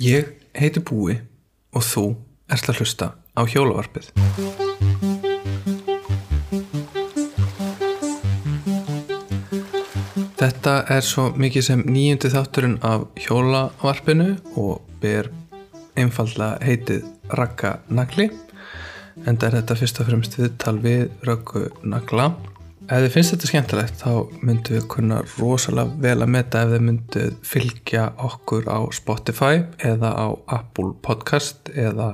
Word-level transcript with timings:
Ég 0.00 0.30
heiti 0.56 0.80
Búi 0.80 1.18
og 1.76 1.82
þú 1.84 2.02
ert 2.48 2.70
að 2.72 2.78
hlusta 2.80 3.06
á 3.36 3.44
hjólavarpið. 3.44 4.06
Þetta 10.40 10.74
er 10.88 11.04
svo 11.04 11.26
mikið 11.36 11.66
sem 11.66 11.84
nýjundi 11.84 12.30
þátturinn 12.32 12.78
af 12.80 13.04
hjólavarpinu 13.20 14.30
og 14.56 14.80
ber 15.04 15.28
einfallega 16.00 16.56
heitið 16.64 17.04
Raka 17.36 17.76
Nagli 17.92 18.30
en 19.28 19.36
það 19.36 19.50
er 19.50 19.58
þetta 19.58 19.78
fyrst 19.82 20.00
og 20.00 20.08
fremst 20.08 20.40
viðtal 20.40 20.78
við 20.80 21.10
Röggu 21.28 21.66
Nagla 21.84 22.30
Ef 22.90 23.04
þið 23.04 23.12
finnst 23.14 23.30
þetta 23.30 23.48
skemmtilegt 23.48 24.00
þá 24.00 24.14
myndum 24.42 24.74
við 24.74 24.86
kunna 24.90 25.20
rosalega 25.36 26.00
vel 26.02 26.24
að 26.24 26.30
metta 26.34 26.62
ef 26.64 26.72
þið 26.72 26.80
myndið 26.88 27.34
fylgja 27.46 28.06
okkur 28.26 28.64
á 28.66 28.78
Spotify 28.96 29.60
eða 29.86 30.10
á 30.10 30.26
Apple 30.56 30.96
Podcast 30.98 31.70
eða 31.70 32.08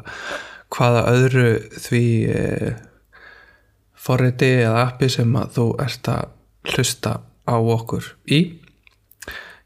hvaða 0.76 1.06
öðru 1.14 1.46
því 1.80 2.02
e, 2.28 2.42
forriti 3.96 4.50
eða 4.66 4.82
appi 4.90 5.08
sem 5.16 5.32
að 5.40 5.56
þú 5.56 5.66
ert 5.86 6.12
að 6.12 6.28
hlusta 6.74 7.14
á 7.24 7.56
okkur 7.56 8.12
í. 8.28 8.42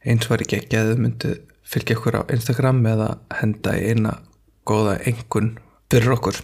Eins 0.07 0.31
var 0.31 0.47
ekki 0.47 0.61
ekki 0.61 0.79
að 0.79 0.93
þið 0.93 1.05
myndið 1.09 1.37
fylgja 1.75 1.99
okkur 1.99 2.21
á 2.23 2.31
Instagram 2.39 2.87
eða 2.87 3.11
henda 3.41 3.75
í 3.75 3.91
eina 3.91 4.15
góða 4.63 5.01
engun 5.11 5.57
fyrir 5.91 6.15
okkur 6.21 6.39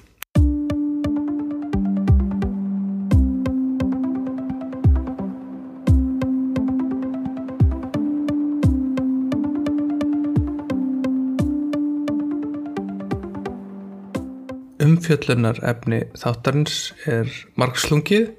umfjöllunar 14.97 15.61
efni 15.69 16.03
þáttarins 16.19 16.91
er 17.07 17.31
margslungið 17.61 18.33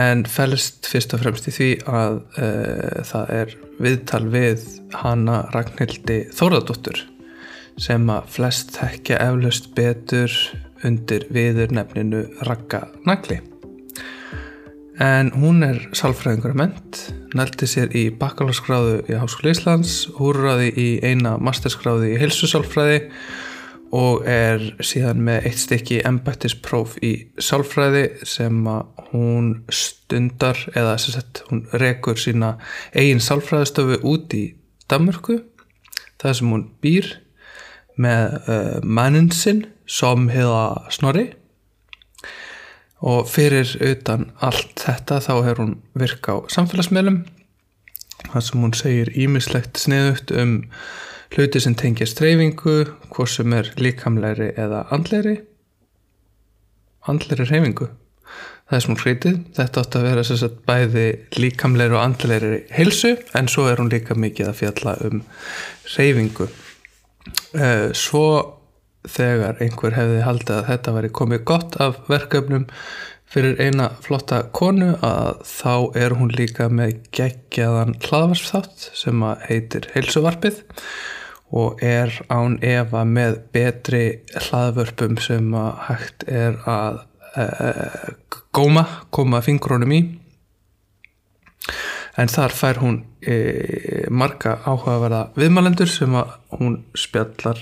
en 0.00 0.24
fælist 0.24 0.88
fyrst 0.88 1.12
og 1.12 1.22
fremst 1.24 1.50
í 1.50 1.54
því 1.56 1.70
að 1.90 2.18
uh, 2.40 3.02
það 3.08 3.32
er 3.36 3.54
viðtal 3.82 4.24
við 4.32 4.66
hana 5.02 5.42
Ragnhildi 5.52 6.18
Þóradóttur 6.32 7.02
sem 7.80 8.04
að 8.12 8.28
flest 8.32 8.76
þekkja 8.76 9.20
eflaust 9.26 9.72
betur 9.76 10.32
undir 10.86 11.26
viður 11.32 11.72
nefninu 11.76 12.26
Ragga 12.46 12.86
Nagli. 13.08 13.40
En 15.02 15.32
hún 15.34 15.64
er 15.64 15.78
salfræðingur 15.96 16.54
ment 16.58 16.98
nælti 17.36 17.66
sér 17.70 17.94
í 17.96 18.08
bakalaskráðu 18.14 18.98
í 19.08 19.16
Háskóli 19.16 19.54
Íslands 19.54 20.02
húrraði 20.18 20.68
í 20.76 20.88
eina 21.00 21.38
masterskráði 21.40 22.12
í 22.12 22.20
hilsusálfræði 22.20 22.98
og 23.92 24.24
er 24.28 24.62
síðan 24.80 25.20
með 25.26 25.48
eitt 25.50 25.60
stykki 25.60 26.00
embættispróf 26.08 26.96
í 27.04 27.12
sálfræði 27.36 28.06
sem 28.28 28.62
að 28.70 29.08
hún 29.12 29.50
stundar 29.68 30.58
eða 30.72 30.96
sem 31.02 31.16
sagt 31.18 31.42
hún 31.50 31.66
rekur 31.76 32.16
sína 32.20 32.54
eigin 32.96 33.20
sálfræðistöfu 33.20 34.00
út 34.08 34.32
í 34.38 34.44
Danmörku 34.88 35.42
það 36.22 36.38
sem 36.38 36.54
hún 36.54 36.64
býr 36.84 37.10
með 38.00 38.36
uh, 38.48 38.80
mannin 38.82 39.30
sinn 39.34 39.66
som 39.86 40.28
heða 40.32 40.88
Snorri. 40.94 41.28
Og 43.02 43.26
fyrir 43.26 43.66
utan 43.82 44.28
allt 44.38 44.84
þetta 44.84 45.18
þá 45.24 45.32
er 45.50 45.58
hún 45.58 45.72
virka 45.98 46.38
á 46.38 46.46
samfélagsmiðlum 46.54 47.24
þar 48.28 48.44
sem 48.46 48.62
hún 48.62 48.76
segir 48.78 49.10
ímislegt 49.18 49.80
sniðugt 49.82 50.30
um 50.38 50.60
hluti 51.32 51.62
sem 51.62 51.74
tengja 51.78 52.06
streyfingu 52.08 52.76
hvort 53.12 53.32
sem 53.32 53.52
er 53.56 53.72
líkamleiri 53.80 54.52
eða 54.60 54.84
andleiri 54.94 55.38
andleiri 57.08 57.48
reyfingu 57.48 57.88
það 58.68 58.78
er 58.78 58.84
smúl 58.86 58.98
hrítið 59.02 59.38
þetta 59.56 59.84
átt 59.84 59.96
að 59.98 60.08
vera 60.08 60.24
sagt, 60.26 60.58
bæði 60.68 61.06
líkamleiri 61.38 61.96
og 61.96 62.02
andleiri 62.04 62.62
heilsu 62.72 63.14
en 63.38 63.48
svo 63.52 63.68
er 63.70 63.80
hún 63.82 63.92
líka 63.92 64.16
mikið 64.16 64.50
að 64.50 64.58
fjalla 64.60 64.96
um 65.08 65.22
reyfingu 65.96 66.48
eh, 67.56 67.88
svo 67.96 68.26
þegar 69.08 69.58
einhver 69.64 69.96
hefði 69.96 70.20
haldið 70.26 70.58
að 70.58 70.68
þetta 70.68 70.94
væri 70.98 71.10
komið 71.18 71.42
gott 71.48 71.80
af 71.82 71.98
verkefnum 72.10 72.68
fyrir 73.32 73.56
eina 73.64 73.88
flotta 74.04 74.42
konu 74.54 74.92
að 75.00 75.40
þá 75.48 75.74
er 76.04 76.14
hún 76.18 76.30
líka 76.36 76.68
með 76.68 76.98
geggjaðan 77.16 77.96
hlaðvarsþátt 78.04 78.90
sem 79.00 79.24
heitir 79.48 79.88
heilsuvarpið 79.94 80.62
og 81.52 81.82
er 81.84 82.14
án 82.32 82.56
Eva 82.64 83.04
með 83.04 83.36
betri 83.52 84.04
hlaðvörpum 84.32 85.18
sem 85.20 85.52
að 85.56 85.72
hægt 85.88 86.24
er 86.28 86.56
að 86.68 87.02
e, 87.36 87.46
góma, 88.56 88.86
koma 89.12 89.42
fingrónum 89.44 89.92
í. 89.92 90.00
En 92.16 92.32
þar 92.32 92.56
fær 92.56 92.80
hún 92.80 93.02
e, 93.20 93.36
marga 94.08 94.58
áhugaverða 94.64 95.26
viðmælendur 95.36 95.92
sem 95.92 96.16
að 96.16 96.32
hún 96.56 96.80
spjallar 96.96 97.60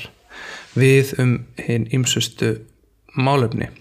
við 0.79 1.13
um 1.23 1.35
hinn 1.59 1.89
ymsustu 1.91 2.55
málefni. 3.19 3.73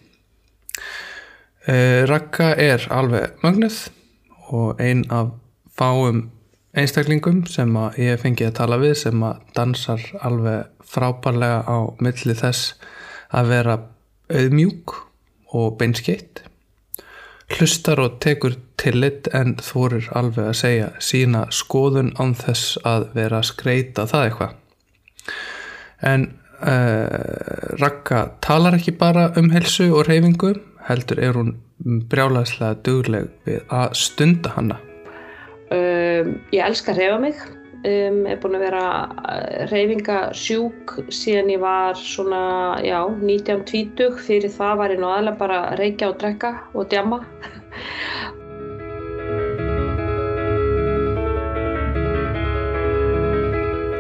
E, 1.70 2.06
Raka 2.10 2.56
er 2.58 2.90
alveg 2.90 3.38
mögnuð 3.46 3.80
og 4.50 4.82
ein 4.82 5.06
af 5.14 5.36
fáum 5.78 6.32
einstaklingum 6.78 7.46
sem 7.50 7.72
að 7.80 8.02
ég 8.04 8.20
fengi 8.22 8.48
að 8.48 8.58
tala 8.62 8.80
við 8.82 8.96
sem 9.04 9.24
að 9.26 9.40
dansar 9.58 10.04
alveg 10.22 10.68
frábærlega 10.90 11.64
á 11.66 11.78
milli 12.02 12.36
þess 12.38 12.76
að 13.34 13.52
vera 13.54 13.80
auðmjúk 14.30 14.96
og 15.58 15.78
beinskeitt 15.80 16.44
hlustar 17.58 18.00
og 18.04 18.20
tekur 18.22 18.58
tillit 18.80 19.30
en 19.36 19.56
þorir 19.64 20.10
alveg 20.16 20.52
að 20.52 20.60
segja 20.60 20.90
sína 21.02 21.46
skoðun 21.54 22.12
án 22.20 22.36
þess 22.38 22.78
að 22.88 23.08
vera 23.16 23.40
að 23.42 23.50
skreita 23.50 24.06
það 24.10 24.28
eitthvað. 24.28 24.54
En 26.06 26.28
uh, 26.62 27.80
Raka 27.82 28.28
talar 28.46 28.78
ekki 28.78 28.94
bara 29.00 29.32
um 29.40 29.50
helsu 29.56 29.90
og 29.90 30.06
reyfingu 30.10 30.54
heldur 30.90 31.24
er 31.24 31.40
hún 31.40 31.56
brjálæslega 32.12 32.80
dugleg 32.86 33.34
við 33.48 33.66
að 33.74 33.98
stunda 33.98 34.54
hanna 34.56 34.80
Um, 35.70 36.40
ég 36.50 36.64
elska 36.66 36.96
að 36.96 37.04
reyfa 37.04 37.18
mig, 37.22 37.42
um, 37.86 38.24
er 38.26 38.40
búin 38.42 38.58
að 38.58 38.64
vera 38.66 38.86
reyfingasjúk 39.70 40.96
síðan 41.14 41.52
ég 41.54 41.62
var 41.62 42.00
svona, 42.00 42.80
já, 42.82 43.04
1920, 43.22 44.16
fyrir 44.26 44.50
það 44.56 44.80
var 44.80 44.94
ég 44.96 45.02
nú 45.04 45.12
aðlega 45.14 45.38
bara 45.38 45.60
að 45.68 45.76
reykja 45.84 46.10
og 46.10 46.16
drekka 46.24 46.56
og 46.74 46.90
djamma. 46.90 47.20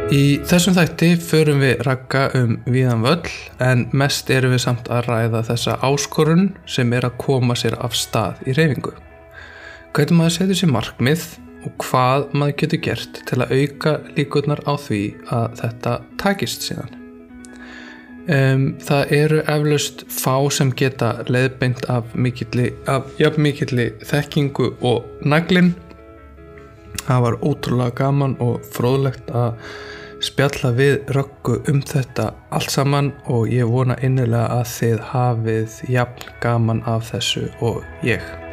Í 0.10 0.40
þessum 0.50 0.74
þætti 0.74 1.10
förum 1.22 1.60
við 1.62 1.84
rakka 1.86 2.24
um 2.40 2.56
viðan 2.66 3.04
völl 3.04 3.30
en 3.62 3.84
mest 3.94 4.32
erum 4.34 4.56
við 4.56 4.64
samt 4.64 4.90
að 4.90 5.06
ræða 5.06 5.44
þessa 5.52 5.76
áskorun 5.86 6.48
sem 6.66 6.98
er 6.98 7.06
að 7.06 7.20
koma 7.22 7.54
sér 7.54 7.78
af 7.78 7.94
stað 7.94 8.42
í 8.50 8.58
reyfingu. 8.58 8.96
Hvernig 9.94 10.18
maður 10.18 10.36
setur 10.40 10.58
sér 10.58 10.74
markmið 10.74 11.28
og 11.66 11.76
hvað 11.84 12.30
maður 12.34 12.56
getur 12.62 12.82
gert 12.88 13.20
til 13.28 13.42
að 13.44 13.54
auka 13.58 13.98
líkurnar 14.16 14.62
á 14.64 14.74
því 14.80 15.02
að 15.36 15.60
þetta 15.62 15.98
takist 16.22 16.66
síðan. 16.68 16.96
Um, 18.30 18.66
það 18.86 19.14
eru 19.18 19.38
eflaust 19.50 20.04
fá 20.14 20.36
sem 20.54 20.70
geta 20.78 21.16
leiðbeint 21.26 21.88
af 21.90 22.12
mikilli 22.14 23.88
þekkingu 24.06 24.74
og 24.86 25.08
naglinn. 25.26 25.72
Það 27.08 27.24
var 27.26 27.40
ótrúlega 27.42 27.96
gaman 27.98 28.36
og 28.44 28.60
fróðlegt 28.76 29.32
að 29.34 29.58
spjalla 30.22 30.74
við 30.76 31.00
röggu 31.16 31.58
um 31.72 31.80
þetta 31.82 32.34
allt 32.54 32.74
saman 32.76 33.14
og 33.32 33.48
ég 33.50 33.72
vona 33.72 33.98
innilega 34.04 34.60
að 34.60 34.68
þið 34.76 35.02
hafið 35.14 35.80
jafn 35.96 36.30
gaman 36.44 36.84
af 36.86 37.10
þessu 37.14 37.48
og 37.64 37.82
ég. 38.06 38.49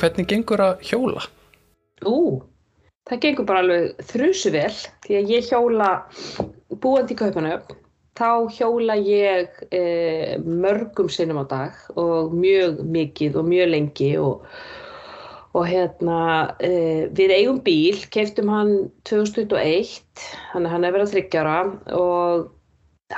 Hvernig 0.00 0.28
gengur 0.30 0.62
að 0.64 0.86
hjóla? 0.90 1.26
Ú, 2.08 2.40
það 3.08 3.22
gengur 3.26 3.48
bara 3.48 3.64
alveg 3.64 4.08
þrjusu 4.10 4.54
vel 4.54 4.72
því 5.04 5.20
að 5.20 5.32
ég 5.34 5.52
hjóla 5.52 5.92
búandi 6.80 7.16
í 7.16 7.20
kaupanöfn 7.20 7.78
þá 8.20 8.52
hjóla 8.52 8.96
ég 9.00 9.62
e, 9.72 9.82
mörgum 10.44 11.08
sinnum 11.12 11.40
á 11.40 11.44
dag 11.48 11.98
og 12.00 12.34
mjög 12.36 12.82
mikið 12.84 13.38
og 13.40 13.48
mjög 13.48 13.72
lengi 13.72 14.10
og, 14.20 14.44
og 15.56 15.66
hérna 15.68 16.20
e, 16.60 16.72
við 17.16 17.34
eigum 17.38 17.60
bíl, 17.64 18.00
keftum 18.12 18.52
hann 18.52 18.74
2021, 19.08 20.00
hann 20.52 20.68
er 20.68 20.92
verið 20.92 21.06
að 21.06 21.14
þryggjara 21.14 21.58
og 21.96 22.50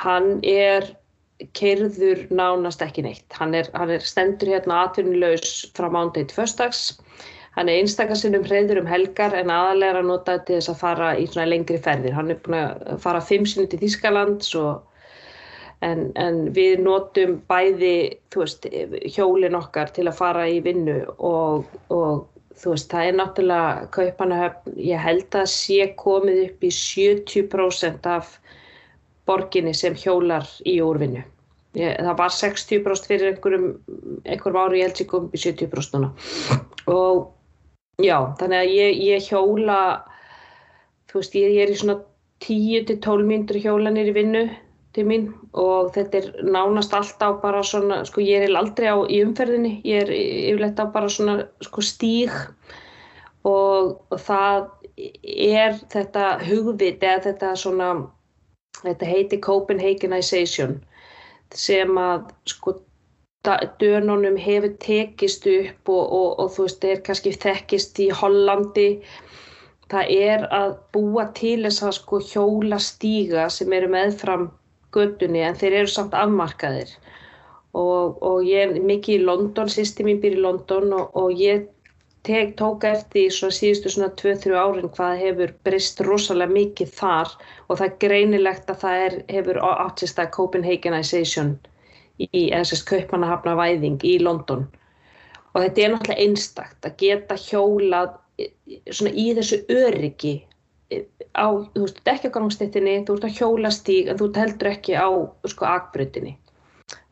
hann 0.02 0.38
er 0.46 0.86
keirður 1.58 2.26
nánast 2.34 2.82
ekki 2.84 3.04
neitt. 3.06 3.26
Hann 3.38 3.54
er, 3.58 3.70
hann 3.74 3.92
er 3.94 4.04
stendur 4.06 4.52
hérna 4.54 4.84
atvinnulegs 4.86 5.54
frá 5.76 5.88
mándegi 5.92 6.30
til 6.30 6.42
förstags. 6.42 6.82
Hann 7.56 7.68
er 7.68 7.82
einstakarsinnum 7.82 8.46
hreyður 8.48 8.80
um 8.80 8.88
helgar 8.88 9.34
en 9.36 9.52
aðalega 9.52 9.92
er 9.92 10.00
að 10.00 10.08
nota 10.08 10.38
til 10.40 10.56
þess 10.56 10.72
að 10.72 10.80
fara 10.80 11.10
í 11.20 11.26
svona 11.28 11.50
lengri 11.50 11.76
ferðir. 11.84 12.16
Hann 12.16 12.32
er 12.32 12.40
búin 12.44 12.58
að 12.62 12.96
fara 13.04 13.20
fimm 13.20 13.44
sinni 13.48 13.68
til 13.68 13.82
Þískalands 13.82 14.54
en, 15.84 16.10
en 16.16 16.42
við 16.56 16.82
notum 16.86 17.38
bæði 17.50 17.94
veist, 18.34 18.68
hjólin 19.16 19.58
okkar 19.58 19.92
til 19.92 20.06
að 20.08 20.18
fara 20.20 20.46
í 20.48 20.60
vinnu 20.64 21.00
og, 21.18 21.66
og 21.92 22.28
þú 22.62 22.74
veist 22.74 22.92
það 22.92 23.08
er 23.08 23.18
náttúrulega 23.18 23.88
kaupanahöfn, 23.96 24.76
ég 24.78 25.02
held 25.02 25.38
að 25.38 25.48
sé 25.52 25.88
komið 25.98 26.44
upp 26.46 26.66
í 26.66 26.72
70% 26.78 28.08
af 28.12 28.36
borginni 29.28 29.74
sem 29.74 29.94
hjólar 29.98 30.48
í 30.68 30.78
úrvinnu. 30.84 31.22
Það 31.72 32.16
var 32.18 32.34
60% 32.36 33.08
fyrir 33.08 33.30
einhverjum, 33.30 33.68
einhverjum 34.28 34.60
ári 34.60 34.82
ég 34.82 34.90
held 34.90 34.98
sem 35.00 35.08
kom 35.08 35.28
upp 35.28 35.36
í 35.38 35.40
70% 35.40 35.94
núna 35.96 36.10
og 36.92 37.30
já, 38.02 38.18
þannig 38.36 38.58
að 38.58 38.72
ég, 38.76 38.98
ég 39.06 39.28
hjóla 39.30 39.78
þú 41.08 41.22
veist, 41.22 41.38
ég, 41.38 41.54
ég 41.56 41.64
er 41.64 41.72
í 41.72 41.78
svona 41.80 41.96
10-12 42.44 43.24
myndur 43.28 43.60
hjólanir 43.62 44.10
í 44.10 44.14
vinnu 44.16 44.44
til 44.92 45.06
mín 45.08 45.30
og 45.56 45.92
þetta 45.94 46.20
er 46.20 46.28
nánast 46.44 46.92
alltaf 46.96 47.40
bara 47.40 47.62
svona, 47.64 48.02
sko 48.08 48.20
ég 48.24 48.44
er 48.44 48.56
aldrei 48.58 48.90
á 48.92 48.96
í 49.08 49.22
umferðinni, 49.24 49.78
ég 49.88 50.04
er 50.04 50.12
yfirleitt 50.12 50.80
á 50.80 50.92
bara 50.92 51.08
svona 51.12 51.38
sko 51.64 51.84
stíg 51.84 52.32
og, 53.48 54.02
og 54.12 54.18
það 54.20 54.68
er 55.22 55.78
þetta 55.92 56.26
hugvit 56.44 57.00
eða 57.00 57.22
þetta 57.30 57.54
svona 57.56 57.94
þetta 58.86 59.10
heiti 59.10 59.38
Copenhagenization 59.42 60.80
sem 61.54 61.98
að 62.00 62.30
sko 62.48 62.78
dönunum 63.82 64.36
hefur 64.38 64.74
tekist 64.82 65.46
upp 65.50 65.90
og, 65.90 66.02
og, 66.18 66.28
og 66.38 66.50
þú 66.54 66.66
veist, 66.66 66.80
það 66.82 66.94
er 66.94 67.04
kannski 67.08 67.32
þekkist 67.44 68.00
í 68.04 68.08
Hollandi. 68.14 68.88
Það 69.92 70.12
er 70.16 70.44
að 70.54 70.76
búa 70.94 71.26
til 71.36 71.58
þess 71.66 71.82
að 71.84 71.96
sko 71.98 72.20
hjóla 72.30 72.78
stíga 72.80 73.48
sem 73.50 73.72
eru 73.76 73.90
meðfram 73.92 74.46
göttunni 74.94 75.42
en 75.44 75.58
þeir 75.58 75.82
eru 75.82 75.90
samt 75.90 76.14
afmarkaðir. 76.16 76.94
Og, 77.72 78.18
og 78.22 78.44
ég 78.46 78.68
er 78.68 78.80
mikið 78.84 79.18
í 79.18 79.26
London, 79.26 79.68
sýsti 79.72 80.04
mín 80.06 80.20
býr 80.22 80.36
í 80.36 80.44
London 80.44 80.92
og 81.02 81.32
ég 81.40 81.66
tek, 82.26 82.54
tók 82.58 82.84
eftir 82.86 83.26
í 83.26 83.32
svona 83.34 83.56
síðustu 83.56 83.92
svona 83.92 84.10
2-3 84.20 84.54
árin 84.58 84.92
hvað 84.96 85.22
hefur 85.22 85.54
brist 85.66 86.00
rosalega 86.06 86.54
mikið 86.54 86.92
þar 86.98 87.32
og 87.66 87.78
það 87.80 87.86
er 87.88 87.96
greinilegt 88.04 88.70
að 88.70 88.80
það 88.84 89.04
er, 89.06 89.16
hefur 89.32 89.60
átt 89.70 90.02
sérst 90.02 90.22
að 90.22 90.30
Copenhagenization 90.36 91.52
í 92.22 92.44
þessast 92.52 92.86
kaupmannahafna 92.90 93.56
væðing 93.58 94.04
í 94.06 94.18
London. 94.22 94.68
Og 95.52 95.64
þetta 95.64 95.82
er 95.82 95.92
náttúrulega 95.94 96.26
einstakt 96.26 96.86
að 96.86 96.96
geta 97.02 97.38
hjólað 97.40 98.14
svona 98.90 99.12
í 99.18 99.26
þessu 99.36 99.58
öryggi 99.72 100.36
á, 101.36 101.48
þú 101.48 101.86
veist, 101.86 102.00
ekki 102.08 102.30
á 102.30 102.36
gangstéttinni, 102.36 103.00
þú 103.06 103.18
ert 103.18 103.26
að 103.28 103.36
hjóla 103.40 103.72
stíg 103.72 104.08
en 104.12 104.20
þú 104.20 104.30
heldur 104.36 104.72
ekki 104.72 104.96
á 104.96 105.08
sko 105.48 105.68
akbrutinni 105.68 106.36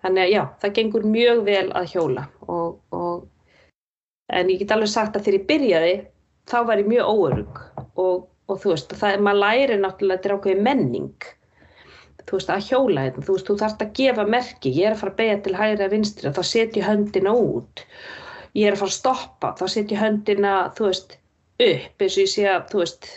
þannig 0.04 0.22
að 0.24 0.32
já, 0.32 0.42
það 0.62 0.74
gengur 0.78 1.06
mjög 1.12 1.42
vel 1.46 1.66
að 1.76 1.92
hjóla 1.94 2.24
og, 2.46 2.80
og 2.94 3.26
en 4.36 4.50
ég 4.52 4.62
get 4.62 4.74
alveg 4.74 4.90
sagt 4.92 5.16
að 5.16 5.26
þegar 5.26 5.38
ég 5.38 5.46
byrjaði 5.48 5.94
þá 6.50 6.58
var 6.68 6.82
ég 6.82 6.88
mjög 6.90 7.10
óörug 7.10 7.60
og, 8.00 8.24
og 8.50 8.62
þú 8.62 8.72
veist, 8.74 8.94
það, 9.00 9.20
maður 9.26 9.42
læri 9.44 9.78
náttúrulega 9.80 10.18
þetta 10.18 10.30
er 10.30 10.36
ákveði 10.36 10.64
menning. 10.66 11.28
Þú 12.28 12.38
veist, 12.38 12.52
að 12.52 12.66
hjóla 12.68 13.04
þetta, 13.06 13.16
hérna. 13.16 13.26
þú 13.26 13.36
veist, 13.36 13.48
þú 13.48 13.56
þarfst 13.62 13.84
að 13.84 13.92
gefa 13.98 14.26
merki, 14.36 14.74
ég 14.76 14.88
er 14.88 14.96
að 14.96 15.02
fara 15.02 15.14
að 15.14 15.20
beja 15.20 15.38
til 15.44 15.56
hægri 15.58 15.86
að 15.86 15.94
vinstri, 15.96 16.34
þá 16.36 16.42
setjum 16.50 16.86
höndina 16.86 17.34
út. 17.34 17.84
Ég 18.58 18.68
er 18.68 18.76
að 18.76 18.82
fara 18.82 18.92
að 18.92 18.98
stoppa, 18.98 19.52
þá 19.58 19.64
setjum 19.74 20.02
höndina, 20.04 20.54
þú 20.78 20.88
veist 20.88 21.16
upp, 21.60 22.02
eins 22.02 22.16
og 22.16 22.24
ég 22.24 22.32
sé 22.32 22.48
að, 22.50 22.64
þú 22.70 22.82
veist 22.82 23.10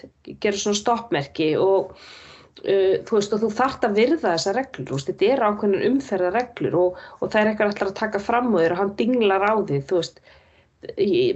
gera 0.43 0.59
svona 0.59 0.79
stoppmerki 0.79 1.49
og 1.61 1.93
uh, 1.93 2.95
þú 3.07 3.17
veist, 3.17 3.35
og 3.35 3.43
þú 3.43 3.51
þarfst 3.59 3.87
að 3.87 3.99
virða 4.01 4.33
þessa 4.33 4.55
reglur, 4.57 4.87
þú 4.89 4.97
veist, 4.97 5.11
þetta 5.11 5.29
er 5.31 5.45
ákveðin 5.47 5.87
umferða 5.91 6.31
reglur 6.35 6.79
og, 6.79 7.03
og 7.19 7.25
það 7.27 7.41
er 7.41 7.51
eitthvað 7.51 7.71
alltaf 7.71 7.91
að 7.91 7.99
taka 8.01 8.23
fram 8.23 8.51
og 8.53 8.63
þér 8.63 8.75
og 8.75 8.81
hann 8.81 8.95
dinglar 8.99 9.47
á 9.47 9.53
því, 9.61 9.81
þú 9.89 10.01
veist 10.01 10.23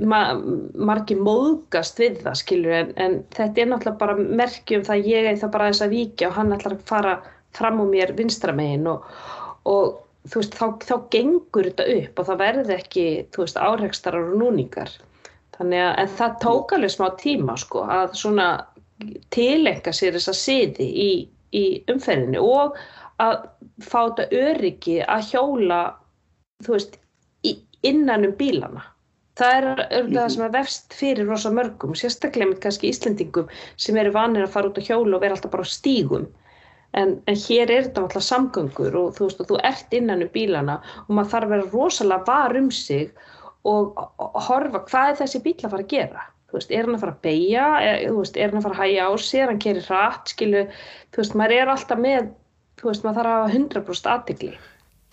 ma 0.04 0.22
margi 0.74 1.16
móðgast 1.16 2.00
við 2.02 2.20
það 2.26 2.40
skilur 2.42 2.76
en, 2.82 2.92
en 3.00 3.18
þetta 3.36 3.64
er 3.64 3.70
náttúrulega 3.72 4.02
bara 4.02 4.16
merkjum 4.42 4.86
það 4.88 5.10
ég 5.12 5.40
það 5.42 5.54
bara 5.56 5.70
þess 5.72 5.86
að 5.86 5.96
vika 5.96 6.30
og 6.30 6.38
hann 6.38 6.56
ætlar 6.56 6.76
að 6.78 6.86
fara 6.90 7.16
fram 7.58 7.82
úr 7.84 7.92
mér 7.92 8.14
vinstramegin 8.18 8.90
og, 8.92 9.06
og 9.70 9.98
þú 10.28 10.42
veist 10.42 10.58
þá, 10.60 10.66
þá 10.84 10.96
gengur 11.16 11.70
þetta 11.70 11.88
upp 11.96 12.20
og 12.20 12.30
það 12.30 12.42
verði 12.44 12.76
ekki 12.78 13.06
þú 13.34 13.44
veist 13.44 13.62
áreikstarar 13.62 14.32
og 14.32 14.42
núningar. 14.42 14.92
Þannig 15.58 15.84
að 15.84 15.94
en 16.04 16.12
það 16.20 16.36
tók 16.44 16.76
alveg 16.76 16.94
smá 16.94 17.08
tíma 17.22 17.58
sko 17.58 17.86
að 17.90 18.14
svona 18.20 18.50
tilenga 19.34 19.94
sér 19.94 20.18
þess 20.18 20.32
að 20.34 20.40
siði 20.42 20.88
í, 20.88 21.10
í 21.54 21.66
umferðinu 21.92 22.44
og 22.44 22.78
að 23.22 23.48
fá 23.82 24.00
þetta 24.04 24.28
öryggi 24.44 25.00
að 25.06 25.32
hjóla 25.32 25.82
þú 26.66 26.76
veist 26.76 27.00
innan 27.86 28.26
um 28.28 28.34
bílana 28.38 28.84
það 29.38 29.56
er 29.58 29.68
örgulega 29.70 30.24
það 30.24 30.34
sem 30.34 30.44
er 30.46 30.54
vefst 30.56 30.98
fyrir 30.98 31.30
rosa 31.30 31.52
mörgum, 31.54 31.96
sérstaklega 31.98 32.52
með 32.52 32.60
kannski 32.66 32.92
Íslendingum 32.92 33.50
sem 33.78 33.98
eru 34.02 34.14
vanir 34.16 34.46
að 34.46 34.54
fara 34.56 34.72
út 34.72 34.80
á 34.82 34.88
hjólu 34.88 35.18
og 35.18 35.24
vera 35.24 35.38
alltaf 35.38 35.54
bara 35.54 35.66
á 35.68 35.74
stígum. 35.74 36.28
En, 36.98 37.18
en 37.30 37.38
hér 37.44 37.70
er 37.70 37.88
þetta 37.90 38.06
alltaf 38.06 38.26
samgöngur 38.26 38.96
og 38.98 39.12
þú 39.18 39.28
veist 39.28 39.44
og 39.44 39.50
þú 39.52 39.60
ert 39.68 39.94
innan 39.94 40.24
um 40.26 40.32
bílana 40.34 40.80
og 41.04 41.12
maður 41.14 41.34
þarf 41.34 41.48
að 41.50 41.54
vera 41.54 41.70
rosalega 41.74 42.30
var 42.30 42.58
um 42.58 42.72
sig 42.74 43.12
og, 43.68 44.00
horfa 44.48 44.84
hvað 44.88 45.12
er 45.12 45.20
þessi 45.22 45.44
bíl 45.44 45.58
að 45.60 45.74
fara 45.76 45.86
að 45.86 45.94
gera? 45.94 46.26
Þú 46.48 46.56
veist, 46.56 46.72
er 46.72 46.88
hann 46.88 46.96
að 46.96 47.04
fara 47.04 47.14
að 47.14 47.24
beigja 47.28 47.68
er, 47.84 48.06
veist, 48.16 48.40
er 48.40 48.54
hann 48.54 48.62
að 48.62 48.70
fara 48.70 48.78
að 48.78 48.84
hæja 48.86 49.04
á 49.04 49.12
er 49.12 49.50
hann 49.50 49.58
að 49.58 49.64
keri 49.66 49.86
hratt 49.90 50.32
skilu, 50.32 50.64
þú 51.12 51.22
veist, 51.22 51.38
maður 51.42 51.58
er 51.58 51.74
alltaf 51.74 52.02
með 52.02 52.32
þú 52.80 52.90
veist, 52.90 53.04
maður 53.04 53.20
þarf 53.20 53.34
að 53.34 53.42
hafa 53.42 53.58
100% 53.60 54.12
aðtikli 54.14 54.54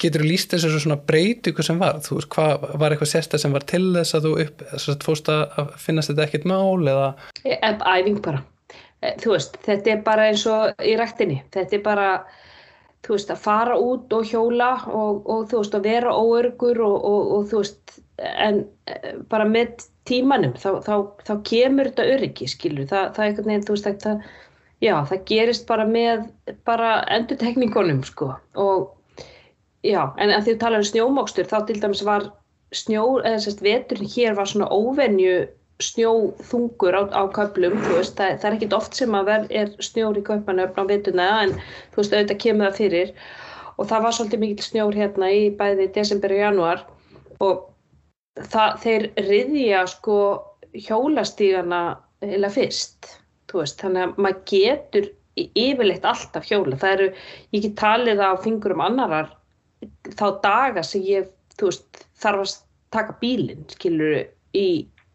Getur 0.02 0.24
þú 0.24 0.26
líst 0.26 0.50
þessu 0.50 0.80
svona 0.82 0.96
breytu 0.98 1.52
hvað 1.54 1.68
sem 1.68 1.78
var? 1.78 2.00
Þú 2.02 2.16
veist, 2.18 2.30
hvað 2.34 2.64
var 2.82 2.94
eitthvað 2.94 3.10
sérsta 3.12 3.38
sem 3.38 3.52
var 3.54 3.66
til 3.70 3.84
þess 3.94 4.16
að 4.18 4.26
þú 4.26 4.32
upp, 4.44 4.64
þess 4.72 5.28
að 5.30 5.76
finnast 5.78 6.10
þetta 6.10 6.24
ekkit 6.26 6.48
mál 6.50 6.82
eða? 6.90 7.12
Æfing 7.44 8.18
bara. 8.24 8.42
E, 8.98 9.12
þú 9.22 9.36
veist, 9.36 9.58
þetta 9.66 9.92
er 9.92 10.02
bara 10.06 10.28
eins 10.30 10.42
og 10.50 10.82
í 10.82 10.96
rættinni. 10.98 11.38
Þetta 11.54 11.78
er 11.78 11.84
bara, 11.84 12.08
þú 13.06 13.14
veist, 13.14 13.30
að 13.30 13.44
fara 13.44 13.76
út 13.80 14.16
og 14.16 14.26
hjóla 14.32 14.70
og, 14.90 15.22
og 15.30 15.46
þú 15.52 15.62
veist, 15.62 15.78
að 15.78 15.86
vera 15.90 16.16
óörgur 16.18 16.82
og, 16.88 16.96
og, 17.12 17.30
og 17.36 17.46
þú 17.52 17.62
veist, 17.62 17.98
en 18.32 18.64
e, 18.90 19.14
bara 19.30 19.46
með 19.46 19.86
tímanum, 20.08 20.56
þá, 20.60 20.82
þá, 20.84 20.94
þá 21.28 21.34
kemur 21.46 21.92
þetta 21.92 22.08
öryggi, 22.16 22.50
skilur. 22.50 22.90
Þa, 22.90 23.06
það 23.14 23.22
er 23.22 23.30
eitthvað 23.30 23.52
nefn, 23.52 23.68
þú 23.68 23.78
veist, 23.78 24.04
það, 24.08 24.26
já, 24.82 24.94
það 25.12 25.24
gerist 25.30 25.70
bara 25.70 25.86
með 25.88 26.26
bara 26.66 26.92
endurtekningunum, 27.14 28.02
sko, 28.10 28.34
og 28.58 28.90
Já, 29.84 30.00
en 30.16 30.32
að 30.32 30.46
því 30.46 30.52
að 30.54 30.62
tala 30.62 30.80
um 30.80 30.86
snjómokstur, 30.88 31.48
þá 31.50 31.58
til 31.68 31.76
dæmis 31.82 32.00
var 32.06 32.30
snjó, 32.74 33.04
eða 33.20 33.42
sérst 33.44 33.60
veturinn 33.64 34.08
hér 34.08 34.36
var 34.38 34.48
svona 34.48 34.70
óvenju 34.72 35.34
snjóþungur 35.84 36.96
á, 36.96 37.02
á 37.12 37.22
köplum, 37.34 37.74
veist, 37.90 38.14
það, 38.16 38.38
það 38.40 38.48
er 38.48 38.56
ekkit 38.56 38.76
oft 38.78 38.96
sem 38.96 39.16
að 39.18 39.28
verð 39.28 39.52
er 39.60 39.74
snjór 39.84 40.20
í 40.20 40.24
köpmanöfn 40.24 40.80
á 40.80 40.84
veturna 40.88 41.26
en 41.42 41.52
þú 41.58 42.00
veist, 42.00 42.16
auðvitað 42.16 42.40
kemur 42.46 42.68
það 42.70 42.80
fyrir. 42.80 43.12
Og 43.74 43.90
það 43.90 44.06
var 44.06 44.16
svolítið 44.16 44.42
mikil 44.44 44.66
snjór 44.68 44.98
hérna 45.02 45.30
í 45.34 45.44
bæði 45.58 45.90
desember 45.98 46.32
og 46.32 46.42
januar 46.44 46.82
og 47.44 47.62
það, 48.40 48.80
þeir 48.86 49.06
riðja 49.28 49.84
sko 49.90 50.18
hjólastígana 50.86 51.84
eða 52.24 52.54
fyrst, 52.54 53.12
veist, 53.52 53.82
þannig 53.82 54.06
að 54.06 54.18
maður 54.24 54.42
getur 54.54 55.12
yfirleitt 55.44 56.06
alltaf 56.06 56.46
hjóla, 56.48 56.78
það 56.78 56.96
eru, 56.96 57.14
ég 57.52 57.66
get 57.66 57.80
talið 57.82 58.22
á 58.22 58.30
fingurum 58.40 58.82
annarar 58.86 59.34
þá 60.14 60.26
daga 60.44 60.84
sem 60.86 61.04
ég 61.06 61.30
veist, 61.60 62.04
þarf 62.20 62.44
að 62.44 62.54
taka 62.94 63.16
bílinn 63.20 63.64
skilur 63.72 64.22
í 64.54 64.68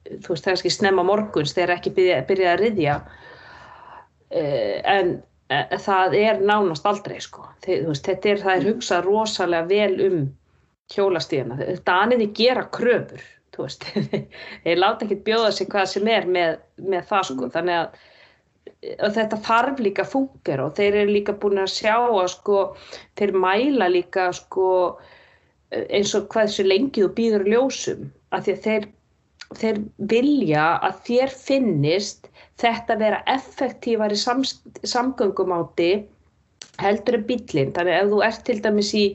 þú 0.10 0.34
veist 0.34 0.46
það 0.46 0.52
er 0.52 0.60
ekki 0.60 0.74
snemma 0.74 1.06
morguns 1.06 1.56
þegar 1.56 1.76
ekki 1.78 1.96
byrja, 1.98 2.20
byrja 2.30 2.54
að 2.54 2.62
riðja 2.64 2.96
uh, 3.00 4.78
en 4.96 5.16
uh, 5.54 5.76
það 5.86 6.16
er 6.20 6.44
nánast 6.44 6.88
aldrei 6.90 7.20
sko. 7.24 7.48
Þe, 7.66 7.82
veist, 7.88 8.08
þetta 8.08 8.34
er, 8.34 8.46
er 8.56 8.70
hugsað 8.70 9.06
rosalega 9.08 9.70
vel 9.70 10.08
um 10.08 10.22
hjólastíðana 10.94 11.76
Daniði 11.86 12.32
gera 12.38 12.66
kröfur 12.74 13.26
þeir 14.64 14.78
láta 14.80 15.04
ekki 15.04 15.18
bjóða 15.26 15.50
sig 15.52 15.68
hvað 15.68 15.90
sem 15.92 16.08
er 16.08 16.28
með, 16.32 16.62
með 16.80 17.10
það 17.10 17.26
sko. 17.28 17.50
Þannig 17.52 17.76
að 17.76 17.98
og 19.04 19.16
þetta 19.16 19.40
þarf 19.46 19.82
líka 19.84 20.06
funker 20.08 20.62
og 20.64 20.76
þeir 20.78 21.02
eru 21.02 21.16
líka 21.18 21.36
búin 21.42 21.62
að 21.64 21.74
sjá 21.74 21.96
að 21.98 22.30
sko, 22.36 22.60
þeir 23.20 23.34
mæla 23.46 23.90
líka 23.92 24.30
sko, 24.36 24.70
eins 25.72 26.14
og 26.18 26.30
hvað 26.32 26.50
þessu 26.50 26.68
lengi 26.68 27.04
þú 27.04 27.10
býður 27.18 27.50
ljósum 27.54 28.08
að 28.36 28.46
því 28.46 28.56
að 28.56 28.64
þeir, 28.68 28.88
þeir 29.60 29.82
vilja 30.14 30.68
að 30.88 31.02
þér 31.10 31.36
finnist 31.48 32.30
þetta 32.60 32.98
vera 33.02 33.20
effektívar 33.34 34.16
í 34.16 34.20
sam, 34.20 34.46
samgöngumáti 34.84 35.92
heldur 36.80 37.20
en 37.20 37.28
bílinn. 37.28 37.76
Þannig 37.76 37.98
ef 37.98 38.10
þú 38.14 38.24
ert 38.28 38.42
til 38.48 38.58
dæmis 38.64 38.94
í 38.96 39.06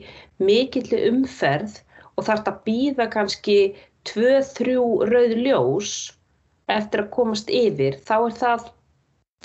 mikilli 0.43 1.01
umferð 1.09 1.79
og 2.15 2.27
þarf 2.27 2.49
að 2.51 2.61
býða 2.67 3.09
kannski 3.13 3.57
2-3 4.09 4.77
rauð 5.09 5.35
ljós 5.41 5.93
eftir 6.71 7.03
að 7.03 7.11
komast 7.13 7.49
yfir, 7.53 7.97
þá 8.05 8.15
er 8.17 8.35
það, 8.39 8.67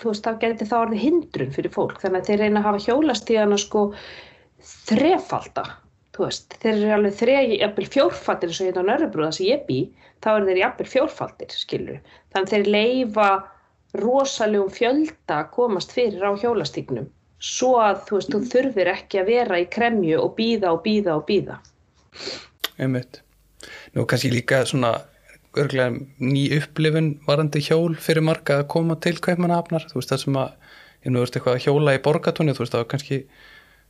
þú 0.01 0.11
veist, 0.11 0.27
þá 0.27 0.43
getur 0.45 0.71
það 0.71 0.85
orðið 0.87 1.05
hindrun 1.05 1.55
fyrir 1.55 1.75
fólk. 1.77 2.01
Þannig 2.03 2.21
að 2.21 2.31
þeir 2.31 2.43
reyna 2.45 2.61
að 2.61 2.67
hafa 2.69 2.83
hjólastíðana 2.87 3.61
sko 3.61 3.85
þrefalda, 4.89 5.65
þú 6.17 6.27
veist, 6.27 6.59
þeir 6.63 6.73
eru 6.73 6.91
alveg 6.97 7.17
þreja, 7.21 7.47
jafnvel 7.61 7.89
fjórfaldir 7.95 8.51
eins 8.51 8.61
og 8.61 8.69
hérna 8.69 8.85
á 8.85 8.89
Nörðubrúða 8.91 9.31
sem 9.37 9.49
ég 9.51 9.65
bý, 9.69 9.79
þá 10.21 10.29
eru 10.35 10.51
þeir 10.51 10.63
jafnvel 10.65 10.91
fjórfaldir, 10.97 11.57
skilur. 11.57 12.03
Þannig 12.35 12.53
þeir 12.55 12.75
leifa 12.75 13.31
rosalegum 14.01 14.75
fjölda 14.75 15.41
að 15.41 15.51
komast 15.57 15.97
fyrir 15.97 16.27
á 16.27 16.33
hjólastíknum 16.39 17.09
svo 17.41 17.79
að 17.81 18.05
þú 18.09 18.19
veist, 18.19 18.35
þú 18.35 18.41
þurfir 18.53 18.93
ekki 18.93 19.21
að 19.23 19.31
vera 19.33 19.61
í 19.61 19.67
kremju 19.73 20.21
og 20.21 20.35
býða 20.37 20.75
og 20.77 20.83
býða 20.85 21.17
og 21.17 21.25
býða. 21.29 21.57
Einmitt. 22.77 23.23
Nú 23.97 24.05
kannski 24.09 24.31
líka 24.33 24.63
svona 24.69 24.93
örglega 25.59 25.91
ný 26.23 26.45
upplifin 26.59 27.15
varandi 27.27 27.63
hjól 27.65 27.97
fyrir 27.99 28.23
marga 28.27 28.61
að 28.61 28.69
koma 28.75 28.97
til 29.03 29.17
kaupmanahafnar, 29.23 29.89
þú 29.91 29.99
veist 29.99 30.13
það 30.13 30.23
sem 30.25 30.37
að 30.43 30.53
ég 31.01 31.15
nú 31.15 31.23
veist 31.25 31.39
eitthvað 31.39 31.57
að 31.57 31.65
hjóla 31.67 31.97
í 31.97 32.03
borgatónu, 32.05 32.55
þú 32.55 32.65
veist 32.65 32.77
það 32.77 32.85
var 32.85 32.91
kannski 32.93 33.21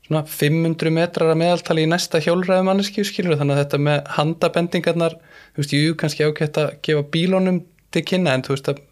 svona 0.07 0.23
500 0.31 0.95
metrar 0.97 1.33
að 1.33 1.40
meðaltali 1.43 1.85
í 1.85 1.90
næsta 1.90 2.23
hjólræðu 2.25 2.67
manneski, 2.67 3.05
skilur 3.05 3.37
þannig 3.40 3.59
að 3.59 3.62
þetta 3.64 3.83
með 3.88 4.00
handabendingarnar, 4.17 5.19
þú 5.52 5.62
veist, 5.62 5.76
jú 5.76 5.99
kannski 6.00 6.26
ákveðt 6.26 6.62
að 6.62 6.73
gefa 6.87 7.05
bílónum 7.12 7.61
til 7.93 8.05
kynna 8.07 8.35
en 8.35 8.47
þú 8.47 8.57
veist 8.57 8.73
að 8.73 8.83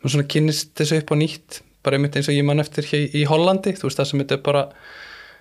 maður 0.00 0.14
svona 0.14 0.30
kynnist 0.34 0.72
þessu 0.78 1.00
upp 1.00 1.12
á 1.12 1.16
nýtt 1.20 1.60
bara 1.84 1.96
einmitt 1.96 2.16
eins 2.18 2.28
og 2.28 2.36
ég 2.36 2.44
mann 2.46 2.60
eftir 2.62 2.86
hér 2.90 3.14
í 3.16 3.24
Hollandi 3.28 3.72
þú 3.76 3.88
veist 3.88 4.00
það 4.00 4.10
sem 4.10 4.22
þetta 4.22 4.36
er 4.36 4.42
bara 4.44 4.64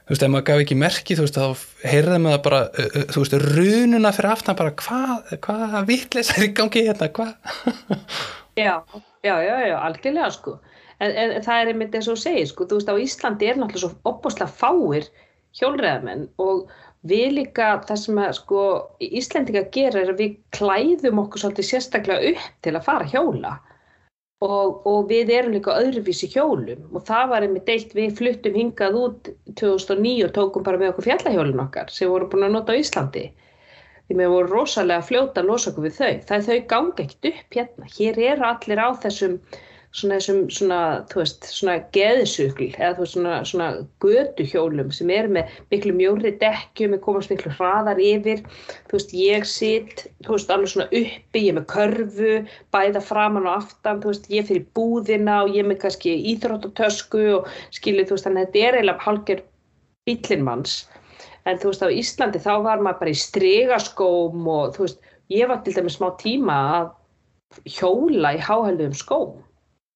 þú 0.10 0.16
veist 0.16 0.24
ef 0.26 0.32
maður 0.34 0.46
gaf 0.48 0.64
ekki 0.64 0.76
merki 0.82 1.16
þú 1.16 1.26
veist 1.28 1.36
þá 1.38 1.66
heyrðum 1.86 2.24
við 2.26 2.34
það 2.34 2.44
bara 2.48 2.62
þú 3.14 3.22
veist 3.22 3.36
rununa 3.44 4.12
fyrir 4.18 4.32
aftan 4.32 4.58
bara 4.58 4.72
hvað 4.82 5.36
hva, 5.46 5.84
vittleis 5.86 6.32
er 6.34 6.48
í 6.48 6.52
gangi 6.58 6.82
hérna? 6.88 7.12
Hvað? 7.14 7.36
Já, 8.60 8.84
já, 9.24 9.36
já, 9.40 9.56
já, 9.64 9.76
algjörlega 9.88 10.32
sko. 10.36 10.58
En, 11.00 11.14
en 11.16 11.30
það 11.46 11.62
er 11.62 11.70
einmitt 11.72 11.94
eins 11.96 12.10
og 12.12 12.18
segið 12.20 12.50
sko 12.50 12.66
þú 12.68 12.80
veist 12.80 12.90
á 12.92 12.96
Íslandi 13.06 13.48
er 13.48 13.60
náttúrulega 13.62 13.86
svo 13.86 14.10
opbúslega 14.10 14.52
fáir 14.52 15.06
hjólreðamenn 15.56 16.26
og 16.44 16.66
við 17.08 17.38
líka 17.38 17.70
það 17.88 18.02
sem 18.02 18.20
að 18.20 18.34
sko 18.42 18.64
er 19.00 20.02
að 20.02 20.18
við 20.20 20.34
klæðum 20.58 21.22
okkur 21.24 21.46
svolítið 21.46 21.70
sérstaklega 21.70 22.34
upp 22.34 22.50
til 22.66 22.76
að 22.76 22.86
fara 22.90 23.08
hjóla 23.14 23.54
og, 24.46 24.88
og 24.88 25.10
við 25.10 25.32
erum 25.36 25.54
líka 25.56 25.76
öðruvísi 25.82 26.30
hjólum. 26.32 26.86
Og 26.96 27.04
það 27.08 27.32
var 27.34 27.46
einmitt 27.46 27.72
eitt, 27.72 27.94
við 27.96 28.16
fluttum 28.20 28.56
hingað 28.56 28.98
út 29.00 29.30
2009 29.60 30.26
og 30.28 30.34
tókum 30.38 30.66
bara 30.68 30.80
með 30.80 30.94
okkur 30.94 31.10
fjallahjólun 31.10 31.64
okkar 31.66 31.92
sem 31.94 32.12
voru 32.12 32.30
búin 32.32 32.48
að 32.48 32.56
nota 32.56 32.76
á 32.76 32.80
Íslandi. 32.80 33.26
Því 34.08 34.18
við 34.18 34.32
vorum 34.34 34.54
rosalega 34.56 35.06
fljóta 35.06 35.44
losa 35.46 35.72
okkur 35.72 35.86
við 35.86 35.98
þau, 36.00 36.14
það 36.30 36.38
er 36.38 36.46
þau 36.48 36.70
gangi 36.72 37.04
ekkert 37.04 37.28
upp 37.32 37.58
hérna, 37.60 37.90
hér 37.98 38.22
eru 38.32 38.48
allir 38.48 38.82
á 38.82 38.90
þessum 39.04 39.36
svona 39.96 40.20
þessum 40.20 40.42
svona, 40.54 40.80
þú 41.10 41.20
veist, 41.24 41.46
svona 41.50 41.76
geðsugl 41.96 42.68
eða 42.70 42.92
þú 42.98 43.04
veist, 43.04 43.16
svona, 43.16 43.38
svona 43.50 43.70
göduhjólum 44.04 44.92
sem 44.94 45.10
er 45.14 45.30
með 45.34 45.56
miklu 45.74 45.96
mjóri 45.98 46.34
dekkjum, 46.42 46.94
við 46.94 47.02
komast 47.08 47.34
miklu 47.34 47.54
hraðar 47.58 48.02
yfir, 48.04 48.44
þú 48.90 48.98
veist, 49.00 49.16
ég 49.18 49.48
sitt, 49.50 50.06
þú 50.28 50.36
veist, 50.36 50.54
alveg 50.54 50.74
svona 50.74 50.88
uppi, 51.02 51.42
ég 51.42 51.50
er 51.54 51.58
með 51.58 51.68
körfu, 51.74 52.36
bæða 52.76 53.04
framann 53.08 53.50
og 53.50 53.56
aftan, 53.64 54.04
þú 54.04 54.14
veist, 54.14 54.30
ég 54.36 54.48
fyrir 54.52 54.70
búðina 54.78 55.42
og 55.48 55.58
ég 55.58 55.66
er 55.66 55.72
með 55.72 55.82
kannski 55.88 56.16
íþróttatösku 56.36 57.26
og 57.40 57.50
skilju, 57.74 58.06
þú 58.06 58.18
veist, 58.18 58.30
þannig 58.30 58.46
að 58.46 58.48
þetta 58.54 58.66
er 58.68 58.80
eiginlega 58.80 59.08
halger 59.08 59.44
bílinmanns, 60.06 60.80
en 61.50 61.58
þú 61.58 61.74
veist, 61.74 61.90
á 61.90 61.90
Íslandi 61.90 62.46
þá 62.46 62.54
var 62.62 62.86
maður 62.86 63.02
bara 63.02 63.18
í 63.18 63.22
stregaskóm 63.26 64.50
og 64.54 64.78
þú 64.78 64.86
veist, 64.86 65.14
ég 65.34 65.50
var 65.50 65.66
til 65.66 65.74
dæmis 65.74 65.98
smá 65.98 66.12
tíma 66.22 66.64
að 66.78 66.96
hjóla 67.66 68.38
í 68.38 68.42
háhælduðum 68.46 68.98
skóm 68.98 69.38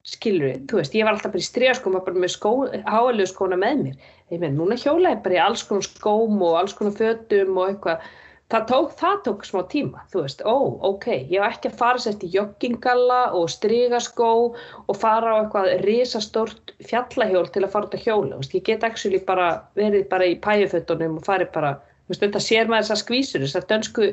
skilur 0.03 0.49
við, 0.49 0.65
þú 0.67 0.79
veist, 0.81 0.97
ég 0.97 1.07
var 1.07 1.15
alltaf 1.15 1.31
bara 1.31 1.43
í 1.43 1.47
stríðaskóm 1.47 1.95
bara 1.95 2.23
með 2.23 2.83
háalögu 2.91 3.29
skóna 3.31 3.59
með 3.59 3.85
mér. 3.85 4.11
Ég 4.33 4.41
meina, 4.41 4.57
núna 4.57 4.75
hjóla 4.79 5.13
ég 5.13 5.23
bara 5.23 5.37
í 5.37 5.41
alls 5.43 5.63
konar 5.67 5.87
skóm 5.87 6.41
og 6.43 6.59
alls 6.59 6.75
konar 6.75 6.95
fötum 6.97 7.59
og 7.61 7.69
eitthvað. 7.69 8.03
Það 8.51 8.65
tók, 8.69 8.89
það 8.99 9.21
tók 9.25 9.45
smá 9.47 9.61
tíma 9.71 10.01
þú 10.11 10.25
veist, 10.25 10.41
ó, 10.45 10.55
ok, 10.91 11.07
ég 11.31 11.41
var 11.41 11.55
ekki 11.55 11.71
að 11.71 11.77
fara 11.79 12.01
sér 12.03 12.17
til 12.21 12.27
joggingalla 12.35 13.21
og 13.39 13.47
stríðaskó 13.49 14.27
og 14.51 14.99
fara 14.99 15.31
á 15.33 15.35
eitthvað 15.39 15.69
risastort 15.87 16.73
fjallahjól 16.85 17.47
til 17.49 17.63
að 17.63 17.71
fara 17.73 17.87
út 17.87 17.97
að 17.97 18.05
hjóla 18.05 18.37
veist, 18.37 18.53
ég 18.53 18.67
get 18.67 18.85
ekki 18.85 19.23
bara 19.25 19.47
verið 19.79 20.05
bara 20.11 20.27
í 20.29 20.35
pæjufötunum 20.43 21.17
og 21.17 21.25
farið 21.25 21.49
bara, 21.55 21.71
veist, 22.11 22.21
þetta 22.21 22.43
sér 22.43 22.69
maður 22.69 22.85
þessar 22.85 23.01
skvísur, 23.01 23.47
þessar 23.47 23.67
dönsku 23.71 24.11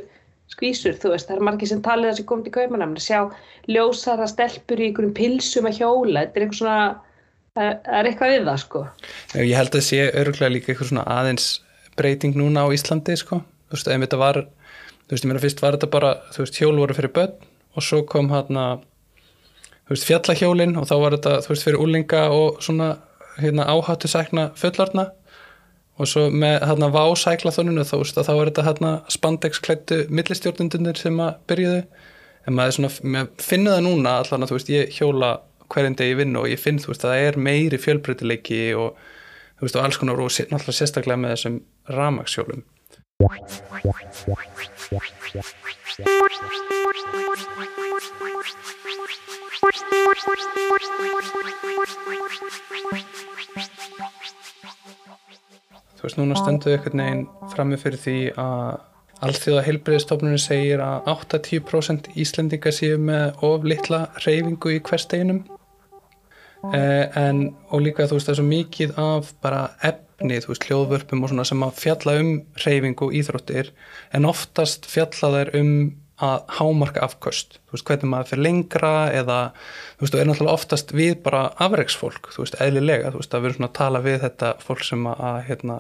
skvísur, 0.51 0.97
þú 1.01 1.15
veist, 1.15 1.29
það 1.29 1.37
er 1.37 1.47
margir 1.49 1.71
sem 1.71 1.83
talið 1.85 2.09
að 2.09 2.11
það 2.11 2.19
sé 2.19 2.27
komið 2.31 2.47
til 2.49 2.55
kaupanamn, 2.57 2.97
að 2.99 3.07
sjá 3.07 3.21
ljósara 3.71 4.29
stelpur 4.31 4.83
í 4.83 4.89
einhverjum 4.89 5.15
pilsum 5.17 5.69
að 5.71 5.81
hjóla 5.81 6.25
þetta 6.25 6.41
er 6.41 6.47
eitthvað 6.47 6.61
svona, 6.61 6.79
það 7.57 7.91
er 8.01 8.11
eitthvað 8.11 8.35
við 8.35 8.49
það, 8.49 8.61
sko. 8.65 8.85
Ég 9.39 9.57
held 9.59 9.71
að 9.71 9.79
það 9.79 9.87
sé 9.89 10.01
öruglega 10.23 10.55
líka 10.55 10.73
eitthvað 10.73 10.93
svona 10.93 11.07
aðeins 11.17 11.49
breyting 12.01 12.39
núna 12.39 12.67
á 12.67 12.69
Íslandi, 12.75 13.19
sko. 13.21 13.43
Þú 13.71 13.79
veist, 13.79 13.91
ef 13.95 14.05
þetta 14.07 14.21
var, 14.21 14.43
þú 15.07 15.15
veist, 15.15 15.25
ég 15.25 15.31
meina 15.31 15.45
fyrst 15.45 15.63
var 15.63 15.79
þetta 15.79 15.91
bara, 15.95 16.15
þú 16.35 16.45
veist, 16.45 16.61
hjól 16.63 16.77
voru 16.83 16.99
fyrir 16.99 17.15
börn 17.15 17.51
og 17.79 17.87
svo 17.87 18.03
kom 18.09 18.33
hérna 18.35 18.65
þú 19.91 19.97
veist, 19.97 20.07
fjallahjólin 20.07 20.77
og 20.79 20.87
þá 20.87 20.97
var 21.03 21.17
þetta, 21.17 21.37
þú 21.45 21.53
veist, 21.53 21.65
fyrir 21.67 21.83
úlinga 21.83 22.25
og 22.35 22.61
svona 22.63 22.91
hérna 23.41 23.67
áháttu 23.71 24.11
sækna 24.11 24.51
fullorna 24.59 25.09
og 26.01 26.09
svo 26.09 26.27
með 26.33 26.57
hérna 26.65 26.89
vásæklaþoninu 26.95 27.85
þá, 27.85 27.97
þá 28.17 28.33
er 28.33 28.49
þetta 28.49 28.67
hérna 28.67 28.93
spandexklættu 29.13 30.01
millistjórnundunir 30.09 31.01
sem 31.01 31.21
að 31.21 31.37
byrjuðu. 31.51 31.85
En 32.49 32.57
maður, 32.57 32.77
svona, 32.79 32.91
maður 33.05 33.45
finna 33.45 33.77
það 33.77 33.87
núna 33.87 34.17
allan 34.23 34.47
að 34.47 34.51
þú 34.51 34.57
veist 34.57 34.73
ég 34.73 34.95
hjóla 34.97 35.31
hverjum 35.71 35.97
degi 36.01 36.19
vinnu 36.19 36.43
og 36.43 36.51
ég 36.51 36.61
finn 36.61 36.81
þú 36.81 36.95
veist 36.95 37.05
að 37.05 37.13
það 37.13 37.27
er 37.29 37.41
meiri 37.49 37.79
fjölbreytileiki 37.81 38.63
og 38.81 38.97
þú 39.61 39.67
veist 39.67 39.77
og 39.77 39.85
alls 39.85 40.01
konar 40.01 40.23
og 40.25 40.33
náttúrulega 40.33 40.79
sérstaklega 40.81 41.21
með 41.21 41.37
þessum 41.37 41.61
ramagsjólum 41.93 42.65
Þú 56.01 56.07
veist, 56.07 56.17
núna 56.17 56.37
stenduðu 56.39 56.79
einhvern 56.79 57.03
veginn 57.03 57.51
frammi 57.53 57.77
fyrir 57.77 58.01
því 58.01 58.19
að 58.41 58.79
allþjóða 59.27 59.65
heilbreyðstofnunum 59.67 60.41
segir 60.41 60.81
að 60.81 61.09
80% 61.13 62.09
Íslendinga 62.23 62.73
séu 62.73 62.97
með 63.01 63.43
of 63.45 63.67
litla 63.69 64.07
reyfingu 64.25 64.73
í 64.73 64.79
hversteginum 64.81 65.43
eh, 66.73 67.05
en 67.21 67.51
og 67.69 67.85
líka 67.85 68.09
þú 68.09 68.17
veist 68.17 68.31
það 68.31 68.33
er 68.33 68.41
svo 68.41 68.47
mikið 68.49 68.95
af 69.05 69.35
bara 69.45 69.61
efni, 69.91 70.41
þú 70.41 70.55
veist, 70.55 70.69
hljóðvörpum 70.71 71.27
og 71.27 71.35
svona 71.35 71.47
sem 71.51 71.67
að 71.69 71.83
fjalla 71.83 72.17
um 72.23 72.33
reyfingu 72.65 73.11
íþróttir 73.21 73.75
en 74.17 74.29
oftast 74.31 74.89
fjalla 74.89 75.35
þær 75.37 75.53
um 75.61 75.75
að 76.21 76.53
hámarka 76.59 77.03
afkvöst, 77.07 77.59
þú 77.69 77.77
veist, 77.77 77.87
hvernig 77.89 78.11
maður 78.13 78.31
fyrir 78.31 78.45
lengra 78.45 78.93
eða, 79.17 79.39
þú 79.97 80.05
veist, 80.05 80.15
þú 80.15 80.21
er 80.21 80.29
náttúrulega 80.29 80.59
oftast 80.59 80.93
við 80.97 81.15
bara 81.25 81.43
afreiksfólk, 81.67 82.31
þú 82.35 82.45
veist, 82.45 82.59
eðlilega, 82.61 83.13
þú 83.15 83.23
veist, 83.23 83.35
að 83.35 83.45
við 83.45 83.51
erum 83.51 83.59
svona 83.59 83.71
að 83.71 83.79
tala 83.81 84.03
við 84.05 84.19
þetta 84.27 84.53
fólk 84.65 84.85
sem 84.87 85.09
að, 85.11 85.39
hérna, 85.49 85.79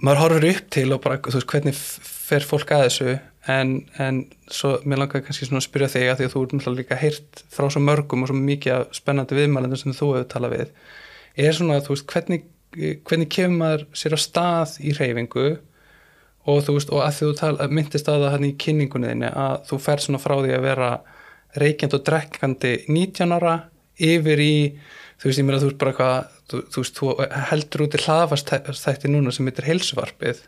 maður 0.00 0.22
horfur 0.22 0.48
upp 0.50 0.72
til 0.76 0.86
og 0.96 1.02
bara, 1.04 1.20
þú 1.26 1.36
veist, 1.38 1.50
hvernig 1.52 1.82
fer 2.24 2.48
fólk 2.48 2.74
að 2.74 2.86
þessu, 2.86 3.16
en, 3.54 3.74
en 4.00 4.22
svo, 4.48 4.72
mér 4.88 5.02
langar 5.02 5.24
kannski 5.26 5.48
svona 5.48 5.60
að 5.60 5.68
spyrja 5.68 5.90
þig 5.92 6.08
að 6.08 6.18
því 6.20 6.28
að 6.28 6.34
þú 6.34 6.42
er 6.44 6.54
náttúrulega 6.54 6.80
líka 6.80 7.00
heyrt 7.02 7.44
frá 7.52 7.68
svo 7.68 7.84
mörgum 7.84 8.24
og 8.24 8.30
svo 8.30 8.38
mikið 8.38 8.88
spennandi 8.96 9.36
viðmælendur 9.36 9.82
sem 9.82 9.96
þú 9.96 10.10
hefur 10.14 10.30
talað 10.32 10.56
við, 10.56 10.74
er 11.44 11.56
svona, 11.58 11.78
þú 11.84 11.92
veist, 11.92 12.06
hvernig, 12.14 12.48
hvernig 13.04 13.30
kemur 13.36 13.60
maður 13.60 13.86
sér 13.92 14.16
á 14.16 14.18
stað 14.24 14.78
í 14.80 14.94
reyfingu 14.96 15.46
og 16.44 16.64
þú 16.64 16.76
veist, 16.76 16.90
og 16.92 17.02
að 17.04 17.18
þú 17.18 17.30
tala, 17.38 17.68
myndist 17.72 18.08
að 18.10 18.26
það 18.26 18.34
hann 18.34 18.48
í 18.48 18.56
kynningunni 18.60 19.12
þinni 19.12 19.30
að 19.30 19.54
þú 19.70 19.78
fer 19.86 20.02
svona 20.04 20.20
frá 20.20 20.34
því 20.36 20.56
að 20.56 20.66
vera 20.66 20.90
reykjand 21.60 21.96
og 21.96 22.04
drekkandi 22.08 22.74
19 22.90 23.36
ára 23.38 23.54
yfir 24.04 24.42
í, 24.42 24.56
þú 25.20 25.30
veist, 25.30 25.40
ég 25.40 25.46
meina 25.46 25.62
þú 25.62 25.70
veist 25.70 25.80
bara 25.80 25.94
hvað, 25.96 26.36
þú, 26.50 26.60
þú 26.74 26.84
veist, 26.84 27.00
þú 27.00 27.14
heldur 27.52 27.86
út 27.86 27.96
í 27.96 28.02
hlaðfastætti 28.04 29.12
núna 29.12 29.32
sem 29.32 29.48
heitir 29.48 29.68
heilsuvarpið. 29.70 30.44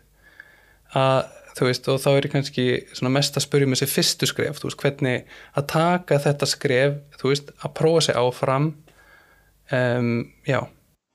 Að, 0.97 1.33
þú 1.57 1.69
veist, 1.71 1.89
og 1.89 2.01
þá 2.03 2.09
er 2.13 2.29
kannski 2.35 2.67
svona 2.91 3.13
mest 3.17 3.39
að 3.39 3.47
spyrja 3.47 3.69
með 3.69 3.77
um 3.77 3.79
þessi 3.79 3.95
fyrstu 3.95 4.29
skref, 4.29 4.61
þú 4.61 4.69
veist, 4.69 4.81
hvernig 4.83 5.37
að 5.57 5.69
taka 5.73 6.21
þetta 6.27 6.51
skref, 6.53 6.97
þú 7.17 7.33
veist, 7.33 7.53
að 7.63 7.77
prófa 7.79 8.05
sig 8.05 8.19
áfram 8.19 8.73
um, 9.73 10.11
já 10.45 10.61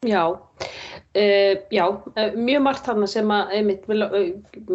Já, 0.02 0.30
uh, 0.30 1.56
já, 1.70 1.84
uh, 1.86 2.32
mjög 2.34 2.62
margt 2.64 2.86
þarna 2.88 3.06
sem 3.06 3.28
að 3.30 3.52
einmitt 3.54 3.84
mér 3.86 4.00
uh, 4.08 4.24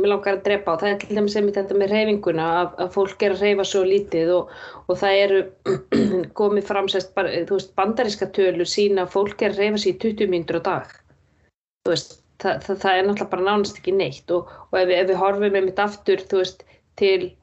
langar 0.07 0.37
að 0.37 0.45
drepa 0.45 0.75
á, 0.75 0.79
það 0.79 0.91
er 0.91 1.01
til 1.01 1.17
dæmis 1.17 1.33
einmitt 1.35 1.57
þetta 1.59 1.75
með 1.75 1.91
reyfinguna 1.91 2.45
að, 2.61 2.69
að 2.85 2.93
fólk 2.93 3.25
er 3.27 3.35
að 3.35 3.43
reyfa 3.43 3.65
svo 3.67 3.81
lítið 3.83 4.31
og, 4.37 4.53
og 4.87 5.01
það 5.01 5.17
eru 5.25 5.41
komið 6.39 6.69
fram 6.69 6.87
sérst, 6.93 7.11
þú 7.17 7.57
veist, 7.57 7.73
bandaríska 7.75 8.29
tölur 8.37 8.71
sína 8.71 9.03
að 9.03 9.11
fólk 9.17 9.43
er 9.43 9.51
að 9.51 9.59
reyfa 9.65 9.81
sér 9.83 9.97
í 9.97 9.99
20 10.05 10.31
mínútur 10.31 10.61
á 10.63 10.67
dag. 10.69 10.95
Veist, 11.91 12.15
það, 12.39 12.63
það, 12.63 12.79
það 12.85 12.93
er 12.93 13.05
náttúrulega 13.09 13.31
bara 13.33 13.47
nánast 13.49 13.81
ekki 13.81 13.97
neitt 13.99 14.35
og, 14.37 14.53
og 14.71 14.79
ef, 14.79 14.93
ef 14.95 15.09
við 15.11 15.21
horfum 15.25 15.57
með 15.57 15.67
mitt 15.67 15.81
aftur 15.83 16.23
veist, 16.31 16.63
til 16.95 17.33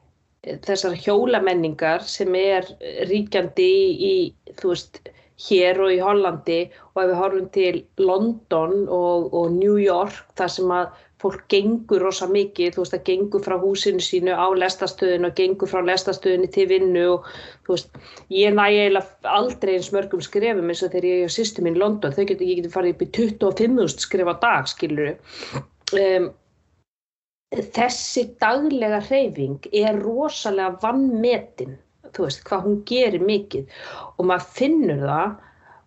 þessar 0.65 0.97
hjólamenningar 1.05 2.01
sem 2.09 2.33
er 2.41 2.65
ríkjandi 3.11 3.69
í, 3.69 3.85
í 4.09 4.57
þú 4.57 4.73
veist 4.73 5.03
hér 5.41 5.81
og 5.83 5.91
í 5.91 5.99
Hollandi 5.99 6.59
og 6.93 7.01
ef 7.01 7.09
við 7.09 7.17
horfum 7.19 7.49
til 7.55 7.81
London 7.99 8.85
og, 8.87 9.33
og 9.35 9.51
New 9.55 9.75
York 9.81 10.31
þar 10.39 10.53
sem 10.53 10.71
að 10.71 10.93
fólk 11.25 11.45
gengur 11.49 12.03
rosa 12.03 12.27
mikið, 12.29 12.75
þú 12.75 12.83
veist 12.83 12.95
að 12.97 13.05
gengur 13.07 13.43
frá 13.43 13.55
húsinu 13.59 14.03
sínu 14.03 14.35
á 14.35 14.47
lestastöðinu 14.55 15.29
og 15.31 15.37
gengur 15.39 15.71
frá 15.71 15.81
lestastöðinu 15.87 16.49
til 16.53 16.67
vinnu 16.69 17.05
og 17.15 17.29
þú 17.65 17.75
veist, 17.75 17.99
ég 18.35 18.55
næ 18.55 18.65
eiginlega 18.67 19.35
aldrei 19.37 19.75
eins 19.77 19.91
mörgum 19.95 20.23
skrefum 20.23 20.71
eins 20.71 20.83
og 20.85 20.91
þegar 20.93 21.09
ég 21.09 21.23
er 21.23 21.31
á 21.31 21.35
sýstum 21.37 21.69
í 21.71 21.75
London, 21.77 22.15
þau 22.15 22.25
getur, 22.29 22.51
getur 22.51 22.75
farið 22.75 22.97
upp 22.97 23.05
í 23.05 23.11
25.000 23.19 24.05
skref 24.05 24.31
á 24.31 24.35
dag, 24.43 24.69
skiluru 24.71 25.15
um, 26.01 26.29
þessi 27.55 28.27
daglega 28.41 28.99
hreyfing 29.07 29.71
er 29.71 29.97
rosalega 30.03 30.75
vannmetin 30.83 31.79
þú 32.15 32.27
veist, 32.27 32.43
hvað 32.47 32.67
hún 32.67 32.77
gerir 32.89 33.25
mikið. 33.25 33.73
Og 34.15 34.29
maður 34.29 34.47
finnur 34.59 35.03
það 35.05 35.35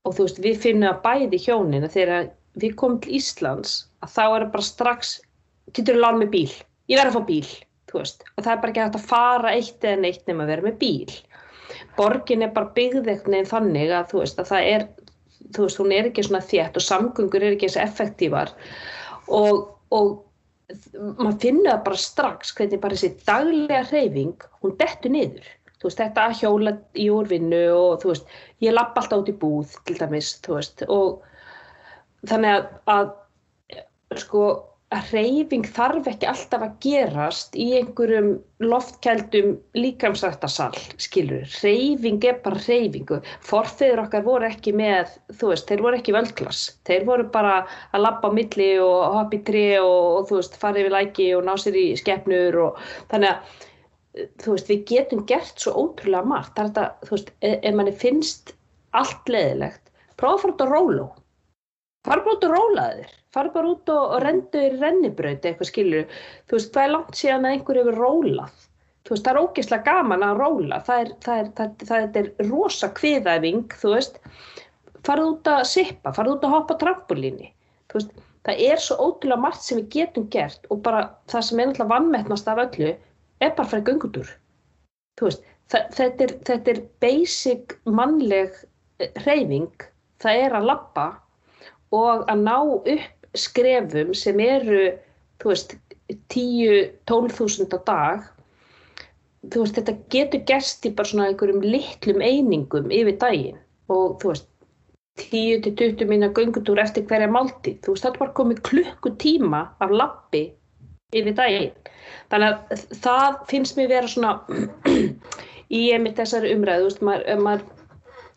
og 0.05 0.17
þú 0.17 0.27
veist, 0.27 0.43
við 0.45 0.61
finnum 0.65 0.89
það 0.89 1.01
bæði 1.07 1.41
hjónin 1.45 1.87
að 1.87 1.97
þegar 1.97 2.29
við 2.59 2.77
komum 2.81 3.01
til 3.05 3.17
Íslands 3.19 3.79
að 4.05 4.13
þá 4.17 4.25
er 4.27 4.47
bara 4.53 4.69
strax, 4.69 5.17
getur 5.73 5.99
þú 5.99 6.05
lána 6.05 6.23
með 6.23 6.31
bíl? 6.37 6.53
Ég 6.89 7.01
verði 7.01 7.13
að 7.13 7.19
fá 7.19 7.29
bíl, 7.33 7.57
þú 7.91 8.03
veist. 8.03 8.23
Og 8.37 8.45
það 8.45 8.53
er 8.53 8.63
bara 8.63 8.73
ekki 8.73 8.85
hægt 8.85 9.01
að 9.01 9.11
fara 9.11 9.57
eitt 9.57 9.89
eða 9.89 10.03
neitt 10.05 10.31
nema 10.31 10.47
að 10.47 10.55
vera 10.55 10.69
með 10.69 10.79
bíl. 10.85 11.19
Borgin 11.99 12.45
er 12.47 12.55
bara 12.55 12.73
byggð 12.77 13.11
eitthvað 13.11 13.35
nefn 13.35 13.51
þannig 13.51 13.93
að 13.93 14.09
þú 14.13 14.23
veist, 14.23 14.41
að 14.41 14.53
það 14.53 14.71
er 14.77 14.87
þú 15.55 15.67
veist, 15.67 15.81
hún 15.81 15.93
er 15.97 16.09
ekki 16.09 16.25
svona 16.27 16.45
þétt 16.45 16.79
og 16.79 16.85
samgöngur 16.85 17.45
er 17.45 17.57
ekki 17.57 17.69
eins 17.69 17.79
effektívar. 17.81 18.55
Og, 19.29 19.69
og 19.95 20.17
maður 21.19 21.39
finnur 21.43 21.71
það 21.71 21.85
bara 21.87 22.01
strax 22.03 22.51
hvernig 22.57 22.81
bara 22.83 22.97
þessi 22.97 23.25
daglega 23.29 23.85
hreyfing 23.89 24.49
hún 24.63 24.75
dettur 24.81 25.15
niður 25.15 25.47
veist, 25.87 26.01
þetta 26.01 26.27
að 26.27 26.39
hjóla 26.43 26.75
í 26.99 27.09
úrvinnu 27.15 27.63
og 27.75 28.03
þú 28.03 28.13
veist, 28.13 28.33
ég 28.65 28.75
lapp 28.75 28.99
alltaf 28.99 29.23
út 29.23 29.31
í 29.31 29.37
búð 29.39 29.77
til 29.87 29.99
dæmis, 30.01 30.35
þú 30.45 30.59
veist, 30.59 30.83
og 30.89 32.27
þannig 32.27 32.57
að, 32.57 32.73
að 32.95 34.19
sko, 34.25 34.43
að 34.97 35.11
reyfing 35.13 35.67
þarf 35.77 36.07
ekki 36.09 36.27
alltaf 36.31 36.63
að 36.65 36.77
gerast 36.81 37.57
í 37.61 37.67
einhverjum 37.77 38.31
loftkældum 38.65 39.51
líkamsrættasal, 39.77 40.73
skilur, 40.97 41.45
reyfing 41.61 42.25
er 42.25 42.41
bara 42.45 42.63
reyfingu, 42.65 43.21
forfiður 43.45 44.07
okkar 44.07 44.25
voru 44.25 44.49
ekki 44.49 44.73
með, 44.73 45.13
þú 45.37 45.53
veist, 45.53 45.69
þeir 45.69 45.85
voru 45.85 46.01
ekki 46.01 46.17
völdklass, 46.17 46.65
þeir 46.89 47.05
voru 47.11 47.29
bara 47.35 47.61
að 47.93 48.07
lappa 48.07 48.33
á 48.33 48.37
milli 48.41 48.71
og 48.81 49.19
hoppa 49.19 49.37
í 49.37 49.45
tri 49.45 49.67
og, 49.83 50.05
og 50.23 50.29
þú 50.33 50.41
veist, 50.41 50.61
fara 50.63 50.81
yfir 50.81 50.97
læki 50.97 51.31
og 51.37 51.45
ná 51.47 51.55
sér 51.61 51.77
í 51.77 51.89
skeppnur 52.01 52.63
og 52.65 52.85
þannig 53.13 53.35
að 53.35 53.68
þú 54.43 54.55
veist, 54.55 54.71
við 54.71 54.85
getum 54.91 55.25
gert 55.29 55.63
svo 55.63 55.75
ótrúlega 55.85 56.29
margt, 56.29 56.55
það 56.57 56.65
er 56.65 56.71
þetta, 56.71 57.07
þú 57.07 57.15
veist, 57.15 57.33
ef, 57.41 57.57
ef 57.63 57.79
manni 57.79 57.95
finnst 58.03 58.53
allt 58.99 59.33
leðilegt, 59.33 59.91
prófa 60.21 60.35
að 60.35 60.43
fara 60.43 60.55
út 60.55 60.63
á 60.65 60.67
róló, 60.73 61.07
fara 62.09 62.25
bara 62.25 62.37
út 62.37 62.47
og 62.49 62.55
róla 62.55 62.87
þér, 62.95 63.17
fara 63.37 63.53
bara 63.55 63.73
út 63.75 63.93
og, 63.95 64.05
og 64.17 64.23
rendu 64.25 64.63
þér 64.63 64.79
rennibröð 64.83 65.51
eitthvað 65.51 65.71
skilur, 65.73 66.23
þú 66.49 66.59
veist, 66.59 66.73
hvað 66.75 66.87
er 66.87 66.95
langt 66.95 67.21
síðan 67.21 67.49
að 67.49 67.57
einhverju 67.57 67.85
hefur 67.85 68.01
rólað, 68.05 68.63
þú 69.05 69.15
veist, 69.15 69.27
það 69.27 69.35
er 69.35 69.43
ógeðslega 69.43 69.89
gaman 69.91 70.29
að 70.29 70.41
róla, 70.43 70.81
það 70.87 71.03
er, 71.05 71.13
það 71.27 71.43
er, 71.43 71.51
það, 71.59 71.85
það 71.91 72.23
er 72.23 72.33
rosa 72.49 72.93
kviðæfing, 72.99 73.77
þú 73.83 73.93
veist, 73.95 74.23
farað 75.07 75.35
út 75.35 75.53
að 75.53 75.67
sippa, 75.73 76.15
farað 76.17 76.39
út 76.39 76.49
að 76.49 76.57
hoppa 76.57 76.79
trampolíni, 76.81 77.53
þú 77.89 78.01
veist, 78.01 78.17
það 78.49 78.63
er 78.65 78.81
svo 78.81 78.97
ótrúlega 79.05 79.43
margt 79.43 79.65
sem 79.65 79.81
við 79.83 79.89
getum 79.93 80.27
gert 80.33 80.69
og 80.73 80.81
bara 80.85 81.03
það 81.29 81.45
sem 81.45 81.61
er 81.61 81.69
náttúrulega 81.69 81.93
vannmettnast 81.93 82.49
af 82.49 82.63
öllu 82.65 82.95
er 83.41 83.55
bara 83.55 83.67
að 83.67 83.71
fara 83.73 83.83
í 83.83 83.89
göngutur 83.89 84.35
þetta, 85.73 86.07
er, 86.25 86.35
þetta 86.47 86.73
er 86.73 86.81
basic 87.03 87.77
mannleg 87.85 88.57
hreyfing. 89.25 89.71
Það 90.23 90.43
er 90.45 90.57
að 90.59 90.69
lappa 90.73 91.07
og 91.95 92.25
að 92.29 92.43
ná 92.43 92.57
upp 92.65 93.39
skrefum 93.39 94.15
sem 94.17 94.41
eru 94.43 94.89
þú 95.39 95.53
veist 95.53 95.77
10-12.000 96.35 97.77
á 97.77 97.79
dag. 97.87 98.29
Þú 99.47 99.65
veist 99.65 99.79
þetta 99.79 99.97
getur 100.11 100.45
gerst 100.49 100.87
í 100.89 100.93
bara 100.95 101.11
svona 101.11 101.29
einhverjum 101.31 101.63
litlum 101.63 102.23
einingum 102.25 102.91
yfir 102.91 103.19
daginn 103.21 103.61
og 103.93 104.19
þú 104.23 104.33
veist 104.33 104.49
10-20 105.19 106.07
minna 106.07 106.29
göngutúr 106.35 106.79
eftir 106.83 107.07
hverja 107.11 107.31
málti 107.31 107.73
þú 107.83 107.95
veist 107.95 108.05
þetta 108.07 108.23
var 108.23 108.35
komið 108.39 108.61
klukkutíma 108.69 109.63
af 109.83 109.95
lappi 109.95 110.45
yfir 111.17 111.33
daginn. 111.33 111.71
Þannig 112.29 112.51
að 112.53 112.81
það 113.01 113.37
finnst 113.49 113.79
mér 113.79 113.87
vera 113.89 114.09
svona 114.13 114.33
í 115.79 115.83
einmitt 115.97 116.19
þessari 116.19 116.51
umræðu 116.53 116.89
veist, 116.89 116.99
maður, 117.09 117.39
maður, 117.47 117.63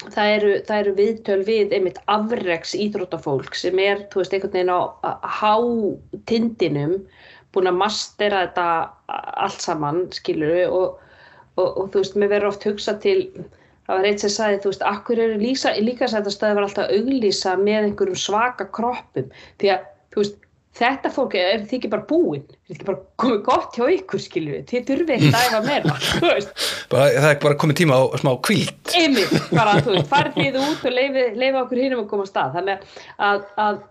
það, 0.06 0.30
eru, 0.36 0.52
það 0.70 0.78
eru 0.78 0.94
viðtöl 1.00 1.42
við 1.50 1.74
einmitt 1.76 1.98
afreiks 2.14 2.72
íþróttafólk 2.86 3.58
sem 3.60 3.82
er 3.84 4.06
þú 4.14 4.22
veist 4.22 4.36
einhvern 4.38 4.56
veginn 4.56 4.72
á 4.72 4.80
hátindinum 5.42 6.94
búin 7.52 7.68
að 7.68 7.82
mastera 7.82 8.46
þetta 8.46 8.68
allt 9.44 9.66
saman 9.66 10.06
skiluru 10.16 10.62
og, 10.70 11.02
og, 11.60 11.68
og 11.68 11.90
þú 11.92 12.06
veist 12.06 12.16
mér 12.16 12.32
verður 12.38 12.54
oft 12.54 12.68
hugsa 12.70 12.96
til 13.04 13.18
það 13.36 13.98
var 13.98 14.08
eitt 14.08 14.24
sem 14.24 14.32
sagði 14.32 14.62
þú 14.64 14.72
veist 14.72 14.88
akkur 14.94 15.24
eru 15.26 15.42
líka 15.44 16.08
sætt 16.08 16.24
að 16.24 16.38
staði 16.38 16.56
var 16.56 16.70
alltaf 16.70 16.96
auglýsa 16.96 17.58
með 17.60 17.90
einhverjum 17.90 18.24
svaka 18.24 18.70
kroppum? 18.72 19.28
Því 19.60 19.74
að 19.76 19.86
þú 20.16 20.24
veist 20.24 20.40
þetta 20.78 21.12
fólk 21.12 21.36
er 21.36 21.64
því 21.68 21.78
ekki 21.78 21.92
bara 21.92 22.06
búinn. 22.08 22.46
Þetta 22.48 22.72
er 22.72 22.78
ekki 22.78 22.88
bara 22.88 23.02
komið 23.24 23.42
gott 23.48 23.78
hjá 23.78 23.86
ykkur 23.98 24.24
skilju 24.24 24.62
þið 24.70 24.86
þurfið 24.90 25.14
ekki 25.18 25.32
að 25.32 25.48
æfa 25.48 25.62
meira 25.68 25.98
bara, 26.92 27.08
það 27.18 27.30
er 27.30 27.40
bara 27.44 27.60
komið 27.64 27.80
tíma 27.82 28.00
á 28.00 28.04
smá 28.22 28.32
kvílt 28.48 28.96
einmitt, 29.02 29.36
bara 29.52 29.78
þú 29.82 29.96
veist, 29.98 30.10
farið 30.12 30.60
út 30.68 30.88
og 30.88 30.96
leifið 30.96 31.60
okkur 31.64 31.84
hínum 31.84 32.04
að 32.06 32.10
koma 32.14 32.28
á 32.28 32.32
stað. 32.32 32.56
Þannig 32.58 32.88
að, 33.28 33.46
að 33.66 33.84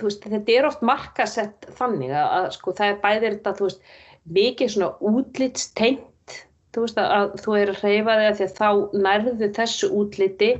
veist, 0.00 0.30
þetta 0.36 0.56
er 0.56 0.70
oft 0.70 0.86
markasett 0.86 1.68
þannig 1.80 2.14
að, 2.14 2.30
að 2.38 2.48
sko, 2.56 2.76
það 2.78 2.94
er 2.94 3.02
bæðir 3.02 3.36
þetta 3.38 3.56
þú 3.58 3.68
veist, 3.68 3.92
mikið 4.38 4.74
svona 4.76 5.12
útlitstengt 5.12 6.38
þú 6.72 6.86
veist 6.86 7.02
að 7.02 7.34
þú 7.42 7.58
er 7.58 7.72
að 7.72 7.82
hreyfa 7.82 8.14
þig 8.16 8.28
að 8.30 8.38
því 8.38 8.46
að 8.46 8.56
þá 8.60 8.68
nærðu 9.06 9.48
þessu 9.58 9.90
útliti 9.98 10.52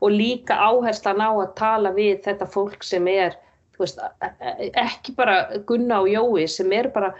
og 0.00 0.14
líka 0.14 0.56
áherslan 0.56 1.22
á 1.22 1.30
að 1.30 1.54
tala 1.60 1.92
við 1.94 2.22
þetta 2.24 2.48
fólk 2.50 2.82
sem 2.86 3.06
er 3.12 3.36
veist, 3.80 4.00
ekki 4.84 5.14
bara 5.18 5.62
Gunna 5.68 6.02
og 6.04 6.10
Jói 6.10 6.48
sem 6.50 6.72
er 6.76 6.90
bara 6.94 7.14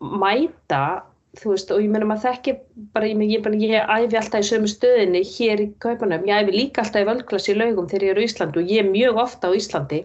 mæta 0.00 1.02
veist 1.40 1.70
og 1.72 1.80
ég 1.80 1.88
menna 1.88 2.06
maður 2.10 2.26
þekki 2.28 2.52
bara 2.92 3.08
ég, 3.08 3.20
ég, 3.24 3.46
ég 3.64 3.92
æfi 3.94 4.18
alltaf 4.20 4.42
í 4.44 4.48
sömu 4.50 4.68
stöðinni 4.68 5.22
hér 5.24 5.62
í 5.64 5.68
Kaupanum, 5.80 6.26
ég 6.28 6.44
æfi 6.44 6.56
líka 6.56 6.82
alltaf 6.82 7.04
í 7.04 7.08
völdklassi 7.08 7.54
í 7.54 7.58
laugum 7.58 7.88
þegar 7.88 8.04
ég 8.04 8.12
er 8.12 8.20
á 8.20 8.26
Íslandi 8.26 8.60
og 8.60 8.72
ég 8.72 8.82
er 8.82 8.90
mjög 8.90 9.20
ofta 9.22 9.48
á 9.48 9.56
Íslandi. 9.56 10.00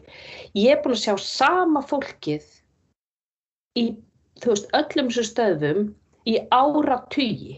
Ég 0.56 0.72
er 0.72 0.82
búin 0.84 0.96
að 0.96 1.04
sjá 1.04 1.16
sama 1.26 1.84
fólkið 1.90 2.48
í 3.78 3.86
veist 4.46 4.72
öllum 4.78 5.12
þessu 5.12 5.28
stöðum 5.28 5.88
í 6.28 6.38
ára 6.56 7.02
tugi 7.12 7.58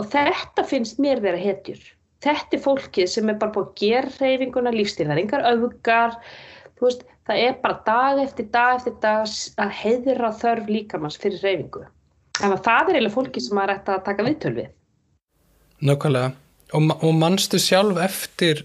og 0.00 0.08
þetta 0.14 0.64
finnst 0.64 1.00
mér 1.02 1.20
vera 1.20 1.40
hetjur. 1.40 1.80
Þetta 2.24 2.56
er 2.56 2.64
fólkið 2.64 3.08
sem 3.08 3.28
er 3.32 3.38
bara 3.40 3.52
búin 3.52 3.68
að 3.68 3.80
gera 3.80 4.16
reyfinguna 4.16 4.72
lífstíðaringar, 4.74 5.44
auðgar 5.44 6.16
þú 6.78 6.88
veist 6.88 7.04
það 7.30 7.46
er 7.46 7.56
bara 7.62 7.78
dag 7.86 8.20
eftir 8.24 8.50
dag 8.50 8.76
eftir 8.80 8.96
dag 9.02 9.24
að 9.62 9.72
heiðra 9.80 10.32
þörf 10.40 10.70
líkamanns 10.70 11.18
fyrir 11.20 11.42
reyfingu. 11.44 11.86
Að 12.40 12.56
það 12.64 12.90
er 12.90 12.96
eiginlega 12.96 13.14
fólki 13.14 13.42
sem 13.44 13.56
maður 13.58 13.74
ætti 13.76 13.94
að 13.94 14.04
taka 14.08 14.26
viðtöl 14.26 14.54
við. 14.56 14.70
Nákvæmlega. 15.86 16.32
Og, 16.76 16.92
og 17.02 17.16
mannstu 17.18 17.58
sjálf 17.58 17.98
eftir, 18.02 18.64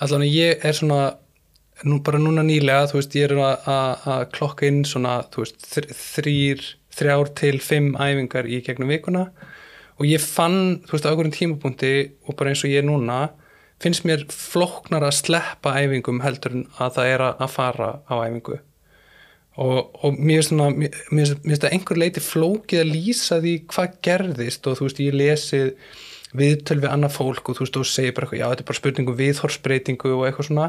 allavega 0.00 0.32
ég 0.32 0.64
er 0.66 0.76
svona, 0.76 1.00
nú 1.84 1.98
bara 2.04 2.20
núna 2.20 2.44
nýlega, 2.46 2.88
þú 2.90 2.98
veist, 2.98 3.16
ég 3.18 3.28
er 3.28 3.42
að 3.42 4.22
klokka 4.32 4.68
inn 4.68 4.82
svona, 4.88 5.18
þú 5.32 5.44
veist, 5.44 5.66
þrýr, 5.98 6.64
þrjár 6.96 7.32
til 7.38 7.58
fimm 7.64 7.92
æfingar 8.00 8.48
í 8.48 8.62
gegnum 8.64 8.92
vikuna 8.92 9.26
og 10.00 10.08
ég 10.08 10.24
fann, 10.24 10.80
þú 10.86 10.96
veist, 10.96 11.06
á 11.06 11.10
einhverjum 11.12 11.36
tímapunkti 11.36 11.92
og 12.26 12.36
bara 12.38 12.52
eins 12.52 12.64
og 12.64 12.72
ég 12.72 12.80
er 12.82 12.88
núna, 12.88 13.20
finnst 13.82 14.06
mér 14.08 14.26
floknar 14.30 15.04
að 15.06 15.18
sleppa 15.18 15.74
æfingum 15.80 16.22
heldur 16.24 16.54
en 16.56 16.68
að 16.78 16.98
það 16.98 17.10
er 17.14 17.24
að 17.30 17.50
fara 17.50 17.88
á 18.06 18.14
æfingu. 18.22 18.58
Og, 19.60 19.78
og 20.00 20.16
mér 20.16 20.46
finnst 20.46 21.64
það 21.64 21.72
einhver 21.74 22.00
leiti 22.00 22.22
flókið 22.24 22.84
að 22.84 22.92
lýsa 22.94 23.40
því 23.42 23.54
hvað 23.68 23.98
gerðist 24.06 24.68
og 24.70 24.78
þú 24.78 24.88
veist 24.88 25.02
ég 25.04 25.18
lesið 25.18 25.74
viðtöl 26.32 26.78
við 26.80 26.88
annað 26.88 27.16
fólk 27.18 27.50
og 27.50 27.58
þú 27.58 27.66
veist 27.66 27.76
þú 27.76 27.82
segir 27.90 28.14
bara 28.16 28.30
já 28.32 28.46
þetta 28.46 28.64
er 28.64 28.68
bara 28.70 28.80
spurningu 28.80 29.12
um 29.12 29.18
viðhorsbreytingu 29.18 30.14
og 30.16 30.24
eitthvað 30.28 30.48
svona. 30.48 30.68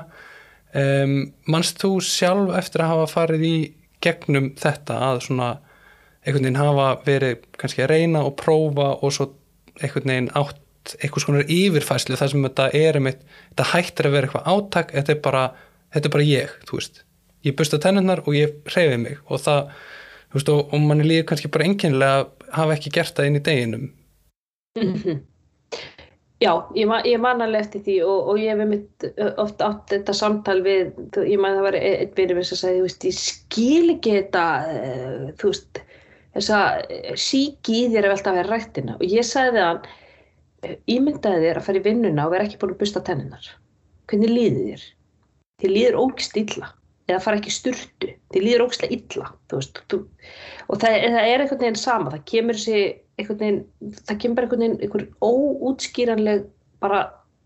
Um, 0.73 1.15
mannst 1.47 1.79
þú 1.79 1.93
sjálf 2.03 2.57
eftir 2.57 2.83
að 2.83 2.91
hafa 2.95 3.11
farið 3.13 3.45
í 3.47 3.55
gegnum 4.03 4.51
þetta 4.59 4.97
að 5.11 5.21
svona 5.29 5.49
einhvern 6.23 6.47
veginn 6.47 6.59
hafa 6.59 6.89
verið 7.05 7.47
kannski 7.59 7.85
að 7.85 7.93
reyna 7.93 8.23
og 8.27 8.35
prófa 8.39 8.89
og 8.99 9.15
svo 9.15 9.29
einhvern 9.79 10.11
veginn 10.11 10.31
átt 10.39 10.59
einhvers 10.99 11.25
konar 11.27 11.49
yfirfæslu 11.51 12.19
þar 12.19 12.31
sem 12.33 12.45
þetta 12.47 12.69
er 12.77 12.99
einmitt, 12.99 13.25
þetta 13.53 13.67
hættir 13.71 14.09
að 14.09 14.15
vera 14.17 14.29
eitthvað 14.29 14.47
átak 14.53 14.93
þetta 14.93 15.15
er 15.15 15.19
bara, 15.25 15.43
þetta 15.95 16.09
er 16.09 16.15
bara 16.15 16.29
ég, 16.29 16.55
þú 16.69 16.79
veist. 16.79 17.03
Ég 17.43 17.57
busta 17.59 17.79
tennurnar 17.83 18.23
og 18.23 18.37
ég 18.37 18.55
reyfi 18.75 18.99
mig 19.01 19.19
og 19.27 19.43
það, 19.43 19.73
þú 20.31 20.39
veist, 20.39 20.53
og, 20.53 20.73
og 20.73 20.87
manni 20.87 21.07
líður 21.07 21.29
kannski 21.31 21.51
bara 21.53 21.67
enginlega 21.67 22.23
að 22.23 22.49
hafa 22.57 22.77
ekki 22.77 22.95
gert 22.97 23.15
það 23.17 23.29
inn 23.29 23.39
í 23.39 23.45
deginum. 23.49 23.87
Mhm. 24.79 25.21
Já, 26.43 26.51
ég, 26.75 26.87
ma 26.89 26.97
ég 27.07 27.21
man 27.23 27.41
alveg 27.43 27.61
eftir 27.63 27.83
því 27.85 27.93
og, 28.03 28.29
og 28.33 28.39
ég 28.41 28.51
hef 28.51 28.67
mitt 28.67 29.05
oft 29.39 29.61
átt 29.63 29.93
þetta 29.93 30.15
samtal 30.17 30.57
við, 30.65 30.89
ég 31.29 31.39
man 31.39 31.55
það 31.55 31.67
var 31.69 31.77
e- 31.79 31.93
einn 32.03 32.33
minn 32.35 32.47
sem 32.47 32.59
sagði, 32.59 32.81
þú 32.81 32.87
veist, 32.87 33.05
ég 33.07 33.19
skil 33.19 33.93
ekki 33.93 34.15
þetta, 34.17 34.43
uh, 34.67 35.29
þú 35.39 35.51
veist, 35.53 35.79
þessa 36.33 36.59
eh, 36.83 37.13
síki 37.19 37.83
í 37.83 37.91
þér 37.93 38.07
að 38.07 38.15
velta 38.15 38.33
að 38.33 38.39
vera 38.41 38.51
rættina. 38.51 38.97
Og 38.99 39.05
ég 39.07 39.27
sagði 39.27 39.55
við 39.57 39.67
hann, 39.69 39.81
ímyndaði 40.91 41.47
þér 41.47 41.59
að 41.59 41.67
fara 41.67 41.79
í 41.79 41.85
vinnuna 41.87 42.27
og 42.27 42.33
vera 42.33 42.47
ekki 42.47 42.59
búin 42.61 42.75
að 42.75 42.81
busta 42.83 43.03
tenninar. 43.07 43.49
Hvernig 44.11 44.31
líður 44.31 44.69
þér? 44.69 44.85
Þér 45.63 45.75
líður 45.77 45.99
ógst 46.03 46.39
illa. 46.39 46.71
Eða 47.09 47.19
fara 47.19 47.39
ekki 47.39 47.51
sturtu, 47.51 48.13
þér 48.31 48.45
líður 48.45 48.61
ógstlega 48.63 48.95
illa, 48.95 49.25
veist, 49.51 49.81
þú, 49.91 49.97
og 50.71 50.77
það, 50.79 50.93
það 51.03 51.25
er 51.27 51.41
einhvern 51.43 51.59
veginn 51.59 51.79
sama, 51.81 52.13
það 52.13 52.21
kemur 52.31 52.61
einhvern 52.63 53.39
veginn, 53.41 53.57
það 54.07 54.21
kemur 54.23 54.45
einhvern 54.45 54.63
veginn 54.63 54.77
einhver 54.79 55.03
óútskýranleg 55.19 56.45
bara 56.79 57.01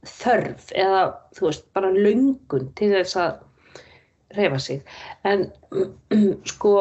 þörf 0.06 0.70
eða 0.78 1.02
þú 1.34 1.48
veist, 1.48 1.66
bara 1.74 1.90
löngun 1.96 2.70
til 2.78 2.92
þess 2.94 3.18
að 3.24 3.42
reyfa 4.38 4.62
sig. 4.62 4.94
En 5.26 5.48
sko 6.54 6.76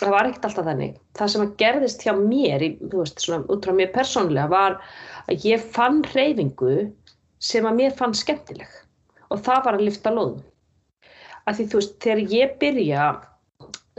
það 0.00 0.14
var 0.14 0.28
ekkert 0.28 0.50
alltaf 0.50 0.68
þannig. 0.68 0.98
Það 1.18 1.32
sem 1.32 1.44
að 1.44 1.56
gerðist 1.60 2.04
hjá 2.06 2.12
mér 2.16 2.64
í, 2.64 2.70
þú 2.82 3.04
veist, 3.04 3.22
svona 3.22 3.46
út 3.52 3.66
frá 3.66 3.76
mér 3.76 3.94
persónlega 3.94 4.50
var 4.50 4.78
að 5.30 5.48
ég 5.48 5.66
fann 5.74 6.02
reyfingu 6.12 6.90
sem 7.40 7.66
að 7.66 7.80
mér 7.80 7.96
fann 7.96 8.14
skemmtileg. 8.16 8.70
Og 9.30 9.42
það 9.46 9.66
var 9.66 9.78
að 9.78 9.86
lifta 9.86 10.12
lóðum. 10.12 10.42
Að 11.48 11.58
því 11.58 11.66
þú 11.70 11.80
veist, 11.80 11.98
þegar 12.04 12.34
ég 12.34 12.56
byrja 12.60 13.04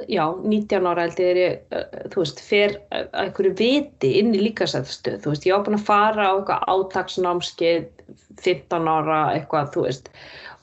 já, 0.10 0.24
19 0.44 0.88
ára 0.88 1.06
held 1.06 1.20
ég 1.22 1.40
er 1.42 2.10
þú 2.14 2.24
veist, 2.24 2.42
fer 2.44 2.76
að 2.94 3.10
einhverju 3.24 3.54
viti 3.60 4.12
inn 4.20 4.32
í 4.36 4.44
líkasæðstöð, 4.46 5.20
þú 5.24 5.34
veist, 5.34 5.48
ég 5.48 5.58
á 5.58 5.64
búin 5.66 5.78
að 5.78 5.88
fara 5.90 6.30
á 6.32 6.34
eitthvað 6.36 6.70
átaksnámskeið 6.76 7.90
15 8.42 8.92
ára, 8.92 9.20
eitthvað, 9.36 9.72
þú 9.76 9.86
veist 9.88 10.12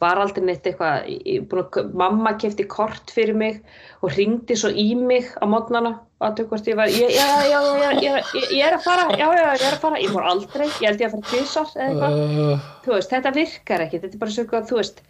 var 0.02 0.20
aldrei 0.22 0.44
neitt 0.46 0.66
eitthvað 0.66 1.06
að, 1.08 1.92
mamma 1.98 2.34
kefti 2.40 2.66
kort 2.70 3.10
fyrir 3.14 3.36
mig 3.38 3.62
og 4.02 4.14
ringdi 4.14 4.56
svo 4.58 4.70
í 4.70 4.92
mig 4.98 5.30
á 5.38 5.44
mótnana 5.50 5.96
og 6.18 6.26
að 6.26 6.44
hvort 6.50 6.68
ég 6.70 6.78
var 6.78 6.90
já, 6.90 7.06
já, 7.46 7.58
já, 7.78 7.90
ég, 8.02 8.62
er 8.66 8.74
að 8.74 8.84
fara 8.86 9.06
já, 9.12 9.26
já, 9.26 9.44
ég 9.54 9.66
er 9.68 9.76
að 9.76 9.82
fara, 9.84 10.02
ég 10.02 10.14
fór 10.14 10.26
aldrei 10.26 10.66
ég 10.66 10.86
held 10.88 11.02
ég 11.02 11.08
að 11.08 11.16
fara 11.16 11.30
tvisar 11.30 11.72
eða 11.74 11.88
eitthvað. 11.88 12.18
Uh, 12.18 12.68
þú 12.84 12.94
veist, 12.96 13.12
þetta 13.14 13.34
virkar 13.36 13.84
ekki, 13.86 14.00
þetta 14.02 14.18
er 14.18 14.22
bara 14.22 14.34
svo 14.34 14.44
eitthvað, 14.44 14.70
þú 14.70 14.80
veist, 14.80 15.02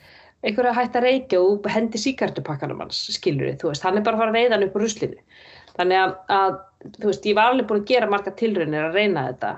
einhverja 0.44 0.74
hægt 0.76 0.98
að 0.98 1.06
reykja 1.08 1.40
og 1.42 1.70
hendi 1.72 2.02
síkartupakkanum 2.02 2.82
hans, 2.84 3.00
skilur 3.16 3.54
þú 3.60 3.72
veist, 3.72 3.86
hann 3.86 3.98
er 3.98 4.04
bara 4.06 4.18
að 4.18 4.24
fara 4.24 4.34
að 4.34 4.40
veiða 4.40 4.56
hann 4.56 4.66
upp 4.68 4.76
úr 4.78 4.84
ruslinu. 4.84 5.24
Þannig 5.78 6.02
að, 6.02 6.14
að, 6.34 6.60
þú 6.98 7.08
veist, 7.10 7.30
ég 7.30 7.38
var 7.38 7.52
alveg 7.52 7.70
búin 7.70 7.82
að 7.82 7.90
gera 7.92 8.10
marga 8.12 8.34
tilraunir 8.38 8.88
að 8.88 9.00
reyna 9.00 9.24
þetta, 9.30 9.54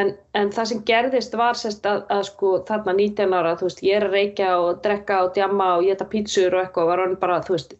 en, 0.00 0.10
en 0.34 0.50
það 0.54 0.68
sem 0.70 0.82
gerðist 0.88 1.36
var 1.38 1.58
sérst 1.58 1.86
að, 1.88 2.02
að 2.12 2.26
sko 2.30 2.50
þarna 2.68 2.96
19 2.98 3.38
ára, 3.38 3.54
þú 3.60 3.68
veist, 3.68 3.86
ég 3.86 3.98
er 3.98 4.08
að 4.08 4.18
reykja 4.18 4.50
og 4.60 4.82
drekka 4.84 5.22
og 5.26 5.32
djamma 5.36 5.70
og 5.78 5.88
geta 5.88 6.08
pítsur 6.10 6.54
og 6.56 6.64
eitthvað, 6.64 6.90
var 6.90 7.02
hann 7.04 7.16
bara, 7.22 7.40
þú 7.46 7.56
veist, 7.56 7.74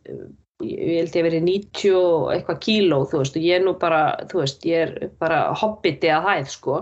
ég 0.65 1.01
held 1.01 1.17
ég 1.19 1.27
verið 1.27 1.47
90 1.49 1.97
og 1.99 2.29
eitthvað 2.35 2.61
kíló, 2.65 3.01
þú 3.11 3.23
veist, 3.23 3.39
og 3.39 3.47
ég 3.49 3.59
er 3.59 3.65
nú 3.65 3.75
bara, 3.81 4.03
þú 4.31 4.43
veist, 4.43 4.67
ég 4.69 4.85
er 4.87 5.15
bara 5.21 5.41
hobbiti 5.61 6.13
að 6.15 6.29
hæð, 6.29 6.53
sko. 6.55 6.77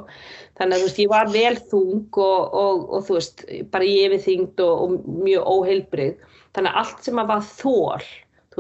Þannig 0.61 0.77
að 0.77 0.83
þú 0.83 0.88
veist, 0.88 1.01
ég 1.03 1.12
var 1.12 1.33
vel 1.33 1.55
þung 1.73 2.21
og, 2.27 2.59
og, 2.64 2.85
og 2.92 3.07
þú 3.09 3.16
veist, 3.18 3.47
bara 3.73 3.88
í 3.88 3.95
yfirþyngd 4.05 4.62
og, 4.66 4.85
og 4.85 5.23
mjög 5.25 5.49
óheilbrið. 5.57 6.29
Þannig 6.53 6.75
að 6.75 6.83
allt 6.83 7.09
sem 7.09 7.23
að 7.23 7.33
var 7.33 7.49
þú 7.49 7.77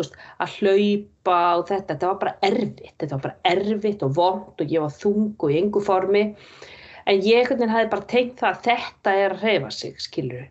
veist, 0.00 0.14
að 0.42 0.54
hlaupa 0.58 1.38
og 1.58 1.64
þetta, 1.68 1.88
þetta 1.94 2.10
var 2.10 2.20
bara 2.22 2.34
erfitt. 2.48 2.94
Þetta 2.98 3.16
var 3.16 3.24
bara 3.26 3.52
erfitt 3.52 4.04
og 4.06 4.14
vond 4.16 4.62
og 4.64 4.76
ég 4.76 4.84
var 4.84 4.94
þung 5.02 5.34
og 5.36 5.52
í 5.52 5.58
engu 5.60 5.82
formi. 5.84 6.24
En 7.10 7.22
ég 7.26 7.50
veginn 7.50 7.72
hafði 7.72 7.92
bara 7.92 8.10
tengt 8.10 8.38
það 8.40 8.50
að 8.52 8.62
þetta 8.68 9.14
er 9.18 9.34
að 9.34 9.44
hreyfa 9.44 9.72
sig, 9.74 9.98
skilur 10.00 10.44
við. 10.44 10.50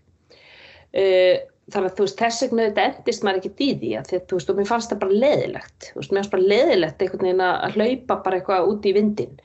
Þannig 1.71 1.91
að 1.91 1.97
þú 1.97 2.05
veist, 2.05 2.19
þess 2.19 2.43
vegna 2.43 2.63
þetta 2.67 2.85
endist 2.89 3.23
maður 3.23 3.39
ekki 3.39 3.51
því 3.81 3.91
að 3.95 4.07
því 4.09 4.17
að 4.17 4.25
þú 4.27 4.39
veist, 4.39 4.49
og 4.51 4.57
mér 4.57 4.67
fannst 4.67 4.91
það 4.91 5.03
bara 5.03 5.19
leðilegt. 5.23 5.85
Þú 5.87 6.01
veist, 6.01 6.11
mér 6.11 6.19
fannst 6.19 6.33
bara 6.33 6.49
leðilegt 6.51 7.05
einhvern 7.05 7.27
veginn 7.27 7.45
að 7.47 7.77
hlaupa 7.77 8.17
bara 8.25 8.39
eitthvað 8.39 8.71
út 8.73 8.89
í 8.89 8.95
vindin. 8.97 9.37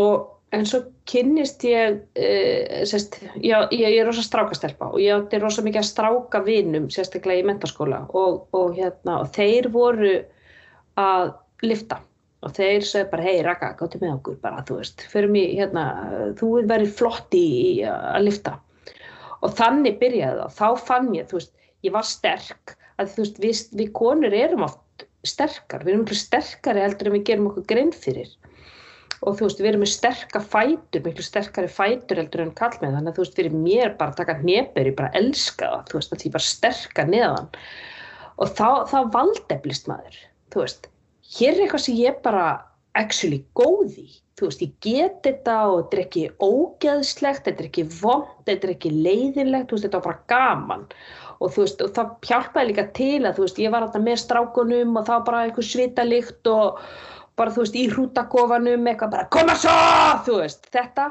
Og 0.00 0.24
en 0.54 0.66
svo 0.68 0.82
kynnist 1.10 1.64
ég, 1.66 2.00
uh, 2.18 2.82
sérst, 2.86 3.18
ég, 3.42 3.72
ég, 3.74 3.86
ég 3.96 4.00
er 4.00 4.06
rosa 4.08 4.24
strákastelpa 4.24 4.92
og 4.92 5.00
ég 5.02 5.16
átti 5.16 5.40
rosa 5.42 5.64
mikið 5.66 5.82
að 5.82 5.88
stráka 5.90 6.42
vinum, 6.46 6.90
sérstaklega 6.92 7.42
í 7.42 7.48
mentaskóla 7.48 8.04
og, 8.14 8.46
og, 8.56 8.76
hérna, 8.78 9.20
og 9.22 9.32
þeir 9.34 9.70
voru 9.74 10.12
að 11.00 11.34
lifta 11.66 12.00
og 12.46 12.52
þeir 12.54 12.84
sögðu 12.86 13.10
bara, 13.10 13.26
hei 13.26 13.42
Raka, 13.42 13.72
gáttu 13.78 13.98
með 14.02 14.14
okkur 14.18 14.38
bara, 14.44 14.62
þú 14.68 14.78
veist, 14.78 15.02
fyrir 15.10 15.32
mig, 15.32 15.56
hérna, 15.58 15.86
þú 16.38 16.52
verður 16.68 16.96
flott 17.00 17.36
í, 17.36 17.46
að 17.88 18.26
lifta 18.28 18.58
og 19.42 19.54
þannig 19.58 19.98
byrjaði 20.00 20.42
það, 20.42 20.56
þá 20.58 20.86
fann 20.88 21.14
ég, 21.16 21.28
þú 21.30 21.40
veist, 21.40 21.54
ég 21.86 21.94
var 21.96 22.06
sterk, 22.06 22.76
að 23.00 23.14
þú 23.14 23.24
veist, 23.24 23.40
við, 23.42 23.62
við 23.80 23.94
konur 23.96 24.36
erum 24.36 24.66
oft 24.68 25.06
sterkar, 25.26 25.82
við 25.84 25.96
erum 25.96 26.20
sterkari 26.20 26.84
heldur 26.84 27.10
en 27.10 27.16
við 27.16 27.26
gerum 27.30 27.48
okkur 27.50 27.66
grein 27.72 27.92
fyrir 27.94 28.30
og 29.24 29.38
þú 29.38 29.48
veist, 29.48 29.62
við 29.62 29.70
erum 29.70 29.84
með 29.84 29.92
sterka 29.94 30.42
fætur, 30.44 31.04
miklu 31.04 31.24
sterkari 31.24 31.70
fætur 31.72 32.20
heldur 32.20 32.44
en 32.44 32.52
kall 32.58 32.74
með 32.82 32.98
þannig 32.98 33.12
að 33.12 33.16
þú 33.16 33.24
veist, 33.24 33.38
fyrir 33.38 33.56
mér 33.56 33.94
bara 33.96 34.12
að 34.12 34.20
taka 34.20 34.36
hnepur, 34.42 34.90
ég 34.90 34.98
bara 34.98 35.14
elska 35.20 35.70
það, 35.72 35.88
þú 35.88 35.98
veist, 36.00 36.12
að 36.12 36.22
því 36.22 36.34
bara 36.36 36.48
sterka 36.50 37.06
neðan. 37.08 37.50
Og 38.36 38.52
þá, 38.52 38.68
þá 38.92 38.98
valdeflist 39.16 39.90
maður, 39.90 40.20
þú 40.52 40.64
veist, 40.64 40.88
hér 41.38 41.54
er 41.54 41.64
eitthvað 41.64 41.84
sem 41.86 42.00
ég 42.02 42.22
bara 42.26 42.46
actually 42.96 43.42
góð 43.56 43.98
í, 44.04 44.08
þú 44.36 44.50
veist, 44.50 44.64
ég 44.64 44.74
get 44.84 45.20
þetta 45.24 45.58
og 45.70 45.78
þetta 45.78 45.96
er 45.96 46.04
ekki 46.04 46.24
ógeðslegt, 46.44 47.46
þetta 47.48 47.64
er 47.64 47.70
ekki 47.70 47.86
vond, 48.02 48.32
þetta 48.48 48.68
er 48.68 48.74
ekki 48.76 48.92
leiðinlegt, 48.92 49.70
þú 49.70 49.78
veist, 49.78 49.88
þetta 49.88 50.02
er 50.02 50.08
bara 50.10 50.24
gaman. 50.32 50.88
Og 51.36 51.52
þú 51.52 51.64
veist, 51.64 51.82
og 51.84 51.92
það 51.96 52.12
hjálpaði 52.28 52.70
líka 52.70 52.86
til 52.96 53.18
að 53.24 53.36
þú 53.36 53.44
veist, 53.44 53.58
ég 53.60 53.72
var 53.72 53.84
alltaf 53.84 54.04
með 54.04 54.22
strákunum 54.22 54.96
og 54.96 55.04
það 55.04 55.18
var 55.18 55.26
bara 55.26 55.42
eitthvað 55.46 55.68
svitalikt 55.68 56.48
og 56.52 56.78
bara 57.36 57.52
þú 57.52 57.64
veist 57.64 57.78
í 57.78 57.86
hrútakofanum 57.92 58.90
eitthvað 58.90 59.14
bara 59.14 59.30
koma 59.36 59.56
svo 59.60 59.76
þú 60.26 60.40
veist 60.42 60.68
þetta. 60.72 61.10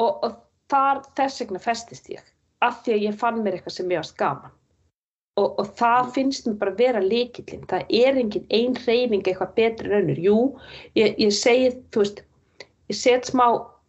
Og, 0.00 0.24
og 0.24 0.36
þar 0.72 1.02
þess 1.18 1.42
vegna 1.42 1.60
festist 1.62 2.10
ég 2.10 2.24
af 2.64 2.82
því 2.84 2.94
að 2.94 3.06
ég 3.08 3.16
fann 3.20 3.42
mér 3.42 3.58
eitthvað 3.58 3.74
sem 3.76 3.90
ég 3.92 4.00
var 4.00 4.08
skaman 4.08 4.52
og, 5.40 5.58
og 5.60 5.70
það 5.78 6.10
finnst 6.16 6.48
mér 6.48 6.58
bara 6.60 6.74
vera 6.78 7.02
líkillin 7.04 7.64
það 7.70 7.94
er 8.02 8.18
engin 8.20 8.48
ein 8.52 8.76
reyning 8.84 9.22
eitthvað 9.24 9.54
betri 9.56 9.94
önnur. 9.98 10.20
Jú, 10.20 10.36
ég, 10.98 11.16
ég 11.20 11.32
segi 11.36 11.72
þú 11.94 12.04
veist, 12.04 12.20
ég 12.92 12.98
set 12.98 13.30
smá 13.30 13.46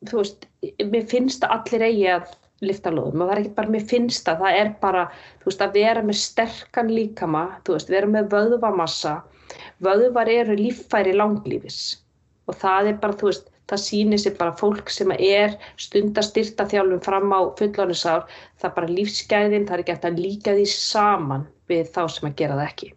þú 0.09 0.21
veist, 0.21 0.47
mér 0.93 1.05
finnst 1.11 1.43
að 1.43 1.57
allir 1.57 1.85
eigi 1.89 2.07
að 2.15 2.31
lifta 2.63 2.93
lóðum. 2.93 3.25
Og 3.25 3.27
það 3.27 3.35
er 3.35 3.41
ekki 3.43 3.55
bara 3.57 3.75
mér 3.75 3.87
finnst 3.91 4.31
að 4.31 4.45
það 4.45 4.59
er 4.61 4.73
bara 4.83 5.05
þú 5.41 5.51
veist 5.51 5.65
að 5.65 5.77
vera 5.79 6.05
með 6.07 6.19
sterkan 6.21 6.93
líkama 6.93 7.45
þú 7.63 7.77
veist, 7.77 7.91
vera 7.91 8.11
með 8.15 8.31
vöðvamassa 8.35 9.17
vöðvar 9.84 10.29
eru 10.32 10.56
líffæri 10.60 11.15
langlífis 11.15 11.79
og 12.47 12.58
það 12.60 12.91
er 12.91 12.97
bara, 13.01 13.17
þú 13.19 13.29
veist, 13.29 13.49
það 13.71 13.82
sýnir 13.84 14.21
sér 14.21 14.36
bara 14.39 14.56
fólk 14.60 14.91
sem 14.91 15.12
er 15.15 15.56
stundastyrta 15.79 16.65
þjálfum 16.71 17.01
fram 17.06 17.32
á 17.32 17.39
fullónisár, 17.60 18.25
það 18.60 18.69
er 18.69 18.75
bara 18.77 18.91
lífsgæðin, 18.97 19.67
það 19.67 19.77
er 19.77 19.84
ekki 19.84 19.95
eftir 19.95 20.12
að 20.12 20.23
líka 20.25 20.56
því 20.58 20.65
saman 20.73 21.47
við 21.71 21.91
þá 21.95 22.01
sem 22.12 22.29
að 22.29 22.38
gera 22.41 22.58
það 22.60 22.67
ekki. 22.67 22.89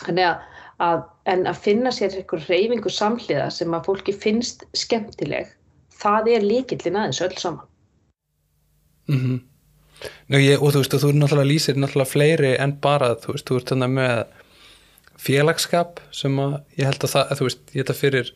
Þannig 0.00 0.26
að, 0.28 0.44
að 0.88 1.00
en 1.32 1.46
að 1.50 1.62
finna 1.64 1.94
sér 1.96 2.18
einhver 2.20 2.44
reyfingu 2.48 2.92
samhliða 2.92 3.48
sem 3.56 3.76
að 3.76 3.86
fólki 3.88 4.16
finnst 4.16 4.66
skemmtileg, 4.76 5.54
það 6.02 6.34
er 6.36 6.46
líkillin 6.46 7.00
aðeins 7.00 7.22
öll 7.24 7.36
saman. 7.38 7.66
mm 9.08 9.20
-hmm. 9.20 9.40
Nú, 10.28 10.38
ég, 10.38 10.62
og 10.62 10.72
þú 10.72 10.80
veist, 10.80 10.94
og 10.94 11.00
þú 11.02 11.12
náttúrulega 11.12 11.50
lýsir 11.50 11.76
náttúrulega 11.76 12.08
fleiri 12.08 12.52
en 12.58 12.72
bara, 12.80 13.14
þú 13.20 13.34
veist, 13.34 13.48
þú 13.48 13.56
ert 13.56 13.72
þannig 13.72 13.90
með 13.90 14.24
félagskap 15.20 16.02
sem 16.14 16.36
að 16.42 16.58
ég 16.80 16.88
held 16.88 17.06
að 17.06 17.14
það, 17.14 17.24
að, 17.26 17.40
þú 17.40 17.48
veist, 17.48 17.64
ég 17.70 17.82
held 17.82 17.92
að 17.94 18.00
fyrir 18.00 18.32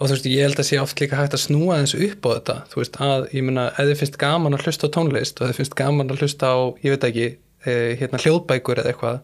og 0.00 0.08
þú 0.08 0.14
veist, 0.14 0.30
ég 0.30 0.46
held 0.46 0.62
að 0.62 0.68
sé 0.70 0.80
oft 0.80 1.02
líka 1.02 1.18
hægt 1.18 1.36
að 1.36 1.44
snúa 1.44 1.78
eins 1.80 1.94
upp 1.96 2.26
á 2.26 2.30
þetta, 2.30 2.56
þú 2.72 2.80
veist, 2.80 2.98
að 3.04 3.28
ég 3.36 3.46
meina, 3.46 3.68
ef 3.74 3.90
þið 3.90 4.00
finnst 4.00 4.18
gaman 4.20 4.56
að 4.56 4.66
hlusta 4.66 4.88
á 4.88 4.94
tónlist 4.96 5.40
og 5.40 5.50
þið 5.50 5.60
finnst 5.60 5.78
gaman 5.80 6.12
að 6.12 6.24
hlusta 6.24 6.52
á, 6.52 6.58
ég 6.84 6.96
veit 6.96 7.06
ekki 7.10 7.26
eh, 7.28 7.96
hérna 8.00 8.20
hljóðbækur 8.22 8.82
eða 8.82 8.94
eitthvað 8.94 9.22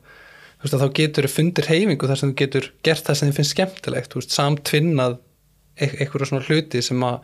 þú 0.57 0.67
veist, 0.67 0.81
þá 0.81 0.97
getur 0.97 1.29
þið 1.29 1.37
fundir 1.37 1.71
heimingu 1.71 2.09
þar 2.09 2.21
sem 2.21 2.33
þú 2.33 2.39
getur 2.41 2.69
gert 2.87 3.07
það 3.07 3.19
sem 3.19 3.31
þið 3.31 3.39
finnst 3.39 3.55
skemmtilegt. 3.55 4.11
Þú 4.13 4.21
veist, 4.21 4.37
samtvinnað 4.37 5.17
e 5.77 5.89
eitthvað 6.01 6.31
svona 6.31 6.47
hluti 6.47 6.83
sem 6.85 7.03
að 7.05 7.17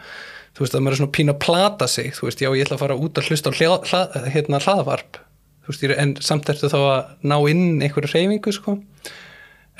þú 0.53 0.65
veist, 0.65 0.77
að 0.77 0.85
maður 0.85 0.97
er 0.97 1.01
svona 1.01 1.17
pína 1.17 1.35
að 1.35 1.43
plata 1.47 1.89
sig. 1.89 2.13
Þú 2.17 2.29
veist, 2.29 2.43
já, 2.45 2.51
ég 2.53 2.67
ætla 2.67 2.79
að 2.79 2.85
fara 2.85 2.99
út 3.01 3.21
að 3.21 3.31
hlusta 3.31 3.53
á 3.53 3.57
hljá, 3.57 3.71
hla, 3.89 4.03
hérna 4.35 4.61
hlaðvarp 4.63 5.21
veist, 5.73 5.85
en 6.05 6.15
samt 6.25 6.49
ertu 6.53 6.71
þá 6.73 6.79
að 6.81 7.13
ná 7.33 7.37
inn 7.51 7.83
einhverju 7.83 8.13
hreyfingu, 8.13 8.55
sko. 8.55 8.79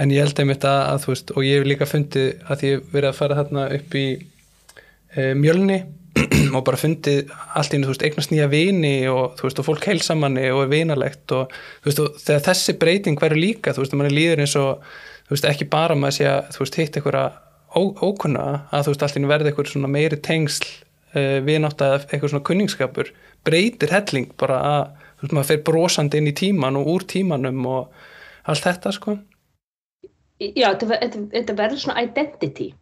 En 0.01 0.13
ég 0.13 0.25
held 0.25 0.39
einmitt 0.41 0.65
að, 0.67 0.83
að 0.89 1.03
þú 1.05 1.13
veist 1.13 1.33
og 1.35 1.47
ég 1.47 1.59
hef 1.61 1.69
líka 1.69 1.89
fundið 1.89 2.47
að 2.51 2.63
ég 2.67 2.87
verið 2.95 3.11
að 3.11 3.19
fara 3.19 3.37
þarna 3.39 3.67
upp 3.77 3.97
í 4.01 4.07
e, 4.17 5.27
mjölni 5.39 5.79
og 6.57 6.65
bara 6.67 6.81
fundið 6.81 7.31
allt 7.57 7.73
í 7.73 7.79
einu, 7.79 7.87
þú 7.87 7.93
veist, 7.93 8.05
eignast 8.09 8.33
nýja 8.33 8.49
vini 8.53 8.97
og 9.13 9.37
þú 9.39 9.47
veist, 9.47 9.61
og 9.61 9.69
fólk 9.69 9.89
heilsamanni 9.91 10.49
og 10.53 10.65
er 10.65 10.73
vinalegt 10.73 11.37
og 11.37 11.53
þú 11.53 11.91
veist, 11.91 12.03
og 12.03 12.21
þegar 12.25 12.45
þessi 12.49 12.77
breyting 12.81 13.21
verður 13.21 13.45
líka, 13.45 13.77
þú 13.77 13.85
veist, 13.85 13.97
mann 13.97 14.09
er 14.09 14.17
líður 14.17 14.45
eins 14.45 14.57
og 14.61 14.85
þú 15.29 15.37
veist, 15.37 15.49
ekki 15.53 15.69
bara 15.73 15.99
maður 15.99 16.19
sé 16.19 16.29
að 16.31 16.41
þú 16.57 16.65
veist, 16.65 16.81
hitt 16.81 16.99
einhverja 16.99 17.27
ókunna 17.73 18.47
að 18.73 18.87
þú 18.87 18.95
veist, 18.95 19.05
allt 19.07 19.17
í 19.17 19.23
einu 19.23 19.31
verði 19.31 19.53
einhver 19.53 19.71
svona 19.71 19.93
meiri 19.93 20.19
tengsl 20.25 20.67
uh, 21.17 21.39
vinátt 21.47 21.85
að 21.85 22.09
eitthvað 22.09 22.35
svona 22.35 22.49
kunningsskapur 22.49 23.13
breytir 23.47 23.93
helling 23.95 24.33
bara 24.41 24.61
að 24.73 24.83
þú 25.23 25.29
veist, 25.29 25.37
maður 25.37 25.51
fer 25.53 25.61
brosandi 25.67 26.19
inn 26.19 26.31
í 26.33 26.35
tíman 26.35 26.79
og 26.81 26.89
úr 26.91 27.05
tímanum 27.07 27.67
og 27.71 28.09
allt 28.51 28.65
þetta, 28.67 28.91
sko. 28.97 29.15
Já, 30.43 30.73
þetta, 30.75 31.55
verður 31.55 31.79
svona 31.79 32.03
identity. 32.03 32.73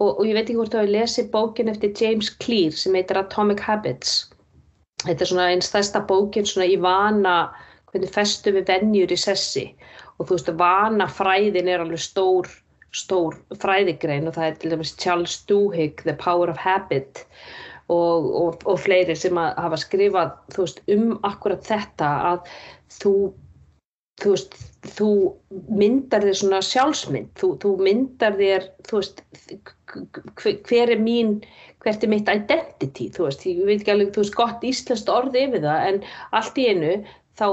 Og, 0.00 0.08
og 0.08 0.22
ég 0.24 0.32
veit 0.32 0.46
ekki 0.46 0.56
hvort 0.56 0.72
þú 0.72 0.80
hefur 0.80 0.94
lesið 0.94 1.28
bókin 1.34 1.68
eftir 1.68 1.92
James 2.00 2.30
Clear 2.40 2.72
sem 2.72 2.96
heitir 2.96 3.20
Atomic 3.20 3.60
Habits. 3.60 4.14
Þetta 5.04 5.26
er 5.26 5.28
svona 5.28 5.50
einn 5.52 5.64
stærsta 5.64 6.00
bókin 6.08 6.48
svona 6.48 6.70
í 6.72 6.78
vana 6.80 7.36
hvernig 7.90 8.14
festu 8.14 8.54
við 8.56 8.70
vennjur 8.72 9.12
í 9.12 9.18
sessi. 9.20 9.66
Og 10.16 10.24
þú 10.24 10.38
veist 10.38 10.48
að 10.48 10.62
vana 10.62 11.08
fræðin 11.10 11.68
er 11.68 11.84
alveg 11.84 12.00
stór, 12.00 12.48
stór 12.96 13.36
fræðigrein 13.60 14.30
og 14.30 14.38
það 14.38 14.48
er 14.48 14.56
til 14.62 14.72
dæmis 14.72 14.96
Charles 14.96 15.36
Duhigg 15.50 16.00
The 16.06 16.16
Power 16.16 16.48
of 16.48 16.60
Habit 16.62 17.26
og, 17.88 18.28
og, 18.42 18.60
og 18.68 18.80
fleiri 18.80 19.16
sem 19.18 19.38
hafa 19.38 19.78
skrifað 19.80 20.34
veist, 20.56 20.82
um 20.92 21.16
akkurat 21.26 21.64
þetta 21.66 22.12
að 22.32 22.52
þú 23.00 23.14
þú 24.22 24.34
veist, 24.34 24.56
þú 24.96 25.10
myndar 25.72 26.24
þér 26.26 26.38
svona 26.38 26.60
sjálfsmynd, 26.66 27.30
þú, 27.38 27.52
þú 27.62 27.72
myndar 27.82 28.36
þér, 28.38 28.66
veist, 28.90 29.22
hver 30.68 30.92
er 30.94 31.00
mín, 31.02 31.38
hvert 31.82 32.04
er 32.04 32.12
mitt 32.12 32.30
identity, 32.30 33.08
þú 33.14 33.28
veist, 33.28 33.46
ég 33.48 33.62
veit 33.66 33.80
ekki 33.80 33.94
alveg, 33.94 34.12
þú 34.14 34.24
veist, 34.24 34.36
gott 34.38 34.66
íslenskt 34.66 35.12
orði 35.12 35.46
yfir 35.48 35.64
það, 35.64 35.86
en 35.88 36.02
allt 36.38 36.60
í 36.60 36.68
einu, 36.70 36.92
þá 37.40 37.46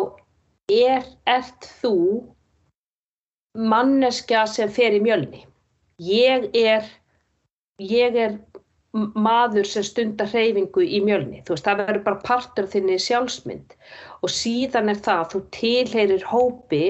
er, 0.75 1.07
ert 1.29 1.69
þú 1.81 1.95
manneskja 3.57 4.45
sem 4.49 4.69
fer 4.71 4.97
í 4.97 5.01
mjölni. 5.03 5.45
Ég 5.99 6.51
er, 6.55 6.85
ég 7.81 8.15
er 8.15 8.37
maður 8.93 9.67
sem 9.69 9.85
stundar 9.85 10.29
hreyfingu 10.31 10.81
í 10.81 10.99
mjölni, 11.05 11.43
þú 11.45 11.53
veist, 11.53 11.65
það 11.67 11.81
verður 11.83 12.05
bara 12.07 12.23
partur 12.25 12.69
þinni 12.71 12.97
sjálfsmynd. 13.03 13.75
Og 14.25 14.33
síðan 14.33 14.89
er 14.93 15.01
það 15.05 15.21
að 15.23 15.33
þú 15.33 15.41
tilheyrir 15.57 16.25
hópi 16.25 16.83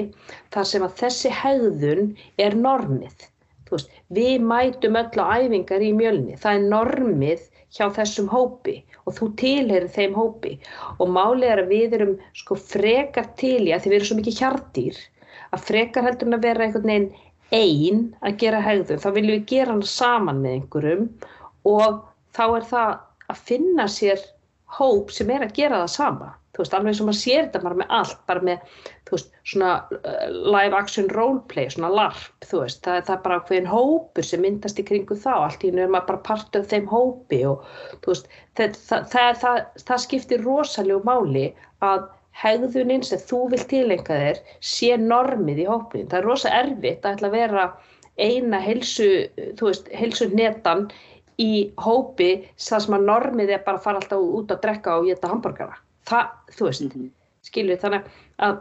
þar 0.54 0.68
sem 0.70 0.86
að 0.86 0.96
þessi 1.02 1.32
hegðun 1.42 2.14
er 2.40 2.56
normið. 2.56 3.26
Veist, 3.70 3.92
við 4.16 4.46
mætum 4.50 4.98
öll 4.98 5.22
á 5.22 5.26
æfingar 5.44 5.84
í 5.84 5.92
mjölni, 5.94 6.38
það 6.40 6.56
er 6.56 6.70
normið 6.72 7.44
hjá 7.76 7.86
þessum 7.94 8.30
hópi 8.32 8.80
og 9.04 9.14
þú 9.18 9.28
tilheyrir 9.42 9.92
þeim 9.94 10.16
hópi. 10.16 10.56
Og 10.98 11.12
málið 11.12 11.52
er 11.52 11.62
að 11.62 11.74
við 11.74 11.98
erum 12.00 12.16
sko 12.34 12.56
frekar 12.58 13.28
til 13.38 13.68
í 13.68 13.74
að 13.76 13.84
því 13.84 13.92
við 13.92 13.98
erum 14.00 14.10
svo 14.10 14.20
mikið 14.22 14.40
hjartýr 14.40 15.02
að 15.50 15.66
frekar 15.66 16.06
heldur 16.06 16.34
að 16.34 16.46
vera 16.46 16.66
einhvern 16.66 16.90
veginn 16.90 17.10
einn 17.50 18.02
að 18.22 18.36
gera 18.38 18.62
hegðun, 18.62 19.00
þá 19.02 19.10
viljum 19.16 19.36
við 19.36 19.46
gera 19.50 19.72
hann 19.72 19.86
saman 19.86 20.42
með 20.42 20.56
einhverjum 20.56 21.06
og 21.68 22.02
þá 22.36 22.44
er 22.48 22.68
það 22.72 22.92
að 23.30 23.48
finna 23.48 23.86
sér 23.90 24.22
hóp 24.78 25.10
sem 25.14 25.30
er 25.34 25.46
að 25.46 25.56
gera 25.56 25.82
það 25.82 25.96
sama. 25.96 26.34
Þú 26.50 26.64
veist, 26.64 26.72
alveg 26.74 27.00
og 27.00 27.06
maður 27.06 27.18
sér 27.20 27.44
þetta 27.44 27.60
bara 27.62 27.78
með 27.78 27.92
allt, 27.96 28.22
bara 28.26 28.42
með, 28.46 28.78
þú 29.06 29.14
veist, 29.14 29.28
svona 29.52 29.72
uh, 29.94 30.24
live 30.56 30.76
action 30.76 31.10
roleplay, 31.14 31.68
svona 31.70 31.90
larp, 31.94 32.24
þú 32.42 32.62
veist, 32.64 32.80
það, 32.84 32.96
það 33.06 33.14
er 33.14 33.20
bara 33.26 33.38
hverjum 33.46 33.68
hópur 33.70 34.26
sem 34.26 34.42
myndast 34.42 34.80
í 34.82 34.84
kringu 34.88 35.16
þá, 35.18 35.30
allt 35.36 35.66
í 35.66 35.70
nú 35.70 35.84
er 35.84 35.92
maður 35.94 36.08
bara 36.08 36.24
partur 36.26 36.64
af 36.64 36.72
þeim 36.72 36.88
hópi 36.90 37.40
og, 37.52 37.68
þú 38.02 38.12
veist, 38.12 38.32
það, 38.58 38.80
það, 39.14 39.60
það 39.86 40.02
skiptir 40.04 40.42
rosalega 40.46 41.06
máli 41.06 41.46
að 41.86 42.08
hegðuninn 42.40 43.06
sem 43.06 43.22
þú 43.30 43.40
vil 43.54 43.62
tilenga 43.70 44.18
þér 44.24 44.42
sé 44.72 44.98
normið 45.00 45.62
í 45.64 45.68
hópin, 45.70 46.10
það 46.10 46.18
er 46.18 46.28
rosa 46.28 46.52
erfitt 46.60 47.06
að 47.06 47.16
ætla 47.16 47.30
að 47.30 47.38
vera 47.38 47.68
eina 48.20 48.60
helsu, 48.60 49.08
þú 49.58 49.70
veist, 49.70 49.90
helsu 49.96 50.28
netan 50.34 50.88
í 51.40 51.52
hópi 51.80 52.30
það 52.60 52.84
sem 52.86 52.96
að 52.98 53.06
normið 53.12 53.54
er 53.56 53.62
bara 53.66 53.80
að 53.80 53.86
fara 53.86 54.02
alltaf 54.02 54.26
út 54.40 54.52
að 54.52 54.62
drekka 54.64 54.98
og 54.98 55.08
geta 55.08 55.30
hambúrgara 55.32 55.78
það, 56.10 56.34
þú 56.56 56.66
veist, 56.66 56.82
mm 56.82 56.90
-hmm. 56.90 57.10
skilur 57.42 57.80
þannig 57.84 58.10
að 58.38 58.58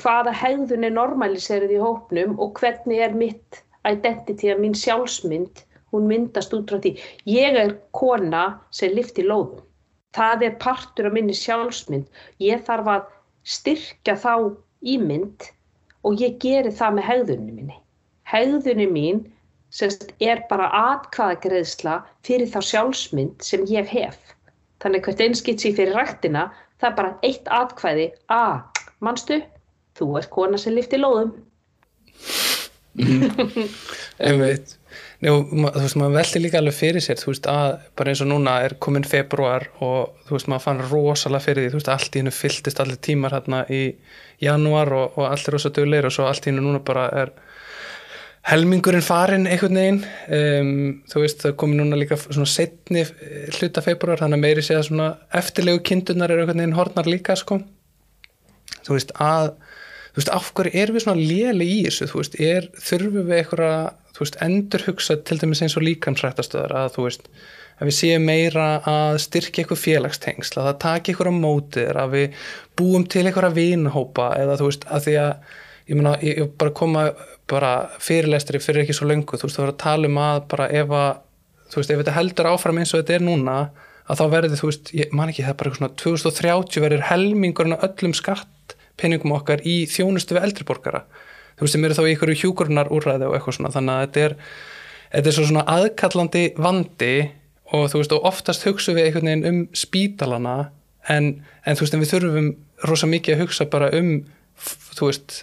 hvaða 0.00 0.32
hegðun 0.32 0.84
er 0.84 0.94
normaliserið 0.96 1.72
í 1.76 1.80
hópnum 1.82 2.36
og 2.40 2.60
hvernig 2.60 3.00
er 3.04 3.14
mitt 3.14 3.62
identity 3.88 4.52
að 4.52 4.62
mín 4.64 4.76
sjálfsmynd 4.76 5.64
hún 5.92 6.08
myndast 6.08 6.54
út 6.56 6.70
frá 6.70 6.80
því. 6.80 6.94
Ég 7.26 7.56
er 7.56 7.76
kona 7.92 8.60
sem 8.70 8.92
lifti 8.96 9.24
lóðum. 9.24 9.64
Það 10.16 10.42
er 10.42 10.58
partur 10.60 11.08
af 11.08 11.12
minni 11.12 11.36
sjálfsmynd. 11.36 12.06
Ég 12.40 12.64
þarf 12.64 12.90
að 12.94 13.06
styrkja 13.44 14.16
þá 14.16 14.56
ímynd 14.82 15.48
og 16.04 16.20
ég 16.20 16.38
geri 16.42 16.72
það 16.72 16.98
með 16.98 17.08
hegðunni 17.10 17.52
minni. 17.52 17.78
Hegðunni 18.28 18.88
mín 18.92 19.24
semst, 19.74 20.10
er 20.20 20.44
bara 20.50 20.70
atkvaðagreðsla 20.94 22.00
fyrir 22.26 22.50
þá 22.52 22.60
sjálfsmynd 22.70 23.44
sem 23.44 23.66
ég 23.70 23.90
hef 23.92 24.18
Þannig 24.82 25.08
hvert 25.08 25.20
einskitsi 25.24 25.72
fyrir 25.74 25.96
rættina, 25.98 26.44
það 26.78 26.90
er 26.90 26.96
bara 27.00 27.14
eitt 27.26 27.48
atkvæði. 27.50 28.04
A, 28.30 28.62
mannstu, 29.02 29.40
þú 29.98 30.12
ert 30.20 30.30
kona 30.30 30.60
sem 30.60 30.76
lifti 30.76 31.00
lóðum. 31.00 31.32
En 34.28 34.38
veit, 34.38 34.76
Njó, 35.18 35.32
þú 35.50 35.82
veist, 35.82 35.96
maður 35.98 36.14
veldi 36.14 36.40
líka 36.44 36.60
alveg 36.60 36.76
fyrir 36.76 37.02
sér, 37.02 37.18
þú 37.18 37.32
veist, 37.32 37.46
að 37.50 37.72
bara 37.98 38.12
eins 38.12 38.22
og 38.22 38.28
núna 38.30 38.52
er 38.62 38.76
komin 38.82 39.06
februar 39.06 39.66
og 39.82 40.12
þú 40.28 40.36
veist, 40.36 40.50
maður 40.50 40.64
fann 40.64 40.82
rosalega 40.92 41.42
fyrir 41.42 41.64
því, 41.64 41.72
þú 41.72 41.80
veist, 41.80 41.90
allt 41.94 42.14
í 42.14 42.22
hennu 42.22 42.34
fylltist 42.34 42.82
allir 42.82 43.00
tímar 43.02 43.34
hérna 43.34 43.64
í 43.66 43.82
januar 44.42 44.92
og, 44.94 45.18
og 45.18 45.26
allir 45.26 45.56
rosa 45.56 45.72
dögulegir 45.74 46.06
og 46.06 46.14
svo 46.14 46.28
allt 46.28 46.46
í 46.46 46.52
hennu 46.52 46.62
núna 46.62 46.82
bara 46.86 47.08
er 47.24 47.34
helmingurinn 48.48 49.04
farin 49.04 49.48
einhvern 49.50 49.80
veginn. 49.80 50.02
Um, 50.32 50.70
þú 51.10 51.24
veist 51.24 51.42
það 51.44 51.56
komi 51.60 51.78
núna 51.78 51.98
líka 51.98 52.18
svona 52.20 52.48
setni 52.48 53.02
eh, 53.04 53.48
hluta 53.58 53.82
februar 53.84 54.22
þannig 54.22 54.38
að 54.38 54.44
meiri 54.46 54.64
segja 54.64 54.84
svona 54.86 55.10
eftirlegu 55.40 55.82
kindunar 55.90 56.32
er 56.32 56.44
einhvern 56.44 56.62
veginn 56.62 56.78
hornar 56.78 57.10
líka 57.10 57.36
sko. 57.38 57.60
Þú 58.86 58.96
veist 58.96 59.14
að 59.20 59.52
þú 60.08 60.22
veist 60.22 60.34
af 60.34 60.50
hverju 60.56 60.82
er 60.82 60.94
við 60.94 61.04
svona 61.04 61.28
léli 61.30 61.70
í 61.76 61.78
þessu? 61.86 62.08
Þú 62.10 62.22
veist 62.22 62.40
er 62.48 62.70
þurfum 62.88 63.28
við 63.28 63.40
eitthvað 63.42 63.78
þú 64.18 64.24
veist 64.24 64.42
endur 64.42 64.84
hugsa 64.88 65.16
til 65.22 65.38
dæmis 65.38 65.62
eins 65.62 65.76
og 65.78 65.84
líkansrættastöðar 65.86 66.74
að 66.74 66.92
þú 66.96 67.04
veist 67.06 67.28
að 67.78 67.90
við 67.90 67.94
séum 67.94 68.24
meira 68.26 68.66
að 68.90 69.20
styrkja 69.22 69.62
eitthvað 69.62 69.82
félagstengsla, 69.84 70.62
að 70.64 70.68
það 70.68 70.80
taki 70.82 71.12
eitthvað 71.12 71.30
á 71.30 71.34
mótið 71.38 72.00
að 72.02 72.14
við 72.16 72.40
búum 72.80 73.04
til 73.06 73.22
eitthvað 73.24 73.50
að 73.52 73.60
vinahópa 73.60 74.28
eða 74.40 74.56
þú 74.58 74.70
veist 74.70 74.86
að 74.90 75.04
því 75.06 75.14
að 75.22 75.54
ég, 75.88 75.96
mena, 75.96 76.14
ég, 76.24 76.42
ég 76.42 76.52
bara 76.60 76.74
koma 76.76 77.08
bara 77.48 77.72
fyrirlestri 78.02 78.60
fyrir 78.60 78.84
ekki 78.84 78.96
svo 78.96 79.08
lengu 79.08 79.38
þú 79.38 79.48
veist, 79.48 79.56
þú 79.56 79.64
verður 79.64 79.74
að 79.74 79.82
tala 79.84 80.10
um 80.10 80.20
að 80.22 80.40
bara 80.52 80.68
ef 80.68 80.92
að 80.92 81.10
þú 81.68 81.80
veist, 81.80 81.92
ef 81.92 82.02
þetta 82.02 82.16
heldur 82.16 82.50
áfram 82.52 82.82
eins 82.82 82.92
og 82.94 83.02
þetta 83.02 83.16
er 83.16 83.24
núna 83.24 83.56
að 84.08 84.20
þá 84.20 84.24
verður 84.34 84.60
þú 84.60 84.70
veist, 84.70 84.92
ég 84.96 85.16
man 85.16 85.32
ekki 85.32 85.44
það 85.46 85.54
er 85.54 85.60
bara 85.62 85.78
svona 85.78 85.94
2030 86.02 86.84
verður 86.84 87.08
helmingurinn 87.08 87.76
af 87.76 87.88
öllum 87.88 88.14
skattpenningum 88.16 89.34
okkar 89.36 89.64
í 89.68 89.80
þjónustu 89.90 90.36
við 90.36 90.48
eldriborgara 90.48 91.02
þú 91.58 91.66
veist, 91.66 91.74
sem 91.74 91.84
eru 91.84 91.96
þá 91.98 92.04
í 92.06 92.14
ykkur 92.14 92.34
hjúkurnar 92.38 92.92
úrræði 92.94 93.26
og 93.26 93.36
eitthvað 93.36 93.58
svona. 93.58 93.72
Þannig 93.74 93.94
að 93.94 94.04
þetta 94.04 94.24
er, 94.24 94.34
þetta 95.16 95.30
er 95.30 95.36
svona 95.38 95.66
aðkallandi 95.74 96.44
vandi 96.56 97.12
og 97.74 97.90
þú 97.90 98.02
veist, 98.02 98.14
og 98.14 98.28
oftast 98.30 98.66
hugsa 98.68 98.94
við 98.96 99.08
einhvern 99.08 99.30
veginn 99.30 99.48
um 99.50 99.60
spítalana 99.76 100.56
en, 101.10 101.32
en 101.64 101.78
þú 101.78 101.84
veist, 101.84 101.96
en 101.96 102.04
við 102.04 102.12
þurfum 102.14 102.50
rosa 102.88 103.10
mikið 103.10 103.34
að 103.34 103.42
hugsa 103.42 103.68
bara 103.72 103.90
um 103.98 104.12
þú 104.94 105.10
veist 105.10 105.42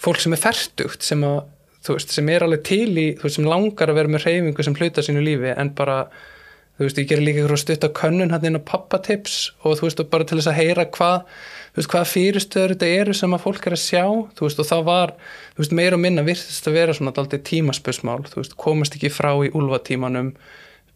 fólk 0.00 0.20
sem 0.22 0.34
er 0.34 0.42
færtugt 0.42 1.06
sem, 1.06 1.24
að, 1.26 1.42
veist, 1.88 2.12
sem 2.14 2.28
er 2.32 2.46
alveg 2.46 2.62
til 2.68 2.90
í 2.96 3.08
veist, 3.20 3.38
sem 3.38 3.48
langar 3.48 3.92
að 3.92 4.00
vera 4.00 4.12
með 4.12 4.28
reyfingu 4.28 4.66
sem 4.66 4.76
hluta 4.78 5.04
sínu 5.04 5.24
lífi 5.24 5.52
en 5.54 5.72
bara 5.78 6.04
þú 6.78 6.86
veist, 6.86 7.00
ég 7.02 7.10
ger 7.10 7.20
líka 7.22 7.42
eitthvað 7.42 7.60
stutt 7.62 7.84
á 7.86 7.90
könnun 7.96 8.32
hann 8.32 8.46
inn 8.48 8.58
á 8.58 8.68
pappatips 8.68 9.52
og 9.62 9.76
þú 9.78 9.88
veist, 9.88 10.00
og 10.00 10.08
bara 10.12 10.26
til 10.28 10.38
þess 10.40 10.50
að 10.50 10.58
heyra 10.58 10.86
hvað, 10.96 11.28
hvað 11.84 12.08
fyrirstöður 12.14 12.74
þetta 12.74 12.90
eru 13.02 13.16
sem 13.16 13.36
að 13.36 13.44
fólk 13.44 13.68
er 13.68 13.76
að 13.76 13.84
sjá 13.84 14.04
þú 14.08 14.48
veist, 14.48 14.62
og 14.62 14.68
þá 14.70 14.76
var, 14.88 15.14
þú 15.52 15.64
veist, 15.64 15.76
meira 15.78 15.98
og 15.98 16.02
minna 16.02 16.26
virðist 16.26 16.68
að 16.70 16.78
vera 16.80 16.96
svona 16.96 17.14
alltaf 17.14 17.44
tímaspösmál 17.50 18.20
þú 18.26 18.40
veist, 18.40 18.58
komast 18.58 18.96
ekki 18.98 19.12
frá 19.12 19.34
í 19.44 19.52
úlvatímanum 19.52 20.32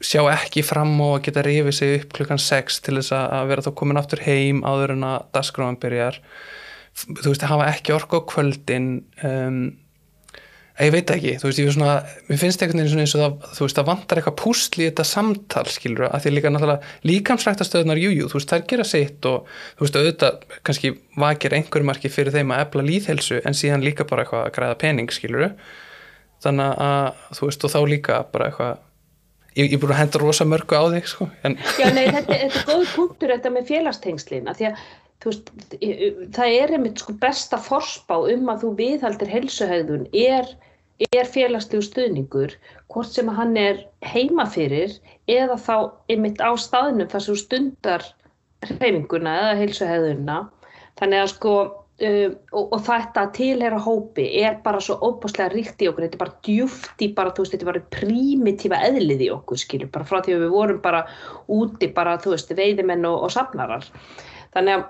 sjá 0.04 0.20
ekki 0.28 0.64
fram 0.66 0.92
og 1.00 1.22
geta 1.24 1.44
rifið 1.44 1.76
sig 1.76 1.94
upp 2.00 2.16
klukkan 2.18 2.40
6 2.40 2.82
til 2.84 2.98
þess 2.98 3.14
að 3.16 3.48
vera 3.52 3.64
þá 3.64 3.70
komin 3.78 4.00
aftur 4.00 4.20
heim 4.26 4.60
áður 4.66 4.92
en 4.96 5.06
að 5.08 5.28
dasgráðan 5.36 5.78
byrjar 5.80 6.18
þú 6.96 7.32
veist, 7.32 7.48
hafa 7.50 7.72
ekki 7.72 7.94
orku 7.96 8.20
á 8.20 8.28
kvöldin 8.28 8.88
um, 9.26 9.58
ég 10.76 10.92
veit 10.92 11.10
ekki, 11.12 11.34
þú 11.40 11.48
veist, 11.48 11.60
ég 11.60 11.72
svona 11.72 11.92
finnst 12.28 12.62
einhvern 12.62 12.82
veginn 12.84 13.02
eins 13.04 13.14
og 13.16 13.22
það, 13.22 13.36
þú 13.56 13.64
veist, 13.64 13.78
það 13.78 13.88
vantar 13.88 14.20
eitthvað 14.20 14.36
púsli 14.42 14.84
í 14.84 14.88
þetta 14.90 15.06
samtal, 15.08 15.64
skilur 15.72 16.08
að 16.10 16.26
því 16.26 16.32
líka 16.34 16.52
náttúrulega 16.52 17.10
líkamsræktastöðunar 17.10 18.00
jújú, 18.00 18.28
þú 18.28 18.38
veist, 18.38 18.50
það 18.52 18.60
er 18.60 18.66
gera 18.72 18.88
sitt 18.88 19.28
og 19.30 19.54
þú 19.78 19.86
veist, 19.86 19.98
auðvitað 20.00 20.58
kannski 20.68 20.92
vakir 21.22 21.56
einhverjum 21.56 21.90
marki 21.92 22.12
fyrir 22.12 22.36
þeim 22.36 22.52
að 22.52 22.64
ebla 22.66 22.84
líðhelsu 22.90 23.40
en 23.48 23.56
síðan 23.56 23.86
líka 23.86 24.08
bara 24.08 24.26
eitthvað 24.26 24.44
að 24.44 24.52
græða 24.58 24.80
pening, 24.84 25.14
skilur 25.16 25.48
þannig 26.44 26.84
að, 26.84 27.24
þú 27.38 27.48
veist, 27.48 27.64
og 27.64 27.72
þá 27.72 27.80
líka 27.94 28.20
bara 28.34 28.50
eitthvað 28.50 28.84
ég 29.56 29.72
er 29.72 29.80
búin 29.80 29.94
að 29.94 30.02
henda 30.02 30.20
rosa 30.20 30.44
mörgu 30.44 30.76
á 30.76 30.84
þig 30.92 31.08
sko, 31.08 31.30
en... 31.40 31.56
Já, 31.80 31.88
nei, 31.96 32.04
þetta, 32.12 32.36
þetta 32.36 32.60
er 32.60 32.68
góð 32.68 32.90
punktur 32.92 33.32
þetta 33.32 33.52
með 33.54 33.70
félagstengslina 33.70 34.52
því 34.58 34.68
að 34.68 34.82
veist, 35.24 35.50
það 36.36 36.56
er 36.60 36.74
einmitt 36.76 37.02
sko 37.02 37.16
besta 37.22 37.58
forspá 37.62 38.18
um 38.32 38.50
að 38.52 38.64
þú 38.64 38.72
viðhaldir 38.80 39.32
helsuhæðun 39.32 40.04
er, 40.12 40.50
er 41.12 41.30
félagslegu 41.32 41.84
stuðningur 41.86 42.54
hvort 42.92 43.12
sem 43.12 43.30
hann 43.38 43.56
er 43.60 43.82
heima 44.04 44.46
fyrir 44.50 44.94
eða 45.30 45.56
þá 45.60 45.76
einmitt 46.12 46.42
á 46.42 46.52
staðnum 46.60 47.10
þar 47.12 47.26
sem 47.26 47.40
stundar 47.40 48.06
hreyfinguna 48.66 49.34
eða 49.40 49.58
helsuhæðuna 49.64 50.38
þannig 51.00 51.24
að 51.24 51.34
sko 51.34 51.56
Uh, 51.96 52.34
og, 52.52 52.74
og 52.76 52.80
þetta 52.84 53.22
tilhera 53.32 53.78
hópi 53.80 54.26
er 54.42 54.58
bara 54.60 54.82
svo 54.84 54.98
óbúslega 55.00 55.48
ríkt 55.54 55.80
í 55.80 55.86
okkur. 55.88 56.04
Þetta 56.04 56.18
er 56.18 56.20
bara 56.20 56.34
djúft 56.44 57.00
í 57.00 57.08
bara, 57.16 57.30
þú 57.32 57.44
veist, 57.46 57.54
þetta 57.54 57.64
er 57.64 57.70
bara 57.70 57.80
primitífa 57.94 58.80
eðlið 58.90 59.22
í 59.24 59.28
okkur, 59.32 59.60
skilur, 59.62 59.88
bara 59.94 60.04
frá 60.04 60.18
því 60.26 60.34
að 60.34 60.44
við 60.44 60.52
vorum 60.52 60.82
bara 60.84 61.00
úti 61.56 61.88
bara, 61.96 62.18
þú 62.20 62.34
veist, 62.34 62.52
veiðimenn 62.58 63.08
og, 63.08 63.24
og 63.24 63.32
safnarar. 63.32 63.88
Þannig 64.52 64.76
að, 64.76 64.84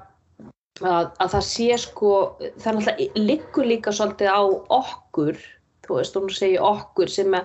að, 0.83 1.11
að 1.23 1.33
það 1.35 1.45
sé 1.49 1.79
sko, 1.81 2.13
það 2.59 2.69
er 2.71 2.79
náttúrulega 2.79 3.25
liggur 3.29 3.69
líka 3.71 3.95
svolítið 3.95 4.33
á 4.33 4.43
okkur 4.81 5.41
þú 5.87 5.99
veist, 6.01 6.17
hún 6.19 6.31
segir 6.35 6.65
okkur 6.67 7.13
sem 7.13 7.37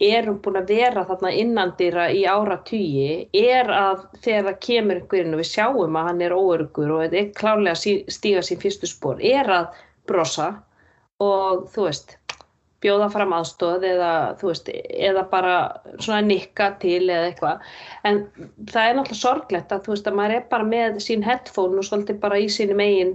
erum 0.00 0.38
búin 0.40 0.60
að 0.60 0.72
vera 0.72 1.04
þarna 1.08 1.32
innandýra 1.36 2.06
í 2.16 2.22
áratýji 2.28 3.28
er 3.36 3.68
að 3.74 4.06
þegar 4.24 4.46
það 4.48 4.60
kemur 4.66 5.00
einhverjum 5.00 5.34
og 5.36 5.42
við 5.42 5.50
sjáum 5.50 5.98
að 6.00 6.08
hann 6.08 6.22
er 6.24 6.36
óörgur 6.36 6.94
og 6.96 7.16
er 7.18 7.32
klárlega 7.36 7.76
að 7.76 8.12
stíga 8.16 8.44
sín 8.46 8.62
fyrstu 8.62 8.88
spór 8.88 9.20
er 9.20 9.52
að 9.58 9.82
brosa 10.08 10.48
og 11.20 11.68
þú 11.74 11.90
veist 11.90 12.16
bjóða 12.80 13.10
fram 13.12 13.34
aðstóð 13.36 13.86
eða 13.90 14.12
veist 14.40 14.70
eða 14.72 15.24
bara 15.30 15.54
nikka 16.24 16.70
til 16.82 17.02
eða 17.08 17.28
eitthvað. 17.28 17.64
En 18.08 18.22
það 18.70 18.84
er 18.84 18.98
náttúrulega 18.98 19.20
sorglegt 19.20 19.74
að 19.74 19.90
veist 19.92 20.08
að 20.08 20.18
maður 20.20 20.36
er 20.38 20.48
bara 20.52 20.68
með 20.72 21.00
sín 21.04 21.24
headphone 21.26 21.80
og 21.80 21.88
svolítið 21.88 22.20
bara 22.22 22.40
í 22.40 22.48
sínum 22.52 22.80
eigin, 22.80 23.14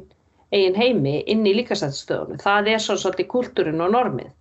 eigin 0.54 0.80
heimi 0.80 1.20
inn 1.32 1.46
í 1.46 1.56
líkastættstöðunum 1.60 2.42
það 2.44 2.74
er 2.74 2.84
svo 2.84 2.98
svolítið 3.02 3.32
kultúrin 3.34 3.82
og 3.82 3.94
normið. 3.98 4.34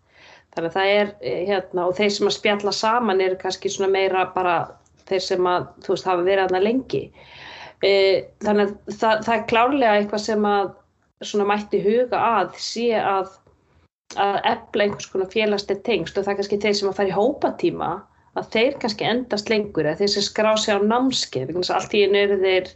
Þannig 0.54 0.70
að 0.70 0.76
það 0.76 0.92
er, 0.96 1.08
eh, 1.20 1.40
hérna, 1.48 1.88
og 1.88 1.96
þeir 1.98 2.10
sem 2.14 2.28
að 2.30 2.37
spjalla 2.37 2.72
saman 2.72 3.20
eru 3.20 3.37
kannski 3.40 3.72
svona 3.72 3.90
meira 3.90 4.28
bara 4.34 4.58
þeir 5.08 5.24
sem 5.24 5.48
að, 5.48 5.66
þú 5.84 5.94
veist, 5.94 6.08
hafa 6.08 6.26
verið 6.26 6.44
aðna 6.44 6.60
lengi. 6.62 7.02
E, 7.84 7.92
þannig 8.44 8.70
að 8.70 8.98
það, 9.00 9.24
það 9.26 9.34
er 9.34 9.48
klárlega 9.50 9.96
eitthvað 9.98 10.22
sem 10.24 10.46
að 10.48 10.68
svona 11.24 11.48
mætti 11.48 11.80
huga 11.84 12.20
að 12.20 12.54
sé 12.62 12.87
að, 13.00 13.34
að 14.20 14.40
efla 14.50 14.87
einhvers 14.87 15.11
konar 15.12 15.31
félagslega 15.33 15.87
tengst 15.87 16.18
og 16.18 16.27
það 16.27 16.33
er 16.33 16.40
kannski 16.40 16.61
þeir 16.64 16.79
sem 16.79 16.90
að 16.90 16.98
fara 17.00 17.12
í 17.12 17.18
hópatíma 17.18 17.90
að 18.35 18.48
þeir 18.55 18.79
kannski 18.83 19.09
endast 19.09 19.50
lengur 19.53 19.87
eða 19.87 20.00
þeir 20.03 20.12
sem 20.14 20.27
skrá 20.27 20.53
sig 20.59 20.74
á 20.74 20.79
námskeið, 20.83 21.53
þannig 21.53 21.70
að 21.70 21.77
allt 21.79 21.94
í 21.94 22.03
einu 22.05 22.20
eru 22.20 22.38
þeir, 22.42 22.72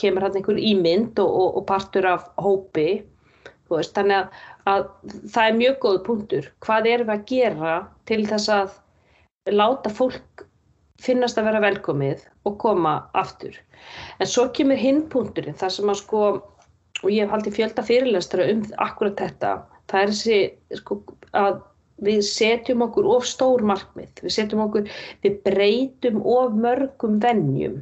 kemur 0.00 0.24
hann 0.24 0.38
einhver 0.38 0.60
ímynd 0.62 1.18
og, 1.22 1.32
og, 1.42 1.56
og 1.60 1.64
partur 1.68 2.06
af 2.08 2.28
hópi, 2.40 2.90
veist, 3.68 3.96
þannig 3.98 4.22
að 4.22 4.44
að 4.66 4.88
það 5.30 5.48
er 5.48 5.60
mjög 5.60 5.78
góð 5.84 6.00
punktur. 6.06 6.50
Hvað 6.64 6.90
erum 6.92 7.10
við 7.10 7.14
að 7.14 7.28
gera 7.30 7.76
til 8.08 8.20
þess 8.26 8.50
að 8.52 8.74
láta 9.54 9.92
fólk 9.94 10.44
finnast 11.02 11.38
að 11.38 11.50
vera 11.50 11.62
velkomið 11.62 12.24
og 12.48 12.58
koma 12.62 12.96
aftur. 13.18 13.54
En 14.18 14.28
svo 14.30 14.48
kemur 14.56 14.80
hinn 14.80 15.04
punkturinn 15.12 15.58
þar 15.58 15.74
sem 15.74 15.92
að 15.92 16.00
sko, 16.00 16.22
og 17.02 17.08
ég 17.12 17.22
hef 17.22 17.34
haldið 17.34 17.58
fjölda 17.58 17.84
fyrirlestra 17.86 18.46
um 18.50 18.64
akkurat 18.82 19.20
þetta, 19.20 19.52
það 19.90 20.02
er 20.02 20.12
þessi 20.12 20.78
sko 20.80 21.00
að 21.36 21.58
við 22.06 22.20
setjum 22.28 22.84
okkur 22.84 23.08
of 23.14 23.24
stór 23.24 23.64
markmið, 23.64 24.22
við 24.22 24.34
setjum 24.34 24.66
okkur, 24.66 24.88
við 25.24 25.38
breytum 25.46 26.20
of 26.28 26.56
mörgum 26.60 27.16
vennjum. 27.22 27.80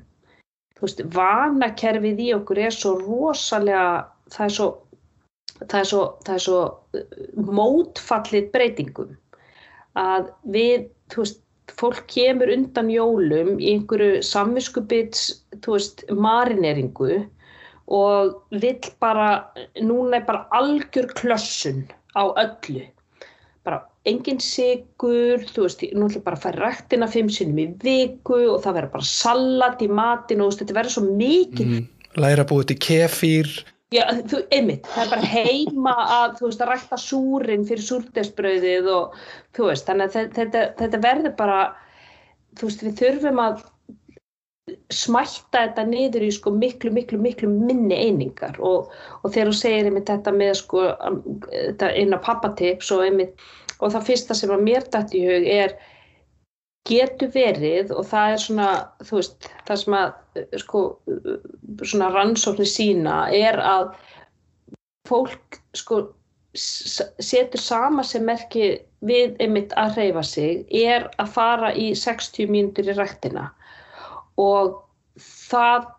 Þú 0.75 0.87
veist, 0.87 1.03
vanakerfið 1.14 2.21
í 2.23 2.31
okkur 2.37 2.61
er 2.67 2.75
svo 2.75 2.95
rosalega, 3.01 3.87
það 4.35 4.47
er 4.47 4.57
svo 4.59 4.69
það 5.62 5.79
er 5.81 5.88
svo, 5.88 6.03
það 6.27 6.35
er 6.35 6.45
svo 6.45 6.61
uh, 6.99 7.05
mótfallið 7.59 8.51
breytingum 8.55 9.14
að 9.99 10.31
við, 10.51 10.88
þú 11.12 11.23
veist, 11.23 11.40
fólk 11.79 12.03
kemur 12.11 12.51
undan 12.53 12.90
jólum 12.93 13.55
í 13.57 13.71
einhverju 13.73 14.21
samviskubits, 14.27 15.31
þú 15.64 15.77
veist, 15.79 16.05
marineringu 16.12 17.23
og 17.87 18.38
vill 18.51 18.90
bara, 19.03 19.51
núna 19.83 20.20
er 20.20 20.27
bara 20.29 20.47
algjör 20.57 21.11
klössun 21.16 21.85
á 22.16 22.23
öllu. 22.40 22.87
Bara 23.64 23.83
engin 24.09 24.40
sigur, 24.40 25.44
þú 25.53 25.66
veist, 25.66 25.85
nú 25.97 26.09
ætlum 26.09 26.25
bara 26.25 26.37
að 26.37 26.47
færa 26.47 26.68
rættina 26.68 27.09
fimm 27.09 27.31
sinnum 27.33 27.61
í 27.61 27.68
viku 27.85 28.40
og 28.55 28.64
það 28.64 28.81
verður 28.81 28.97
bara 28.97 29.11
salat 29.11 29.85
í 29.85 29.88
matin 29.88 30.44
og 30.44 30.57
þetta 30.57 30.77
verður 30.77 30.97
svo 30.97 31.05
mikið. 31.09 31.70
Mm, 31.70 31.87
læra 32.20 32.49
búið 32.49 32.73
til 32.73 32.81
kefir 32.88 33.55
Já, 33.94 34.09
þú, 34.27 34.40
einmitt, 34.55 34.88
það 34.90 35.05
er 35.05 35.11
bara 35.12 35.29
heima 35.29 35.92
að, 36.03 36.33
þú 36.38 36.49
veist, 36.49 36.62
að 36.64 36.70
rækta 36.73 36.97
súrin 36.99 37.66
fyrir 37.68 37.85
súrdesbröðið 37.87 38.88
og, 38.90 39.18
þú 39.55 39.68
veist, 39.68 39.87
þannig 39.87 40.09
að 40.09 40.33
þetta, 40.38 40.62
þetta 40.81 41.01
verður 41.05 41.35
bara, 41.38 41.59
þú 42.59 42.70
veist, 42.70 42.83
við 42.83 42.97
þurfum 43.03 43.42
að 43.44 43.62
smætta 44.92 45.66
þetta 45.66 45.85
niður 45.88 46.24
í 46.24 46.31
sko 46.33 46.53
miklu, 46.57 46.92
miklu, 46.94 47.18
miklu 47.20 47.48
minni 47.53 47.96
einingar. 48.07 48.57
Og, 48.64 48.92
og 49.22 49.35
þegar 49.35 49.50
þú 49.50 49.57
segir 49.59 49.88
einmitt 49.90 50.12
þetta 50.12 50.33
með 50.35 50.55
sko, 50.62 50.85
þetta 51.50 51.90
eina 51.98 52.20
pappatips 52.24 52.92
og 52.94 53.05
einmitt, 53.07 53.44
og 53.81 53.92
það 53.92 54.09
fyrsta 54.09 54.38
sem 54.38 54.55
að 54.55 54.64
mér 54.68 54.88
dætt 54.92 55.16
í 55.16 55.24
hug 55.27 55.50
er 55.59 55.77
getur 56.88 57.31
verið 57.33 57.92
og 57.96 58.05
það 58.09 58.33
er 58.33 58.42
svona, 58.42 58.70
þú 59.09 59.20
veist, 59.20 59.46
það 59.68 59.81
sem 59.83 59.96
að 59.98 60.42
sko, 60.61 60.83
svona 61.85 62.11
rannsóknir 62.12 62.68
sína 62.68 63.16
er 63.33 63.61
að 63.61 63.94
fólk 65.09 65.61
sko 65.77 66.03
setur 66.55 67.61
sama 67.61 68.05
sem 68.07 68.24
merki 68.24 68.77
við 69.05 69.35
einmitt 69.42 69.72
að 69.81 69.98
reyfa 69.98 70.22
sig 70.29 70.61
er 70.85 71.09
að 71.18 71.33
fara 71.35 71.72
í 71.77 71.90
60 71.98 72.53
mínútur 72.53 72.92
í 72.92 72.94
rættina 72.96 73.48
og 74.40 74.81
það 75.25 75.90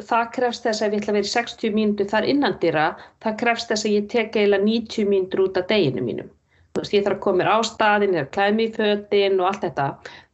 það 0.00 0.28
krefst 0.34 0.64
þess 0.64 0.82
að 0.82 0.94
ég 0.94 1.00
ætla 1.02 1.12
að 1.12 1.16
vera 1.18 1.28
í 1.28 1.30
60 1.34 1.72
mínútur 1.76 2.08
þar 2.08 2.26
innandira, 2.30 2.84
það 3.20 3.40
krefst 3.42 3.72
þess 3.72 3.86
að 3.86 3.96
ég 3.96 4.04
tek 4.12 4.36
eiginlega 4.36 4.68
90 4.68 5.08
mínútur 5.10 5.42
út 5.44 5.58
af 5.60 5.66
deginu 5.68 6.04
mínum 6.06 6.30
þú 6.70 6.82
veist, 6.82 6.94
ég 6.94 7.04
þarf 7.04 7.16
að 7.16 7.24
koma 7.24 7.40
mér 7.40 7.50
á 7.50 7.58
staðin, 7.66 8.16
að 8.20 8.30
klæmi 8.36 8.66
í 8.68 8.72
fötin 8.76 9.40
og 9.40 9.48
allt 9.48 9.64
þetta. 9.64 9.86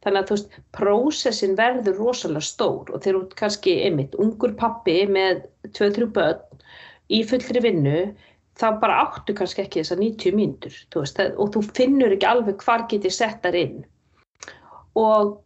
Þannig 0.05 0.19
að 0.19 0.27
þú 0.27 0.35
veist, 0.35 0.57
prósessin 0.77 1.57
verður 1.57 1.97
rosalega 2.01 2.45
stór 2.45 2.91
og 2.93 3.01
þeir 3.01 3.13
eru 3.13 3.23
kannski 3.39 3.73
einmitt 3.87 4.15
ungur 4.21 4.53
pappi 4.59 4.99
með 5.09 5.43
2-3 5.73 6.09
börn 6.13 6.63
í 7.09 7.23
fullri 7.25 7.63
vinnu, 7.63 8.05
þá 8.57 8.67
bara 8.81 9.01
áttu 9.05 9.33
kannski 9.37 9.63
ekki 9.63 9.81
þessar 9.81 10.01
90 10.03 10.37
mínútur, 10.37 10.77
þú 10.93 11.03
veist, 11.03 11.21
og 11.41 11.51
þú 11.55 11.65
finnur 11.73 12.15
ekki 12.15 12.29
alveg 12.29 12.63
hvar 12.65 12.85
getið 12.91 13.17
settar 13.17 13.57
inn. 13.57 13.81
Og 14.97 15.37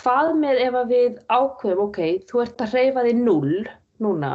hvað 0.00 0.32
með 0.40 0.62
ef 0.64 0.78
við 0.90 1.20
ákveðum, 1.28 1.84
ok, 1.86 2.00
þú 2.30 2.42
ert 2.44 2.64
að 2.64 2.74
reyfa 2.78 3.04
þig 3.06 3.20
0 3.20 3.54
núna, 4.04 4.32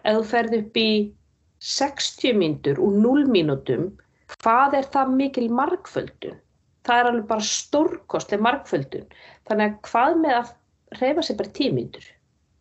ef 0.00 0.18
þú 0.18 0.24
ferð 0.32 0.58
upp 0.60 0.80
í 0.80 0.90
60 1.66 2.36
mínútur 2.40 2.80
og 2.82 2.98
0 3.04 3.24
mínútum, 3.32 3.88
hvað 4.40 4.80
er 4.80 4.90
það 4.92 5.14
mikil 5.20 5.46
markföldun? 5.52 6.36
Það 6.86 7.00
er 7.00 7.08
alveg 7.10 7.26
bara 7.30 7.46
stórkostlega 7.46 8.46
markföldun. 8.46 9.06
Þannig 9.48 9.72
að 9.72 9.78
hvað 9.88 10.20
með 10.22 10.36
að 10.36 10.52
reyfa 11.00 11.24
sér 11.26 11.38
bara 11.40 11.54
tímyndur? 11.56 12.06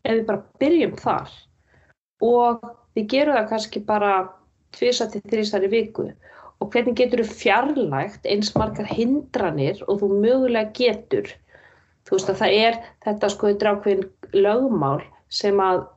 Ef 0.06 0.16
við 0.18 0.26
bara 0.30 0.46
byrjum 0.62 0.96
þar 1.02 1.36
og 2.26 2.66
við 2.96 3.08
gerum 3.12 3.38
það 3.38 3.50
kannski 3.52 3.82
bara 3.86 4.12
tvisa 4.76 5.08
til 5.12 5.22
þrýsar 5.30 5.66
í 5.68 5.72
viku 5.72 6.08
og 6.64 6.70
hvernig 6.72 6.98
getur 6.98 7.22
þú 7.24 7.38
fjarlægt 7.42 8.28
eins 8.30 8.54
margar 8.56 8.88
hindranir 8.90 9.82
og 9.88 10.00
þú 10.02 10.12
mögulega 10.24 10.72
getur. 10.78 11.28
Þú 12.06 12.18
veist 12.18 12.30
að 12.30 12.42
það 12.44 12.60
er 12.62 12.80
þetta 13.06 13.30
sko 13.34 13.52
drákvinn 13.62 14.04
lögmál 14.38 15.02
sem 15.34 15.60
að, 15.60 15.88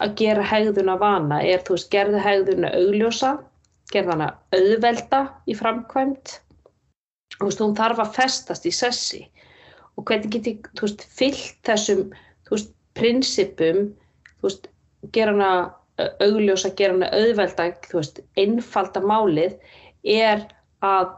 að 0.00 0.14
gera 0.20 0.46
hegðuna 0.48 0.96
vana. 1.00 1.42
Er 1.44 1.60
þú 1.66 1.76
veist 1.76 1.90
gerðu 1.92 2.22
hegðuna 2.24 2.72
augljósa 2.78 3.36
gerða 3.92 4.14
hana 4.14 4.28
auðvelda 4.54 5.20
í 5.48 5.56
framkvæmt 5.56 6.34
og 7.38 7.40
þú 7.40 7.48
veist, 7.48 7.62
hún 7.62 7.76
þarf 7.78 8.02
að 8.02 8.14
festast 8.16 8.66
í 8.66 8.72
sessi. 8.74 9.22
Og 9.98 10.06
hvernig 10.08 10.32
geti, 10.34 10.54
þú 10.78 10.86
veist, 10.86 11.04
fyllt 11.14 11.60
þessum, 11.66 12.04
þú 12.46 12.56
veist, 12.56 12.72
prinsipum, 12.98 13.80
þú 14.38 14.48
veist, 14.48 14.68
gera 15.14 15.34
hana 15.34 16.08
augljósa, 16.24 16.72
gera 16.78 16.96
hana 16.96 17.10
auðvelda, 17.14 17.70
þú 17.86 18.00
veist, 18.00 18.20
einfalda 18.38 19.02
málið 19.04 19.56
er 20.02 20.44
að, 20.86 21.14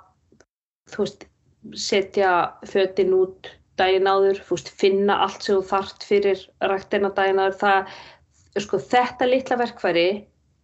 þú 0.93 1.07
veist, 1.07 1.27
setja 1.77 2.35
fötinn 2.69 3.17
út 3.17 3.51
daginn 3.81 4.09
áður, 4.11 4.41
veist, 4.49 4.71
finna 4.81 5.19
allt 5.25 5.45
sem 5.45 5.57
þú 5.57 5.67
þart 5.73 6.07
fyrir 6.07 6.47
rættina 6.71 7.11
daginn 7.17 7.41
áður, 7.43 7.59
það, 7.61 7.93
sko, 8.67 8.81
þetta 8.93 9.29
litla 9.29 9.59
verkværi, 9.61 10.09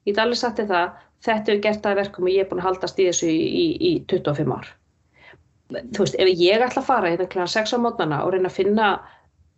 ég 0.07 0.13
get 0.13 0.23
alveg 0.23 0.41
sagt 0.41 0.61
þér 0.61 0.73
það, 0.73 1.05
þetta 1.27 1.53
hefur 1.53 1.63
gert 1.67 1.87
það 1.87 2.01
verkum 2.01 2.29
og 2.29 2.35
ég 2.35 2.45
er 2.45 2.51
búin 2.51 2.63
að 2.63 2.69
haldast 2.71 3.01
í 3.01 3.09
þessu 3.09 3.31
í, 3.33 3.39
í, 3.47 3.67
í 3.91 3.93
25 4.13 4.53
ár. 4.57 4.69
Þú 5.67 6.05
veist, 6.05 6.19
ef 6.23 6.29
ég 6.31 6.63
ætla 6.63 6.83
að 6.83 6.91
fara 6.91 7.11
hérna 7.11 7.29
kl. 7.33 7.47
6 7.51 7.75
á 7.75 7.79
mótnana 7.83 8.21
og 8.23 8.35
reyna 8.35 8.51
að 8.53 8.59
finna 8.61 8.91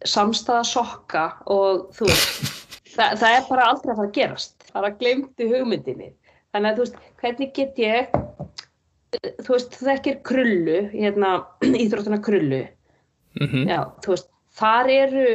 samstæða 0.09 0.63
sokka 0.65 1.25
og 1.53 1.89
þú 1.99 2.09
veist, 2.09 2.55
það, 2.95 3.19
það 3.21 3.35
er 3.35 3.45
bara 3.51 3.69
aldrei 3.73 3.93
að 3.93 4.01
fara 4.01 4.09
að 4.09 4.17
gerast, 4.17 4.57
það 4.71 4.81
er 4.81 4.89
að 4.89 4.99
glemtu 5.03 5.51
hugmyndinni, 5.53 6.11
þannig 6.55 6.71
að 6.71 6.79
þú 6.79 6.87
veist, 6.87 7.03
hvernig 7.23 7.53
get 7.59 7.83
ég 7.83 8.19
þú 9.45 9.55
veist, 9.55 9.77
það 9.79 9.95
ekki 9.95 10.13
er 10.15 10.21
krullu 10.31 10.81
hérna, 10.95 11.33
íþróttuna 11.85 12.21
krullu 12.25 12.63
mm 13.41 13.70
já, 13.70 13.80
þú 14.05 14.14
veist, 14.14 14.28
þar 14.59 14.93
eru 14.97 15.28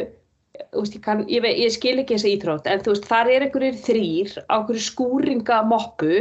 Veist, 0.54 0.94
ég, 0.94 1.02
kann, 1.02 1.24
ég, 1.34 1.46
ég 1.58 1.72
skil 1.74 1.96
ekki 1.98 2.14
þessi 2.14 2.36
íþrótt 2.36 2.68
en 2.70 2.82
þú 2.86 2.92
veist, 2.94 3.08
þar 3.10 3.30
er 3.34 3.46
einhverjir 3.48 3.78
þrýr 3.88 4.34
á 4.46 4.54
einhverju 4.60 4.84
skúringamoppu 4.86 6.12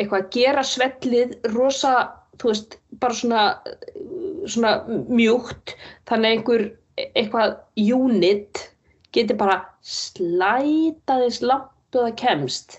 eitthvað 0.00 0.22
að 0.22 0.30
gera 0.32 0.62
svellið 0.64 1.34
rosa, 1.52 1.92
þú 2.40 2.48
veist, 2.48 2.78
bara 3.02 3.18
svona 3.18 3.42
svona 4.48 4.72
mjúkt 5.10 5.74
þannig 6.08 6.26
að 6.26 6.36
einhver 6.36 6.64
eitthvað 7.06 7.56
unit 7.76 8.62
getur 9.16 9.38
bara 9.40 9.60
slætaðis 9.84 11.42
langt 11.44 11.96
og 11.96 12.06
það 12.08 12.18
kemst. 12.20 12.78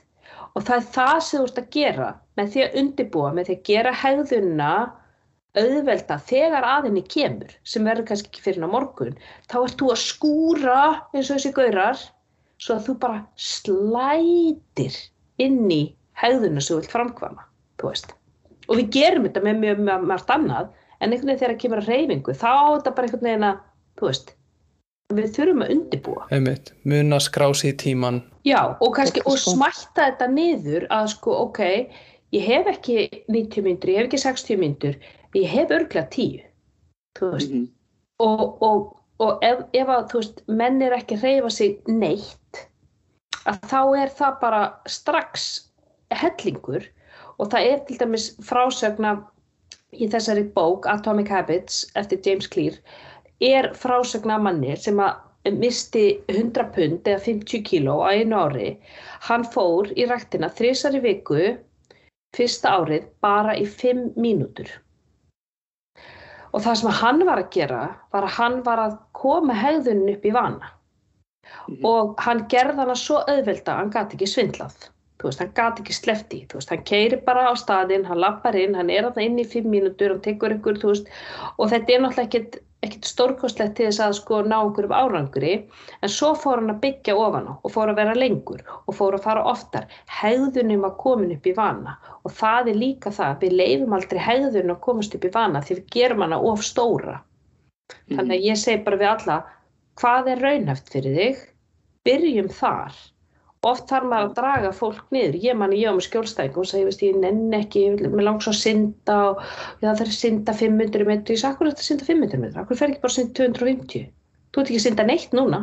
Og 0.56 0.66
það 0.66 0.78
er 0.78 0.88
það 0.96 1.18
sem 1.26 1.40
þú 1.40 1.48
ert 1.48 1.60
að 1.62 1.70
gera 1.76 2.10
með 2.38 2.54
því 2.54 2.64
að 2.64 2.78
undibúa, 2.82 3.34
með 3.34 3.50
því 3.50 3.58
að 3.58 3.68
gera 3.70 3.94
hegðunna 4.02 4.72
auðvelda 5.58 6.20
þegar 6.30 6.66
aðinni 6.68 7.04
kemur 7.10 7.52
sem 7.68 7.86
verður 7.88 8.10
kannski 8.12 8.32
ekki 8.32 8.46
fyrir 8.46 8.64
ná 8.64 8.70
morgun 8.72 9.18
þá 9.50 9.58
ert 9.64 9.78
þú 9.82 9.92
að 9.94 10.04
skúra 10.04 10.80
eins 11.14 11.30
og 11.30 11.38
þessi 11.38 11.54
gaurar 11.58 12.02
svo 12.58 12.78
að 12.78 12.88
þú 12.88 12.98
bara 13.04 13.20
slætir 13.40 14.98
inn 15.42 15.66
í 15.72 15.84
hegðuna 16.18 16.64
sem 16.64 16.78
þú 16.78 16.82
vilt 16.82 17.44
veist. 17.84 18.14
og 18.68 18.80
við 18.80 18.90
gerum 18.96 19.28
þetta 19.28 19.44
með 19.46 19.62
mjög 19.64 19.84
mjög 19.86 20.08
margt 20.10 20.34
annað 20.34 20.74
en 21.00 21.12
einhvern 21.12 21.30
veginn 21.30 21.40
þegar 21.40 21.54
það 21.54 21.62
kemur 21.62 21.84
að 21.84 21.92
reyfingu 21.94 22.34
þá 22.34 22.52
er 22.56 22.74
þetta 22.80 22.96
bara 22.98 23.08
einhvern 23.08 23.28
veginn 23.28 23.48
að 23.48 23.62
þú 23.98 24.10
veist, 24.10 24.34
við 25.18 25.30
þurfum 25.38 25.64
að 25.64 25.74
undibúa 25.76 26.28
einmitt, 26.34 26.74
mun 26.84 27.18
að 27.18 27.24
skrási 27.28 27.72
í 27.72 27.78
tíman 27.84 28.22
já 28.48 28.62
og 28.66 28.94
kannski 28.98 29.24
og 29.26 29.38
sko. 29.38 29.54
smætta 29.56 30.10
þetta 30.10 30.30
niður 30.34 30.88
að 30.98 31.12
sko 31.14 31.38
ok 31.46 31.62
ég 32.36 32.44
hef 32.44 32.72
ekki 32.74 32.98
90 33.30 33.64
myndur, 33.64 33.94
ég 33.94 34.02
hef 34.02 34.10
ekki 34.10 34.24
60 34.26 34.62
myndur 34.64 34.98
ég 35.36 35.50
hef 35.52 35.72
örglega 35.72 36.08
10 36.14 36.48
þú 37.18 37.32
veist. 37.34 37.52
Mhm. 37.52 37.66
og, 38.20 38.62
og, 38.62 38.98
og 39.20 39.46
ef, 39.46 39.64
ef 39.74 39.90
að 39.94 40.14
veist 40.14 40.44
menn 40.48 40.82
er 40.82 40.96
ekki 40.98 41.18
að 41.18 41.26
reyfa 41.28 41.50
sig 41.54 41.80
neitt 41.88 42.62
að 43.48 43.60
þá 43.72 43.82
er 44.04 44.14
það 44.20 44.40
bara 44.42 44.62
strax 44.98 45.48
hellingur. 46.12 46.86
Og 47.38 47.52
það 47.52 47.70
er 47.72 47.84
til 47.86 47.98
dæmis 48.02 48.32
frásögna 48.44 49.12
í 49.94 50.08
þessari 50.10 50.44
bók 50.56 50.88
Atomic 50.90 51.30
Habits 51.30 51.86
eftir 51.96 52.20
James 52.26 52.48
Clear 52.48 52.80
er 53.44 53.70
frásögna 53.78 54.40
manni 54.42 54.76
sem 54.76 54.98
að 55.00 55.54
misti 55.62 56.08
100 56.34 56.66
pund 56.76 57.08
eða 57.08 57.22
50 57.24 57.64
kíló 57.70 58.02
á 58.04 58.10
einu 58.18 58.42
ári. 58.42 58.72
Hann 59.30 59.46
fór 59.54 59.94
í 59.96 60.08
ræktina 60.10 60.50
þrisar 60.50 60.98
í 60.98 61.04
viku 61.06 61.54
fyrsta 62.36 62.74
árið 62.82 63.08
bara 63.24 63.54
í 63.56 63.64
5 63.70 64.18
mínútur 64.18 64.74
og 66.58 66.64
það 66.66 66.80
sem 66.82 66.96
hann 67.02 67.24
var 67.30 67.42
að 67.44 67.52
gera 67.54 67.82
var 68.16 68.26
að 68.26 68.36
hann 68.40 68.58
var 68.66 68.82
að 68.88 68.98
koma 69.20 69.56
hegðunin 69.62 70.14
upp 70.16 70.26
í 70.26 70.34
vana 70.34 70.74
Mhm. 71.68 71.86
og 71.88 72.16
hann 72.26 72.42
gerði 72.52 72.82
hana 72.82 72.96
svo 73.00 73.22
auðvelda 73.24 73.72
að 73.74 73.78
hann 73.82 73.92
gati 73.94 74.18
ekki 74.18 74.28
svindlað 74.34 74.88
þú 75.18 75.30
veist, 75.30 75.42
hann 75.42 75.54
gati 75.58 75.84
ekki 75.84 75.98
slefti 75.98 76.44
þú 76.52 76.60
veist, 76.60 76.72
hann 76.74 76.86
keiri 76.88 77.20
bara 77.26 77.50
á 77.50 77.54
staðinn, 77.58 78.06
hann 78.06 78.22
lappar 78.22 78.58
inn 78.60 78.78
hann 78.78 78.92
er 78.94 79.08
þarna 79.08 79.26
inn 79.26 79.42
í 79.42 79.50
fimm 79.50 79.70
mínútur, 79.74 80.14
hann 80.14 80.24
tekur 80.26 80.58
ykkur 80.58 80.80
þú 80.82 80.94
veist, 80.94 81.12
og 81.58 81.72
þetta 81.74 81.96
er 81.96 82.04
náttúrulega 82.04 82.64
ekkit 82.86 83.08
stórkostlegt 83.10 83.74
til 83.80 83.88
þess 83.88 84.04
að 84.06 84.16
sko 84.20 84.44
ná 84.46 84.60
einhverjum 84.60 84.94
árangri, 84.94 85.54
en 86.06 86.14
svo 86.14 86.34
fór 86.38 86.62
hann 86.62 86.76
að 86.76 86.84
byggja 86.84 87.16
ofan 87.18 87.50
á 87.50 87.54
og 87.58 87.74
fór 87.74 87.92
að 87.92 88.00
vera 88.04 88.14
lengur 88.18 88.62
og 88.78 88.98
fór 89.00 89.18
að 89.18 89.26
fara 89.26 89.46
oftar, 89.50 89.88
hegðunin 90.20 90.84
var 90.86 90.94
komin 91.02 91.34
upp 91.34 91.50
í 91.50 91.56
vana 91.58 91.98
og 92.22 92.36
það 92.38 92.72
er 92.74 92.80
líka 92.84 93.14
það, 93.18 93.42
við 93.42 93.58
leifum 93.64 93.98
aldrei 93.98 94.22
hegðunin 94.22 94.76
að 94.76 94.84
komast 94.86 95.18
upp 95.18 95.26
í 95.26 95.34
vana 95.34 95.64
því 95.66 95.80
við 95.80 95.92
gerum 95.98 96.24
hana 96.28 96.40
of 96.52 96.64
stóra. 96.66 97.20
Þannig 98.12 98.38
að 98.38 98.48
ég 98.52 98.62
segi 98.62 98.84
bara 98.86 99.02
við 99.02 99.12
alla 99.16 99.42
hvað 99.98 100.32
er 100.34 100.44
raunhæft 100.46 100.92
fyrir 100.94 101.18
þig? 101.18 101.46
Byrjum 102.06 102.50
þar 102.54 102.94
oft 103.72 103.90
þarf 103.92 104.08
maður 104.10 104.30
að 104.30 104.36
draga 104.40 104.72
fólk 104.76 105.06
niður. 105.16 105.38
Ég 105.44 105.58
manni 105.60 105.80
ég 105.82 105.92
á 105.92 105.98
með 105.98 106.06
skjólstæðing 106.08 106.60
og 106.62 106.68
segi 106.70 107.10
ég 107.10 107.18
nenn 107.22 107.56
ekki, 107.58 107.84
ég 107.88 108.22
langs 108.28 108.48
að 108.50 108.60
synda 108.62 109.18
og 109.32 109.42
það 109.82 109.98
þarf 110.02 110.12
að 110.12 110.20
synda 110.20 110.56
500 110.62 111.10
metri 111.10 111.36
ég 111.36 111.42
sagði, 111.42 111.54
akkur 111.56 111.68
er 111.68 111.74
þetta 111.74 111.86
að 111.86 111.90
synda 111.92 112.10
500 112.12 112.44
metri, 112.44 112.62
akkur 112.64 112.80
fer 112.82 112.94
ekki 112.94 113.04
bara 113.04 113.14
að 113.14 113.18
synda 113.18 113.40
250 113.42 114.06
þú 114.52 114.62
ert 114.62 114.70
ekki 114.72 114.80
að 114.82 114.86
synda 114.88 115.08
neitt 115.08 115.36
núna. 115.38 115.62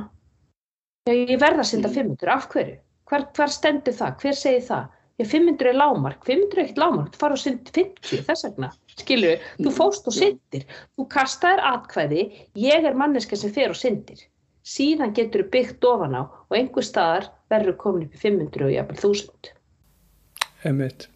Ég 1.11 1.39
verð 1.41 1.61
að 1.61 1.71
synda 1.71 1.89
Mhm. 1.89 1.95
500, 1.95 2.29
af 2.33 2.49
hverju? 2.49 2.77
Hver, 3.11 3.25
hver 3.37 3.51
stendur 3.53 3.93
það, 3.93 4.21
hver 4.23 4.37
segir 4.41 4.63
það? 4.69 4.85
Ég 5.21 5.27
500 5.31 5.69
er 5.69 5.77
lámark, 5.79 6.25
500 6.25 6.59
er 6.59 6.65
ekkert 6.65 6.81
lámark 6.83 7.11
þú 7.13 7.19
fara 7.21 7.37
og 7.37 7.39
synd 7.39 7.69
50 7.71 8.23
þess 8.27 8.45
vegna. 8.49 8.71
Skilur 8.99 9.39
þú 9.61 9.71
fóst 9.77 10.09
og 10.11 10.15
syndir. 10.17 10.65
Þú 10.97 11.07
kastaðir 11.13 11.63
atkvæði, 11.69 12.23
ég 12.57 12.85
er 12.89 12.95
manneska 12.95 13.37
sem 13.37 13.53
fer 13.55 13.69
og 13.71 13.77
syndir. 13.79 14.25
Síðan 14.65 15.13
getur 15.15 15.45
þú 15.45 15.51
byggt 15.51 15.85
ofan 15.85 16.17
á 16.19 16.23
og 16.25 16.57
einhver 16.57 16.83
staðar 16.83 17.29
verður 17.55 17.77
komin 17.81 18.07
upp 18.07 18.17
í 18.17 18.23
500 18.23 18.67
og 18.69 18.75
jafnvel 18.75 19.01
1000 19.01 19.53
einmitt, 20.65 21.09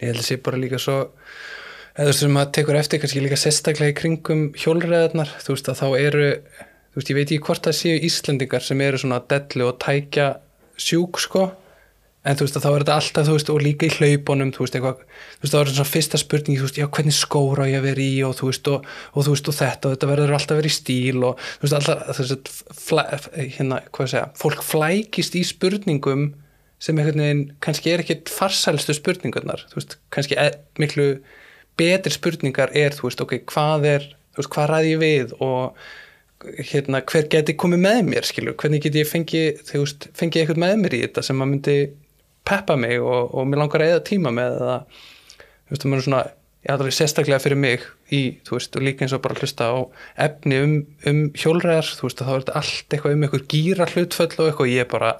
ég 0.00 0.10
held 0.10 0.22
að 0.22 0.28
sé 0.28 0.38
bara 0.44 0.60
líka 0.60 0.80
svo 0.82 0.98
eða 1.94 2.14
sem 2.18 2.32
maður 2.34 2.54
tekur 2.58 2.78
eftir 2.78 3.02
kannski 3.02 3.22
líka 3.22 3.38
sérstaklega 3.38 3.94
í 3.94 3.98
kringum 3.98 4.46
hjólreðarnar 4.58 5.30
þú 5.42 5.54
veist 5.54 5.70
að 5.70 5.82
þá 5.82 5.86
eru 6.00 6.30
þú 6.94 7.00
veist 7.00 7.12
ég 7.12 7.18
veit 7.18 7.28
ekki 7.28 7.44
hvort 7.48 7.68
það 7.68 7.78
séu 7.80 8.00
Íslendingar 8.08 8.66
sem 8.66 8.82
eru 8.86 9.00
svona 9.02 9.20
dellu 9.30 9.68
og 9.70 9.78
tækja 9.82 10.30
sjúk 10.80 11.20
sko 11.22 11.48
en 12.24 12.38
þú 12.38 12.46
veist 12.46 12.56
að 12.58 12.64
þá 12.64 12.68
er 12.70 12.82
þetta 12.82 12.96
alltaf 12.98 13.26
þú 13.28 13.34
veist 13.36 13.50
og 13.52 13.62
líka 13.64 13.88
í 13.88 13.94
hlaupunum 13.98 14.52
þú 14.54 14.64
veist 14.64 14.76
eitthvað 14.78 15.00
þú 15.04 15.42
veist 15.44 15.54
þá 15.54 15.58
er 15.58 15.68
þetta 15.68 15.76
svona 15.78 15.90
fyrsta 15.92 16.20
spurning 16.20 16.58
þú 16.60 16.66
veist 16.66 16.78
já 16.80 16.86
hvernig 16.96 17.16
skóra 17.16 17.66
ég 17.68 17.80
að 17.80 17.88
vera 17.90 18.04
í 18.04 18.14
og 18.24 18.36
þú 18.38 18.48
veist 18.48 18.70
og, 18.72 18.86
og 19.12 19.26
þú 19.26 19.34
veist 19.34 19.50
og 19.50 19.58
þetta 19.58 19.90
og 19.90 19.96
þetta 19.96 20.10
verður 20.10 20.36
alltaf 20.38 20.60
vera 20.60 20.70
í 20.70 20.76
stíl 20.78 21.26
og 21.28 21.42
þú 21.44 21.66
veist 21.66 21.76
alltaf 21.78 22.18
þú 22.18 22.24
veist 22.24 22.52
flæ, 22.80 23.04
hérna 23.58 23.80
hvað 23.90 24.10
segja 24.14 24.24
fólk 24.40 24.64
flækist 24.64 25.36
í 25.36 25.44
spurningum 25.48 26.30
sem 26.84 27.00
einhvern 27.00 27.24
veginn 27.24 27.44
kannski 27.64 27.92
er 27.92 28.04
ekkit 28.04 28.32
farsælstu 28.32 28.96
spurningarnar 28.96 29.66
þú 29.68 29.80
veist 29.80 29.98
kannski 30.14 30.38
e 30.40 30.48
miklu 30.80 31.10
betri 31.76 32.14
spurningar 32.14 32.72
er 32.76 32.96
þú 32.96 33.10
veist 33.10 33.24
ok 33.24 33.36
hvað 33.52 33.90
er 33.92 34.08
þú 34.32 34.40
veist 34.40 34.54
hvað 34.56 34.72
ræði 34.72 34.96
ég 34.96 35.04
við 35.04 35.36
og 35.44 35.76
hérna, 36.68 37.00
hver 37.08 37.28
geti 37.32 37.54
komið 37.56 37.80
með 37.84 38.00
mér 38.08 38.26
skilur, 38.28 38.56
hvernig 38.60 38.82
get 38.84 38.98
ég 38.98 39.08
fengið 39.08 39.60
þú 39.68 39.84
veist, 39.84 40.08
fengið 40.18 40.42
eitthvað 40.42 40.60
með 40.64 40.74
mér 40.82 40.96
í 40.96 41.02
þetta 41.06 41.24
sem 41.24 41.40
að 41.40 41.50
myndi 41.52 41.76
peppa 42.48 42.76
mig 42.80 43.00
og, 43.00 43.34
og 43.34 43.46
mér 43.48 43.62
langar 43.64 43.84
að 43.84 43.94
eða 43.94 44.06
tíma 44.08 44.32
með 44.34 44.56
eða 44.60 44.78
þú 44.88 45.74
veist, 45.74 45.84
það 45.84 45.92
mér 45.92 46.04
svona, 46.06 46.22
aðra 46.74 46.94
sérstaklega 46.96 47.42
fyrir 47.44 47.60
mig 47.60 47.84
í, 48.12 48.22
þú 48.46 48.56
veist, 48.56 48.76
og 48.76 48.84
líka 48.86 49.04
eins 49.04 49.14
og 49.16 49.22
bara 49.24 49.36
hlusta 49.40 49.68
á 49.68 49.76
efni 50.26 50.60
um, 50.64 50.74
um 51.08 51.22
hjólræðar 51.36 51.90
þú 51.90 52.08
veist, 52.08 52.24
þá 52.24 52.32
er 52.32 52.44
þetta 52.44 52.58
allt 52.60 52.96
eitthvað 52.96 53.16
um 53.16 53.26
eitthvað 53.26 53.48
gýra 53.52 53.88
hlutföll 53.92 54.30
og 54.38 54.46
eitthvað, 54.48 54.72
ég 54.72 54.92
bara 54.92 55.14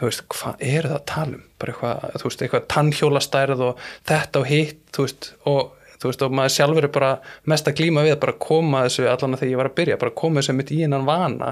þú 0.00 0.08
veist, 0.08 0.24
hvað 0.32 0.64
er 0.64 0.88
það 0.88 0.96
að 0.96 1.04
tala 1.10 1.36
um? 1.36 1.44
Bara 1.60 1.74
eitthvað, 1.74 2.16
þú 2.22 2.30
veist, 2.30 2.42
eitthvað 2.46 2.66
tannhjólastærð 2.74 3.66
og 3.66 3.84
þetta 4.08 4.40
og 4.42 4.50
hitt, 4.50 4.82
þú 4.96 5.06
veist 5.06 5.30
og 5.50 5.76
þú 6.00 6.08
veist, 6.08 6.24
og 6.24 6.36
maður 6.38 6.54
sjálfur 6.56 6.86
er 6.86 6.94
bara 6.94 7.10
mest 7.52 7.68
að 7.68 7.76
glíma 7.82 8.04
við 8.06 8.14
að 8.16 8.22
bara 8.22 8.38
koma 8.40 8.84
þessu 8.86 9.06
allan 9.10 9.36
að 9.36 9.42
þegar 9.42 9.52
ég 9.52 9.60
var 9.60 9.68
að 9.68 9.76
byrja, 9.80 10.00
bara 10.00 10.16
koma 10.22 10.40
þessu 10.40 10.56
mitt 10.56 10.72
í 10.72 10.80
hennan 10.80 11.08
vana. 11.08 11.50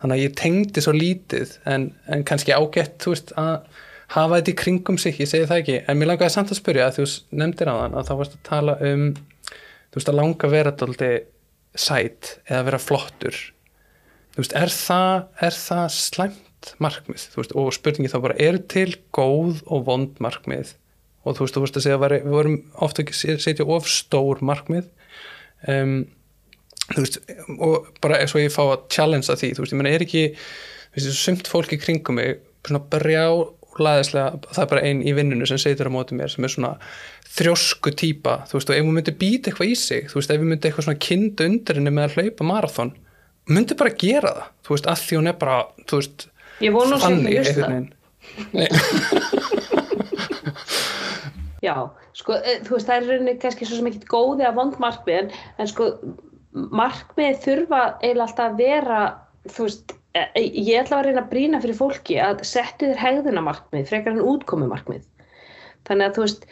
Þannig 0.00 0.16
að 0.16 0.22
ég 0.22 0.36
tengdi 0.38 0.84
svo 0.84 0.94
lítið 0.94 1.56
en, 1.68 1.88
en 2.08 2.22
kannski 2.28 2.54
ágætt 2.54 3.02
þú 3.02 3.14
veist, 3.16 3.34
að 3.40 3.80
hafa 4.10 4.38
þetta 4.38 4.52
í 4.52 4.58
kringum 4.58 4.98
sig 4.98 5.20
ég 5.22 5.30
segi 5.30 5.48
það 5.50 5.62
ekki, 5.62 5.76
en 5.86 5.98
mér 6.00 6.12
langaði 6.12 6.34
samt 6.34 6.52
að 6.52 6.60
spyrja 6.60 6.88
að 6.88 7.00
þú 7.00 7.04
nefndir 7.40 7.70
á 7.70 7.74
þann 7.78 7.98
að 7.98 8.08
þá 8.08 8.14
varst 8.20 8.36
að 8.38 8.46
tala 8.48 8.76
um 8.90 9.04
þú 9.90 9.98
veist, 9.98 10.10
að 10.10 10.18
langa 10.18 10.50
vera 10.50 10.74
daldi 10.78 11.10
sæt 11.78 12.36
eða 12.48 12.66
vera 12.68 12.82
flottur. 12.82 13.40
Þú 14.34 14.44
veist, 14.44 14.54
er 14.58 14.74
það, 14.74 15.16
er 15.46 15.56
það 15.56 15.86
slæmt 15.96 16.70
markmið, 16.82 17.26
þú 17.32 17.42
veist, 17.42 17.56
og 17.58 17.74
spurningi 17.74 18.12
þá 18.12 18.20
bara 18.26 18.38
er 18.42 18.60
til 18.70 18.92
góð 19.16 19.64
og 19.66 19.84
vond 19.88 20.22
markmið? 20.22 20.74
Og 21.26 21.36
þú 21.36 21.44
veist, 21.44 21.56
þú 21.56 21.64
veist 21.64 21.78
að 21.80 21.86
segja 21.86 21.98
að 21.98 22.14
við 22.14 22.32
vorum 22.32 22.58
ofta 22.86 23.04
ekki 23.04 23.36
setja 23.42 23.66
of 23.66 23.88
stór 23.90 24.42
markmið. 24.46 24.86
Um, 25.68 25.96
þú 26.92 27.02
veist, 27.02 27.18
og 27.58 27.90
bara 28.02 28.20
eins 28.22 28.36
og 28.36 28.44
ég 28.44 28.54
fá 28.54 28.62
að 28.68 28.86
challengea 28.94 29.38
því, 29.40 29.54
þú 29.56 29.64
veist, 29.64 29.74
ég 29.74 29.82
menna 29.82 29.96
er 29.96 30.06
ekki 30.06 30.24
þú 30.36 31.00
veist, 31.00 31.18
sumt 31.18 31.50
fólk 31.50 31.74
í 31.74 31.80
kringum 31.82 32.20
mig 32.20 32.38
svona 32.66 32.84
brjá 32.92 33.26
laðislega, 33.84 34.40
það 34.50 34.62
er 34.64 34.70
bara 34.72 34.84
einn 34.88 35.04
í 35.04 35.14
vinnunu 35.16 35.48
sem 35.48 35.60
segir 35.60 35.90
á 35.90 35.92
móti 35.92 36.16
mér 36.18 36.32
sem 36.32 36.46
er 36.46 36.52
svona 36.52 36.72
þrjósku 37.30 37.92
típa, 37.98 38.40
þú 38.50 38.58
veist, 38.58 38.72
og 38.72 38.76
ef 38.76 38.84
hún 38.86 38.96
myndi 38.98 39.14
býta 39.20 39.50
eitthvað 39.50 39.72
í 39.72 39.78
sig, 39.78 40.10
þú 40.10 40.20
veist, 40.20 40.34
ef 40.34 40.42
hún 40.42 40.52
myndi 40.52 40.70
eitthvað 40.70 40.88
svona 40.88 41.04
kinda 41.06 41.46
undir 41.50 41.80
henni 41.80 41.94
með 41.94 42.08
að 42.08 42.18
hlaupa 42.18 42.48
marathon 42.50 42.92
myndi 43.50 43.78
bara 43.78 43.94
gera 44.02 44.34
það, 44.36 44.50
þú 44.66 44.76
veist, 44.76 44.90
að 44.90 45.06
því 45.06 45.20
hún 45.20 45.30
er 45.32 45.40
bara, 45.40 45.58
þú 45.90 46.02
veist, 46.02 46.26
Ég 46.60 46.74
vona 46.76 46.98
að 46.98 47.06
þannig 47.06 47.96
Nei. 48.52 48.68
Já, 51.64 51.74
sko, 52.16 52.36
eh, 52.40 52.60
þú 52.64 52.76
veist, 52.76 52.88
það 52.88 52.96
er 52.96 53.08
rauninni 53.08 53.36
kannski 53.40 53.68
svo 53.68 53.78
sem 53.78 53.88
ekki 53.90 54.08
góði 54.08 54.46
að 54.48 54.58
vond 54.60 54.76
markmið 54.80 55.32
en, 55.32 55.68
sko, 55.68 55.88
markmið 56.52 57.40
þurfa 57.44 57.80
eiginlega 58.00 58.26
alltaf 58.26 58.46
að 58.46 58.60
vera, 58.60 59.00
þú 59.48 59.66
veist, 59.66 59.94
ég 60.14 60.74
ætla 60.80 61.00
að 61.00 61.06
reyna 61.06 61.22
að 61.22 61.30
brína 61.30 61.60
fyrir 61.62 61.78
fólki 61.78 62.18
að 62.22 62.42
settu 62.48 62.90
þér 62.90 63.02
hegðunamarkmið 63.04 63.88
frekar 63.90 64.16
en 64.16 64.24
útkomumarkmið. 64.32 65.04
Þannig 65.88 66.06
að, 66.08 66.16
þú 66.16 66.24
veist, 66.24 66.46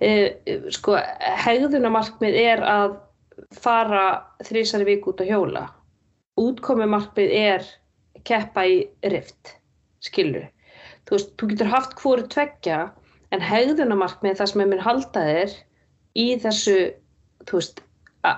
e, 0.00 0.12
sko, 0.76 0.96
hegðunamarkmið 1.44 2.38
er 2.40 2.64
að 2.64 2.96
fara 3.56 4.04
þrísari 4.46 4.88
vik 4.88 5.10
út 5.10 5.20
á 5.20 5.28
hjóla. 5.28 5.66
Útkomumarkmið 6.40 7.36
er 7.36 7.68
keppa 8.24 8.64
í 8.68 8.80
rift, 9.12 9.56
skilru. 10.04 10.46
Þú 11.04 11.16
veist, 11.16 11.36
þú 11.36 11.52
getur 11.52 11.72
haft 11.72 11.96
hverju 12.00 12.28
tveggja 12.32 12.80
en 13.34 13.44
hegðunamarkmið 13.44 14.40
það 14.40 14.52
sem 14.52 14.64
er 14.64 14.72
mér 14.72 14.84
halda 14.84 15.24
þér 15.28 15.54
í 16.18 16.26
þessu 16.42 16.76
veist, 17.50 17.82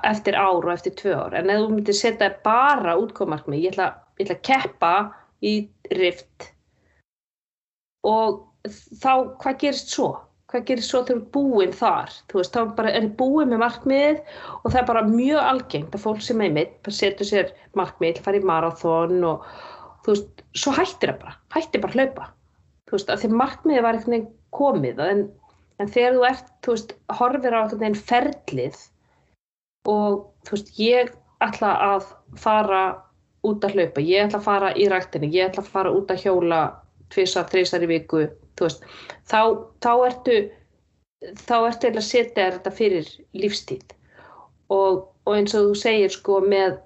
eftir 0.02 0.36
ár 0.38 0.62
og 0.62 0.72
eftir 0.74 0.94
tvö 0.98 1.14
ár 1.16 1.36
en 1.38 1.50
ef 1.50 1.62
þú 1.62 1.70
myndir 1.72 1.96
setja 1.96 2.30
bara 2.44 2.96
útkomarkmið 3.00 3.64
ég 3.64 3.74
ætla, 3.74 3.88
ég 4.22 4.30
ætla 4.30 4.38
að 4.38 4.46
keppa 4.48 4.94
í 5.42 5.54
rift. 5.98 6.50
Og 8.08 8.42
þá 9.02 9.12
hvað 9.42 9.58
gerist 9.62 9.92
svo? 9.94 10.12
hvað 10.52 10.66
gerist 10.68 10.92
svo 10.92 11.00
þegar 11.08 11.20
búinn 11.32 11.74
þar? 11.76 12.12
Þú 12.28 12.40
veist, 12.40 12.56
þá 12.56 12.74
bara 12.76 12.92
er 12.98 13.08
búinn 13.18 13.52
með 13.52 13.62
markmið 13.62 14.18
og 14.60 14.66
það 14.68 14.80
er 14.82 14.88
bara 14.90 15.04
mjög 15.08 15.48
algengt 15.48 15.96
að 15.96 16.04
fólk 16.04 16.24
sem 16.24 16.42
er 16.44 16.56
mitt 16.56 16.90
setur 16.92 17.28
sér 17.28 17.52
markmið 17.78 18.20
fara 18.24 18.40
í 18.40 18.46
marathón 18.48 19.22
og 19.28 19.46
þú 20.04 20.14
veist, 20.14 20.42
svo 20.58 20.74
hættir 20.76 21.14
það 21.14 21.22
bara 21.22 21.36
hættir 21.56 21.84
bara 21.84 21.96
hlaupa. 21.96 22.28
Þú 22.88 22.98
veist, 22.98 23.12
að 23.14 23.22
því 23.22 23.30
markmiði 23.40 23.86
var 23.86 24.00
veginn 24.02 24.28
komið 24.52 25.00
en, 25.06 25.22
en 25.80 25.92
þegar 25.94 26.18
þú 26.18 26.26
ert, 26.28 26.52
þú 26.60 26.76
veist, 26.76 26.94
horfir 27.20 27.56
á 27.56 27.60
einhvern 27.62 27.84
veginn 27.86 28.02
ferlið 28.10 28.82
og 29.88 30.20
þú 30.44 30.56
veist, 30.58 30.74
ég 30.76 31.16
ætla 31.42 31.72
að 31.88 32.12
fara 32.38 32.82
út 33.46 33.64
að 33.66 33.76
hlaupa, 33.76 34.04
ég 34.06 34.26
ætla 34.26 34.38
að 34.40 34.46
fara 34.46 34.72
í 34.78 34.88
rættinni, 34.90 35.32
ég 35.34 35.50
ætla 35.50 35.64
að 35.64 35.72
fara 35.74 35.92
út 35.94 36.12
að 36.12 36.22
hjóla 36.26 36.60
tvísar, 37.12 37.48
þrísar 37.50 37.86
í 37.86 37.90
viku, 37.90 38.26
þú 38.58 38.68
veist, 38.68 38.86
þá, 39.28 39.40
þá 39.82 39.92
ertu, 40.06 40.38
þá 41.42 41.56
ertu 41.58 41.90
að 41.92 42.06
setja 42.06 42.48
þetta 42.56 42.74
fyrir 42.76 43.10
lífstíð. 43.36 43.98
Og, 44.72 45.02
og 45.26 45.34
eins 45.36 45.54
og 45.58 45.68
þú 45.68 45.76
segir 45.82 46.14
sko 46.14 46.40
með 46.46 46.78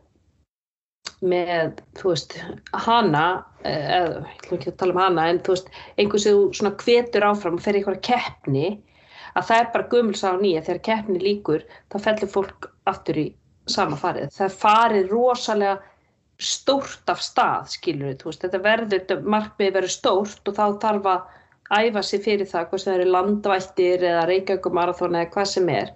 með, 1.24 1.78
þú 1.96 2.10
veist, 2.12 2.34
hana 2.86 3.26
eh, 3.64 3.86
eða, 3.98 4.18
ég 4.26 4.42
ætlum 4.42 4.58
ekki 4.58 4.72
að 4.72 4.78
tala 4.82 4.94
um 4.94 5.00
hana 5.00 5.28
en 5.30 5.40
þú 5.44 5.54
veist, 5.54 5.70
einhvers 5.96 6.26
þú 6.26 6.34
svona 6.58 6.74
kvetur 6.82 7.26
áfram 7.26 7.56
og 7.56 7.64
fer 7.64 7.76
í 7.76 7.80
einhverja 7.80 8.04
keppni 8.10 8.66
að 9.36 9.48
það 9.48 9.60
er 9.60 9.70
bara 9.72 9.88
gumilsa 9.92 10.32
á 10.32 10.36
nýja, 10.40 10.64
þegar 10.66 10.82
keppni 10.88 11.22
líkur 11.22 11.64
þá 11.92 11.96
fellur 12.04 12.32
fólk 12.32 12.68
aftur 12.90 13.20
í 13.20 13.26
sama 13.70 13.98
farið, 13.98 14.30
það 14.36 14.58
farið 14.60 15.12
rosalega 15.12 15.78
stórt 16.38 17.10
af 17.12 17.22
stað 17.24 17.70
skilur 17.72 18.10
við, 18.10 18.24
veist, 18.28 18.42
þetta 18.44 18.62
verður 18.64 19.22
markmiði 19.24 19.76
verður 19.78 19.94
stórt 19.94 20.50
og 20.50 20.56
þá 20.58 20.64
þarf 20.82 21.10
að 21.12 21.86
æfa 21.86 22.02
sig 22.06 22.22
fyrir 22.22 22.48
það, 22.50 22.66
hvort 22.70 22.86
það 22.86 22.98
eru 22.98 23.12
landvættir 23.14 24.04
eða 24.06 24.26
reykjagumarathon 24.30 25.16
eða 25.16 25.30
hvað 25.34 25.48
sem 25.54 25.70
er 25.72 25.94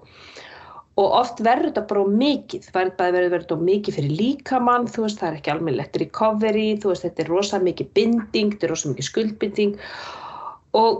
og 1.00 1.14
oft 1.16 1.38
verður 1.44 1.70
þetta 1.70 1.84
bara 1.90 2.06
mikið, 2.22 2.66
það 2.72 2.90
verður 3.00 3.34
verið 3.34 3.62
mikið 3.68 3.96
fyrir 3.96 4.16
líkamann, 4.18 4.88
þú 4.90 5.04
veist, 5.06 5.20
það 5.20 5.28
er 5.28 5.38
ekki 5.38 5.52
almennilegt 5.54 6.00
recovery, 6.02 6.66
þú 6.82 6.92
veist, 6.92 7.06
þetta 7.06 7.22
er 7.24 7.30
rosalega 7.30 7.68
mikið 7.68 7.92
binding, 7.96 8.50
þetta 8.54 8.66
er 8.66 8.74
rosalega 8.74 8.96
mikið 8.96 9.08
skuldbinding 9.08 9.76
og 10.80 10.98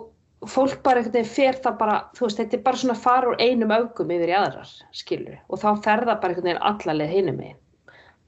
fólk 0.49 0.79
bara 0.87 1.03
einhvern 1.03 1.19
veginn 1.19 1.35
fer 1.35 1.59
það 1.65 1.81
bara, 1.83 1.97
þú 2.17 2.27
veist, 2.27 2.41
þetta 2.41 2.57
er 2.57 2.63
bara 2.69 2.83
svona 2.83 3.01
fara 3.03 3.33
úr 3.33 3.43
einum 3.43 3.75
augum 3.75 4.15
yfir 4.15 4.33
í 4.33 4.39
aðrar, 4.39 4.71
skilur 4.97 5.37
og 5.49 5.61
þá 5.61 5.69
fer 5.85 6.07
það 6.07 6.23
bara 6.23 6.33
einhvern 6.33 6.49
veginn 6.49 6.65
allaleg 6.71 7.13
hinum 7.17 7.43
meginn. 7.43 7.61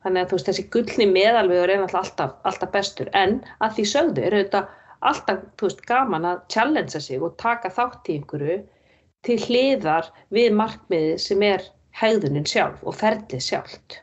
Þannig 0.02 0.24
að 0.24 0.34
veist, 0.34 0.48
þessi 0.48 0.68
gullni 0.74 1.06
meðalvegur 1.10 1.70
er 1.70 1.82
alltaf, 1.86 2.36
alltaf 2.48 2.70
bestur, 2.74 3.10
en 3.14 3.40
að 3.62 3.76
því 3.76 3.84
sögðu 3.92 4.24
eru 4.26 4.40
þetta 4.42 4.62
alltaf, 5.10 5.44
veist, 5.62 5.82
gaman 5.86 6.26
að 6.26 6.40
challengea 6.54 7.02
sig 7.02 7.22
og 7.22 7.36
taka 7.40 7.70
þátt 7.70 8.10
í 8.10 8.18
einhverju 8.18 8.58
til 9.26 9.38
hliðar 9.46 10.08
við 10.34 10.56
markmiði 10.58 11.18
sem 11.22 11.42
er 11.46 11.68
hegðunin 11.98 12.48
sjálf 12.48 12.82
og 12.82 12.96
ferlið 12.98 13.44
sjálft. 13.44 14.00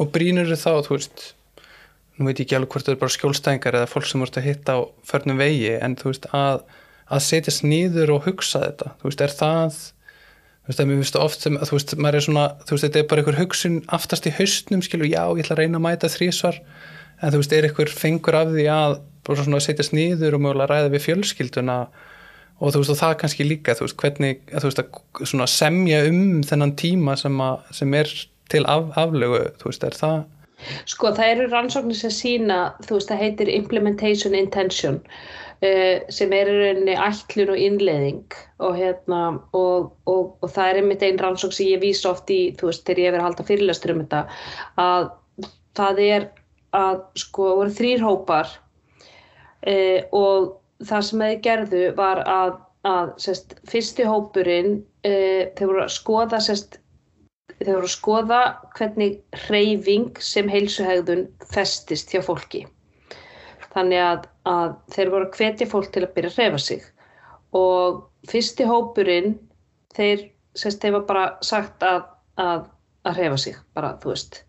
Og 0.00 0.08
brínur 0.12 0.52
þá, 0.56 0.84
þú 0.86 0.96
veist, 0.96 1.26
nú 2.16 2.28
veit 2.28 2.40
ég 2.40 2.46
ekki 2.46 2.56
alveg 2.58 2.72
hvort 2.72 2.88
það 2.88 2.94
er 2.94 3.02
bara 3.02 3.16
skjólstængar 3.16 3.78
eða 3.80 3.90
fólk 3.90 4.08
sem 4.08 4.22
voruð 4.22 4.40
að 4.40 4.48
hitta 4.48 4.76
á 4.76 4.80
förnum 5.10 5.40
vegi, 5.40 5.74
en 5.76 5.96
þú 6.00 6.12
veist, 6.12 6.28
að, 6.36 6.64
að 7.12 7.24
setjast 7.26 7.66
nýður 7.66 8.16
og 8.16 8.28
hugsa 8.28 8.62
þetta, 8.64 8.94
þú 9.00 9.10
veist, 9.10 9.24
er 9.26 9.36
það, 9.40 9.80
þú 10.66 10.72
veist, 10.72 10.80
að 10.82 10.88
mér 10.90 11.02
finnst 11.02 11.18
oft 11.22 11.46
sem, 11.46 11.56
þú 11.62 11.78
veist, 11.78 11.96
maður 12.02 12.18
er 12.18 12.26
svona, 12.26 12.46
þú 12.66 12.74
veist, 12.74 12.86
þetta 12.86 13.02
er 13.02 13.10
bara 13.10 13.22
einhver 13.22 13.38
hugsun 13.38 13.76
aftast 13.94 14.26
í 14.26 14.32
haustnum, 14.34 14.82
skilur, 14.82 15.06
já, 15.06 15.22
ég 15.30 15.46
ætla 15.46 15.54
að 15.56 15.62
reyna 15.62 15.78
að 15.78 15.84
mæta 15.86 16.10
þrísvar, 16.10 16.58
en 17.22 17.34
þú 17.34 17.42
veist, 17.42 17.54
er 17.54 17.68
einhver 17.68 17.92
fengur 17.94 18.38
af 18.40 18.50
því 18.50 18.66
að 18.74 18.96
bara 19.26 19.46
svona 19.46 19.62
setjast 19.62 19.94
nýður 19.96 20.36
og 20.36 20.44
mögulega 20.44 20.70
ræða 20.70 20.92
við 20.94 21.04
fjölskylduna? 21.06 21.80
Og 22.56 22.72
þú 22.72 22.80
veist 22.80 22.92
og 22.94 23.00
það 23.02 23.16
kannski 23.20 23.44
líka 23.44 23.74
þú 23.76 23.84
veist 23.84 23.98
hvernig 24.00 24.38
þú 24.48 24.70
veist 24.70 25.34
að 25.36 25.50
semja 25.52 25.98
um 26.08 26.22
þennan 26.46 26.72
tíma 26.80 27.16
sem, 27.20 27.42
að, 27.44 27.66
sem 27.76 27.96
er 27.98 28.12
til 28.52 28.62
af, 28.70 28.88
aflögu 28.96 29.42
þú 29.60 29.68
veist 29.68 29.84
er 29.84 29.98
það? 29.98 30.22
Sko 30.88 31.10
það 31.12 31.32
eru 31.34 31.48
rannsóknir 31.52 31.98
sem 31.98 32.14
sína 32.16 32.60
þú 32.86 32.96
veist 32.96 33.10
það 33.12 33.24
heitir 33.24 33.52
implementation 33.52 34.38
intention. 34.38 35.02
uh, 35.02 35.45
sem 35.60 36.32
er 36.36 36.50
í 36.50 36.56
rauninni 36.58 36.96
ætlun 37.00 37.54
og 37.54 37.60
innleðing 37.60 38.34
og 38.60 38.74
hérna 38.76 39.20
og, 39.56 39.94
og, 40.04 40.34
og 40.44 40.50
það 40.52 40.68
er 40.68 40.80
einmitt 40.82 41.04
einn 41.06 41.20
rannsókn 41.20 41.54
sem 41.56 41.70
ég 41.70 41.80
vísa 41.80 42.10
oft 42.10 42.28
í 42.28 42.40
þú 42.58 42.68
veist 42.68 42.84
þegar 42.84 43.00
ég 43.00 43.08
hefur 43.08 43.24
haldið 43.24 43.48
fyrirlastur 43.50 43.94
um 43.94 44.02
þetta 44.02 44.20
að 44.84 45.08
það 45.76 46.02
er 46.04 46.28
að 46.76 47.02
sko 47.22 47.48
voru 47.60 47.74
þrýr 47.78 48.04
hópar 48.04 48.52
uh, 48.52 50.00
og 50.12 50.48
það 50.84 51.06
sem 51.08 51.26
þeir 51.26 51.42
gerðu 51.48 51.84
var 51.96 52.22
að, 52.28 52.56
að 52.88 53.12
sest, 53.22 53.56
fyrsti 53.70 54.06
hópurinn 54.08 54.72
uh, 54.76 55.42
þeir 55.56 55.70
voru 55.70 55.84
að 55.86 55.94
skoða 55.96 56.42
sest, 56.44 56.80
þeir 57.56 57.74
voru 57.74 57.88
að 57.90 57.96
skoða 57.96 58.40
hvernig 58.76 59.20
reyfing 59.48 60.20
sem 60.20 60.50
heilsuhegðun 60.52 61.28
festist 61.52 62.12
hjá 62.12 62.22
fólki 62.24 62.66
þannig 63.76 64.02
að, 64.02 64.28
að 64.48 64.76
þeir 64.96 65.12
voru 65.14 65.28
að 65.28 65.40
hvetja 65.40 65.70
fólk 65.70 65.92
til 65.94 66.06
að 66.06 66.14
byrja 66.16 66.32
að 66.32 66.40
reyfa 66.42 66.62
sig. 66.66 66.86
Og 67.56 68.00
fyrsti 68.30 68.66
hópurinn 68.68 69.36
þeir, 69.96 70.26
sest, 70.56 70.80
þeir 70.82 70.98
var 70.98 71.06
bara 71.10 71.26
sagt 71.44 71.84
að, 71.86 72.08
að 72.40 72.64
að 73.06 73.20
reyfa 73.20 73.38
sig, 73.40 73.56
bara 73.76 73.94
þú 74.02 74.12
veist. 74.12 74.40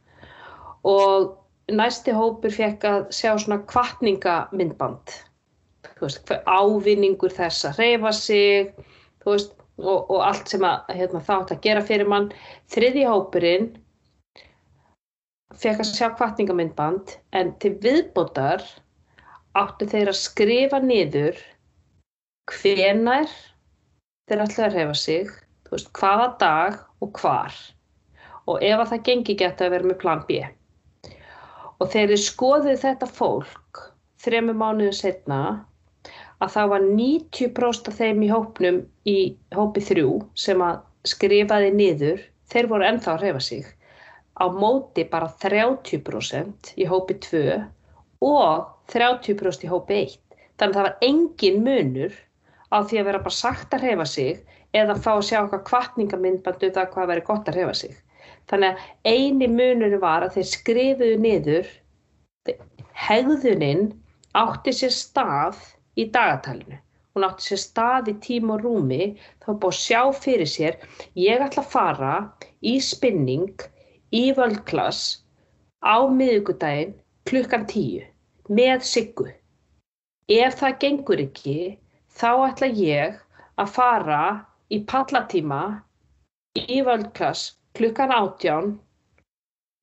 Og 0.87 1.73
næsti 1.77 2.15
hópur 2.15 2.53
fekk 2.53 2.85
að 2.87 3.07
sjá 3.15 3.33
svona 3.35 3.61
kvartningamindband 3.69 5.15
ávinningur 5.97 7.33
þess 7.33 7.65
að 7.65 7.81
reyfa 7.81 8.11
sig 8.13 8.71
veist, 9.25 9.55
og, 9.77 10.09
og 10.09 10.21
allt 10.25 10.49
sem 10.51 10.65
að, 10.65 10.89
hérna, 10.97 11.23
þátt 11.25 11.53
að 11.53 11.61
gera 11.65 11.83
fyrir 11.85 12.09
mann. 12.09 12.31
Þriði 12.73 13.05
hópurinn 13.09 13.69
fekk 15.57 15.81
að 15.83 15.93
sjá 15.93 16.09
kvartningamindband 16.17 17.17
en 17.37 17.53
til 17.61 17.75
viðbótar 17.83 18.65
áttu 19.57 19.87
þeir 19.89 20.11
að 20.11 20.19
skrifa 20.21 20.79
niður 20.83 21.39
hvenar 22.51 23.29
þeir 24.27 24.43
ætlaði 24.43 24.67
að 24.67 24.75
reyfa 24.75 24.97
sig 25.01 25.31
veist, 25.71 25.91
hvaða 25.97 26.27
dag 26.41 26.79
og 27.03 27.13
hvar. 27.21 27.55
Og 28.47 28.63
ef 28.63 28.79
að 28.79 28.91
það 28.93 29.05
gengi 29.09 29.35
geta 29.39 29.67
að 29.67 29.73
vera 29.75 29.89
með 29.89 29.99
plan 30.03 30.23
B. 30.27 30.41
Og 31.77 31.89
þegar 31.91 32.13
þið 32.13 32.23
skoðið 32.23 32.83
þetta 32.83 33.09
fólk 33.17 33.81
þremu 34.23 34.55
mánuðu 34.57 34.93
setna 34.97 35.41
að 36.43 36.53
það 36.53 36.71
var 36.73 36.85
90% 36.87 37.89
af 37.91 37.97
þeim 37.97 38.23
í 38.23 38.31
hópnum 38.31 38.79
í 39.09 39.17
hópi 39.57 39.83
þrjú 39.83 40.11
sem 40.37 40.61
að 40.63 40.83
skrifaði 41.07 41.71
niður, 41.75 42.21
þeir 42.51 42.69
voru 42.71 42.87
ennþá 42.87 43.13
að 43.15 43.25
reyfa 43.25 43.43
sig. 43.43 43.65
Á 44.37 44.45
móti 44.53 45.05
bara 45.09 45.29
30% 45.41 46.73
í 46.77 46.85
hópi 46.89 47.17
2 47.25 47.43
og 48.23 48.67
30% 48.93 49.67
í 49.67 49.71
hópi 49.71 49.99
1 50.03 50.17
þannig 50.57 50.73
að 50.73 50.77
það 50.77 50.87
var 50.87 51.07
engin 51.07 51.59
munur 51.65 52.15
á 52.73 52.77
því 52.83 52.99
að 52.99 53.09
vera 53.09 53.23
bara 53.25 53.37
sagt 53.37 53.75
að 53.75 53.85
reyfa 53.87 54.07
sig 54.09 54.39
eða 54.75 54.97
fá 54.99 55.11
að 55.15 55.25
sjá 55.29 55.37
okkar 55.43 55.63
kvartningamindbandu 55.69 56.71
það 56.75 56.89
hvað 56.93 57.11
veri 57.11 57.25
gott 57.29 57.49
að 57.49 57.59
reyfa 57.59 57.75
sig. 57.81 57.93
Þannig 58.47 58.73
að 58.73 59.13
eini 59.13 59.47
munur 59.51 59.95
var 60.01 60.25
að 60.25 60.37
þeir 60.37 60.49
skrifuðu 60.51 61.15
niður 61.23 61.71
hegðuninn 63.07 63.87
átti 64.37 64.73
sér 64.75 64.93
stað 64.95 65.61
í 65.99 66.07
dagatalinu. 66.13 66.79
Hún 67.15 67.25
átti 67.25 67.49
sér 67.49 67.61
stað 67.61 68.11
í 68.11 68.15
tím 68.23 68.51
og 68.53 68.61
rúmi, 68.65 69.15
þá 69.41 69.49
búið 69.53 69.71
að 69.73 69.79
sjá 69.81 70.01
fyrir 70.25 70.51
sér, 70.51 70.77
ég 71.17 71.41
ætla 71.41 71.63
að 71.63 71.71
fara 71.73 72.13
í 72.61 72.77
spinning 72.83 73.65
í 74.13 74.29
völdklass 74.37 75.23
á 75.81 76.05
miðugudaginn 76.07 76.95
klukkan 77.27 77.65
tíu 77.67 78.05
með 78.47 78.85
siggu. 78.87 79.27
Ef 80.31 80.59
það 80.59 80.79
gengur 80.83 81.23
ekki, 81.23 81.57
þá 82.11 82.29
ætla 82.49 82.69
ég 82.71 83.17
að 83.59 83.73
fara 83.75 84.21
í 84.71 84.81
pallatíma 84.87 85.61
í 86.59 86.81
völdklass 86.85 87.53
klukkan 87.77 88.13
átján 88.13 88.75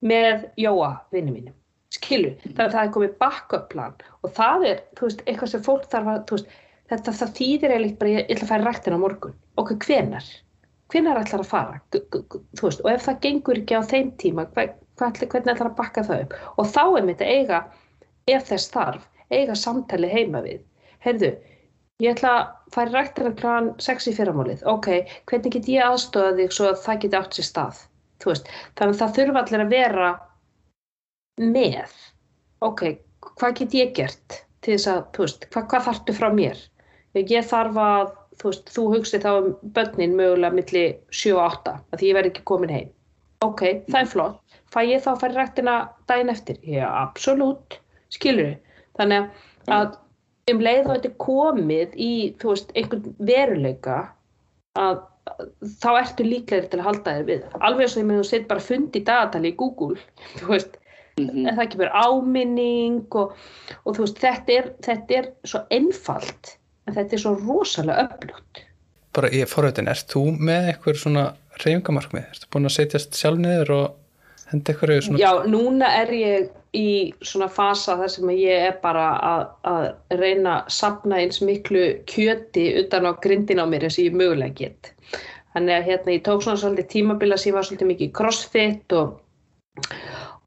með 0.05 0.49
Jóa 0.59 0.91
vinnu 1.13 1.33
mínum. 1.33 1.55
Skilu, 1.95 2.33
þannig 2.43 2.61
að 2.65 2.73
það 2.75 2.83
er 2.83 2.93
komið 2.95 3.17
backup 3.21 3.67
plan 3.71 3.93
og 4.25 4.33
það 4.35 4.65
er, 4.71 4.81
þú 4.97 5.07
veist, 5.07 5.21
eitthvað 5.25 5.51
sem 5.53 5.65
fólk 5.65 5.85
þarf 5.91 6.11
að, 6.11 6.23
þú 6.27 6.37
veist, 6.37 6.55
þetta 6.91 7.13
það 7.19 7.35
þýðir 7.39 7.73
eiginlega 7.75 7.99
bara, 8.01 8.15
ég 8.15 8.33
ætla 8.33 8.45
að 8.45 8.51
fara 8.51 8.65
rættin 8.67 8.97
á 8.97 8.99
morgun. 9.01 9.37
Okkur 9.61 9.79
hvenar, 9.85 10.27
hvenar 10.91 11.21
ætlar 11.21 11.45
að 11.45 11.51
fara? 11.53 11.79
Þú 11.95 12.65
veist, 12.67 12.83
og 12.83 12.91
ef 12.91 13.05
það 13.07 13.21
gengur 13.25 13.61
ekki 13.61 13.79
á 13.79 13.81
þeim 13.93 14.11
tíma, 14.21 14.47
hver, 14.57 14.73
hvernig 14.99 15.51
ætlar 15.55 15.71
að 15.71 15.77
bakka 15.79 16.05
það 16.07 16.23
upp? 16.25 16.37
Og 16.59 16.71
þá 16.75 16.83
er 16.85 17.09
mitt 17.09 17.23
að 17.25 17.33
eiga 17.39 17.59
ef 18.31 18.47
þess 18.49 18.71
þarf, 18.73 19.03
eiga 19.33 19.57
samtali 19.59 20.09
heima 20.11 20.41
við, 20.45 20.61
heyrðu 21.05 21.33
ég 22.03 22.15
ætla 22.15 22.31
að 22.35 22.47
fara 22.75 22.91
rættin 22.91 23.29
að 23.29 23.37
kláðan 23.39 23.67
6 23.83 24.09
í 24.11 24.15
fyrramálið, 24.17 24.63
ok, 24.67 24.89
hvernig 25.29 25.53
get 25.55 25.69
ég 25.71 25.85
aðstofa 25.85 26.33
þig 26.39 26.55
svo 26.55 26.69
að 26.71 26.81
það 26.83 27.01
geti 27.03 27.19
átt 27.19 27.37
sér 27.37 27.47
stað? 27.49 27.83
Veist, 28.25 28.49
þannig 28.79 28.95
að 28.95 29.01
það 29.01 29.15
þurfa 29.19 29.41
allir 29.43 29.63
að 29.63 29.73
vera 29.75 30.09
með. 31.55 31.95
Ok, 32.65 32.83
hvað 33.35 33.57
get 33.59 33.75
ég 33.77 33.95
gert 33.95 34.37
til 34.65 34.75
þess 34.75 34.89
að, 34.91 35.01
veist, 35.19 35.47
hvað, 35.53 35.67
hvað 35.71 35.87
þartu 35.89 36.15
frá 36.17 36.27
mér? 36.33 36.61
Ég 37.15 37.47
þarf 37.47 37.79
að 37.79 38.13
þú 38.41 38.51
veist, 38.51 38.71
þú 38.75 38.85
hugsi 38.95 39.21
þá 39.23 39.29
um 39.35 39.49
börnin 39.75 40.17
mögulega 40.19 40.57
millir 40.57 40.95
7 41.11 41.35
og 41.35 41.43
8 41.45 41.75
að 41.79 42.01
því 42.01 42.09
ég 42.09 42.17
verð 42.17 42.31
ekki 42.31 42.45
komin 42.51 42.75
heim. 42.75 42.89
Ok, 43.45 43.61
það 43.91 43.99
er 44.01 44.11
flott, 44.11 44.39
fæ 44.73 44.79
ég 44.85 45.03
þá 45.03 45.11
að 45.13 45.19
fara 45.23 45.33
í 45.33 45.37
rættina 45.39 45.75
daginn 46.09 46.33
eftir, 46.33 46.61
já, 46.63 46.85
absolutt. 46.89 47.79
Skilur 48.13 48.53
þau, 48.53 48.81
þannig 48.99 49.29
að 49.75 49.95
um 50.51 50.61
leið 50.61 50.85
og 50.85 50.93
þetta 50.93 51.09
er 51.09 51.17
komið 51.25 51.97
í, 51.97 52.13
þú 52.41 52.53
veist, 52.53 52.73
einhvern 52.77 53.15
veruleika 53.27 53.99
að 54.77 54.99
þá 55.81 55.87
ertu 55.97 56.25
líklegri 56.25 56.69
til 56.69 56.81
að 56.81 56.87
halda 56.89 57.15
þér 57.17 57.29
við. 57.29 57.45
Alveg 57.57 57.87
eins 57.87 57.95
og 57.95 58.01
ég 58.01 58.09
með 58.09 58.19
þú 58.19 58.27
set 58.29 58.49
bara 58.49 58.65
fund 58.67 58.97
í 58.97 59.01
dagatali 59.07 59.51
í 59.51 59.57
Google 59.57 59.97
þú 60.39 60.51
veist, 60.51 60.77
mm 61.19 61.29
-hmm. 61.29 61.55
það 61.57 61.71
kemur 61.73 61.95
áminning 62.03 63.17
og, 63.21 63.33
og 63.83 63.97
þú 63.97 64.05
veist, 64.05 64.21
þetta 64.21 64.59
er, 64.59 64.71
þetta 64.87 65.19
er 65.19 65.31
svo 65.43 65.63
einfalt 65.69 66.57
en 66.85 66.93
þetta 66.93 67.15
er 67.15 67.23
svo 67.25 67.35
rosalega 67.41 68.07
öflugt. 68.07 68.63
Bara 69.15 69.31
ég 69.31 69.47
forveitin, 69.47 69.87
erst 69.87 70.11
þú 70.11 70.37
með 70.37 70.69
eitthvað 70.69 70.97
svona 71.01 71.25
reyfingamarkmið? 71.63 72.25
Erstu 72.29 72.47
búin 72.51 72.67
að 72.67 72.75
setjast 72.75 73.15
sjálf 73.15 73.39
niður 73.39 73.71
og 73.71 73.85
henda 74.51 74.73
eitthvað 74.73 75.01
svona? 75.07 75.21
Já, 75.21 75.31
núna 75.49 75.91
er 76.01 76.13
ég 76.15 76.49
í 76.75 76.89
svona 77.23 77.47
fasa 77.51 77.95
þar 77.99 78.11
sem 78.11 78.31
ég 78.35 78.65
er 78.69 78.75
bara 78.81 79.05
að, 79.15 79.45
að 79.71 79.85
reyna 80.19 80.57
að 80.59 80.73
sapna 80.75 81.21
eins 81.23 81.39
miklu 81.41 81.85
kjöti 82.09 82.67
utan 82.81 83.07
á 83.07 83.11
grindin 83.23 83.63
á 83.63 83.65
mér 83.69 83.87
eins 83.87 83.99
og 83.99 84.09
ég 84.09 84.17
mögulega 84.17 84.59
get 84.59 84.91
Þannig 85.55 85.71
að 85.71 85.85
hérna 85.87 86.13
ég 86.17 86.23
tók 86.25 86.41
svona 86.43 86.59
svolítið 86.59 86.87
tímabila 86.91 87.35
sem 87.39 87.49
ég 87.49 87.55
var 87.55 87.63
svolítið 87.63 87.87
mikið 87.93 88.09
crossfit 88.17 88.95
og, 88.97 89.13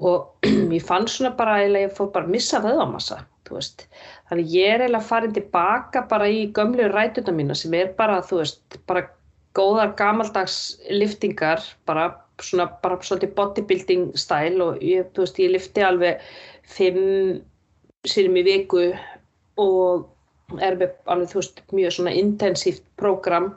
og 0.04 0.48
ég 0.76 0.84
fann 0.84 1.08
svona 1.08 1.32
bara 1.38 1.54
að 1.62 1.78
ég 1.80 1.94
fór 1.96 2.10
bara 2.12 2.28
að 2.28 2.34
missa 2.34 2.60
vöðamassa, 2.60 3.22
þú 3.48 3.56
veist. 3.56 3.86
Þannig 4.28 4.52
ég 4.52 4.74
er 4.74 4.84
eiginlega 4.84 5.08
farin 5.08 5.32
tilbaka 5.38 6.02
bara 6.10 6.28
í 6.28 6.42
gömlu 6.52 6.90
rætuna 6.92 7.32
mína 7.38 7.56
sem 7.56 7.78
er 7.78 7.94
bara, 7.96 8.20
þú 8.20 8.42
veist, 8.42 8.76
bara 8.90 9.06
góðar 9.56 9.94
gamaldags 9.96 10.58
liftingar, 10.92 11.64
bara 11.88 12.10
svona 12.44 12.68
bara 12.82 12.98
svolítið 13.02 13.34
bodybuilding 13.36 14.12
stæl 14.18 14.60
og 14.64 14.82
ég, 14.84 15.10
þú 15.14 15.24
veist, 15.24 15.40
ég 15.42 15.52
lifti 15.54 15.84
alveg 15.84 16.22
fimm 16.68 17.40
sérum 18.06 18.38
í 18.38 18.44
viku 18.46 18.88
og 19.58 20.08
er 20.64 20.78
með 20.80 20.94
alveg, 21.10 21.30
þú 21.32 21.40
veist, 21.40 21.62
mjög 21.76 21.94
svona 21.96 22.14
intensíft 22.16 22.84
prógram. 23.00 23.52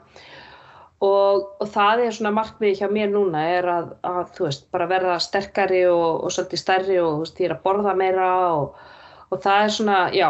Og, 1.02 1.48
og 1.58 1.70
það 1.74 2.04
er 2.04 2.14
svona 2.14 2.34
markmiði 2.36 2.78
hjá 2.78 2.90
mér 2.92 3.08
núna 3.10 3.40
er 3.56 3.66
að, 3.66 3.88
að 4.06 4.34
þú 4.36 4.44
veist, 4.46 4.68
bara 4.74 4.90
verða 4.90 5.16
sterkari 5.22 5.80
og, 5.90 6.22
og 6.22 6.34
svolítið 6.34 6.62
stærri 6.62 6.98
og 7.02 7.16
þú 7.16 7.24
veist, 7.24 7.40
ég 7.42 7.48
er 7.48 7.56
að 7.56 7.64
borða 7.64 7.94
meira 7.98 8.28
og, 8.60 8.76
og 9.32 9.42
það 9.42 9.64
er 9.64 9.74
svona, 9.78 9.96
já, 10.14 10.28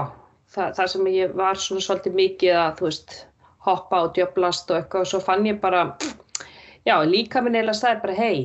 það, 0.54 0.72
það 0.78 0.90
sem 0.94 1.10
ég 1.12 1.36
var 1.42 1.60
svona 1.60 1.84
svolítið 1.84 2.16
mikið 2.22 2.56
að, 2.62 2.72
þú 2.78 2.88
veist, 2.88 3.18
hoppa 3.66 4.00
og 4.06 4.16
djöblast 4.16 4.72
og 4.72 4.80
eitthvað 4.80 5.04
og 5.04 5.10
svo 5.12 5.20
fann 5.22 5.46
ég 5.46 5.60
bara, 5.62 5.84
já, 6.88 6.96
líka 7.08 7.42
minn 7.42 7.58
eða 7.60 7.76
stæði 7.76 8.02
bara, 8.04 8.16
hei, 8.18 8.38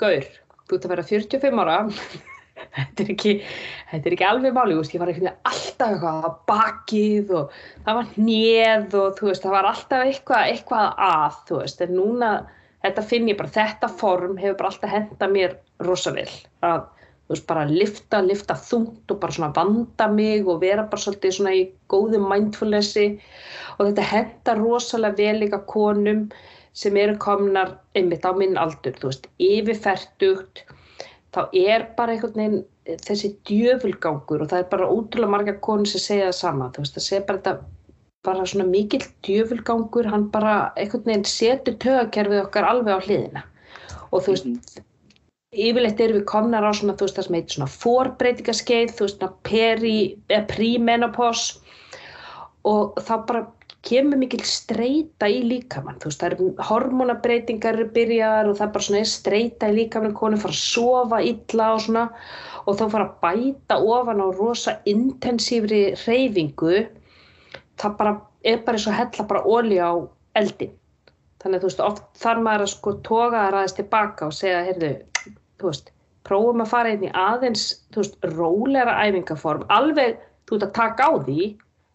gaur, 0.00 0.26
þú 0.66 0.78
ert 0.78 0.88
að 0.88 0.94
vera 0.94 1.06
45 1.12 1.62
ára. 1.64 1.78
Þetta 2.76 3.02
er 3.04 3.10
ekki, 3.12 3.32
þetta 3.90 4.08
er 4.08 4.14
ekki 4.16 4.24
alveg 4.24 4.54
máli, 4.56 4.74
veist, 4.78 4.94
ég 4.96 5.00
var 5.02 5.10
alltaf 5.12 5.90
eitthvað 5.90 6.24
að 6.24 6.36
bakið 6.48 7.32
og 7.36 7.56
það 7.84 7.98
var 7.98 8.10
nýð 8.16 8.96
og 8.96 9.20
veist, 9.20 9.44
það 9.44 9.54
var 9.54 9.68
alltaf 9.70 10.04
eitthvað, 10.06 10.52
eitthvað 10.52 11.02
að, 11.06 11.36
þú 11.48 11.58
veist, 11.60 11.82
en 11.84 11.92
núna 11.96 12.30
þetta 12.86 13.04
finn 13.10 13.30
ég 13.30 13.38
bara, 13.38 13.52
þetta 13.52 13.90
form 14.00 14.36
hefur 14.40 14.58
bara 14.60 14.72
alltaf 14.72 14.92
henda 14.92 15.28
mér 15.32 15.56
rosa 15.84 16.12
vel. 16.16 16.28
Að, 16.66 16.88
þú 17.26 17.34
veist, 17.34 17.46
bara 17.50 17.66
lifta, 17.68 18.22
lifta 18.24 18.56
þungt 18.68 19.12
og 19.14 19.20
bara 19.22 19.36
svona 19.36 19.52
vanda 19.56 20.08
mig 20.12 20.48
og 20.48 20.60
vera 20.64 20.86
bara 20.88 21.04
svolítið 21.04 21.38
svona 21.38 21.54
í 21.56 21.64
góðu 21.92 22.22
mindfulnessi. 22.24 23.06
Og 23.76 23.88
þetta 23.88 24.10
henda 24.12 24.56
rosalega 24.60 25.20
vel 25.20 25.42
líka 25.44 25.60
konum 25.68 26.26
sem 26.76 26.96
eru 27.00 27.16
komnar 27.22 27.78
einmitt 27.96 28.26
á 28.28 28.32
minn 28.36 28.58
aldur, 28.60 28.96
þú 29.00 29.10
veist, 29.10 29.30
yfirferdugt 29.40 30.66
þá 31.36 31.42
er 31.52 31.86
bara 31.96 32.14
einhvern 32.14 32.38
veginn 32.40 32.60
eh, 32.88 32.98
þessi 33.04 33.34
djöfulgangur 33.48 34.44
og 34.44 34.50
það 34.52 34.62
er 34.62 34.68
bara 34.72 34.88
ótrúlega 34.88 35.32
marga 35.34 35.56
konur 35.66 35.90
sem 35.90 36.02
segja 36.02 36.30
það 36.30 36.38
sama 36.40 36.70
þú 36.72 36.84
veist 36.84 36.96
það 36.96 37.06
segja 37.08 37.26
bara 37.28 37.42
þetta 37.42 37.56
bara 38.26 38.48
svona 38.50 38.68
mikill 38.70 39.04
djöfulgangur 39.26 40.08
hann 40.10 40.28
bara 40.32 40.56
einhvern 40.74 41.06
veginn 41.10 41.28
setur 41.30 41.78
tögakerfið 41.84 42.42
okkar 42.46 42.68
alveg 42.70 42.96
á 42.96 43.04
hliðina 43.04 43.44
og 44.10 44.22
þú 44.22 44.32
veist 44.32 44.48
mm 44.48 44.54
-hmm. 44.54 44.86
yfirleitt 45.66 46.00
erum 46.00 46.18
við 46.20 46.30
komnar 46.32 46.64
á 46.64 46.72
svona 46.72 46.96
þú 46.96 47.06
veist 47.06 47.18
það 47.18 47.26
sem 47.26 47.38
heitir 47.38 47.54
svona 47.56 47.76
fórbreytingaskeið 47.82 48.96
þú 48.96 49.02
veist 49.06 49.24
peri, 49.42 50.18
pre-menopause 50.52 51.60
og 52.64 52.96
þá 52.96 53.14
bara 53.26 53.46
kemur 53.86 54.18
mikil 54.20 54.42
streyta 54.46 55.28
í 55.30 55.40
líkamann. 55.46 55.98
Þú 56.02 56.10
veist 56.10 56.22
það 56.22 56.32
eru 56.32 56.48
hormonabreitingar 56.68 57.80
byrjar 57.94 58.50
og 58.50 58.58
það 58.58 58.66
er 58.66 58.72
bara 58.76 58.86
svona 58.88 59.08
streyta 59.10 59.70
í 59.70 59.76
líkamann 59.80 60.16
konu 60.18 60.40
fara 60.42 60.56
að 60.56 60.62
sofa 60.62 61.22
illa 61.22 61.72
og 61.74 61.82
svona 61.86 62.06
og 62.66 62.78
þá 62.78 62.86
fara 62.94 63.06
að 63.06 63.18
bæta 63.22 63.78
ofan 63.78 64.24
á 64.24 64.28
rosa 64.34 64.78
intensífri 64.90 65.82
reyfingu 66.02 66.86
það 67.78 68.00
bara 68.00 68.16
er 68.46 68.62
bara 68.66 68.78
eins 68.78 68.88
og 68.90 68.98
hella 68.98 69.28
bara 69.30 69.44
óli 69.46 69.78
á 69.78 69.92
eldin 70.38 70.74
þannig 71.42 71.58
að 71.58 71.62
þú 71.62 71.70
veist 71.70 71.84
oft 71.84 72.06
þarf 72.22 72.42
maður 72.46 72.64
að 72.64 72.72
sko 72.72 72.94
toga 73.06 73.42
það 73.42 73.52
ræðist 73.54 73.78
tilbaka 73.80 74.26
og 74.26 74.34
segja 74.34 74.64
heyrðu, 74.66 74.90
þú 75.60 75.70
veist, 75.70 75.92
prófum 76.26 76.64
að 76.64 76.72
fara 76.72 76.94
inn 76.94 77.04
í 77.06 77.12
aðeins, 77.14 77.66
þú 77.94 78.02
veist, 78.02 78.16
róleira 78.34 78.96
æfingaform, 79.04 79.66
alveg 79.70 80.16
þú 80.48 80.56
veist 80.56 80.66
að 80.66 80.74
taka 80.80 81.06
á 81.06 81.12
því 81.28 81.46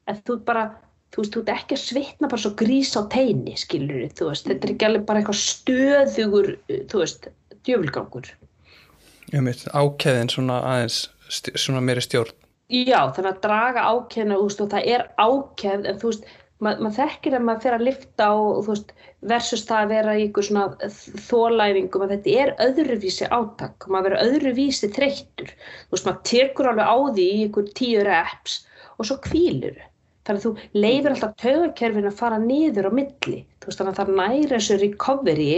en 0.07 0.21
þú 0.27 0.37
bara 0.47 0.63
þú 1.11 1.23
veist, 1.23 1.33
þú 1.35 1.41
ert 1.43 1.53
ekki 1.55 1.77
að 1.77 1.83
svitna 1.83 2.29
bara 2.31 2.41
svo 2.41 2.51
grís 2.59 2.91
á 2.95 3.01
teini, 3.11 3.55
skilur 3.59 4.03
þú 4.15 4.29
veist, 4.29 4.47
þetta 4.47 4.67
er 4.67 4.73
ekki 4.75 4.87
alveg 4.87 5.07
bara 5.09 5.21
eitthvað 5.21 5.41
stöðugur, 5.41 6.51
þú 6.91 7.01
veist, 7.03 7.27
djöfulgangur. 7.67 8.29
Já, 9.31 9.39
mér, 9.43 9.65
ákæðin 9.75 10.31
svona 10.31 10.61
aðeins, 10.67 11.01
svona 11.31 11.83
meiri 11.83 12.03
stjórn. 12.03 12.37
Já, 12.71 12.99
þannig 13.11 13.33
að 13.33 13.41
draga 13.43 13.87
ákæðina, 13.91 14.39
þú 14.39 14.47
veist, 14.47 14.63
og 14.63 14.71
það 14.71 14.93
er 14.95 15.05
ákæð, 15.19 15.89
en 15.91 15.99
þú 15.99 16.13
veist, 16.13 16.31
ma 16.61 16.75
maður 16.77 16.97
þekkir 17.01 17.35
að 17.35 17.45
maður 17.47 17.63
fer 17.65 17.75
að 17.75 17.85
lifta 17.89 18.31
og, 18.37 18.49
þú 18.63 18.73
veist, 18.75 18.95
versus 19.31 19.63
það 19.67 19.83
að 19.83 19.91
vera 19.91 20.15
í 20.15 20.25
ykkur 20.29 20.47
svona 20.47 20.91
þólæfingum, 21.27 22.05
að 22.05 22.13
þetta 22.15 22.35
er 22.45 22.53
öðruvísi 22.69 23.27
átak, 23.27 23.87
maður 23.91 24.15
verður 24.15 24.27
öðruvísi 24.29 24.91
þreyttur, 24.95 25.51
þú 25.51 25.97
veist, 25.97 26.07
maður 26.07 26.25
tekur 26.31 26.71
alveg 26.71 26.91
á 26.91 26.97
því 27.11 27.27
í 27.27 27.45
ykkur 27.49 27.71
tíu 27.75 28.05
reps 28.07 28.61
og 28.95 29.09
svo 29.09 29.17
kvílur 29.25 29.81
þannig 30.27 30.41
að 30.41 30.45
þú 30.45 30.83
leifir 30.85 31.13
alltaf 31.15 31.37
taugakerfin 31.41 32.09
að 32.09 32.19
fara 32.19 32.41
niður 32.41 32.89
á 32.89 32.91
milli. 32.97 33.39
Veist, 33.65 33.79
þannig 33.79 33.93
að 33.93 33.99
það 34.01 34.13
næri 34.19 34.51
þessu 34.51 34.77
recovery 34.81 35.49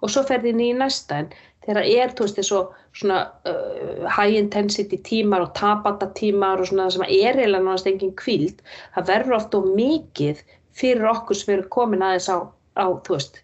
og 0.00 0.12
svo 0.12 0.24
fer 0.28 0.42
þið 0.44 0.58
nýja 0.58 0.78
næsta. 0.82 1.22
En 1.22 1.30
þegar 1.66 1.90
er, 1.90 2.14
þú 2.16 2.26
veist, 2.26 2.40
þessu 2.40 2.62
svona 2.98 3.18
uh, 3.46 4.06
high 4.10 4.38
intensity 4.38 4.98
tímar 5.04 5.44
og 5.44 5.52
tapata 5.54 6.08
tímar 6.18 6.62
og 6.62 6.70
svona 6.70 6.88
sem 6.90 7.04
er 7.06 7.36
eiginlega 7.38 7.62
náttúrulega 7.62 7.92
engin 7.92 8.16
kvíld 8.18 8.64
það 8.96 9.12
verður 9.12 9.36
ofta 9.38 9.60
og 9.60 9.68
mikið 9.76 10.42
fyrir 10.78 11.06
okkur 11.12 11.38
sem 11.38 11.54
eru 11.54 11.68
komin 11.74 12.02
aðeins 12.06 12.30
á, 12.32 12.38
á 12.78 12.86
þú 13.06 13.14
veist, 13.14 13.40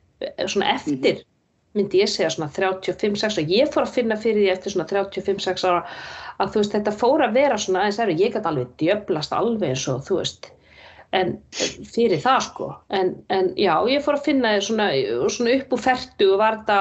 svona 0.51 0.73
eftir 0.75 1.23
myndi 1.75 2.03
ég 2.03 2.11
segja 2.11 2.33
svona 2.35 2.51
35-6 2.55 3.41
og 3.43 3.55
ég 3.55 3.71
fór 3.75 3.87
að 3.87 3.97
finna 3.99 4.19
fyrir 4.19 4.43
því 4.43 4.51
eftir 4.55 4.75
svona 4.75 4.89
35-6 4.91 5.67
ára 5.69 5.81
að 6.43 6.53
þú 6.55 6.63
veist, 6.63 6.75
þetta 6.75 6.99
fór 6.99 7.25
að 7.27 7.39
vera 7.39 7.61
svona 7.61 7.85
aðeins 7.85 8.03
erfið, 8.03 8.25
ég 8.25 8.35
gæti 8.35 8.51
alveg 8.51 8.75
djöblast 8.83 9.35
alveg 9.39 9.75
eins 9.75 9.89
og 9.91 10.03
þú 10.07 10.21
veist 10.23 10.51
en 11.15 11.35
fyrir 11.53 12.21
það 12.23 12.41
sko. 12.49 12.69
En, 12.95 13.15
en 13.35 13.53
já, 13.61 13.75
ég 13.91 14.05
fór 14.05 14.19
að 14.19 14.29
finna 14.29 14.55
svona, 14.65 14.91
svona 15.31 15.57
upp 15.59 15.75
úr 15.77 15.83
ferdu 15.85 16.31
og 16.35 16.43
var 16.43 16.61
þetta 16.61 16.81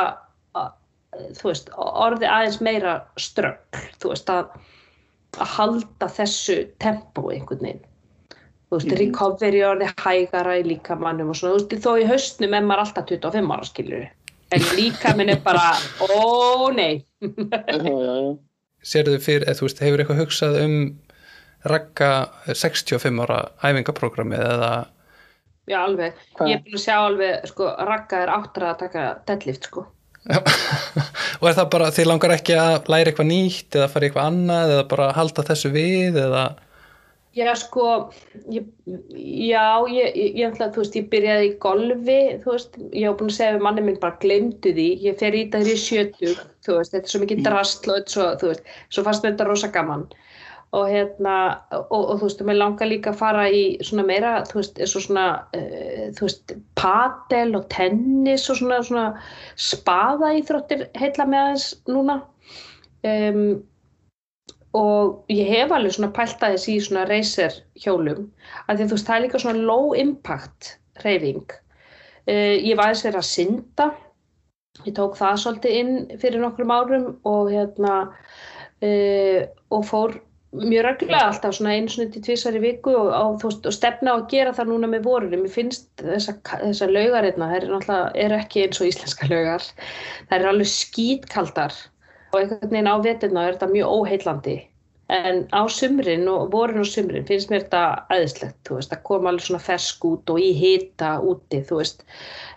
þú 1.37 1.49
veist, 1.51 1.71
orði 1.77 2.29
aðeins 2.29 2.59
meira 2.65 2.93
strögg, 3.21 3.81
þú 4.01 4.13
veist 4.13 4.31
að, 4.33 4.53
að 5.37 5.51
halda 5.57 6.09
þessu 6.17 6.57
tempo 6.81 7.27
einhvern 7.29 7.67
veginn. 7.67 7.83
Þú 8.33 8.79
veist, 8.79 8.95
recovery 8.97 9.61
orði 9.67 9.91
hægara 9.93 10.57
í 10.57 10.65
líkamannum 10.71 11.29
og 11.29 11.37
svona, 11.37 11.59
þú 11.59 11.61
veist, 11.61 11.85
þó 11.85 12.01
í 12.01 12.09
haustnum 12.09 12.57
er 12.57 12.65
maður 12.65 12.87
alltaf 12.87 13.09
25 13.11 13.53
ára, 13.53 13.69
skilur 13.69 14.11
en 14.53 14.65
líkaminn 14.77 15.33
er 15.33 15.41
bara, 15.43 15.73
ó 16.01 16.69
nei. 16.75 17.03
Serðu 18.83 19.19
fyrir, 19.23 19.47
eða 19.47 19.57
þú 19.57 19.67
veist, 19.67 19.81
hefur 19.81 20.03
eitthvað 20.03 20.21
hugsað 20.23 20.59
um 20.63 20.77
ragga 21.69 22.11
65 22.49 23.23
ára 23.23 23.39
æfingaprogrammi 23.63 24.39
eða? 24.39 24.73
Já, 25.69 25.79
alveg, 25.85 26.17
Hvað? 26.35 26.49
ég 26.51 26.57
er 26.57 26.63
búin 26.65 26.75
að 26.75 26.83
sjá 26.83 26.95
alveg 26.99 27.45
sko, 27.47 27.69
Ragga 27.87 28.23
er 28.25 28.31
áttur 28.33 28.65
að 28.67 28.81
taka 28.81 29.03
deadlift 29.29 29.69
sko. 29.69 29.85
Og 31.39 31.47
er 31.47 31.55
það 31.55 31.69
bara, 31.71 31.87
þið 31.95 32.09
langar 32.09 32.33
ekki 32.35 32.57
að 32.59 32.91
læra 32.91 33.11
eitthvað 33.11 33.29
nýtt 33.29 33.77
eða 33.79 33.87
fara 33.91 34.07
eitthvað 34.07 34.29
annað 34.31 34.73
eða 34.75 34.85
bara 34.91 35.09
halda 35.15 35.45
þessu 35.47 35.71
við 35.71 36.19
eða? 36.19 36.43
Já, 37.33 37.47
sko, 37.57 37.85
ég, 38.53 38.67
já, 39.17 39.63
ég, 39.89 40.17
ég, 40.19 40.51
ætla, 40.51 40.67
þú 40.75 40.83
veist, 40.83 40.97
ég 40.99 41.07
byrjaði 41.09 41.47
í 41.47 41.53
golfi, 41.63 42.17
þú 42.43 42.51
veist, 42.51 42.75
ég 42.91 43.07
hef 43.07 43.15
búin 43.17 43.31
að 43.31 43.37
segja 43.39 43.55
við 43.55 43.63
manni 43.65 43.85
minn 43.87 43.97
bara 44.03 44.19
glemdu 44.21 44.73
því, 44.75 44.89
ég 45.07 45.17
fer 45.17 45.33
í 45.33 45.47
þetta 45.47 45.63
hér 45.63 45.71
í 45.71 45.79
sjötug, 45.81 46.43
þú 46.67 46.77
veist, 46.77 46.93
þetta 46.93 47.09
er 47.09 47.13
svo 47.15 47.23
mikið 47.23 47.41
drastl 47.47 47.89
og 47.89 47.97
þetta 47.97 48.11
er 48.11 48.13
svo, 48.13 48.27
þú 48.43 48.51
veist, 48.51 48.69
svo 48.93 49.05
fannst 49.07 49.25
þetta 49.25 49.47
rosa 49.49 49.71
gaman 49.73 50.05
og 50.73 50.87
hérna, 50.89 51.35
og, 51.77 51.99
og 51.99 52.15
þú 52.17 52.27
veist, 52.27 52.45
mér 52.47 52.57
langar 52.57 52.89
líka 52.89 53.11
að 53.13 53.19
fara 53.19 53.43
í 53.53 53.63
svona 53.85 54.07
meira, 54.07 54.31
þú 54.49 54.59
veist, 54.59 54.79
eins 54.81 54.95
og 54.97 55.05
svona, 55.05 55.25
uh, 55.57 56.07
þú 56.17 56.25
veist, 56.25 56.55
padel 56.79 57.53
og 57.59 57.67
tennis 57.73 58.47
og 58.49 58.57
svona, 58.61 58.79
svona 58.87 59.05
spaða 59.69 60.33
íþróttir 60.39 60.87
heilla 60.97 61.29
með 61.29 61.43
aðeins 61.43 61.67
núna. 61.91 62.17
Um, 63.03 63.45
og 64.73 65.29
ég 65.29 65.49
hef 65.51 65.73
alveg 65.73 65.93
svona 65.93 66.13
pælt 66.15 66.41
aðeins 66.41 66.65
í 66.71 66.79
svona 66.81 67.05
racer 67.09 67.59
hjólum 67.77 68.25
af 68.65 68.77
því 68.77 68.79
að 68.79 68.87
þú 68.87 68.95
veist 68.95 69.09
það 69.09 69.17
er 69.17 69.23
líka 69.27 69.41
svona 69.43 69.67
low 69.69 69.91
impact 69.97 70.71
hreyfing 71.03 71.53
uh, 71.53 72.55
ég 72.57 72.73
var 72.79 72.89
aðeins 72.89 73.05
verið 73.05 73.19
að 73.21 73.29
synda 73.29 73.87
ég 74.87 74.95
tók 74.97 75.17
það 75.19 75.41
svolítið 75.43 75.77
inn 75.81 75.93
fyrir 76.21 76.41
nokkrum 76.41 76.73
árum 76.73 77.07
og 77.29 77.51
hérna 77.53 77.97
uh, 78.09 79.41
og 79.69 79.85
fór 79.91 80.17
mjög 80.53 80.83
reglulega 80.85 81.29
alltaf 81.29 81.55
svona 81.57 81.73
einu 81.73 81.89
svona 81.89 82.11
til 82.13 82.23
tvisar 82.25 82.57
í 82.57 82.61
viku 82.63 82.91
og, 82.93 83.09
og, 83.13 83.37
veist, 83.41 83.65
og 83.65 83.73
stefna 83.75 84.13
á 84.13 84.15
að 84.19 84.27
gera 84.33 84.53
það 84.55 84.69
núna 84.69 84.89
með 84.91 85.07
vorunum 85.07 85.45
ég 85.47 85.53
finnst 85.53 85.87
þessa, 86.01 86.35
þessa 86.51 86.89
laugar 86.91 87.27
hérna 87.27 87.49
það 87.49 87.55
er 87.57 87.65
náttúrulega 87.71 88.11
er 88.25 88.35
ekki 88.37 88.65
eins 88.65 88.81
og 88.81 88.89
íslenska 88.91 89.29
laugar. 89.31 89.65
Það 90.29 90.37
er 90.37 90.51
alveg 90.51 90.69
skítkaldar 90.73 91.79
og 92.33 92.39
einhvern 92.39 92.75
veginn 92.75 92.91
á 92.91 92.95
veturna 93.05 93.47
er 93.47 93.57
þetta 93.57 93.73
mjög 93.73 93.97
óheillandi. 93.97 94.57
En 95.13 95.43
á 95.53 95.61
sumrin 95.69 96.27
og 96.31 96.51
vorin 96.53 96.81
og 96.81 96.89
sumrin 96.89 97.25
finnst 97.27 97.51
mér 97.51 97.65
þetta 97.65 97.83
aðeinslegt, 98.13 98.71
að 98.71 99.01
koma 99.05 99.33
alveg 99.33 99.45
svona 99.45 99.61
fersk 99.61 100.05
út 100.09 100.31
og 100.31 100.41
í 100.41 100.53
hita 100.57 101.17
úti, 101.21 101.59
veist. 101.69 102.05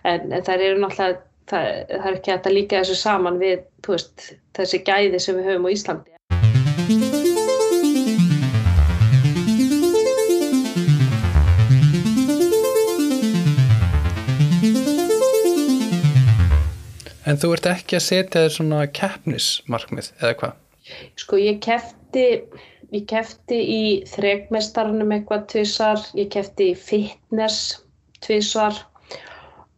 En, 0.07 0.31
en 0.31 0.45
það 0.47 0.65
eru 0.69 0.81
náttúrulega 0.85 1.19
það, 1.51 1.71
það 1.91 2.09
er 2.11 2.19
ekki 2.19 2.35
að 2.37 2.51
líka 2.55 2.81
þessu 2.81 2.99
saman 3.03 3.41
við, 3.41 3.65
veist, 3.87 4.29
þessi 4.57 4.83
gæði 4.87 5.21
sem 5.21 5.41
við 5.41 5.51
höfum 5.51 5.69
á 5.69 5.75
Íslandi 5.75 7.26
en 17.27 17.39
þú 17.41 17.51
ert 17.57 17.69
ekki 17.73 17.99
að 17.99 18.07
setja 18.07 18.45
þér 18.45 18.55
svona 18.55 18.81
keppnismarkmið 18.99 20.11
eða 20.21 20.33
hvað? 20.39 20.57
Sko 21.19 21.39
ég 21.41 21.59
kefti 21.63 22.25
ég 22.95 23.07
kefti 23.09 23.57
í 23.57 23.81
þregmestarnum 24.07 25.11
eitthvað 25.11 25.47
tvisar, 25.51 26.03
ég 26.15 26.29
kefti 26.31 26.71
í 26.71 26.77
fitness 26.79 27.81
tvisar 28.23 28.77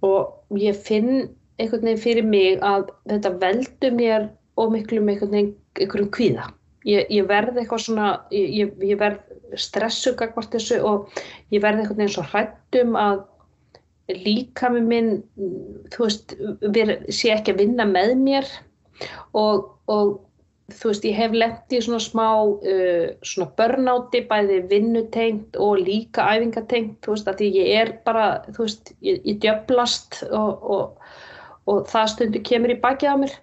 og 0.05 0.59
ég 0.61 0.77
finn 0.77 1.29
einhvern 1.59 1.89
veginn 1.89 2.03
fyrir 2.03 2.27
mig 2.27 2.61
að 2.63 2.91
þetta 3.09 3.33
veldur 3.41 3.97
mér 3.97 4.29
ómiklum 4.59 5.09
einhvern 5.09 5.33
veginn 5.33 5.55
einhverjum 5.79 6.11
kvíða. 6.15 6.45
Ég, 6.87 7.09
ég 7.11 7.27
verð 7.27 7.57
eitthvað 7.59 7.83
svona, 7.83 8.11
ég, 8.31 8.71
ég 8.85 8.99
verð 8.99 9.57
stressu 9.59 10.13
gagvart 10.19 10.53
þessu 10.53 10.79
og 10.85 11.09
ég 11.53 11.63
verð 11.63 11.81
einhvern 11.81 11.99
veginn 11.99 12.13
svo 12.13 12.25
hrættum 12.29 12.95
að 12.99 13.25
líka 14.09 14.71
með 14.73 14.87
minn, 14.89 15.11
þú 15.93 16.07
veist, 16.07 16.33
sé 17.13 17.33
ekki 17.35 17.53
að 17.53 17.61
vinna 17.63 17.85
með 17.89 18.15
mér 18.23 18.49
og, 19.37 19.69
og 19.91 20.17
þú 20.73 20.91
veist, 20.91 21.05
ég 21.07 21.17
hef 21.17 21.35
lent 21.37 21.73
í 21.73 21.79
svona 21.83 22.01
smá 22.03 22.27
uh, 22.45 23.05
svona 23.25 23.49
börnáti, 23.57 24.23
bæði 24.29 24.59
vinnutengt 24.71 25.57
og 25.61 25.81
líka 25.85 26.27
æfingatengt, 26.33 26.99
þú 27.05 27.15
veist, 27.15 27.29
að 27.29 27.41
því 27.41 27.49
ég 27.57 27.71
er 27.83 27.93
bara, 28.05 28.27
þú 28.51 28.65
veist, 28.65 28.93
ég, 29.05 29.21
ég 29.27 29.39
djöblast 29.43 30.21
og, 30.29 30.69
og, 30.75 31.09
og 31.69 31.81
það 31.89 32.13
stundu 32.13 32.43
kemur 32.45 32.75
í 32.75 32.79
bakið 32.83 33.13
á 33.13 33.17
mér. 33.23 33.35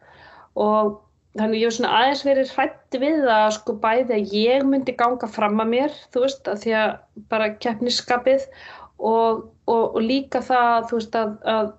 Og 0.57 0.95
þannig 1.37 1.61
ég 1.61 1.69
hef 1.69 1.77
svona 1.77 1.93
aðeins 2.01 2.25
verið 2.25 2.55
hrætti 2.57 3.03
við 3.03 3.23
það 3.27 3.47
sko 3.59 3.77
bæði 3.83 4.17
að 4.17 4.35
ég 4.39 4.67
myndi 4.71 4.97
ganga 4.97 5.29
fram 5.29 5.61
að 5.62 5.73
mér, 5.75 6.01
þú 6.14 6.25
veist, 6.25 6.49
að 6.49 6.62
því 6.64 6.77
að 6.81 6.91
bara 7.33 7.53
keppnisskapið 7.61 8.51
og, 8.99 9.45
og, 9.67 9.85
og 9.97 10.01
líka 10.03 10.41
það, 10.45 10.89
þú 10.91 11.01
veist, 11.01 11.19
að, 11.21 11.35
að 11.53 11.73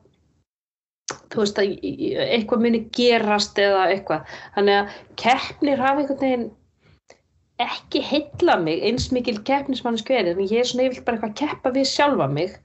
þú 1.32 1.42
veist 1.44 1.60
að 1.62 1.74
eitthvað 2.28 2.64
muni 2.66 2.84
gerast 2.96 3.60
eða 3.62 3.90
eitthvað. 3.94 4.38
Þannig 4.56 4.80
að 4.80 4.96
keppnir 5.24 5.84
hafa 5.84 6.04
einhvern 6.04 6.24
veginn 6.24 6.48
ekki 7.64 8.04
heilla 8.06 8.58
mig 8.62 8.84
eins 8.86 9.08
mikil 9.16 9.40
keppnismann 9.48 9.98
skverið 9.98 10.38
en 10.38 10.52
ég 10.52 10.62
er 10.62 10.68
svona 10.70 10.86
yfirlega 10.88 11.06
bara 11.08 11.18
eitthvað 11.18 11.32
að 11.32 11.40
keppa 11.42 11.74
við 11.74 11.88
sjálfa 11.90 12.28
mig 12.30 12.58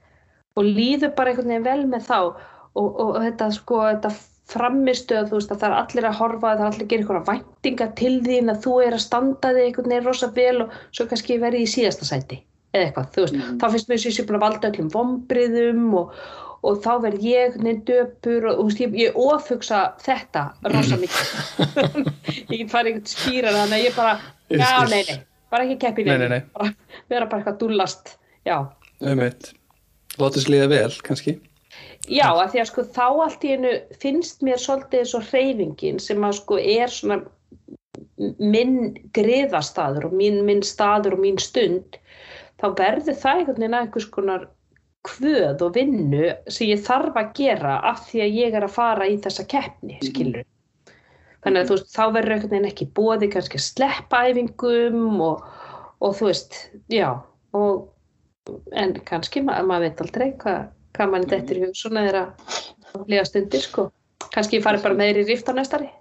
og 0.53 0.67
líður 0.67 1.15
bara 1.17 1.31
einhvern 1.33 1.49
veginn 1.49 1.65
vel 1.69 1.87
með 1.95 2.05
þá. 2.11 2.19
Og, 2.73 2.87
og 3.01 3.17
þetta 3.21 3.49
sko 3.53 3.81
þetta 3.87 4.13
framistu 4.49 5.17
að 5.17 5.29
þú 5.29 5.39
veist 5.39 5.51
að 5.53 5.61
það 5.61 5.69
er 5.69 5.75
allir 5.79 6.07
að 6.09 6.17
horfa 6.19 6.53
það 6.53 6.63
er 6.63 6.69
allir 6.69 6.85
að 6.85 6.89
gera 6.91 7.03
einhverja 7.03 7.27
væntinga 7.29 7.87
til 7.99 8.15
þín 8.25 8.53
að 8.53 8.63
þú 8.65 8.73
er 8.83 8.97
að 8.97 9.05
standa 9.05 9.51
þig 9.53 9.67
einhvern 9.67 9.93
veginn 9.93 10.07
rosa 10.09 10.29
vel 10.35 10.57
og 10.65 10.73
svo 10.89 11.05
kannski 11.09 11.37
verið 11.41 11.63
í 11.63 11.69
síðasta 11.73 12.09
sæti 12.09 12.39
eða 12.73 12.85
eitthvað, 12.87 13.11
þú 13.15 13.21
veist, 13.25 13.35
Mm. 13.37 13.57
þá 13.61 13.65
finnst 13.73 13.89
mér 13.89 13.97
þess 13.97 14.05
að 14.05 14.09
ég 14.11 14.15
sé 14.17 14.25
búin 14.29 14.39
að 14.39 14.45
valda 14.47 14.69
öllum 14.71 14.89
vombriðum 14.93 15.83
og, 15.99 16.15
og 16.63 16.79
þá 16.83 16.91
verð 17.03 17.25
ég 17.27 17.57
neinn 17.61 17.81
döpur 17.85 18.47
og 18.49 18.57
þú 18.59 18.65
veist, 18.69 18.81
ég, 18.83 18.95
ég 19.03 19.19
ofugsa 19.19 19.81
þetta 20.01 20.43
rosa 20.73 20.97
mikið 20.97 21.27
ég 22.57 22.69
farið 22.71 22.93
einhvern 22.95 23.11
skýrar 23.13 23.57
þannig 23.59 23.77
að 23.77 23.85
ég 23.87 23.95
bara, 23.97 24.15
já, 24.49 24.71
nei, 24.89 25.03
nei 25.09 25.19
bara 25.53 25.67
ekki 25.67 25.77
keppi 25.85 26.05
Nei, 26.07 26.17
nei, 26.17 26.29
nei. 26.33 26.41
Bara, 26.57 26.71
vera 27.13 27.25
bara 27.29 27.43
eitthvað 27.43 27.59
dúllast 27.61 28.15
já, 28.47 28.57
Einmitt. 29.03 29.51
Látið 30.17 30.47
slíða 30.47 30.69
vel, 30.71 30.93
kannski 31.05 31.35
já, 32.09 32.25
að 32.29 32.49
því 32.55 32.59
að 32.63 32.67
sko 32.71 32.83
þá 32.95 33.05
allt 33.27 33.45
í 33.45 33.53
einu 33.53 33.75
finnst 34.01 34.41
mér 34.45 34.59
svolítið 34.61 35.05
svo 35.11 35.21
hreyfingin 35.29 36.01
sem 36.01 36.25
að 36.25 36.39
sko 36.41 36.57
er 36.61 36.89
svona 36.93 37.21
minn 38.39 38.93
griðastaður 39.15 40.09
og 40.09 40.13
mín, 40.17 40.41
minn 40.47 40.61
staður 40.65 41.15
og 41.17 41.23
mín 41.23 41.39
stund 41.41 41.97
þá 42.63 42.67
verður 42.79 43.19
það 43.19 43.39
einhvern 43.39 43.59
veginn 43.59 43.77
að 43.77 43.85
einhvers 43.85 44.09
konar 44.13 44.47
kvöð 45.03 45.65
og 45.65 45.75
vinnu 45.75 46.31
sem 46.47 46.69
ég 46.71 46.83
þarf 46.85 47.17
að 47.19 47.31
gera 47.35 47.77
af 47.91 48.05
því 48.07 48.23
að 48.23 48.37
ég 48.39 48.57
er 48.57 48.65
að 48.65 48.75
fara 48.77 49.07
í 49.11 49.17
þessa 49.23 49.43
keppni, 49.51 49.99
skilur 49.99 50.45
þannig 51.43 51.59
að 51.59 51.69
þú 51.69 51.77
veist, 51.77 51.89
þá 51.91 52.03
verður 52.15 52.35
einhvern 52.35 52.53
veginn 52.55 52.69
ekki 52.69 52.89
bóði 52.95 53.29
kannski 53.33 53.59
að 53.59 53.65
sleppa 53.67 54.21
æfingum 54.29 55.23
og, 55.25 55.43
og 55.99 56.15
þú 56.19 56.29
veist, 56.29 56.59
já 56.93 57.09
og, 57.59 57.89
en 58.71 58.95
kannski 59.07 59.43
ma 59.43 59.59
maður 59.67 59.89
veit 59.89 60.05
aldrei 60.05 60.29
hvað, 60.39 60.69
hvað 60.95 61.13
mann 61.13 61.27
þetta 61.27 61.55
er 61.55 61.59
í 61.59 61.65
hug 61.67 61.79
svona 61.79 62.05
þeirra 62.07 62.25
lega 63.09 63.25
stundir 63.27 63.63
sko. 63.63 63.89
Kannski 64.33 64.59
ég 64.59 64.65
fari 64.65 64.79
bara 64.83 64.97
með 64.97 65.11
þér 65.11 65.23
í 65.23 65.27
rift 65.33 65.51
á 65.51 65.53
næstari 65.57 65.91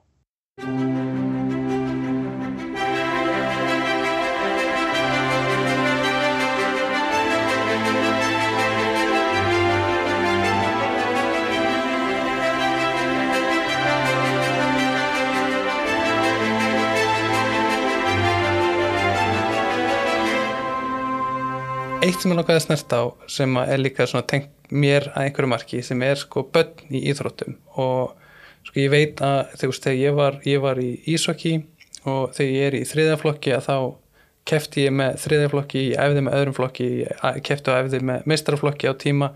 Eitt 22.03 22.19
sem 22.19 22.33
ég 22.33 22.35
langaði 22.35 22.59
að 22.59 22.65
snerta 22.65 22.99
á 22.99 23.05
sem 23.31 23.59
er 23.63 23.79
líka 23.79 24.09
tengt 24.27 24.51
mér 24.75 25.05
að 25.13 25.29
einhverju 25.29 25.51
marki 25.53 25.83
sem 25.87 26.01
er 26.03 26.19
sko 26.19 26.43
börn 26.51 26.91
í 26.91 27.05
íþróttum. 27.13 27.55
Og 27.79 28.17
sko 28.67 28.81
ég 28.81 28.91
veit 28.91 29.21
að 29.23 29.53
þegar 29.61 29.95
ég 29.95 30.17
var, 30.17 30.39
ég 30.43 30.59
var 30.65 30.81
í 30.83 30.97
ísokki 31.07 31.61
og 32.03 32.33
þegar 32.35 32.55
ég 32.57 32.67
er 32.67 32.77
í 32.81 32.87
þriðaflokki 32.91 33.53
að 33.55 33.69
þá 33.69 33.77
kefti 34.51 34.89
ég 34.89 34.95
með 34.99 35.21
þriðaflokki, 35.23 35.83
ég 35.93 36.01
æfði 36.03 36.25
með 36.27 36.37
öðrum 36.41 36.57
flokki, 36.57 36.87
ég 37.05 37.37
kefti 37.47 37.71
og 37.71 37.85
æfði 37.85 38.01
með 38.09 38.25
meistaraflokki 38.33 38.91
á 38.91 38.95
tíma, 38.99 39.29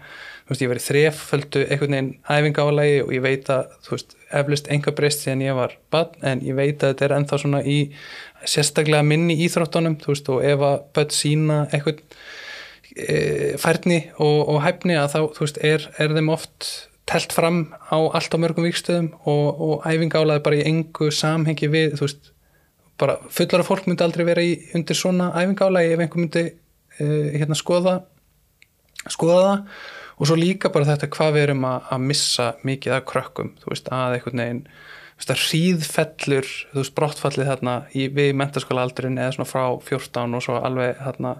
þú 0.46 0.50
veist 0.50 0.64
ég 0.64 0.72
var 0.72 0.80
í 0.80 0.84
þreföldu 0.86 1.62
einhvern 1.66 1.94
veginn 1.94 2.08
æfingálægi 2.26 2.96
og 3.04 3.12
ég 3.14 3.22
veit 3.22 3.50
að 3.54 3.76
þú 3.86 3.94
veist 3.94 4.16
eflust 4.40 4.70
enga 4.74 4.94
breyst 4.98 5.22
síðan 5.22 5.44
ég 5.46 5.58
var 5.58 5.76
barn 5.94 6.26
en 6.26 6.42
ég 6.42 6.58
veit 6.58 6.82
að 6.82 6.96
þetta 6.96 7.06
er 7.06 7.14
ennþá 7.20 7.38
svona 7.44 7.62
í 7.62 7.78
sérstaklega 8.42 9.06
minni 9.06 9.38
íþróttunum 9.46 9.98
þú 10.02 10.10
veist 10.10 10.32
og 10.34 10.42
ef 10.50 10.66
að 10.66 10.76
börn 10.98 11.14
sína 11.14 11.60
eitthvað 11.70 12.02
e, 12.02 12.10
færni 13.60 13.98
og, 14.16 14.38
og 14.48 14.62
hæfni 14.64 14.96
að 14.96 15.10
þá, 15.12 15.18
þú 15.36 15.44
veist, 15.44 15.58
er, 15.60 15.88
er 16.00 16.14
þeim 16.16 16.30
oft 16.32 16.68
telt 17.06 17.34
fram 17.36 17.60
á 17.92 17.96
allt 17.96 18.34
á 18.34 18.38
mörgum 18.40 18.66
vikstöðum 18.66 19.12
og, 19.28 19.60
og 19.60 19.84
æfingálaði 19.86 20.42
bara 20.46 20.58
í 20.58 20.64
engu 20.70 21.10
samhengi 21.14 21.68
við, 21.70 21.98
þú 22.00 22.08
veist 22.08 22.32
bara 22.98 23.18
fullara 23.28 23.66
fólk 23.66 23.86
myndi 23.86 24.04
aldrei 24.06 24.24
vera 24.26 24.42
í 24.44 24.56
undir 24.74 24.98
svona 24.98 25.28
æfingálaði 25.36 25.92
ef 25.92 26.02
einhver 26.02 26.22
myndi 26.22 26.44
e, 26.48 27.06
hérna 27.36 27.58
skoða 27.58 28.00
skoða 29.12 29.42
það. 29.44 29.70
Og 30.16 30.28
svo 30.30 30.36
líka 30.40 30.70
bara 30.72 30.88
þetta 30.88 31.10
hvað 31.12 31.34
við 31.34 31.42
erum 31.46 31.64
að, 31.68 31.88
að 31.92 32.04
missa 32.08 32.46
mikið 32.64 32.94
af 32.96 33.02
krökkum, 33.10 33.50
þú 33.60 33.72
veist, 33.72 33.90
að 33.92 34.16
einhvern 34.16 34.42
veginn 34.42 34.62
hríðfellur, 35.16 36.48
þú 36.72 36.80
veist, 36.80 36.94
brottfallið 36.96 37.50
þarna 37.50 37.74
í, 37.92 38.06
við 38.12 38.32
mentaskóla 38.36 38.84
aldurinn 38.84 39.20
eða 39.20 39.36
svona 39.36 39.48
frá 39.48 39.64
14 39.84 40.36
og 40.36 40.44
svo 40.44 40.56
alveg 40.60 40.96
þarna 41.00 41.34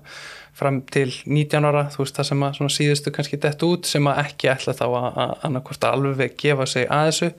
fram 0.57 0.81
til 0.93 1.11
19 1.25 1.69
ára, 1.69 1.87
þú 1.93 2.03
veist, 2.03 2.17
það 2.17 2.31
sem 2.31 2.45
að 2.47 2.73
síðustu 2.77 3.13
kannski 3.15 3.41
dett 3.43 3.67
út 3.67 3.89
sem 3.89 4.09
að 4.09 4.23
ekki 4.25 4.51
ætla 4.53 4.77
þá 4.77 4.87
að 4.89 5.19
annarkvæmst 5.49 5.85
að 5.85 5.99
alveg 5.99 6.37
gefa 6.41 6.67
sig 6.71 6.89
að 6.89 7.11
þessu. 7.11 7.31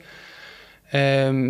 Um, 0.98 1.42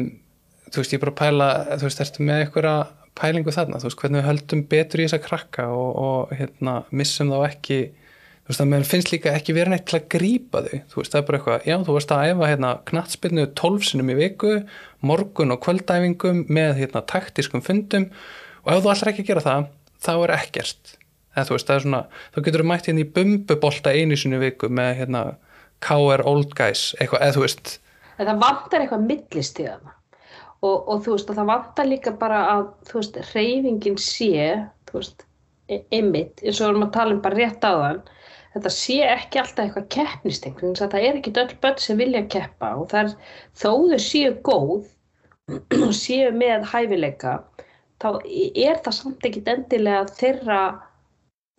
þú 0.68 0.82
veist, 0.82 0.94
ég 0.94 0.98
er 0.98 1.04
bara 1.04 1.14
að 1.14 1.20
pæla 1.22 1.50
þú 1.76 1.88
veist, 1.88 2.02
ertu 2.04 2.26
með 2.26 2.42
einhverja 2.44 2.74
pælingu 3.18 3.54
þarna, 3.54 3.80
þú 3.80 3.90
veist, 3.90 4.00
hvernig 4.02 4.20
við 4.20 4.28
höldum 4.28 4.66
betur 4.72 5.02
í 5.02 5.06
þessa 5.08 5.22
krakka 5.24 5.68
og, 5.74 5.88
og 6.02 6.36
hérna, 6.38 6.80
missum 6.90 7.32
þá 7.32 7.38
ekki 7.50 7.80
þú 8.48 8.52
veist 8.54 8.62
að 8.64 8.68
mér 8.72 8.84
finnst 8.88 9.10
líka 9.12 9.32
ekki 9.36 9.52
verið 9.52 9.74
neitt 9.74 9.86
til 9.90 9.98
að 9.98 10.04
grípa 10.14 10.62
þau, 10.64 10.76
þú 10.88 11.00
veist 11.02 11.12
það 11.12 11.20
er 11.20 11.24
bara 11.28 11.38
eitthvað 11.38 11.66
já 11.68 11.74
þú 11.84 11.96
veist 11.98 12.12
að 12.14 12.28
æfa 12.30 12.46
hérna 12.48 12.70
knattspilnu 12.88 13.42
12 13.60 13.88
sinum 13.90 14.12
í 14.12 14.16
viku, 14.16 14.52
morgun 15.04 15.52
og 15.52 15.60
kvöldæfingum 15.66 16.46
með 16.48 16.78
hérna 16.78 17.02
taktískum 17.12 17.64
fundum 17.66 18.06
og 18.64 18.70
ef 18.72 18.80
þú 18.86 18.92
allra 18.94 19.12
ekki 19.12 19.26
að 19.26 19.28
gera 19.28 19.44
það 19.44 19.68
þá 20.06 20.12
er 20.14 20.34
ekkert, 20.38 20.94
eða 21.34 21.46
þú 21.48 21.56
veist 21.56 21.68
það 21.68 21.76
er 21.76 21.84
svona 21.86 22.02
þá 22.34 22.40
getur 22.46 22.64
þú 22.64 22.70
mætt 22.70 22.88
hérna 22.90 23.04
í 23.04 23.12
bumbubolta 23.18 23.94
einu 23.94 24.18
sinu 24.18 24.40
viku 24.42 24.70
með 24.72 24.90
hérna 25.02 25.22
KR 25.84 26.24
Old 26.26 26.56
Guys, 26.58 26.90
eitthvað, 26.98 27.22
eða 27.22 27.36
þú 27.36 27.44
veist. 27.44 27.78
En 28.18 28.26
Það 28.26 28.42
vantar 28.42 28.82
eitthvað 28.82 29.06
millist 29.06 29.60
í 29.62 29.68
það 29.68 29.94
og, 30.66 30.76
og 30.76 31.02
þú 31.04 31.14
veist 31.14 31.30
og 31.30 31.38
það 31.38 31.50
vantar 31.52 31.88
líka 31.88 32.12
bara 32.18 32.42
að 32.52 32.64
þú 32.88 33.00
veist 33.00 33.18
reyfingin 33.32 33.98
sé, 34.02 34.54
þú 34.90 35.00
veist 35.00 35.26
e, 35.70 35.82
einmitt, 35.94 36.42
eins 36.42 36.58
og 36.58 36.64
við 36.64 36.70
erum 36.72 36.86
að 36.88 36.94
tala 36.96 37.14
um 37.14 37.22
bara 37.24 37.38
rétt 37.38 37.66
á 37.66 37.72
þann 37.72 38.00
þetta 38.54 38.72
sé 38.74 38.98
ekki 39.06 39.42
alltaf 39.42 39.64
eitthvað 39.64 39.88
keppnisteng 39.94 40.58
það 40.78 40.96
er 40.98 41.18
ekki 41.20 41.34
öll 41.36 41.54
börn 41.62 41.82
sem 41.82 42.00
vilja 42.00 42.24
keppa 42.32 42.72
og 42.80 42.88
það 42.92 43.04
er 43.04 43.12
þó 43.62 43.70
þau 43.92 44.00
séu 44.02 44.34
góð 44.48 44.88
og 45.86 45.94
séu 45.96 46.32
með 46.34 46.66
hæfileika 46.72 47.38
þá 48.02 48.08
er 48.26 48.80
það 48.82 48.96
samt 48.98 49.28
ekki 49.28 49.44
endilega 49.52 50.06
þeirra 50.18 50.62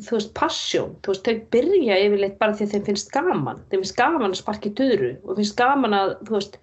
þú 0.06 0.18
veist, 0.18 0.34
passjón, 0.38 0.92
þú 1.04 1.14
veist, 1.14 1.28
þau 1.28 1.48
byrja 1.56 1.98
yfirleitt 2.06 2.38
bara 2.42 2.56
því 2.56 2.66
að 2.66 2.76
þeim 2.76 2.86
finnst 2.90 3.12
gaman. 3.14 3.64
Þeim 3.70 3.82
finnst 3.84 3.98
gaman 3.98 4.30
að 4.30 4.42
sparki 4.42 4.72
döru 4.78 5.12
og 5.24 5.40
finnst 5.40 5.58
gaman 5.60 5.96
að, 5.98 6.14
þú 6.28 6.36
veist, 6.38 6.60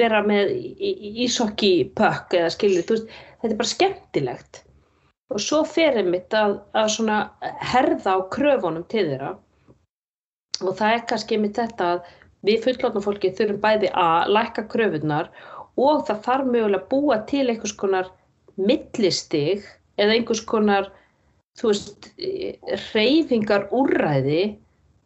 vera 0.00 0.22
með 0.26 0.52
ísokki 1.26 1.72
pökk 1.98 2.36
eða 2.40 2.52
skilju, 2.56 2.86
þú 2.86 2.96
veist, 2.96 3.14
þetta 3.40 3.52
er 3.52 3.60
bara 3.60 3.72
skemmtilegt. 3.74 4.62
Og 5.30 5.42
svo 5.42 5.60
ferir 5.68 6.08
mitt 6.10 6.34
að, 6.34 6.58
að 6.74 6.88
svona 6.96 7.18
herða 7.70 8.16
á 8.18 8.20
kröfunum 8.34 8.86
til 8.90 9.06
þeirra. 9.12 9.34
Og 10.60 10.74
það 10.76 10.96
er 10.96 11.04
kannski 11.12 11.38
með 11.40 11.54
þetta 11.60 11.90
að 11.94 12.08
við 12.46 12.64
fullotna 12.64 13.02
fólki 13.04 13.32
þurfum 13.36 13.60
bæði 13.62 13.92
að 14.00 14.32
lækka 14.34 14.64
kröfunar 14.72 15.28
og 15.80 16.06
það 16.08 16.24
þarf 16.26 16.48
mögulega 16.48 16.80
að 16.80 16.88
búa 16.90 17.18
til 17.30 17.44
einhvers 17.46 17.76
konar 17.78 18.10
millistig 18.60 19.68
eða 20.00 20.16
einhvers 20.16 20.42
konar 20.48 20.90
þú 21.58 21.70
veist, 21.72 22.10
reyfingar 22.94 23.68
úrræði 23.74 24.42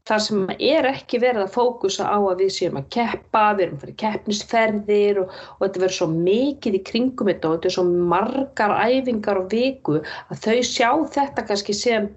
þar 0.09 0.21
sem 0.21 0.43
er 0.59 0.87
ekki 0.91 1.19
verið 1.23 1.47
að 1.47 1.55
fókusa 1.55 2.05
á 2.05 2.19
að 2.21 2.43
við 2.43 2.51
séum 2.59 2.77
að 2.77 2.91
keppa, 2.97 3.45
við 3.57 3.67
erum 3.67 3.79
fyrir 3.81 3.97
keppnisferðir 4.03 5.21
og, 5.23 5.31
og 5.57 5.63
þetta 5.63 5.85
verður 5.85 5.97
svo 5.99 6.09
mikið 6.13 6.77
í 6.77 6.83
kringum 6.91 7.31
þetta 7.33 7.49
og 7.49 7.55
þetta 7.57 7.71
er 7.71 7.77
svo 7.79 7.87
margar 8.13 8.75
æfingar 8.85 9.41
á 9.41 9.45
viku 9.55 9.97
að 10.05 10.45
þau 10.45 10.59
sjá 10.69 10.91
þetta 11.17 11.47
kannski 11.49 11.77
sem 11.79 12.11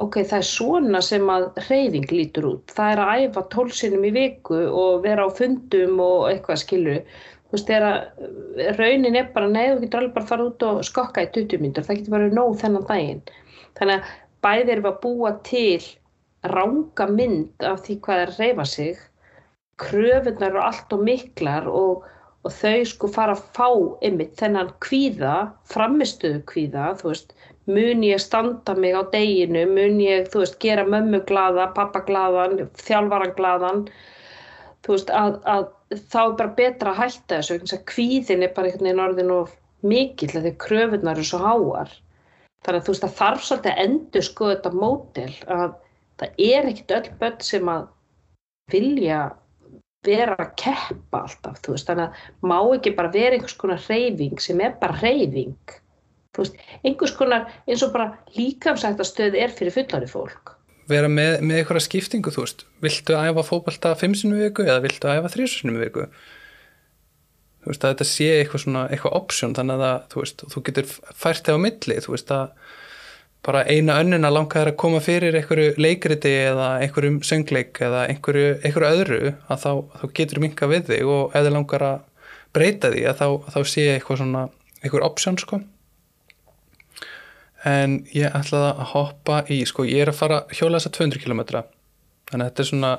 ok, 0.00 0.22
það 0.22 0.38
er 0.38 0.48
svona 0.48 1.02
sem 1.04 1.28
að 1.28 1.44
reyfing 1.66 2.08
lítur 2.12 2.48
út. 2.54 2.72
Það 2.72 2.94
er 2.94 3.02
að 3.02 3.26
æfa 3.26 3.44
tólsinum 3.52 4.08
í 4.08 4.14
viku 4.16 4.62
og 4.70 5.04
vera 5.04 5.28
á 5.28 5.36
fundum 5.36 6.00
og 6.00 6.30
eitthvað 6.30 6.62
skilur. 6.64 7.02
Þú 7.52 7.58
veist, 7.58 7.68
þegar 7.68 8.78
raunin 8.78 9.18
er 9.20 9.28
bara, 9.34 9.50
nei, 9.52 9.66
þú 9.68 9.82
getur 9.82 10.00
alveg 10.00 10.14
bara 10.14 10.24
að 10.24 10.30
fara 10.32 10.48
út 10.48 10.64
og 10.64 10.80
skokka 10.88 11.26
í 11.26 11.32
20 11.36 11.60
mínutur. 11.60 11.84
Það 11.84 11.98
getur 12.00 12.16
bara 12.16 12.32
nóg 12.32 12.56
þennan 12.62 12.88
daginn. 12.88 13.20
Þannig 13.78 13.98
að 13.98 14.14
bæðir 14.44 14.80
við 14.82 14.90
að 14.90 15.02
búa 15.02 15.32
til 15.48 15.82
ránga 16.52 17.06
mynd 17.10 17.66
af 17.66 17.84
því 17.86 17.98
hvað 18.04 18.22
er 18.22 18.32
að 18.32 18.40
reyfa 18.42 18.66
sig. 18.72 19.02
Kröfunar 19.82 20.50
eru 20.50 20.62
allt 20.62 20.94
og 20.94 21.04
miklar 21.06 21.68
og, 21.70 22.04
og 22.42 22.54
þau 22.58 22.82
sko 22.90 23.10
fara 23.14 23.36
að 23.36 23.44
fá 23.56 23.68
ymmið 24.08 24.34
þennan 24.40 24.72
kvíða, 24.84 25.36
framistuðu 25.72 26.42
kvíða, 26.50 26.92
þú 27.00 27.12
veist, 27.12 27.34
mun 27.70 28.02
ég 28.06 28.22
standa 28.22 28.74
mig 28.74 28.98
á 28.98 29.02
deginu, 29.14 29.64
mun 29.70 30.00
ég, 30.02 30.26
þú 30.32 30.42
veist, 30.42 30.58
gera 30.62 30.86
mömmu 30.86 31.22
glada, 31.28 31.68
pappa 31.76 32.02
gladan, 32.06 32.58
þjálfvaran 32.82 33.34
gladan, 33.38 33.84
þú 34.82 34.96
veist, 34.96 35.12
að, 35.14 35.38
að 35.46 35.68
þá 36.12 36.20
er 36.24 36.38
bara 36.40 36.56
betra 36.58 36.94
að 36.94 37.02
hætta 37.04 37.40
þessu, 37.40 37.82
kvíðin 37.90 38.46
er 38.46 38.54
bara 38.56 38.70
einhvern 38.70 38.88
veginn 38.90 39.04
orðin 39.06 39.36
og 39.38 39.52
mikill 39.86 40.34
að 40.36 40.48
því 40.48 40.56
kröfunar 40.62 41.18
eru 41.18 41.26
svo 41.26 41.42
háar. 41.42 41.94
Þannig 42.62 42.80
að 42.80 42.86
þú 42.86 42.94
veist, 42.94 43.04
það 43.04 43.14
þarf 43.20 43.46
svolítið 43.46 43.72
að 43.72 43.84
endur 43.84 44.26
skoða 44.26 44.56
þetta 44.56 44.72
mótel, 44.78 45.30
að 45.50 45.76
það 46.22 46.42
er 46.46 46.68
ekkert 46.70 46.96
öll 46.98 47.14
börn 47.22 47.38
sem 47.42 47.70
að 47.72 47.86
vilja 48.72 49.20
vera 50.06 50.36
að 50.38 50.52
keppa 50.58 51.22
alltaf, 51.26 51.62
þú 51.62 51.76
veist, 51.76 51.88
þannig 51.90 52.08
að 52.08 52.50
má 52.50 52.58
ekki 52.76 52.94
bara 52.98 53.14
vera 53.14 53.38
einhvers 53.38 53.58
konar 53.58 53.82
reyfing 53.88 54.42
sem 54.42 54.62
er 54.62 54.76
bara 54.80 54.98
reyfing 55.02 55.76
þú 56.32 56.44
veist, 56.44 56.60
einhvers 56.86 57.14
konar 57.16 57.48
eins 57.68 57.84
og 57.84 57.92
bara 57.94 58.12
líkamsættastöð 58.36 59.38
er 59.38 59.52
fyrir 59.54 59.74
fullari 59.74 60.08
fólk. 60.10 60.54
Vera 60.90 61.08
með, 61.08 61.42
með 61.46 61.62
einhverja 61.62 61.84
skiptingu, 61.86 62.32
þú 62.34 62.46
veist. 62.46 62.64
Viltu 62.82 63.16
að 63.16 63.30
æfa 63.30 63.44
fókbalta 63.46 63.92
5 64.00 64.16
sinum 64.22 64.40
viku 64.40 64.64
eða 64.66 64.80
viltu 64.84 65.08
að 65.08 65.20
æfa 65.20 65.34
3 65.36 65.50
sinum 65.52 65.78
viku 65.82 66.06
veist, 67.70 67.84
að 67.84 67.94
þetta 67.94 68.08
sé 68.10 68.28
eitthvað 68.40 68.64
svona, 68.64 68.84
eitthvað 68.90 69.16
option, 69.18 69.54
þannig 69.54 69.84
að 69.86 69.98
þú 70.12 70.22
veist, 70.24 70.44
þú 70.52 70.62
getur 70.68 70.88
fært 70.92 71.46
það 71.46 71.58
á 71.58 71.64
milli, 71.66 71.98
þú 72.02 72.14
veist 72.16 72.32
að 72.34 72.46
bara 73.42 73.64
eina 73.66 73.98
önnuna 73.98 74.30
langar 74.30 74.70
að 74.70 74.78
koma 74.78 75.00
fyrir 75.02 75.34
einhverju 75.34 75.74
leikriti 75.82 76.30
eða 76.44 76.68
einhverjum 76.84 77.18
söngleik 77.26 77.80
eða 77.82 78.04
einhverju, 78.12 78.52
einhverju 78.62 78.90
öðru 78.98 79.20
að 79.50 79.64
þá, 79.64 79.72
þá 79.98 80.04
getur 80.18 80.42
minka 80.44 80.68
við 80.70 80.92
þig 80.92 81.10
og 81.10 81.34
þið 81.34 81.50
langar 81.56 81.86
að 81.88 82.28
breyta 82.54 82.92
því 82.92 83.04
að 83.10 83.18
þá, 83.18 83.26
þá 83.54 83.60
sé 83.72 83.86
eitthvað 83.96 84.20
svona 84.22 84.44
einhver 84.82 85.06
option 85.06 85.38
sko. 85.40 85.58
En 87.66 88.00
ég 88.14 88.30
ætlaði 88.30 88.70
að 88.72 88.88
hoppa 88.92 89.42
í 89.50 89.60
sko 89.66 89.86
ég 89.86 90.04
er 90.04 90.12
að 90.12 90.18
fara 90.18 90.40
að 90.42 90.56
hjóla 90.58 90.78
þessa 90.78 90.94
200 90.98 91.22
km 91.22 91.42
þannig 91.46 92.38
að 92.38 92.48
þetta 92.48 92.62
er 92.62 92.70
svona 92.70 92.92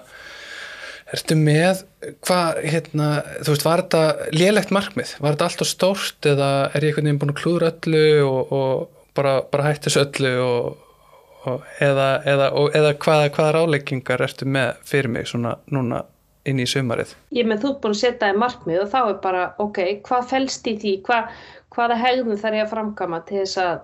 ertu 1.14 1.38
með 1.38 1.84
hvað 2.26 2.62
hérna, 2.66 3.10
þú 3.44 3.54
veist, 3.54 3.66
var 3.68 3.84
þetta 3.84 4.32
lélegt 4.34 4.74
markmið, 4.74 5.16
var 5.24 5.36
þetta 5.36 5.50
alltaf 5.50 5.70
stórt 5.70 6.30
eða 6.30 6.50
er 6.74 6.88
ég 6.88 6.94
einhvern 6.94 7.10
veginn 7.10 7.22
búin 7.22 7.34
að 7.34 7.42
klúra 7.42 7.70
öllu 7.74 8.06
og, 8.26 8.54
og 8.58 9.04
bara, 9.18 9.36
bara 9.54 9.68
hættis 9.70 9.98
öllu 10.02 10.34
og, 10.44 10.98
og 11.46 11.68
eða, 11.84 12.08
eða, 12.30 12.50
eða 12.80 12.96
hvaða, 13.06 13.30
hvaða 13.36 13.54
ráleikingar 13.60 14.26
ertu 14.26 14.50
með 14.50 14.82
fyrir 14.90 15.14
mig 15.14 15.30
svona 15.30 15.58
núna 15.74 16.04
inn 16.50 16.60
í 16.60 16.68
sömarið? 16.68 17.14
Ég 17.36 17.48
með 17.48 17.64
þú 17.64 17.74
búin 17.84 17.96
að 17.96 18.02
setja 18.02 18.26
það 18.26 18.36
í 18.36 18.40
markmið 18.42 18.84
og 18.84 18.92
þá 18.92 19.00
er 19.04 19.20
bara, 19.24 19.44
ok, 19.64 19.82
hvað 20.08 20.30
fælst 20.32 20.70
í 20.70 20.76
því, 20.82 20.94
hvað, 21.08 21.44
hvaða 21.76 22.00
hegðum 22.02 22.40
þarf 22.42 22.60
ég 22.60 22.66
að 22.66 22.74
framkama 22.74 23.22
til 23.30 23.42
þess 23.44 23.60
að 23.64 23.76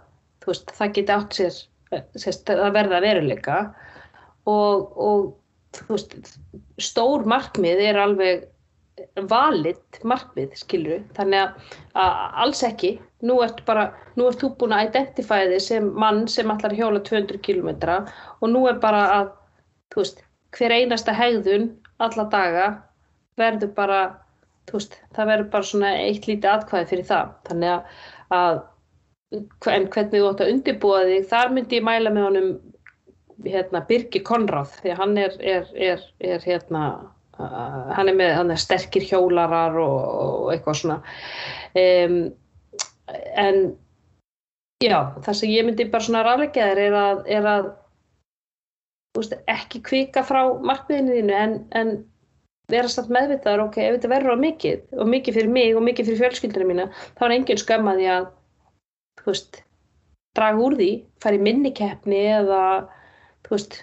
veist, 0.47 0.73
það 0.75 0.95
geti 0.97 1.15
átt 1.15 1.37
sér 1.37 1.59
sérst, 2.19 2.51
að 2.53 2.73
verða 2.75 3.03
veruleika? 3.05 3.59
Og, 4.49 4.97
og 4.97 5.29
veist, 5.89 6.15
stór 6.81 7.25
markmið 7.29 7.83
er 7.89 7.99
alveg 8.01 8.47
valit 9.31 9.99
markmið, 10.03 10.55
skilur 10.59 11.03
þannig 11.17 11.43
að, 11.43 11.75
alls 12.43 12.63
ekki. 12.67 12.97
Nú 13.25 13.39
ert 13.43 13.61
bara, 13.67 13.89
nú 14.15 14.29
ert 14.29 14.39
þú 14.43 14.53
búin 14.59 14.75
að 14.75 14.89
identifæði 14.89 15.53
þig 15.55 15.65
sem 15.65 15.91
mann 15.99 16.25
sem 16.31 16.51
allar 16.51 16.75
hjóla 16.75 17.01
200 17.03 17.41
km 17.43 17.69
og 18.39 18.47
nú 18.51 18.65
er 18.69 18.79
bara 18.79 19.03
að 19.17 19.31
veist, 19.95 20.23
hver 20.55 20.75
einasta 20.75 21.15
hegðun 21.15 21.69
alla 21.99 22.25
daga 22.31 22.67
verður 23.39 23.73
bara 23.75 23.99
veist, 24.71 24.99
það 25.15 25.31
verður 25.33 25.51
bara 25.55 25.71
svona 25.71 25.93
eitt 26.05 26.27
lítið 26.29 26.51
atkvæði 26.53 26.91
fyrir 26.93 27.09
það. 27.11 27.33
Þannig 27.49 27.95
að 28.39 28.61
en 29.29 29.85
hvernig 29.93 30.15
þú 30.15 30.29
ætti 30.31 30.45
að 30.45 30.51
undirbúa 30.55 31.01
þig 31.05 31.27
þar 31.29 31.51
myndi 31.53 31.77
ég 31.77 31.85
mæla 31.85 32.13
með 32.13 32.27
honum 32.29 32.53
hérna, 33.45 33.83
Birgir 33.87 34.23
Konráð 34.27 34.75
því 34.81 34.93
að 34.93 35.01
hann 35.03 35.17
er, 35.21 35.37
er, 35.39 35.71
er, 35.75 36.05
er 36.19 36.45
hérna, 36.45 36.83
uh, 37.39 37.91
hann 37.95 38.11
er 38.11 38.17
með 38.17 38.35
hann 38.37 38.55
sterkir 38.59 39.05
hjólarar 39.07 39.77
og, 39.79 39.99
og 40.23 40.53
eitthvað 40.53 40.81
svona. 40.81 40.99
Um, 41.77 42.17
en 43.39 43.61
já, 44.83 44.99
það 45.25 45.39
sem 45.39 45.53
ég 45.53 45.67
myndi 45.67 45.89
bara 45.91 46.05
svona 46.05 46.25
ráleika 46.27 46.67
þér 46.71 46.83
er 46.85 46.97
að, 46.99 47.23
að 47.39 47.69
veist, 49.17 49.35
ekki 49.49 49.81
kvika 49.85 50.23
frá 50.25 50.41
markmiðinu 50.63 51.17
þínu 51.17 51.37
en, 51.37 51.55
en 51.75 51.95
vera 52.69 52.89
samt 52.91 53.09
meðvitaður, 53.13 53.65
ok, 53.65 53.79
ef 53.81 53.97
þetta 53.97 54.11
verður 54.11 54.37
á 54.37 54.43
mikið 54.43 54.99
og 55.01 55.09
mikið 55.09 55.39
fyrir 55.39 55.55
mig 55.55 55.73
og 55.75 55.85
mikið 55.87 56.11
fyrir 56.11 56.21
fjölskyldunum 56.23 56.71
mína 56.73 56.85
þá 57.17 57.25
er 57.25 57.35
engin 57.39 57.61
skömmaði 57.61 58.07
að 58.13 58.29
þú 59.19 59.31
veist, 59.31 59.61
draga 60.37 60.63
úr 60.63 60.77
því 60.77 60.89
fara 61.23 61.39
í 61.39 61.43
minnikeppni 61.43 62.21
eða 62.37 62.61
þú 63.49 63.57
veist, 63.57 63.79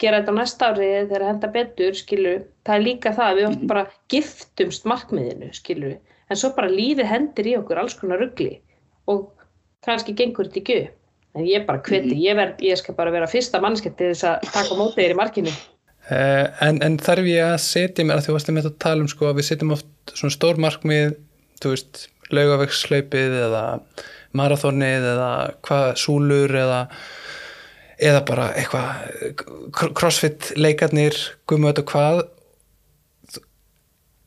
gera 0.00 0.20
þetta 0.20 0.34
á 0.36 0.38
næsta 0.38 0.68
ári 0.72 0.90
þegar 1.08 1.26
henda 1.30 1.52
betur, 1.54 1.96
skilur 1.96 2.44
það 2.66 2.76
er 2.76 2.84
líka 2.84 3.14
það, 3.16 3.38
við 3.38 3.48
ofta 3.50 3.70
bara 3.72 3.86
giftumst 4.12 4.86
markmiðinu, 4.88 5.50
skilur 5.56 5.96
en 6.26 6.40
svo 6.40 6.52
bara 6.56 6.72
lífið 6.72 7.10
hendir 7.10 7.50
í 7.52 7.56
okkur 7.60 7.80
alls 7.80 7.96
konar 7.98 8.20
ruggli 8.20 8.58
og 9.10 9.30
kannski 9.86 10.16
gengur 10.18 10.50
þetta 10.50 10.62
ekki 10.62 10.78
en 11.36 11.46
ég 11.46 11.64
bara 11.68 11.82
hveti, 11.84 12.16
ég, 12.22 12.36
verð, 12.38 12.60
ég 12.64 12.80
skal 12.80 12.96
bara 12.96 13.12
vera 13.14 13.28
fyrsta 13.30 13.60
mannskett 13.62 13.96
til 13.98 14.12
þess 14.12 14.26
að 14.28 14.50
taka 14.54 14.76
mótið 14.78 15.02
þér 15.02 15.14
í 15.14 15.18
markinu. 15.20 15.54
Uh, 16.06 16.46
en, 16.64 16.78
en 16.86 16.96
þarf 17.02 17.28
ég 17.28 17.44
að 17.44 17.56
setja 17.64 18.06
mér 18.06 18.20
að 18.20 18.28
þú 18.28 18.36
varst 18.36 18.52
með 18.54 18.68
að 18.70 18.76
tala 18.82 19.04
um 19.04 19.10
sko 19.10 19.28
að 19.28 19.40
við 19.40 19.48
setjum 19.48 19.74
oft 19.74 20.14
svona 20.14 20.36
stór 20.36 20.60
markmið, 20.62 21.16
þú 21.60 21.72
veist 21.74 22.06
laugavegslaupið 22.32 23.36
eða 23.46 23.64
marathónið 24.36 25.08
eða 25.12 25.30
hvað 25.66 25.86
súlur 26.00 26.54
eða, 26.62 26.80
eða 27.96 28.22
bara 28.28 28.50
eitthvað 28.58 29.92
crossfit 29.96 30.52
leikarnir 30.58 31.16
gummöð 31.48 31.82
og 31.82 31.92
hvað 31.92 32.22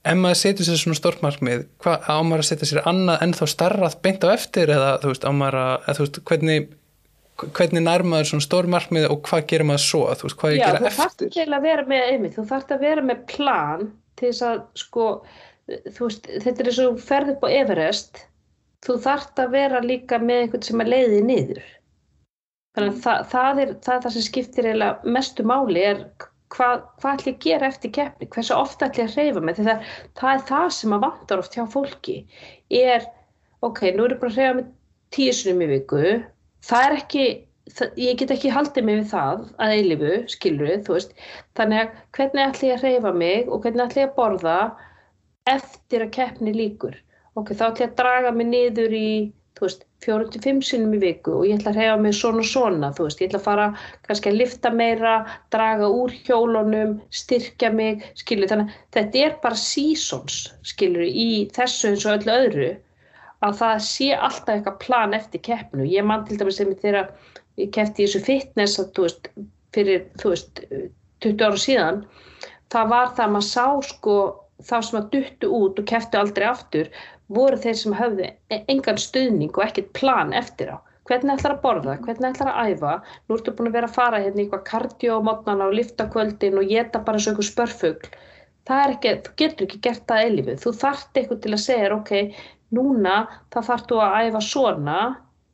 ef 0.09 0.17
maður 0.17 0.39
setjum 0.39 0.67
sér 0.69 0.81
svona 0.81 0.97
stór 0.97 1.19
markmið 1.21 1.65
hvað 1.83 2.09
ámar 2.09 2.41
að 2.41 2.49
setja 2.49 2.69
sér 2.71 2.87
annað 2.89 3.25
en 3.25 3.35
þá 3.37 3.45
starrað 3.53 3.97
beint 4.05 4.25
á 4.25 4.29
eftir 4.33 4.71
eða 4.73 4.91
þú 5.03 5.13
veist 5.13 5.27
ámar 5.27 5.57
að, 5.59 5.89
þú 5.91 6.05
veist 6.05 6.21
hvernig 6.31 6.69
hvernig 7.39 7.83
nærmaður 7.85 8.31
svona 8.31 8.45
stór 8.45 8.67
markmið 8.71 9.07
og 9.13 9.21
hvað 9.27 9.45
gerir 9.51 9.67
maður 9.69 9.83
svo, 9.85 10.01
þú 10.17 10.27
veist, 10.27 10.37
hvað 10.41 10.55
ég 10.55 10.59
Já, 10.59 10.65
gera 10.65 10.79
þú 10.79 10.87
eftir 10.89 10.99
þarft 10.99 11.25
til 11.35 11.45
að 11.55 11.67
vera 11.67 11.85
með 11.91 12.07
einmitt, 12.13 12.35
þú 12.35 12.45
þarft 12.49 12.73
að 12.75 12.85
vera 12.85 13.05
með 13.05 13.21
plan 13.31 13.85
til 14.19 14.31
þess 14.31 14.45
að 14.49 14.61
sko, 14.81 15.05
þú 15.69 16.07
veist, 16.09 16.29
þetta 16.45 16.63
er 16.63 16.71
eins 16.71 16.81
og 16.83 16.89
þú 16.89 17.05
ferð 17.09 17.33
upp 17.35 17.45
á 17.47 17.49
Everest, 17.59 18.23
þú 18.85 18.97
þarft 19.05 19.43
að 19.43 19.55
vera 19.55 19.83
líka 19.85 20.19
með 20.23 20.43
einhvern 20.43 20.67
sem 20.67 20.83
að 20.83 20.91
leiði 20.95 21.21
niður. 21.29 21.63
Þannig 22.77 22.95
að 22.95 22.99
það, 23.03 23.21
það, 23.31 23.61
er, 23.63 23.71
það 23.85 23.95
er 23.95 24.03
það 24.03 24.15
sem 24.15 24.25
skiptir 24.27 24.67
mestu 25.15 25.45
máli 25.47 25.85
er 25.89 26.03
hvað, 26.53 26.83
hvað 27.01 27.15
ætlum 27.15 27.31
ég 27.31 27.37
að 27.37 27.45
gera 27.45 27.69
eftir 27.69 27.93
keppni, 27.97 28.29
hversu 28.33 28.55
ofta 28.55 28.89
ætlum 28.89 29.05
ég 29.05 29.11
að 29.11 29.17
hreyfa 29.17 29.43
mig, 29.45 29.59
það, 29.59 29.91
það 30.19 30.31
er 30.33 30.43
það 30.49 30.67
sem 30.77 30.95
að 30.95 31.05
vantar 31.05 31.43
oft 31.43 31.57
hjá 31.57 31.63
fólki, 31.73 32.17
er, 32.79 33.05
ok, 33.65 33.83
nú 33.95 34.05
er 34.05 34.15
ég 34.15 34.21
bara 34.21 34.33
að 34.33 34.39
hreyfa 34.39 34.57
mig 34.59 34.71
tíu 35.15 35.35
sinum 35.35 35.65
í 35.65 35.69
viku, 35.73 36.03
það 36.69 36.87
er 36.87 36.97
ekki, 36.99 37.27
ég 38.01 38.21
get 38.21 38.33
ekki 38.33 38.53
haldið 38.53 38.87
mig 38.87 39.01
við 39.01 39.11
það 39.13 39.43
að 39.61 39.75
eilifu, 39.77 40.13
skilur 40.35 40.73
þú 40.85 40.97
veist, 40.97 41.17
þannig 41.57 41.83
að 41.83 41.99
hvernig 42.17 42.45
ætlum 42.47 42.71
ég 42.71 42.77
að 42.77 42.85
hreyfa 42.85 43.13
mig 43.23 43.49
og 43.49 43.65
hvernig 43.65 43.85
ætlum 43.85 44.03
ég 44.03 44.09
að 44.09 44.17
borða 44.17 44.57
eftir 45.49 46.05
að 46.05 46.15
keppni 46.17 46.53
líkur 46.53 46.97
ok, 47.37 47.53
þá 47.53 47.65
ætlum 47.69 47.83
ég 47.85 47.91
að 47.91 47.99
draga 47.99 48.33
mig 48.35 48.49
niður 48.49 48.95
í 48.97 49.09
þú 49.59 49.67
veist, 49.67 49.85
4-5 50.05 50.61
sinum 50.63 50.93
í 50.95 51.01
viku 51.01 51.33
og 51.37 51.47
ég 51.47 51.59
ætla 51.59 51.73
að 51.73 51.79
hreyfa 51.79 52.01
mig 52.03 52.15
svona 52.15 52.43
svona 52.47 52.91
þú 52.95 53.07
veist, 53.07 53.21
ég 53.21 53.29
ætla 53.29 53.41
að 53.41 53.47
fara 53.47 53.65
kannski 54.07 54.31
að 54.31 54.37
lifta 54.39 54.71
meira 54.71 55.15
draga 55.53 55.89
úr 55.91 56.13
hjólunum 56.27 56.93
styrkja 57.21 57.71
mig, 57.75 58.05
skilur 58.19 58.51
þannig 58.51 58.71
að 58.71 58.85
þetta 58.97 59.25
er 59.25 59.35
bara 59.43 59.59
seasons, 59.63 60.39
skilur 60.63 61.03
í 61.07 61.29
þessu 61.55 61.91
eins 61.91 62.07
og 62.07 62.15
öllu 62.17 62.37
öðru 62.37 62.69
að 63.45 63.59
það 63.59 63.83
sé 63.87 64.09
alltaf 64.15 64.55
eitthvað 64.55 64.79
plan 64.83 65.13
eftir 65.15 65.43
keppnu. 65.43 65.85
Ég 65.87 66.03
mann 66.03 66.25
til 66.27 66.39
dæmis 66.39 66.57
sem 66.59 66.73
þegar 66.75 67.13
ég 67.59 67.69
keppti 67.75 68.03
í 68.03 68.07
þessu 68.07 68.23
fitness 68.25 68.79
að, 68.81 68.89
þú 68.95 69.05
veist, 69.07 69.29
fyrir 69.75 70.07
þú 70.19 70.33
veist, 70.33 70.63
20 71.23 71.45
ára 71.45 71.59
síðan 71.59 72.03
það 72.73 72.91
var 72.93 73.13
það 73.15 73.25
að 73.25 73.33
maður 73.35 73.47
sá 73.49 73.65
sko 73.89 74.17
þá 74.59 74.75
sem 74.85 74.99
að 74.99 75.09
duttu 75.13 75.51
út 75.55 75.79
og 75.79 75.87
kepptu 75.89 76.19
aldrei 76.19 76.45
aftur 76.49 76.91
voru 77.37 77.59
þeir 77.63 77.77
sem 77.81 77.95
höfðu 77.97 78.29
engan 78.59 79.01
stuðning 79.01 79.53
og 79.55 79.65
ekkert 79.67 79.91
plan 79.97 80.33
eftir 80.37 80.73
á. 80.73 80.77
Hvernig 81.09 81.39
ætlar 81.39 81.55
að 81.55 81.61
borða, 81.63 81.95
hvernig 82.05 82.27
ætlar 82.29 82.51
að 82.51 82.73
æfa, 82.73 82.95
nú 83.25 83.37
ertu 83.37 83.53
búin 83.57 83.71
að 83.71 83.77
vera 83.79 83.89
að 83.89 83.95
fara 83.95 84.19
hérna 84.21 84.43
í 84.43 84.49
eitthvað 84.49 85.23
mótnana 85.25 85.69
og 85.69 85.77
lifta 85.79 86.05
kvöldin 86.13 86.59
og 86.61 86.69
geta 86.69 87.01
bara 87.05 87.21
svo 87.21 87.33
eitthvað 87.33 87.49
spörfugl. 87.49 88.11
Það 88.69 88.83
er 88.83 88.93
ekki, 88.93 89.13
þú 89.25 89.33
getur 89.41 89.65
ekki 89.65 89.79
gert 89.87 90.05
það 90.11 90.25
eilífið. 90.27 90.59
Þú 90.61 90.73
þart 90.83 91.17
eitthvað 91.17 91.41
til 91.45 91.53
að 91.55 91.63
segja, 91.63 91.95
ok, 91.95 92.11
núna 92.77 93.15
þarfst 93.49 93.89
þú 93.89 94.03
að 94.05 94.19
æfa 94.27 94.43
svona 94.45 94.99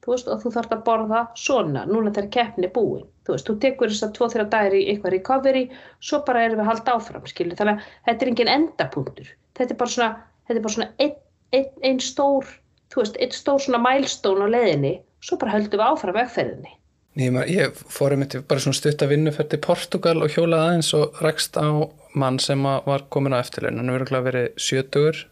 þú 0.05 0.13
veist, 0.13 0.30
og 0.30 0.41
þú 0.43 0.51
þarfst 0.53 0.76
að 0.76 0.86
borða 0.86 1.21
svona 1.39 1.84
núna 1.89 2.13
keppni 2.13 2.67
er 2.67 2.73
búin 2.76 3.05
þú 3.26 3.34
veist, 3.34 3.47
þú 3.49 3.55
tekur 3.63 3.91
þess 3.91 4.05
að 4.05 4.15
2-3 4.19 4.47
dagir 4.53 4.78
í 4.78 4.84
eitthvað 4.91 5.15
recovery 5.15 5.63
svo 5.99 6.21
bara 6.28 6.45
erum 6.45 6.59
við 6.59 6.65
að 6.65 6.71
halda 6.71 6.97
áfram 6.99 7.26
skilur. 7.30 7.57
þannig 7.57 7.80
að 7.80 8.09
þetta 8.09 8.26
er 8.26 8.32
engin 8.32 8.53
endapunktur 8.55 9.32
þetta 9.57 9.73
er 9.73 9.80
bara 9.82 9.95
svona, 9.95 10.11
þetta 10.45 10.59
er 10.59 10.65
bara 10.67 10.76
svona 10.78 10.91
einn 11.56 11.86
ein, 11.89 11.99
stór, 12.03 12.47
þú 12.93 13.03
veist, 13.03 13.20
einn 13.20 13.36
stór 13.36 13.62
svona 13.64 13.82
mælstón 13.84 14.43
á 14.43 14.47
leðinni 14.51 14.97
svo 15.26 15.39
bara 15.41 15.56
höldum 15.56 15.82
við 15.82 15.88
áfram 15.89 16.18
vegferðinni. 16.20 16.74
Maður, 17.16 17.51
ég 17.53 17.78
fór 17.95 18.14
um 18.14 18.26
þetta 18.26 18.41
bara 18.49 18.62
svona 18.66 18.78
stutt 18.78 19.03
að 19.06 19.14
vinna 19.14 19.32
fyrir 19.32 19.53
til 19.53 19.62
Portugal 19.64 20.18
og 20.20 20.34
hjólaði 20.34 20.72
aðeins 20.72 20.89
og 20.97 21.22
rekst 21.24 21.56
á 21.56 21.68
mann 22.16 22.41
sem 22.43 22.60
var 22.64 23.06
komin 23.12 23.36
á 23.36 23.39
eftirlein 23.39 23.80
hann 23.80 23.93
verður 23.95 24.28
verið 24.28 24.49
sjötugur 24.60 25.24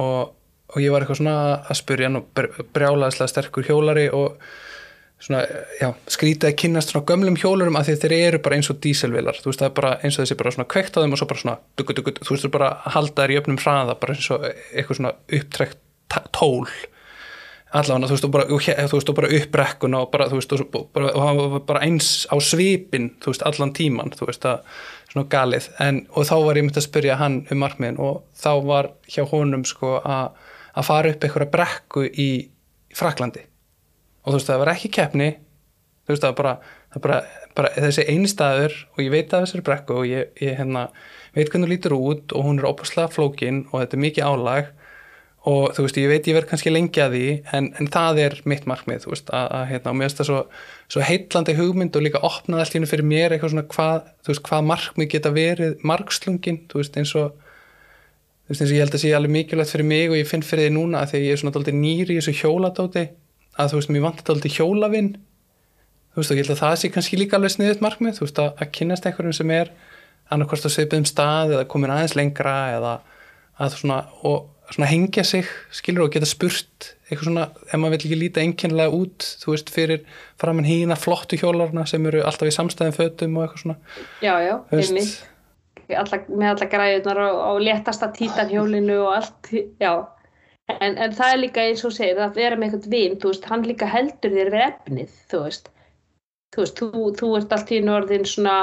og 0.00 0.36
og 0.70 0.82
ég 0.82 0.92
var 0.92 1.04
eitthvað 1.04 1.20
svona 1.20 1.36
að 1.66 1.78
spurja 1.80 2.08
hann 2.08 2.20
og 2.20 2.28
brjálaðislega 2.74 3.32
sterkur 3.32 3.66
hjólari 3.66 4.06
og 4.14 4.36
svona, 5.20 5.42
já, 5.80 5.90
skrítið 6.10 6.50
að 6.50 6.56
kynast 6.62 6.92
svona 6.92 7.06
gömlum 7.08 7.36
hjólarum 7.40 7.78
að 7.78 7.92
þeir 7.92 8.14
eru 8.16 8.40
bara 8.42 8.56
eins 8.56 8.70
og 8.72 8.78
díselvilar, 8.84 9.40
þú 9.40 9.50
veist, 9.50 9.62
það 9.62 9.68
er 9.68 9.74
bara 9.76 9.90
eins 10.00 10.16
og 10.16 10.24
þessi 10.24 10.38
bara 10.40 10.54
svona 10.54 10.70
kveikt 10.72 10.96
á 10.96 11.02
þeim 11.02 11.16
og 11.16 11.20
svo 11.20 11.28
bara 11.30 11.42
svona 11.42 11.56
dugu, 11.80 11.96
dugu, 11.96 12.14
þú 12.20 12.32
veist, 12.34 12.46
þú 12.46 12.52
bara 12.54 12.70
halda 12.96 13.24
þær 13.26 13.34
í 13.34 13.40
öfnum 13.40 13.60
hraða 13.60 13.98
bara 14.00 14.16
eins 14.16 14.30
og 14.32 14.46
eitthvað 14.48 15.00
svona 15.00 15.12
upptrekt 15.40 15.82
tól. 16.34 16.64
Allavega, 17.70 18.08
þú 18.08 18.16
veist, 18.16 18.24
þú 18.24 18.30
bara, 18.34 18.46
þú 19.04 19.16
bara 19.18 19.32
uppbrekkun 19.36 19.98
og 19.98 20.08
bara, 20.10 20.30
þú 20.30 20.40
veist, 20.40 20.54
og 20.56 20.88
bara, 20.96 21.12
og 21.14 21.58
bara 21.68 21.84
eins 21.86 22.08
á 22.26 22.34
svipin, 22.42 23.12
þú 23.22 23.34
veist, 23.34 23.44
allan 23.46 23.74
tíman, 23.76 24.14
þú 24.16 24.30
veist, 24.32 24.48
að 24.48 24.64
svona 25.12 25.28
galið, 25.30 25.68
en, 25.82 26.00
og 26.14 26.26
þá 26.26 26.34
var 26.46 26.58
ég 26.58 26.66
myndið 26.66 26.80
að 26.80 26.86
spyrja 26.86 27.20
hann 27.20 27.38
um 27.50 27.62
markmiðin 27.62 28.00
og 28.02 28.24
þá 28.38 28.50
var 28.66 28.90
hjá 29.10 29.24
honum 29.30 29.66
sko 29.66 29.96
að 30.00 30.86
fara 30.86 31.10
upp 31.10 31.26
einhverja 31.26 31.50
brekku 31.50 32.04
í 32.08 32.30
Fraklandi 32.94 33.49
og 34.24 34.32
þú 34.32 34.36
veist 34.38 34.50
það 34.50 34.60
var 34.62 34.72
ekki 34.74 34.92
keppni. 34.96 35.30
Þú 36.04 36.14
veist 36.14 36.24
það 36.24 36.32
var 36.32 36.40
bara, 36.40 36.74
það 36.90 37.04
bara, 37.06 37.20
bara 37.58 37.70
þessi 37.76 38.06
einstæður 38.10 38.76
og 38.94 39.00
ég 39.04 39.14
veit 39.14 39.32
að 39.32 39.46
þessari 39.46 39.66
brekku 39.68 39.96
og 40.00 40.10
ég, 40.10 40.34
ég 40.42 40.58
hérna, 40.58 40.88
veit 41.36 41.48
hvernig 41.48 41.68
hún 41.68 41.74
lítur 41.74 41.96
út 41.96 42.34
og 42.34 42.46
hún 42.48 42.60
er 42.60 42.68
opaslega 42.70 43.12
flókin 43.14 43.64
og 43.70 43.82
þetta 43.82 43.98
er 43.98 44.04
mikið 44.06 44.30
álag. 44.30 44.70
Og 45.48 45.70
þú 45.72 45.86
veist 45.86 45.96
ég 45.96 46.10
veit 46.10 46.26
ég 46.28 46.36
verð 46.36 46.50
kannski 46.50 46.72
lengi 46.72 47.00
að 47.00 47.14
því 47.14 47.28
en, 47.56 47.70
en 47.80 47.86
það 47.88 48.18
er 48.26 48.34
mitt 48.50 48.66
markmið 48.68 49.06
þú 49.06 49.12
veist 49.14 49.30
að, 49.32 49.46
að 49.56 49.62
hérna 49.70 49.92
og 49.94 49.96
mér 49.96 50.10
finnst 50.10 50.18
það 50.20 50.28
svo, 50.28 50.40
svo 50.92 51.04
heitlandi 51.08 51.54
hugmynd 51.56 51.96
og 51.96 52.04
líka 52.04 52.20
opnað 52.28 52.60
allt 52.60 52.76
hérna 52.76 52.90
fyrir 52.90 53.08
mér 53.08 53.32
eitthvað 53.32 53.54
svona 53.54 53.64
hvað, 53.72 54.10
veist 54.28 54.42
hvað 54.44 54.66
markmið 54.68 55.08
geta 55.14 55.32
verið 55.32 55.86
markslungin 55.88 56.60
þú 56.68 56.82
veist 56.82 57.00
eins 57.00 57.14
og 57.16 57.30
þú 57.32 58.52
veist 58.52 58.66
eins 58.66 58.68
og 58.68 58.76
ég 58.76 58.84
held 58.84 58.98
að 58.98 59.02
sé 59.06 59.14
alveg 59.16 59.34
mikilvægt 59.38 59.72
fyrir 59.72 59.88
mig 59.94 60.12
og 60.12 60.18
ég 60.20 60.28
finn 60.28 60.44
fyrir 60.44 60.68
því 60.68 60.76
núna 60.76 61.00
að 61.06 61.14
því 61.14 61.22
ég 61.24 61.32
er 61.32 61.40
svona 61.40 61.56
alltaf 61.56 61.80
nýri 61.80 62.18
í 62.18 62.20
þessu 62.20 62.36
hjóladóti 62.36 63.06
að 63.60 63.72
þú 63.72 63.80
veist 63.80 63.92
mér 63.94 64.06
vantar 64.06 64.34
alltaf 64.34 64.56
hjólavinn 64.56 65.12
þú 66.10 66.22
veist 66.22 66.32
og 66.32 66.38
ég 66.38 66.44
held 66.44 66.54
að 66.56 66.62
það 66.64 66.76
sé 66.80 66.92
kannski 66.94 67.20
líka 67.20 67.38
alveg 67.38 67.54
sniðut 67.54 67.84
markmið 67.84 68.18
þú 68.18 68.26
veist 68.26 68.42
að, 68.42 68.52
að 68.56 68.72
kynast 68.78 69.08
einhverjum 69.08 69.36
sem 69.40 69.54
er 69.54 69.72
annarkvæmst 70.30 70.68
að 70.68 70.74
sveipa 70.76 71.00
um 71.00 71.08
stað 71.08 71.56
eða 71.56 71.68
komin 71.70 71.92
aðeins 71.94 72.16
lengra 72.18 72.56
eða 72.76 72.94
að 73.60 73.76
svona, 73.76 74.00
og 74.26 74.48
svona 74.70 74.88
hengja 74.90 75.24
sig 75.26 75.48
skilur 75.74 76.06
og 76.06 76.14
geta 76.14 76.28
spurt 76.28 76.92
eitthvað 77.10 77.26
svona 77.26 77.46
ef 77.66 77.74
maður 77.74 77.96
vil 77.96 78.00
ekki 78.00 78.18
líta 78.18 78.44
einkennilega 78.44 78.94
út 78.94 79.26
þú 79.42 79.54
veist 79.54 79.72
fyrir 79.74 80.04
framann 80.40 80.68
hína 80.68 80.98
flottu 80.98 81.38
hjólarna 81.40 81.86
sem 81.90 82.06
eru 82.06 82.22
alltaf 82.26 82.50
í 82.50 82.54
samstæðin 82.54 82.96
fötum 82.96 83.38
og 83.38 83.46
eitthvað 83.46 83.64
svona. 83.64 83.76
Já, 84.22 84.32
já, 84.46 84.54
einmitt. 84.70 85.18
Alla, 85.90 86.20
með 86.30 86.52
alla 86.52 86.68
græðunar 86.70 87.22
og, 87.24 87.38
og 87.48 87.62
letasta 87.66 88.08
títanhjólinu 88.14 89.00
og 89.02 89.14
allt, 89.16 89.50
já. 89.82 89.92
En, 90.80 90.96
en 90.96 91.12
það 91.16 91.34
er 91.34 91.40
líka 91.40 91.66
eins 91.66 91.84
og 91.86 91.94
segir 91.96 92.20
að 92.20 92.38
vera 92.38 92.56
með 92.58 92.70
eitthvað 92.70 92.94
vinn, 92.94 93.18
þú 93.20 93.32
veist, 93.32 93.46
hann 93.50 93.66
líka 93.66 93.88
heldur 93.90 94.34
þér 94.36 94.50
við 94.54 94.64
efnið, 94.66 95.18
þú 95.30 95.42
veist. 95.46 95.70
Þú 96.50 96.62
veist, 96.64 96.80
þú, 96.80 97.02
þú 97.20 97.28
ert 97.38 97.52
allt 97.54 97.72
í 97.72 97.80
norðin 97.86 98.26
svona, 98.26 98.54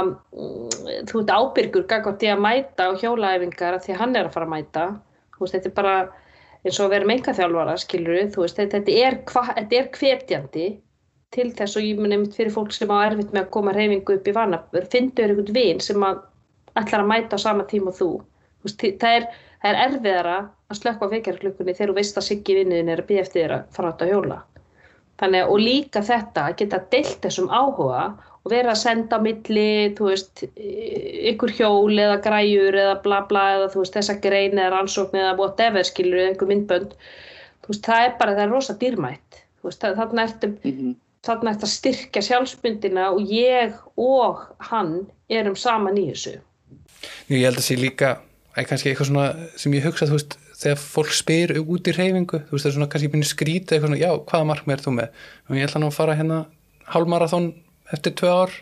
þú 1.07 1.21
ert 1.21 1.33
ábyrgur 1.33 1.85
gagvart 1.89 2.25
í 2.25 2.31
að 2.33 2.41
mæta 2.43 2.89
á 2.91 2.99
hjólaæfingar 2.99 3.79
því 3.83 3.93
að 3.95 4.01
hann 4.01 4.17
er 4.19 4.27
að 4.27 4.33
fara 4.35 4.49
að 4.49 4.53
mæta. 4.55 4.87
Þú 5.35 5.43
veist, 5.45 5.55
þetta 5.55 5.71
er 5.71 5.77
bara 5.77 5.95
eins 6.63 6.79
og 6.81 6.87
að 6.87 6.93
vera 6.95 7.07
með 7.07 7.17
enga 7.17 7.37
þjálfara, 7.37 7.77
skilur 7.83 8.17
við, 8.17 8.27
þú 8.35 8.43
veist, 8.43 8.59
þetta, 8.59 8.81
þetta 8.81 9.07
er, 9.07 9.19
þetta 9.31 9.79
er 9.79 9.89
hvetjandi 9.97 10.67
til 11.35 11.47
þess 11.55 11.77
og 11.77 11.85
ég 11.85 11.99
mun 11.99 12.11
nefnt 12.13 12.35
fyrir 12.37 12.53
fólk 12.55 12.73
sem 12.75 12.91
á 12.91 12.97
erfitt 13.03 13.33
með 13.35 13.45
að 13.45 13.53
koma 13.55 13.73
reyfingu 13.75 14.15
upp 14.15 14.27
í 14.27 14.35
vanabur, 14.35 14.87
finnur 14.91 15.31
einhvern 15.33 15.55
vinn 15.55 15.81
sem 15.83 16.03
að 16.07 16.21
ætlar 16.79 17.03
að 17.03 17.11
mæta 17.11 17.39
á 17.39 17.45
sama 17.45 17.65
tíma 17.67 17.91
og 17.91 17.97
þú. 17.97 18.09
Veist, 18.65 18.83
það, 19.01 19.17
er, 19.17 19.27
það 19.63 19.71
er 19.71 19.81
erfiðara 19.87 20.37
að 20.67 20.79
slökka 20.81 21.09
vekjarklukkunni 21.11 21.75
þegar 21.75 21.91
þú 21.93 21.97
veist 21.97 22.17
að 22.19 22.27
siggi 22.27 22.55
vinniðin 22.57 22.93
er 22.93 23.01
að 23.01 23.09
býja 23.09 23.23
eftir 23.23 23.43
þér 23.43 23.55
að 23.57 23.67
fara 23.75 23.91
átt 23.93 24.03
að 24.03 24.13
hjóla. 24.13 24.39
Þannig, 25.17 25.51
og 25.51 25.61
líka 25.63 26.01
þetta 26.05 26.43
að 26.45 26.57
geta 26.59 26.79
deilt 26.91 27.21
þessum 27.23 27.47
áhuga 27.49 28.01
og 28.47 28.51
vera 28.53 28.71
að 28.71 28.79
senda 28.79 29.17
á 29.17 29.23
milli, 29.23 29.71
þú 29.97 30.11
veist, 30.11 30.43
ykkur 31.31 31.53
hjól 31.57 31.97
eða 31.99 32.19
græjur 32.23 32.77
eða 32.79 32.99
bla 33.03 33.23
bla 33.27 33.45
eða 33.57 33.71
þú 33.73 33.81
veist, 33.81 33.97
þessa 33.97 34.17
grein 34.23 34.55
eða 34.59 34.69
rannsókn 34.75 35.19
eða 35.19 35.33
whatever, 35.39 35.87
skilur, 35.87 36.21
einhver 36.29 36.51
myndbönd, 36.51 36.93
þú 37.65 37.73
veist, 37.73 37.89
það 37.89 38.05
er 38.05 38.15
bara, 38.21 38.37
það 38.37 38.45
er 38.45 38.53
rosa 38.53 38.77
dýrmætt, 38.83 39.41
þú 39.59 39.71
veist, 39.71 39.87
þarna 39.99 40.27
ertu, 40.29 40.51
mm 40.53 40.77
-hmm. 40.77 40.95
þarna 41.27 41.51
ertu 41.51 41.67
að 41.67 41.75
styrkja 41.75 42.25
sjálfsmyndina 42.29 43.09
og 43.11 43.21
ég 43.21 43.73
og 43.97 44.47
hann 44.59 45.07
erum 45.29 45.55
saman 45.55 45.97
í 45.97 46.07
þessu. 46.11 46.39
Ég 47.27 47.43
held 47.43 47.57
að 47.57 47.61
það 47.61 47.69
sé 47.69 47.75
líka, 47.75 48.17
eða 48.55 48.67
kannski 48.69 48.89
eitthvað 48.89 49.07
svona 49.07 49.35
sem 49.57 49.73
ég 49.73 49.83
hugsa, 49.83 50.05
þú 50.05 50.15
veist, 50.15 50.37
þegar 50.57 50.79
fólk 50.81 51.13
spyr 51.13 51.53
út 51.61 51.87
í 51.89 51.93
reyfingu, 51.93 52.41
þú 52.47 52.55
veist, 52.55 52.65
það 52.65 52.69
er 52.69 52.75
svona 52.77 52.89
kannski 52.91 53.09
byrjið 53.13 53.29
skrítið 53.31 53.75
eitthvað 53.75 53.91
svona, 53.91 54.01
já, 54.01 54.11
hvaða 54.31 54.49
markmið 54.51 54.75
er 54.75 54.83
þú 54.83 54.93
með? 54.95 55.25
Og 55.47 55.57
ég 55.57 55.67
ætla 55.67 55.81
nú 55.81 55.89
að 55.91 55.97
fara 55.97 56.17
hérna 56.17 56.39
hálmarathón 56.93 57.49
eftir 57.93 58.15
tvö 58.17 58.33
ár. 58.33 58.55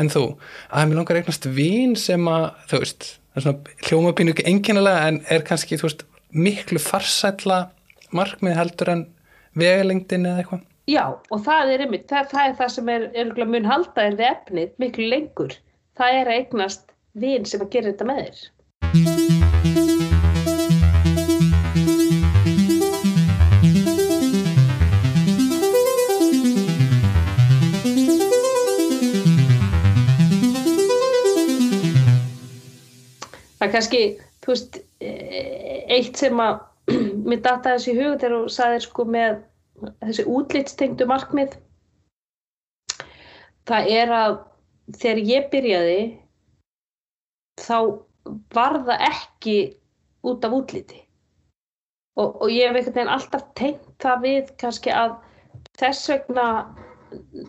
En 0.00 0.08
þú, 0.08 0.24
að 0.72 0.88
mér 0.88 0.98
langar 0.98 1.20
eignast 1.20 1.48
vín 1.52 1.94
sem 2.00 2.28
að, 2.32 2.46
þú 2.70 2.82
veist 2.82 3.08
það 3.32 3.40
er 3.40 3.46
svona 3.46 3.88
hljómabínu 3.88 4.34
ekki 4.34 4.46
enginlega 4.50 5.08
en 5.08 5.20
er 5.32 5.44
kannski, 5.46 5.78
þú 5.80 5.88
veist, 5.88 6.04
miklu 6.32 6.80
farsætla 6.82 7.58
markmið 8.16 8.56
heldur 8.58 8.92
en 8.92 9.04
vegalengdin 9.58 10.28
eða 10.28 10.42
eitthvað? 10.42 10.64
Já, 10.90 11.04
og 11.30 11.44
það 11.44 11.74
er 11.74 11.84
einmitt, 11.84 12.08
það, 12.10 12.32
það 12.32 12.48
er 12.48 12.56
það 12.58 12.72
sem 12.76 12.88
er, 12.96 13.04
er 13.22 13.52
mun 13.52 13.68
halda 13.68 14.08
er 14.08 14.16
vefnið 14.18 14.72
miklu 14.82 15.12
lengur. 15.12 15.54
Það 16.00 16.18
er 16.22 16.32
að 16.32 16.40
eignast 16.40 16.88
vín 17.12 17.46
sem 17.46 17.62
að 17.62 17.76
gera 17.76 17.92
þetta 17.92 18.08
með 18.08 18.24
þér 18.24 19.31
það 33.62 33.68
er 33.68 33.74
kannski, 33.76 34.02
þú 34.42 34.50
veist, 34.50 34.78
eitt 35.94 36.18
sem 36.18 36.40
að 36.42 36.62
mér 37.30 37.42
data 37.44 37.76
þessi 37.76 37.92
hug 37.94 38.16
þegar 38.18 38.32
þú 38.34 38.54
sagðir 38.56 38.84
sko 38.86 39.04
með 39.06 39.36
þessi 40.00 40.24
útlýtstengdu 40.26 41.06
markmið. 41.10 41.54
Það 43.70 43.92
er 43.94 44.14
að 44.16 44.34
þegar 44.98 45.20
ég 45.28 45.46
byrjaði 45.52 46.00
þá 47.62 47.78
var 48.56 48.80
það 48.88 49.06
ekki 49.12 49.56
út 50.26 50.44
af 50.46 50.56
útlýti 50.58 50.98
og, 52.18 52.42
og 52.42 52.50
ég 52.50 52.66
hef 52.66 52.80
einhvern 52.80 52.96
veginn 52.96 53.14
alltaf 53.14 53.46
tengt 53.58 53.86
það 54.02 54.26
við 54.26 54.52
kannski 54.58 54.90
að 54.94 55.14
þess 55.78 56.10
vegna 56.10 56.48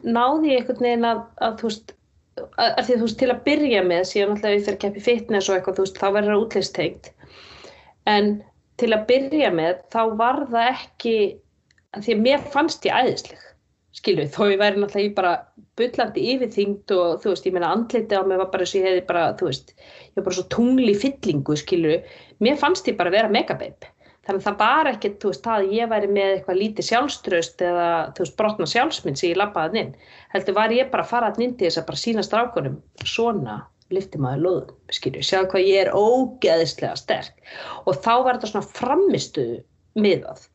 náði 0.05 0.53
ég 0.53 0.61
einhvern 0.61 0.85
veginn 0.85 1.09
að, 1.09 1.25
að 1.41 1.57
þú 1.59 1.71
veist 1.71 1.95
að 2.39 2.81
því 2.87 2.95
þú 2.95 3.05
veist 3.05 3.19
til 3.21 3.29
að 3.33 3.43
byrja 3.47 3.83
með 3.85 4.03
síðan 4.09 4.33
alltaf 4.33 4.53
við 4.53 4.65
fyrir 4.65 4.77
að 4.77 4.81
keppi 4.83 5.05
fitness 5.07 5.49
og 5.49 5.57
eitthvað 5.57 5.77
þú 5.77 5.85
veist 5.85 5.99
þá 6.01 6.07
verður 6.15 6.33
það 6.33 6.43
útlýstengt 6.45 7.09
en 8.13 8.29
til 8.81 8.91
að 8.95 9.07
byrja 9.11 9.51
með 9.53 9.81
þá 9.93 10.01
var 10.21 10.39
það 10.53 10.69
ekki 10.71 11.15
því 11.99 12.15
að 12.15 12.23
mér 12.27 12.45
fannst 12.55 12.87
ég 12.89 13.01
æðisleg 13.03 13.49
skilu 13.93 14.25
þó 14.33 14.41
ég 14.49 14.61
væri 14.61 14.81
náttúrulega 14.81 15.09
í 15.11 15.15
bara 15.19 15.33
byllandi 15.77 16.23
yfirþyngd 16.33 16.93
og 16.97 17.19
þú 17.21 17.33
veist 17.33 17.47
ég 17.49 17.55
meina 17.55 17.73
andliti 17.75 18.17
á 18.17 18.21
mig 18.25 18.41
var 18.41 18.49
bara 18.53 18.65
þess 18.65 18.75
að 18.75 18.81
ég 18.81 18.89
hefði 18.89 19.07
bara 19.11 19.25
þú 19.37 19.49
veist 19.51 19.73
ég 19.77 20.15
var 20.17 20.27
bara 20.27 20.37
svo 20.39 20.45
tungli 20.55 20.95
fyllingu 21.03 21.57
skilu 21.61 21.99
mér 22.43 22.57
fannst 22.61 22.89
ég 22.89 22.97
bara 22.97 23.13
að 23.13 23.19
vera 23.19 23.33
megabeip 23.33 23.85
þannig 24.23 24.39
að 24.39 24.47
það 24.47 24.59
var 24.61 24.89
ekkert, 24.93 25.19
þú 25.21 25.31
veist, 25.33 25.49
að 25.51 25.73
ég 25.75 25.91
væri 25.91 26.09
með 26.15 26.31
eitthvað 26.37 26.59
lítið 26.61 26.89
sjálfströst 26.89 27.63
eða, 27.67 27.89
þú 28.15 28.25
veist, 28.25 28.37
brotna 28.39 28.69
sjálfsmynd 28.71 29.19
sem 29.19 29.33
ég 29.33 29.39
lappaði 29.41 29.83
inn 29.83 29.93
heldur 30.33 30.57
var 30.57 30.73
ég 30.75 30.89
bara 30.93 31.05
að 31.05 31.11
fara 31.11 31.33
inn 31.37 31.57
til 31.57 31.67
þess 31.67 31.81
að 31.81 31.87
bara 31.91 32.03
sína 32.03 32.25
strákunum 32.25 32.79
svona 33.03 33.59
lifti 33.93 34.21
maður 34.21 34.43
loðum, 34.47 34.77
skilju, 34.95 35.21
sjá 35.25 35.43
hvað 35.43 35.67
ég 35.67 35.83
er 35.83 35.91
ógeðislega 35.93 36.95
sterk. 36.97 37.35
Og 37.85 37.99
þá 38.01 38.13
var 38.25 38.37
þetta 38.37 38.51
svona 38.53 38.71
framistuðu 38.79 39.59
miðað 39.99 40.47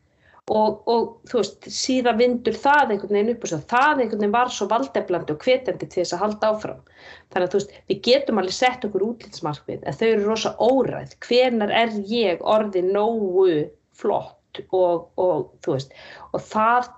og, 0.49 0.83
og 0.89 1.31
þú 1.31 1.41
veist, 1.41 1.69
síðan 1.73 2.19
vindur 2.21 2.57
það 2.57 2.95
einhvern 2.95 3.17
veginn 3.17 3.33
upp 3.35 3.45
og 3.45 3.53
svo 3.53 3.59
það 3.71 4.03
einhvern 4.03 4.23
veginn 4.23 4.35
var 4.37 4.53
svo 4.55 4.69
valdeflandi 4.71 5.35
og 5.35 5.45
hvetjandi 5.45 5.89
til 5.89 6.03
þess 6.03 6.17
að 6.17 6.23
halda 6.25 6.53
áfram. 6.53 6.83
Þannig 7.33 7.47
að 7.47 7.55
þú 7.55 7.61
veist, 7.61 7.75
við 7.91 8.03
getum 8.09 8.43
alveg 8.43 8.59
sett 8.59 8.87
okkur 8.89 9.07
útlýtsmarkmið 9.09 9.85
en 9.85 9.99
þau 10.01 10.07
eru 10.09 10.27
rosa 10.27 10.55
óræð. 10.57 11.17
Hvenar 11.27 11.75
er 11.83 11.97
ég 12.11 12.45
orði 12.57 12.85
nógu 12.89 13.49
flott 13.99 14.63
og, 14.73 15.11
og 15.21 15.51
þú 15.65 15.77
veist, 15.77 15.99
og 16.33 16.45
það 16.49 16.93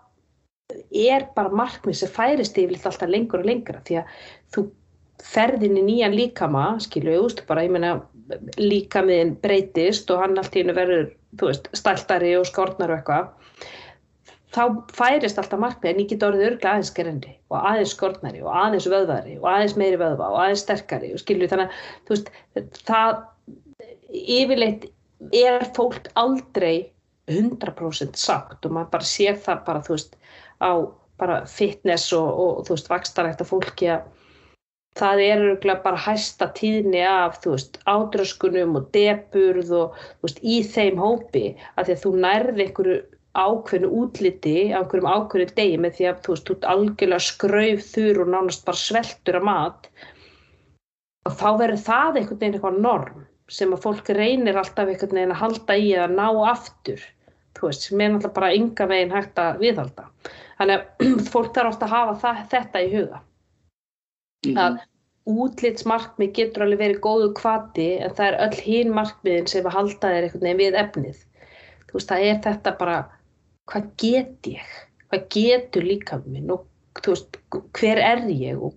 er 0.95 1.27
bara 1.35 1.51
markmið 1.51 1.99
sem 2.01 2.13
færist 2.15 2.59
yfirleitt 2.59 2.87
alltaf 2.87 3.11
lengur 3.11 3.43
og 3.43 3.49
lengra 3.49 3.81
því 3.87 4.01
að 4.01 4.13
þú 4.55 4.67
ferðin 5.21 5.79
í 5.81 5.85
nýjan 5.85 6.17
líkama 6.17 6.67
skilu, 6.83 7.17
þú 7.17 7.25
veist, 7.27 7.43
bara 7.49 7.65
ég 7.67 7.75
menna 7.75 7.97
líkamiðin 8.61 9.35
breytist 9.43 10.11
og 10.13 10.23
hann 10.23 10.39
allt 10.39 10.55
í 10.55 10.63
hennu 10.63 10.77
verður, 10.77 11.11
þú 11.39 11.51
veist, 11.51 11.71
stæltari 11.79 12.35
og 12.39 12.49
skórnar 12.49 12.95
og 12.95 13.01
eitthvað 13.01 13.69
þá 14.51 14.63
færist 14.97 15.39
alltaf 15.39 15.61
markmið 15.63 15.93
en 15.93 16.01
ég 16.03 16.09
get 16.11 16.25
orðið 16.27 16.47
örglega 16.49 16.73
aðeins 16.75 16.93
gerendi 16.95 17.35
og 17.53 17.67
aðeins 17.71 17.93
skortnari 17.95 18.41
og 18.43 18.55
aðeins 18.63 18.89
vöðvari 18.91 19.37
og 19.39 19.51
aðeins 19.51 19.77
meiri 19.79 20.01
vöðva 20.01 20.31
og 20.33 20.39
aðeins 20.45 20.65
sterkari 20.65 21.13
og 21.15 21.23
skilju 21.23 21.51
þannig 21.53 21.69
að 21.69 22.09
þú 22.09 22.17
veist 22.17 22.81
það 22.89 23.21
yfirleitt 24.11 24.89
er 25.37 25.67
fólk 25.77 26.11
aldrei 26.19 26.91
100% 27.31 28.19
sagt 28.19 28.67
og 28.67 28.75
maður 28.75 28.95
bara 28.97 29.11
sér 29.13 29.39
það 29.45 29.63
bara 29.69 29.85
þú 29.87 29.95
veist 29.95 30.17
á 30.59 30.73
bara 31.21 31.43
fitness 31.47 32.11
og, 32.17 32.27
og 32.27 32.65
þú 32.67 32.75
veist 32.75 32.91
vakstarækta 32.91 33.47
fólki 33.47 33.93
að 33.95 34.09
það 34.99 35.23
er 35.25 35.43
örglega 35.45 35.83
bara 35.85 36.03
hæsta 36.03 36.49
tíðni 36.57 37.03
af 37.07 37.39
þú 37.45 37.55
veist 37.55 37.79
ádröskunum 37.91 38.77
og 38.81 38.89
deburð 38.97 39.71
og 39.79 40.01
veist 40.25 40.41
í 40.43 40.61
þeim 40.67 40.99
hópi 40.99 41.45
að 41.77 41.87
því 41.91 41.95
að 41.95 42.03
þú 42.05 42.13
nærði 42.25 42.65
einhverju 42.67 42.97
ákveðinu 43.39 43.91
útliti 44.01 44.57
á 44.75 44.83
einhverjum 44.83 45.11
ákveðinu 45.13 45.57
degi 45.61 45.79
með 45.79 45.97
því 45.99 46.09
að 46.11 46.23
þú 46.25 46.35
veist, 46.35 46.49
þú 46.49 46.57
ert 46.57 46.69
algjörlega 46.75 47.27
skrauf 47.29 47.87
þurr 47.93 48.23
og 48.25 48.33
nánast 48.35 48.67
bara 48.67 48.83
sveltur 48.83 49.39
að 49.39 49.47
mat 49.51 49.89
og 51.29 51.39
þá 51.39 51.49
verður 51.63 51.87
það 51.87 52.21
einhvern 52.21 52.43
veginn 52.43 52.59
eitthvað 52.59 52.83
norm 52.89 53.25
sem 53.51 53.73
að 53.75 53.87
fólk 53.87 54.13
reynir 54.19 54.59
alltaf 54.59 54.91
einhvern 54.91 55.17
veginn 55.21 55.37
að 55.37 55.43
halda 55.45 55.79
í 55.79 55.89
að 55.95 56.19
ná 56.19 56.27
aftur 56.51 57.09
þú 57.55 57.67
veist, 57.69 57.87
sem 57.87 58.01
er 58.01 58.11
náttúrulega 58.11 58.37
bara 58.41 58.55
ynga 58.59 58.87
veginn 58.91 59.15
hægt 59.15 59.41
að 59.43 59.59
viðhalda. 59.63 60.05
Þannig 60.59 60.77
að 60.77 61.11
fólk 61.33 61.51
þarf 61.55 61.73
ofta 61.75 61.87
að 61.87 61.95
hafa 61.95 62.15
það, 62.25 62.47
þetta 62.55 62.83
í 62.83 62.95
huga 62.95 63.21
mm 64.47 64.53
-hmm. 64.53 64.59
að 64.65 64.79
útlitsmarkmið 65.31 66.33
getur 66.39 66.65
alveg 66.65 66.79
verið 66.79 67.01
góðu 67.05 67.33
kvati 67.37 67.89
en 68.05 68.15
það 68.17 68.27
er 68.27 68.39
öll 68.47 68.61
hín 68.67 68.95
markmiðin 68.97 69.51
sem 69.51 69.67
að 69.67 69.77
halda 69.77 70.13
þér 70.13 70.27
einhvern 70.27 70.47
veginn 70.47 70.63
við 70.63 70.79
efnið. 70.85 71.19
Þú 71.87 71.99
veist, 71.99 72.09
það 72.09 72.25
er 72.31 72.41
þetta 72.47 72.73
bara 72.79 72.99
hvað 73.71 73.91
get 74.01 74.51
ég, 74.51 74.73
hvað 75.11 75.29
getur 75.37 75.87
líka 75.87 76.21
minn? 76.25 76.51
Og 76.51 76.67
veist, 77.07 77.39
hver 77.79 77.99
er 77.99 78.25
ég? 78.29 78.59
Og 78.59 78.75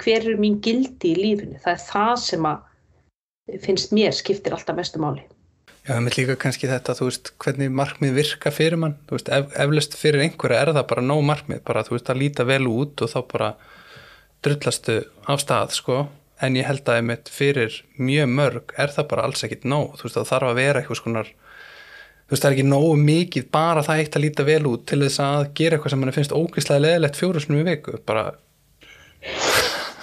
hver 0.00 0.30
er 0.30 0.40
mín 0.40 0.60
gildi 0.64 1.12
í 1.12 1.18
lífinu, 1.18 1.58
það 1.60 1.72
er 1.76 1.84
það 1.88 2.14
sem 2.24 2.48
að 2.48 3.60
finnst 3.64 3.92
mér 3.96 4.14
skiptir 4.14 4.54
alltaf 4.54 4.76
mestu 4.76 5.02
máli. 5.02 5.24
Já, 5.80 5.96
það 5.96 6.02
með 6.04 6.16
líka 6.18 6.36
kannski 6.38 6.68
þetta, 6.70 6.94
þú 6.94 7.06
veist, 7.08 7.30
hvernig 7.40 7.70
markmið 7.72 8.16
virka 8.18 8.52
fyrir 8.52 8.78
mann, 8.78 8.98
þú 9.08 9.16
veist, 9.16 9.30
ef, 9.32 9.54
eflust 9.64 9.96
fyrir 9.98 10.24
einhverja 10.26 10.60
er 10.60 10.72
það 10.76 10.88
bara 10.92 11.04
nóg 11.04 11.22
markmið, 11.26 11.62
bara 11.66 11.82
þú 11.86 11.96
veist 11.96 12.10
að 12.12 12.20
líta 12.20 12.46
vel 12.46 12.66
út 12.68 13.00
og 13.00 13.10
þá 13.10 13.20
bara 13.32 13.48
drullastu 14.44 15.02
á 15.28 15.32
stað, 15.40 15.76
sko 15.76 16.00
en 16.40 16.56
ég 16.56 16.66
held 16.68 16.86
að 16.88 17.00
einmitt 17.00 17.28
fyrir 17.32 17.82
mjög 18.00 18.30
mörg 18.32 18.74
er 18.80 18.92
það 18.94 19.08
bara 19.12 19.26
alls 19.28 19.44
ekkit 19.44 19.66
nóg, 19.68 19.98
þú 19.98 20.06
veist, 20.06 20.16
það 20.16 20.30
þarf 20.32 20.50
að 20.50 20.60
vera 20.60 20.80
eitthvað 20.80 21.00
skonar 21.02 21.32
þú 22.30 22.34
veist 22.36 22.44
það 22.44 22.50
er 22.52 22.56
ekki 22.56 22.68
nógu 22.70 22.90
mikið 23.02 23.46
bara 23.50 23.82
það 23.82 24.00
eitt 24.00 24.16
að 24.16 24.24
líta 24.24 24.46
vel 24.46 24.62
út 24.70 24.86
til 24.86 25.00
þess 25.02 25.22
að 25.24 25.40
gera 25.58 25.76
eitthvað 25.76 25.92
sem 25.94 26.00
mann 26.04 26.14
finnst 26.14 26.34
ógeðslega 26.36 26.84
leðilegt 26.84 27.18
fjóruðsnum 27.18 27.58
í 27.58 27.64
viku 27.66 27.98
bara. 28.06 28.24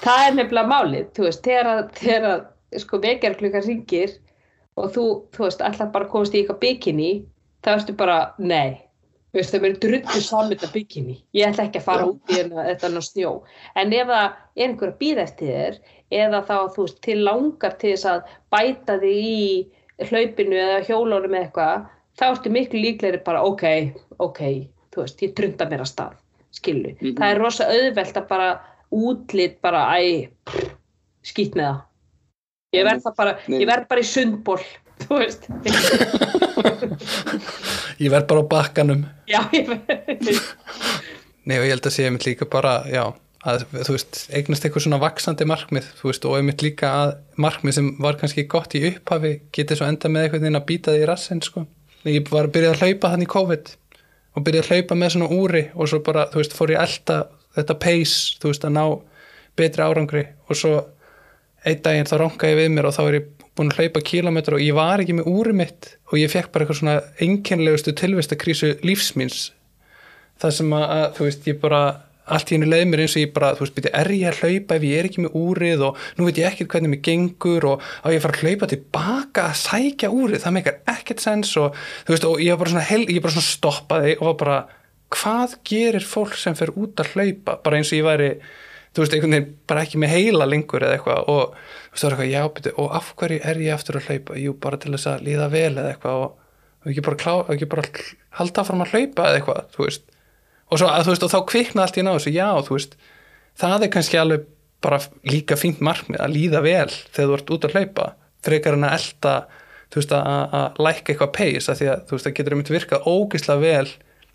Það 0.03 0.23
er 0.25 0.35
nefnilega 0.35 0.71
málið 0.73 1.05
þú 1.15 1.23
veist, 1.23 1.47
þegar 1.47 2.27
að 2.33 2.41
sko 2.83 2.99
vekjarklukar 3.05 3.63
ringir 3.63 4.17
og 4.77 4.91
þú, 4.91 5.05
þú 5.33 5.45
veist, 5.45 5.63
alltaf 5.63 5.93
bara 5.95 6.09
komast 6.11 6.35
í 6.35 6.41
eitthvað 6.41 6.59
bikini, 6.65 7.11
þá 7.63 7.71
ertu 7.77 7.95
bara 7.97 8.19
nei, 8.37 8.75
þú 9.37 9.41
veist, 9.43 9.53
það 9.53 9.63
verður 9.63 9.81
drullu 9.83 10.21
samvita 10.25 10.67
bikini, 10.73 11.15
ég 11.37 11.51
ætla 11.51 11.67
ekki 11.67 11.77
að 11.77 11.85
fara 11.85 12.05
út 12.09 12.31
í 12.33 12.39
þetta 12.49 12.89
ná 12.89 13.01
snjó, 13.05 13.33
en 13.77 13.93
ef 13.93 14.07
það 14.09 14.23
er 14.25 14.63
einhver 14.65 14.89
að 14.89 14.95
býða 15.01 15.25
eftir 15.27 15.51
þér 15.51 15.77
eða 16.23 16.39
þá, 16.47 16.55
þú 16.73 16.85
veist, 16.87 17.01
til 17.05 17.17
langar 17.21 17.75
til 17.77 17.91
þess 17.91 18.07
að 18.09 18.31
bæta 18.55 18.95
þig 19.03 19.27
í 19.27 20.07
hlaupinu 20.09 20.57
eða 20.57 20.79
hjólónu 20.87 21.29
með 21.29 21.45
eitthvað 21.45 21.85
þá 22.17 22.25
ertu 22.31 22.53
miklu 22.55 22.81
líklegri 22.81 23.21
bara 23.27 23.43
ok, 23.45 23.65
ok, 24.25 24.41
þú 24.95 25.03
veist, 25.03 25.21
ég 25.21 25.37
trunda 25.37 25.69
mér 25.69 25.85
að 25.85 25.91
stað, 25.91 26.17
skilu. 26.57 26.95
Mm 26.95 26.97
-hmm. 26.97 27.17
Það 27.19 27.29
er 27.29 27.41
rosa 27.43 27.69
auðvelt 27.69 28.17
að 28.17 28.27
bara 28.27 28.49
útlitt 28.89 29.61
bara, 29.61 29.85
æ, 30.01 30.29
skýt 31.21 31.53
með 31.53 31.69
það. 31.69 31.81
Ég 32.73 32.83
verð 32.83 33.13
bara, 33.17 33.37
Nei. 33.47 33.59
ég 33.61 33.67
verð 33.67 33.87
bara 33.87 34.01
í 34.01 34.03
sundból, 34.03 34.61
þú 35.05 35.21
veist. 35.21 35.47
ég 38.01 38.11
verð 38.13 38.27
bara 38.31 38.43
á 38.43 38.51
bakkanum. 38.51 39.05
Já, 39.29 39.41
ég 39.55 39.69
verð. 39.69 40.41
Nei 41.47 41.57
og 41.59 41.65
ég 41.65 41.73
held 41.75 41.87
að 41.87 41.95
sé 41.95 42.05
ég 42.05 42.13
mitt 42.13 42.27
líka 42.27 42.47
bara, 42.51 42.81
já, 42.91 43.05
að 43.47 43.63
þú 43.71 43.95
veist, 43.95 44.21
eignast 44.35 44.65
eitthvað 44.67 44.85
svona 44.87 44.99
vaksandi 45.01 45.47
markmið, 45.47 45.87
þú 45.99 46.09
veist, 46.11 46.27
og 46.27 46.37
einmitt 46.39 46.63
líka 46.65 46.91
að 47.03 47.13
markmið 47.39 47.77
sem 47.77 47.89
var 48.03 48.19
kannski 48.19 48.47
gott 48.51 48.75
í 48.75 48.83
upphafi 48.89 49.33
getið 49.55 49.79
svo 49.79 49.87
enda 49.87 50.11
með 50.11 50.27
eitthvað 50.27 50.47
inn 50.49 50.59
að 50.59 50.67
býta 50.71 50.95
því 50.95 51.03
í 51.05 51.07
rassin 51.07 51.43
sko. 51.45 51.63
Ég 52.07 52.27
var 52.31 52.47
að 52.47 52.55
byrja 52.57 52.73
að 52.73 52.83
hlaupa 52.83 53.13
þannig 53.13 53.31
COVID 53.33 53.73
og 54.37 54.45
byrja 54.47 54.63
að 54.65 54.71
hlaupa 54.73 54.99
með 54.99 55.13
svona 55.15 55.31
úri 55.37 55.63
og 55.73 55.91
svo 55.91 56.01
bara, 56.05 56.27
þú 56.33 56.41
veist, 56.41 56.57
fór 56.57 56.75
ég 56.75 56.83
elda 56.83 57.17
þetta 57.57 57.79
pace, 57.87 58.37
þú 58.41 58.51
veist, 58.51 58.67
að 58.67 58.75
ná 58.75 58.83
betri 59.57 59.83
árangri 59.83 60.27
og 60.47 60.59
svo 60.59 60.75
einn 61.67 61.81
daginn 61.83 62.07
þá 62.07 62.17
ég 62.45 62.59
við 62.59 62.69
mér 62.75 62.89
og 62.89 62.95
þá 62.95 63.01
er 63.07 63.19
ég 63.19 63.31
búin 63.57 63.73
að 63.73 63.83
hlaupa 63.83 64.03
kílometra 64.05 64.57
og 64.57 64.63
ég 64.63 64.77
var 64.77 65.03
ekki 65.03 65.17
með 65.17 65.29
úri 65.33 65.53
mitt 65.57 65.93
og 66.11 66.19
ég 66.21 66.31
fekk 66.31 66.51
bara 66.53 66.65
eitthvað 66.65 66.81
svona 66.81 66.97
enkenlegustu 67.23 67.93
tilvistakrísu 67.97 68.73
lífsmins 68.85 69.47
það 70.41 70.59
sem 70.59 70.75
að, 70.77 71.07
þú 71.17 71.27
veist, 71.27 71.49
ég 71.49 71.59
bara 71.61 71.81
allt 72.27 72.51
í 72.51 72.57
hennu 72.57 72.67
leið 72.67 72.87
mér 72.91 73.03
eins 73.05 73.15
og 73.15 73.23
ég 73.23 73.33
bara, 73.35 73.53
þú 73.55 73.63
veist, 73.63 73.75
byrja, 73.77 73.91
er 74.01 74.09
ég 74.11 74.31
að 74.31 74.41
hlaupa 74.41 74.77
ef 74.77 74.85
ég 74.87 74.99
er 74.99 75.07
ekki 75.07 75.23
með 75.23 75.37
úrið 75.39 75.83
og 75.87 76.01
nú 76.17 76.27
veit 76.27 76.41
ég 76.41 76.49
ekkert 76.49 76.73
hvernig 76.73 76.91
mér 76.91 77.03
gengur 77.07 77.67
og 77.69 77.85
á 78.03 78.07
ég 78.11 78.19
að 78.19 78.25
fara 78.25 78.35
að 78.35 78.43
hlaupa 78.43 78.69
tilbaka 78.73 79.45
að 79.47 79.59
sækja 79.61 80.11
úrið, 80.11 80.41
það 80.43 80.55
meikar 80.57 80.79
ekkert 80.93 81.23
sens 81.23 81.53
og 81.61 81.77
þú 81.77 82.15
veist, 82.15 82.27
og 82.27 82.43
ég 82.43 82.51
var 82.53 82.61
bara 82.63 82.73
svona, 82.73 82.87
hel, 82.89 83.03
ég 83.07 83.23
bara 83.23 83.35
svona 83.37 83.47
stoppaði 83.47 84.15
og 84.17 84.25
var 84.31 84.37
bara, 84.41 84.57
hvað 85.15 85.55
gerir 85.71 86.07
fólk 86.07 86.35
sem 86.35 86.57
fer 86.59 86.73
út 86.75 87.03
að 87.03 87.13
hlaupa, 87.15 87.59
bara 87.63 87.79
eins 87.79 87.93
og 87.93 88.01
ég 88.01 88.07
væri, 88.09 88.31
þú 88.93 89.03
veist, 89.03 89.15
einhvern 89.15 89.35
veginn 89.35 89.55
bara 89.69 89.85
ekki 89.85 90.01
með 90.01 90.13
heila 90.15 90.47
lengur 90.49 90.85
eða 90.85 90.97
eitthvað 90.97 91.31
og 91.33 91.55
þú 91.91 92.11
veist, 92.11 92.25
já, 92.31 92.41
byrja, 92.57 92.75
og 92.81 92.97
af 92.97 93.13
hverju 93.19 93.39
er 93.51 93.61
ég 93.63 93.75
aftur 93.75 93.99
að 93.99 94.11
hlaupa, 94.11 94.37
jú, 94.41 94.55
bara 94.63 94.79
til 94.81 94.93
þess 94.95 95.11
að 95.13 95.25
líða 95.27 95.49
vel 95.53 95.73
eða 95.73 95.91
eitthvað 95.93 96.23
og, 96.23 96.39
og 96.83 96.91
ekki 96.93 97.05
bara, 97.07 97.19
klá, 97.23 97.33
ekki 97.53 97.69
bara 97.73 97.87
halda 98.39 98.65
fram 98.67 98.85
að 98.85 98.93
hlaupa 98.95 99.27
eða 99.27 99.41
eitthvað, 99.41 99.61
þú 99.75 99.85
veist. 99.87 100.09
Og, 100.67 100.79
svo, 100.79 100.89
að, 100.91 101.11
veist, 101.11 101.27
og 101.27 101.31
þá 101.31 101.39
kvikna 101.51 101.85
allt 101.85 101.99
í 101.99 102.05
ná 102.05 102.11
þessu, 102.15 102.33
já, 102.35 102.49
þú 102.67 102.77
veist 102.77 102.97
það 103.57 103.85
er 103.85 103.93
kannski 103.93 104.19
alveg 104.21 104.47
bara 104.83 104.99
líka 105.25 105.57
fínt 105.57 105.79
markmið 105.83 106.21
að 106.21 106.35
líða 106.35 106.61
vel 106.65 106.89
þegar 106.91 107.29
þú 107.29 107.37
ert 107.37 107.53
út 107.55 107.67
að 107.67 107.77
hlaupa, 107.77 108.09
frekar 108.45 108.77
en 108.77 108.85
að 108.85 108.97
elda 108.99 109.37
þú 109.87 110.01
veist, 110.01 110.13
að, 110.13 110.57
að 110.59 110.81
læka 110.85 111.13
eitthvað 111.13 111.33
peis 111.37 111.69
að 111.71 111.79
því 111.79 111.87
að 111.93 112.03
þú 112.03 112.17
veist, 112.17 112.27
það 112.27 112.35
getur 112.39 112.57
þetta 112.57 112.75
virkað 112.75 113.09
ógislega 113.09 113.63
vel, 113.63 113.89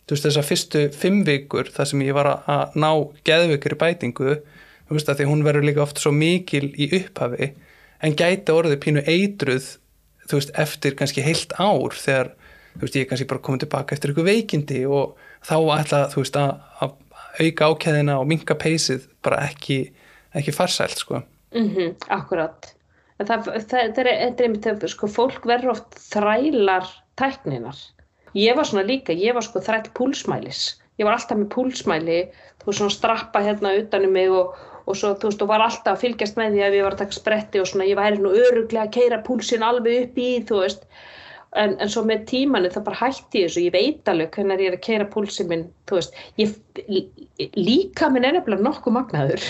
þú 0.06 0.16
veist, 0.16 0.26
þessar 0.26 0.48
fyrstu 0.48 0.86
fimm 0.96 1.22
vikur 1.28 1.70
þar 1.72 1.90
sem 1.90 2.02
ég 2.02 2.16
var 2.16 2.30
að 2.32 2.74
ná 2.78 2.90
geðvikur 3.26 3.76
í 3.76 3.80
bætingu, 3.82 4.38
þú 4.88 4.96
veist, 4.96 5.08
að 5.08 5.22
því 5.22 5.28
hún 5.30 5.44
verður 5.46 5.68
líka 5.68 5.84
oft 5.84 6.02
svo 6.02 6.12
mikil 6.14 6.68
í 6.74 6.90
upphafi 6.98 7.52
en 8.02 8.18
gæti 8.18 8.54
orðið 8.54 8.80
pínu 8.82 9.04
eitruð 9.06 9.76
þú 10.28 10.38
veist, 10.38 10.52
eftir 10.58 10.96
kannski 10.98 11.24
heilt 11.24 11.54
ár 11.60 11.94
þegar, 11.96 12.32
þú 12.76 12.84
veist, 12.86 12.98
ég 12.98 13.08
kannski 13.10 13.28
bara 13.30 13.44
komið 13.46 13.64
tilbaka 13.66 13.96
eftir 13.96 14.12
eitthvað 14.12 14.30
veikindi 14.30 14.82
og 14.88 15.16
þá 15.46 15.56
ætla 15.78 16.04
þú 16.12 16.22
veist 16.22 16.38
að, 16.40 16.52
að 16.82 16.98
auka 17.40 17.70
ákæðina 17.72 18.18
og 18.20 18.28
minka 18.30 18.56
peysið 18.58 19.08
bara 19.24 19.42
ekki, 19.48 19.84
ekki 20.36 20.54
farsælt 20.54 21.00
sko. 21.00 21.22
Mm 21.54 21.68
-hmm, 21.74 21.94
akkurat. 22.08 22.74
Það, 23.22 23.44
það, 23.70 23.94
það 23.94 23.98
er 23.98 24.08
einmitt 24.42 24.88
sko, 24.90 25.06
fólk 25.06 25.44
verður 25.46 25.76
oft 25.76 25.98
þrælar 26.10 26.88
tækninar. 27.16 27.76
Ég 28.38 28.56
var 28.56 28.68
svona 28.68 28.84
líka, 28.88 29.12
ég 29.12 29.36
var 29.36 29.44
sko 29.44 29.60
þræll 29.60 29.90
púlsmælis. 29.96 30.62
Ég 31.00 31.08
var 31.08 31.16
alltaf 31.16 31.38
með 31.38 31.48
púlsmæli, 31.52 32.18
þú 32.60 32.68
veist 32.68 32.80
svona 32.80 32.94
strappa 32.94 33.42
hérna 33.44 33.72
utanum 33.78 34.12
mig 34.16 34.30
og, 34.32 34.52
og 34.86 34.98
svo 34.98 35.14
þú 35.16 35.30
veist 35.30 35.42
og 35.44 35.50
var 35.50 35.64
alltaf 35.64 35.96
að 35.96 36.04
fylgjast 36.04 36.38
með 36.40 36.56
því 36.56 36.62
að 36.66 36.76
ég 36.78 36.86
var 36.86 36.96
að 36.96 37.02
taka 37.02 37.16
spretti 37.16 37.62
og 37.62 37.68
svona 37.68 37.88
ég 37.88 37.98
væri 37.98 38.20
nú 38.22 38.32
öruglega 38.32 38.86
að 38.86 38.94
keira 38.96 39.18
púlsin 39.26 39.66
alveg 39.66 40.06
upp 40.06 40.22
í 40.22 40.30
þú 40.48 40.62
veist. 40.62 40.86
En, 41.60 41.74
en 41.84 41.90
svo 41.92 42.04
með 42.08 42.24
tímanu 42.30 42.70
það 42.72 42.86
bara 42.86 43.00
hætti 43.02 43.42
þessu, 43.44 43.66
ég 43.66 43.74
veit 43.74 44.08
alveg 44.08 44.32
hvernig 44.32 44.62
ég 44.64 44.70
er 44.70 44.78
að 44.78 44.84
keira 44.86 45.08
púlsið 45.12 45.50
minn, 45.50 45.66
þú 45.88 45.98
veist. 45.98 46.16
Ég, 46.40 46.54
líka 47.58 48.08
minn 48.08 48.24
er 48.24 48.38
nefnilega 48.38 48.64
nokkuð 48.64 48.96
magnaður 48.96 49.44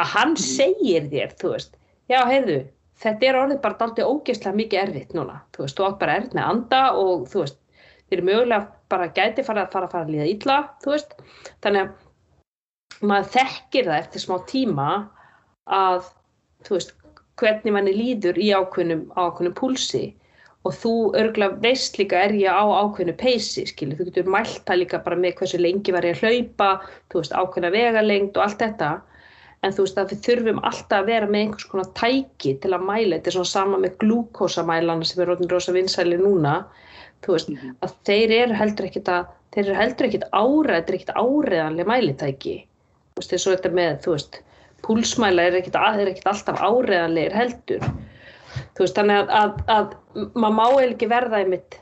að 0.00 0.12
hann 0.16 0.34
mm. 0.34 0.42
segir 0.42 1.06
þér, 1.12 1.36
þú 1.38 1.54
veist. 1.54 1.78
Já, 2.10 2.24
heyrðu, 2.26 2.58
þetta 3.04 3.28
er 3.28 3.38
orðið 3.44 3.62
bara 3.62 3.86
aldrei 3.86 4.08
ógeðslega 4.08 4.58
mikið 4.58 4.82
erfitt 4.82 5.14
núna, 5.14 5.38
þú 5.54 5.64
veist, 5.66 5.78
þú 5.78 5.86
átt 5.86 6.00
bara 6.02 6.18
erfitt 6.18 6.36
með 6.40 6.48
anda 6.54 6.82
og 6.98 7.28
þú 7.30 7.44
veist 7.44 7.59
er 8.10 8.22
mögulega 8.26 8.66
bara 8.90 9.10
gæti 9.14 9.44
fara 9.46 9.66
að 9.66 9.74
fara 9.74 9.88
að 9.88 9.96
fara 9.96 10.06
að 10.06 10.14
líða 10.14 10.30
illa, 10.34 10.60
þú 10.82 10.94
veist. 10.94 11.12
Þannig 11.64 11.82
að 11.82 13.08
maður 13.10 13.28
þekkir 13.36 13.90
það 13.90 14.00
eftir 14.04 14.24
smá 14.24 14.38
tíma 14.50 14.88
að, 15.80 16.08
þú 16.66 16.76
veist, 16.76 16.96
hvernig 17.40 17.76
manni 17.76 17.92
líður 17.96 18.40
í 18.40 18.50
ákveðnum, 18.52 19.04
ákveðnum 19.16 19.56
púlsi. 19.60 20.08
Og 20.68 20.74
þú 20.76 20.94
örgulega 21.16 21.56
veist 21.62 21.94
líka 21.96 22.18
er 22.20 22.34
ég 22.36 22.52
á 22.52 22.60
ákveðinu 22.60 23.14
peysi, 23.20 23.64
skilur, 23.70 23.96
þú 23.96 24.10
getur 24.10 24.26
mælt 24.28 24.58
það 24.68 24.82
líka 24.82 25.00
bara 25.06 25.16
með 25.16 25.38
hversu 25.38 25.60
lengi 25.60 25.94
var 25.94 26.04
ég 26.04 26.18
að 26.18 26.26
hlaupa, 26.26 26.68
þú 27.08 27.22
veist, 27.22 27.32
ákveðina 27.32 27.70
vegalengt 27.72 28.36
og 28.36 28.44
allt 28.44 28.60
þetta, 28.60 28.90
en 29.64 29.72
þú 29.76 29.86
veist 29.86 30.02
að 30.02 30.12
við 30.12 30.20
þurfum 30.26 30.60
alltaf 30.68 30.98
að 30.98 31.08
vera 31.08 31.30
með 31.30 31.46
einhvers 31.46 31.70
konar 31.70 31.88
tæki 31.96 32.54
til 32.60 32.74
að 32.76 32.84
mæla, 32.90 33.16
þetta 33.16 33.32
er 33.32 33.36
svona 33.38 33.52
sama 33.54 33.80
með 33.80 33.96
glúkosamælana 34.04 35.08
sem 35.08 35.24
er 35.24 35.32
rosa 35.48 35.74
vinsæli 35.76 36.20
núna, 36.20 36.54
þú 37.24 37.34
veist, 37.36 37.48
mm 37.48 37.56
-hmm. 37.56 37.74
að 37.84 37.94
þeir 38.08 38.30
eru 38.36 38.54
heldur 38.54 38.86
ekkit 38.86 39.08
að, 39.08 39.26
þeir 39.52 39.64
eru 39.64 39.80
heldur 39.80 40.06
ekkit 40.06 40.24
áreð, 40.32 40.76
þetta 40.76 40.92
er 40.92 40.98
ekkit 40.98 41.16
áreðanlega 41.16 41.90
mælitæki, 41.92 42.56
þú 43.12 43.20
veist, 43.20 43.30
þess 43.30 43.46
að 43.46 43.56
þetta 43.56 43.74
með, 43.80 44.00
þú 44.04 44.10
veist, 44.16 44.40
púlsmæla 44.82 45.42
er 45.42 45.58
ekkit, 45.60 45.76
er 45.76 46.08
ekkit 46.08 46.26
alltaf 46.26 46.60
áreðanlegar 46.60 47.36
heldur, 47.36 47.82
þú 48.74 48.84
veist 48.84 48.96
þannig 48.96 49.16
að, 49.16 49.28
að, 49.30 49.50
að 49.68 49.94
maður 50.34 50.56
má 50.56 50.66
eða 50.70 50.90
ekki 50.90 51.08
verða 51.08 51.38
einmitt 51.38 51.80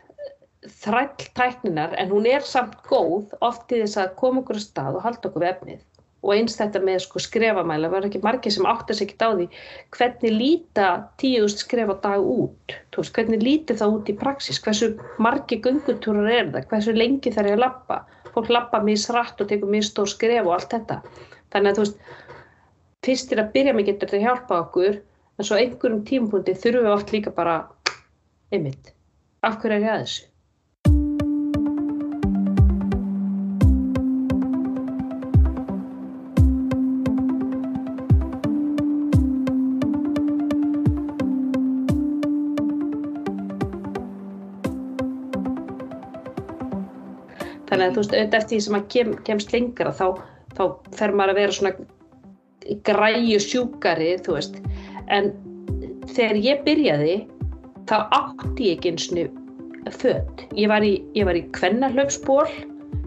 þræll 0.83 1.29
tækninar 1.39 1.95
en 1.99 2.11
hún 2.11 2.27
er 2.27 2.43
samt 2.45 2.75
góð 2.89 3.33
oft 3.41 3.71
í 3.73 3.81
þess 3.83 4.01
að 4.03 4.17
koma 4.19 4.43
okkur 4.43 4.59
stað 4.63 4.99
og 4.99 5.05
halda 5.07 5.31
okkur 5.31 5.45
við 5.45 5.53
efnið 5.53 5.85
og 6.25 6.35
eins 6.35 6.59
þetta 6.59 6.83
með 6.83 7.03
sko 7.05 7.23
skrefamæla. 7.23 7.91
Verður 7.93 8.11
ekki 8.11 8.23
margir 8.25 8.55
sem 8.55 8.67
áttast 8.69 9.05
ekkert 9.05 9.25
á 9.25 9.31
því 9.31 9.49
hvernig 9.95 10.35
líta 10.35 10.89
tíust 11.23 11.63
skref 11.63 11.93
á 11.95 11.97
dag 12.09 12.23
út? 12.23 12.77
Veist, 12.99 13.15
hvernig 13.15 13.45
líti 13.47 13.77
það 13.79 13.99
út 13.99 14.11
í 14.11 14.17
praksis 14.19 14.59
hversu 14.65 14.93
margi 15.23 15.61
gungutúrar 15.63 16.31
er 16.33 16.49
það? 16.51 16.71
Hversu 16.73 16.97
lengi 16.97 17.35
þarf 17.35 17.53
ég 17.53 17.59
að 17.61 17.67
lappa 17.67 18.01
fólk 18.39 18.51
lappa 18.53 18.81
mjög 18.85 19.01
srætt 19.03 19.41
og 19.43 19.49
tekur 19.51 19.71
mjög 19.73 19.87
stór 19.89 20.11
skref 20.11 20.47
og 20.47 20.55
allt 20.57 20.75
þetta. 20.75 21.01
Þannig 21.53 21.71
að 21.71 21.79
þú 21.79 21.85
veist 21.85 22.01
fyrst 23.07 23.33
er 23.33 23.43
að 23.43 23.53
byrja 23.55 23.75
mig 23.75 23.89
getur 23.89 24.11
þetta 24.11 24.25
hjálpa 24.25 24.61
okkur 24.65 24.99
en 24.99 25.49
svo 25.49 25.59
einhverjum 25.59 26.05
tímpunkti 26.07 26.55
þurfum 26.59 26.87
við 26.87 26.95
oft 26.95 27.13
líka 27.15 27.33
bara 27.35 27.57
einmitt, 28.53 28.93
af 29.43 29.59
hverju 29.63 29.77
er 29.77 29.87
ég 29.87 29.93
að 29.95 30.03
þessu? 30.05 30.27
Þannig 47.79 47.93
að 47.93 47.95
þú 47.95 48.03
veist, 48.03 48.15
auðvitað 48.15 48.39
eftir 48.41 48.57
því 48.57 48.61
sem 48.65 48.75
maður 48.75 48.89
kem, 48.95 49.11
kemst 49.29 49.53
lengra 49.55 49.91
þá, 49.95 50.07
þá 50.59 50.63
fer 50.99 51.13
maður 51.15 51.33
að 51.33 51.39
vera 51.39 51.57
svona 51.59 52.79
græju 52.89 53.43
sjúkari, 53.45 54.09
þú 54.27 54.35
veist, 54.35 54.57
en 55.15 55.29
þegar 56.11 56.41
ég 56.43 56.65
byrjaði 56.67 57.15
þá 57.89 57.95
átti 58.19 58.67
ég 58.67 58.81
ekki 58.81 58.91
eins 58.93 59.07
og 59.15 59.95
född 59.95 60.43
ég 60.59 60.69
var 60.69 60.85
í, 60.85 60.99
í 61.15 61.45
kvennarlöfsból 61.55 62.49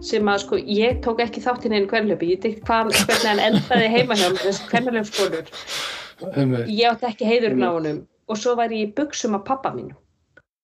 sem 0.02 0.30
að 0.30 0.40
sko 0.46 0.58
ég 0.58 1.02
tók 1.04 1.20
ekki 1.22 1.42
þáttinn 1.44 1.76
einu 1.76 1.90
kvennlöfi, 1.90 2.32
ég 2.32 2.62
hvað 2.64 2.94
hvernig 2.96 3.28
hann 3.28 3.44
endaði 3.50 3.90
heima 3.92 4.16
hjá 4.18 4.30
þessi 4.40 4.70
kvennarlöfsbólur 4.72 5.52
ég 6.72 6.88
átti 6.88 7.10
ekki 7.10 7.28
heiðurinn 7.28 7.66
á 7.66 7.70
honum. 7.76 8.00
Og 8.30 8.38
svo 8.38 8.54
var 8.56 8.72
ég 8.72 8.88
í 8.88 8.92
buksum 8.96 9.36
af 9.36 9.44
pappa 9.44 9.74
mínu 9.74 9.92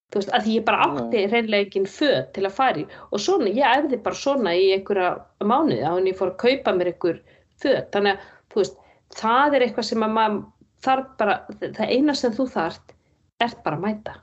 þú 0.09 0.21
veist, 0.21 0.31
að 0.33 0.47
ég 0.53 0.65
bara 0.67 0.85
átti 0.87 1.25
reynlega 1.29 1.65
ekki 1.67 1.83
född 1.85 2.31
til 2.35 2.45
að 2.47 2.55
fari 2.57 2.85
og 3.09 3.21
svona, 3.21 3.49
ég 3.53 3.75
æfði 3.77 3.99
bara 4.05 4.21
svona 4.21 4.55
í 4.57 4.71
einhverja 4.75 5.11
mánuði 5.45 5.83
að 5.83 5.97
hann 5.97 6.09
ég 6.09 6.17
fór 6.17 6.31
að 6.33 6.39
kaupa 6.45 6.73
mér 6.77 6.93
einhver 6.93 7.19
född, 7.61 7.91
þannig 7.93 8.15
að 8.15 8.31
þú 8.49 8.63
veist, 8.63 8.79
það 9.19 9.57
er 9.57 9.65
eitthvað 9.67 9.89
sem 9.89 10.07
að 10.07 10.15
maður 10.17 10.41
þarf 10.87 11.13
bara, 11.19 11.37
það 11.59 11.93
eina 11.93 12.15
sem 12.15 12.33
þú 12.33 12.47
þart 12.55 12.97
er 13.43 13.55
bara 13.63 13.77
að 13.77 13.85
mæta. 13.85 14.17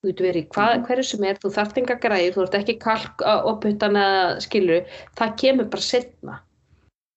Þú 0.00 0.10
getur 0.10 0.26
verið 0.28 0.48
hvað, 0.54 0.72
mhm. 0.72 0.84
hverju 0.86 1.04
sem 1.08 1.24
er, 1.26 1.38
þú 1.42 1.50
þarft 1.56 1.78
enga 1.80 1.96
græð 2.02 2.26
þú 2.34 2.42
ert 2.44 2.58
ekki 2.60 2.76
kalk 2.82 3.24
opputan 3.50 3.98
eða 3.98 4.26
skilur, 4.44 4.98
það 5.18 5.38
kemur 5.42 5.70
bara 5.72 5.86
setna 5.86 6.40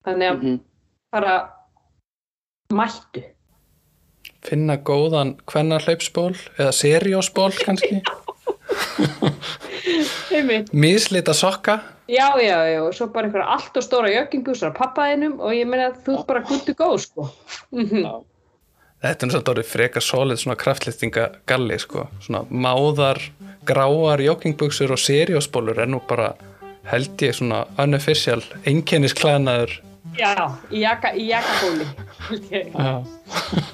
þannig 0.07 0.29
að 0.29 0.35
mm 0.35 0.45
-hmm. 0.45 0.59
bara 1.11 1.35
mættu 2.73 3.23
finna 4.45 4.77
góðan 4.77 5.35
hvenna 5.49 5.79
hlaupsból 5.83 6.33
eða 6.57 6.71
seriósból 6.75 7.51
kannski 7.59 8.01
mislita 10.71 11.33
sokka 11.33 11.79
já 12.07 12.29
já 12.41 12.57
já 12.73 12.81
og 12.83 12.93
svo 12.95 13.07
bara 13.07 13.27
einhverja 13.27 13.47
allt 13.55 13.77
og 13.77 13.83
stóra 13.83 14.09
jökkingus 14.09 14.63
á 14.63 14.71
pappaðinum 14.71 15.39
og 15.39 15.53
ég 15.53 15.67
meina 15.67 15.91
að 15.91 16.01
þú 16.05 16.17
er 16.19 16.25
bara 16.27 16.45
gutt 16.47 16.69
og 16.69 16.75
góð 16.75 16.97
sko 16.99 17.29
-hmm. 17.71 18.25
Þetta 18.99 19.25
er 19.25 19.31
náttúrulega 19.31 19.63
frekar 19.63 20.01
solid 20.01 20.37
svona 20.39 20.55
kraftlýftingagalli 20.55 21.79
sko. 21.79 22.07
svona 22.19 22.43
máðar, 22.49 23.31
gráar 23.65 24.21
joggingbuksur 24.21 24.91
og 24.91 24.99
seriósbólur 24.99 25.79
er 25.79 25.87
nú 25.87 26.01
bara 26.07 26.33
held 26.83 27.21
ég 27.21 27.33
svona 27.33 27.65
unofficial 27.77 28.43
einkennisklæðnaður 28.65 29.81
Já, 30.17 30.33
í 30.71 30.81
jaka, 30.81 31.11
í 31.13 31.29
jakabóli 31.29 31.85
held 32.29 32.51
ég. 32.51 32.71
Já. 32.73 33.03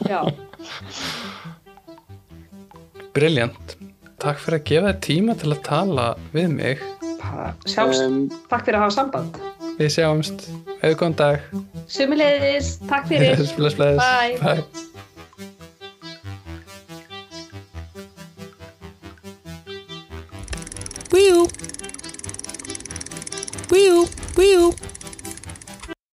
Já, 0.09 0.19
Briljant. 3.15 3.75
Takk 4.19 4.39
fyrir 4.41 4.59
að 4.59 4.67
gefa 4.69 4.91
þér 4.91 5.01
tíma 5.05 5.35
til 5.39 5.51
að 5.53 5.61
tala 5.67 6.05
við 6.33 6.47
mig. 6.55 6.83
sjálfs 7.69 7.99
Um, 8.05 8.25
Takk 8.51 8.65
fyrir 8.67 8.77
að 8.77 8.83
hafa 8.85 8.93
samband 8.95 9.37
Við 9.79 9.89
sjáumst. 9.95 10.45
Hefur 10.81 10.97
góðan 11.01 11.15
dag. 11.19 11.47
Sumulegðis, 11.91 12.75
takk 12.87 13.07
fyrir 13.09 13.41
bless, 13.57 13.75
bless. 13.75 13.99
Bye. 13.99 14.37
Bye. 14.39 14.63
Wee-oo. 21.11 21.47
Wee-oo. 23.71 24.07
Wee-oo. 24.37 24.94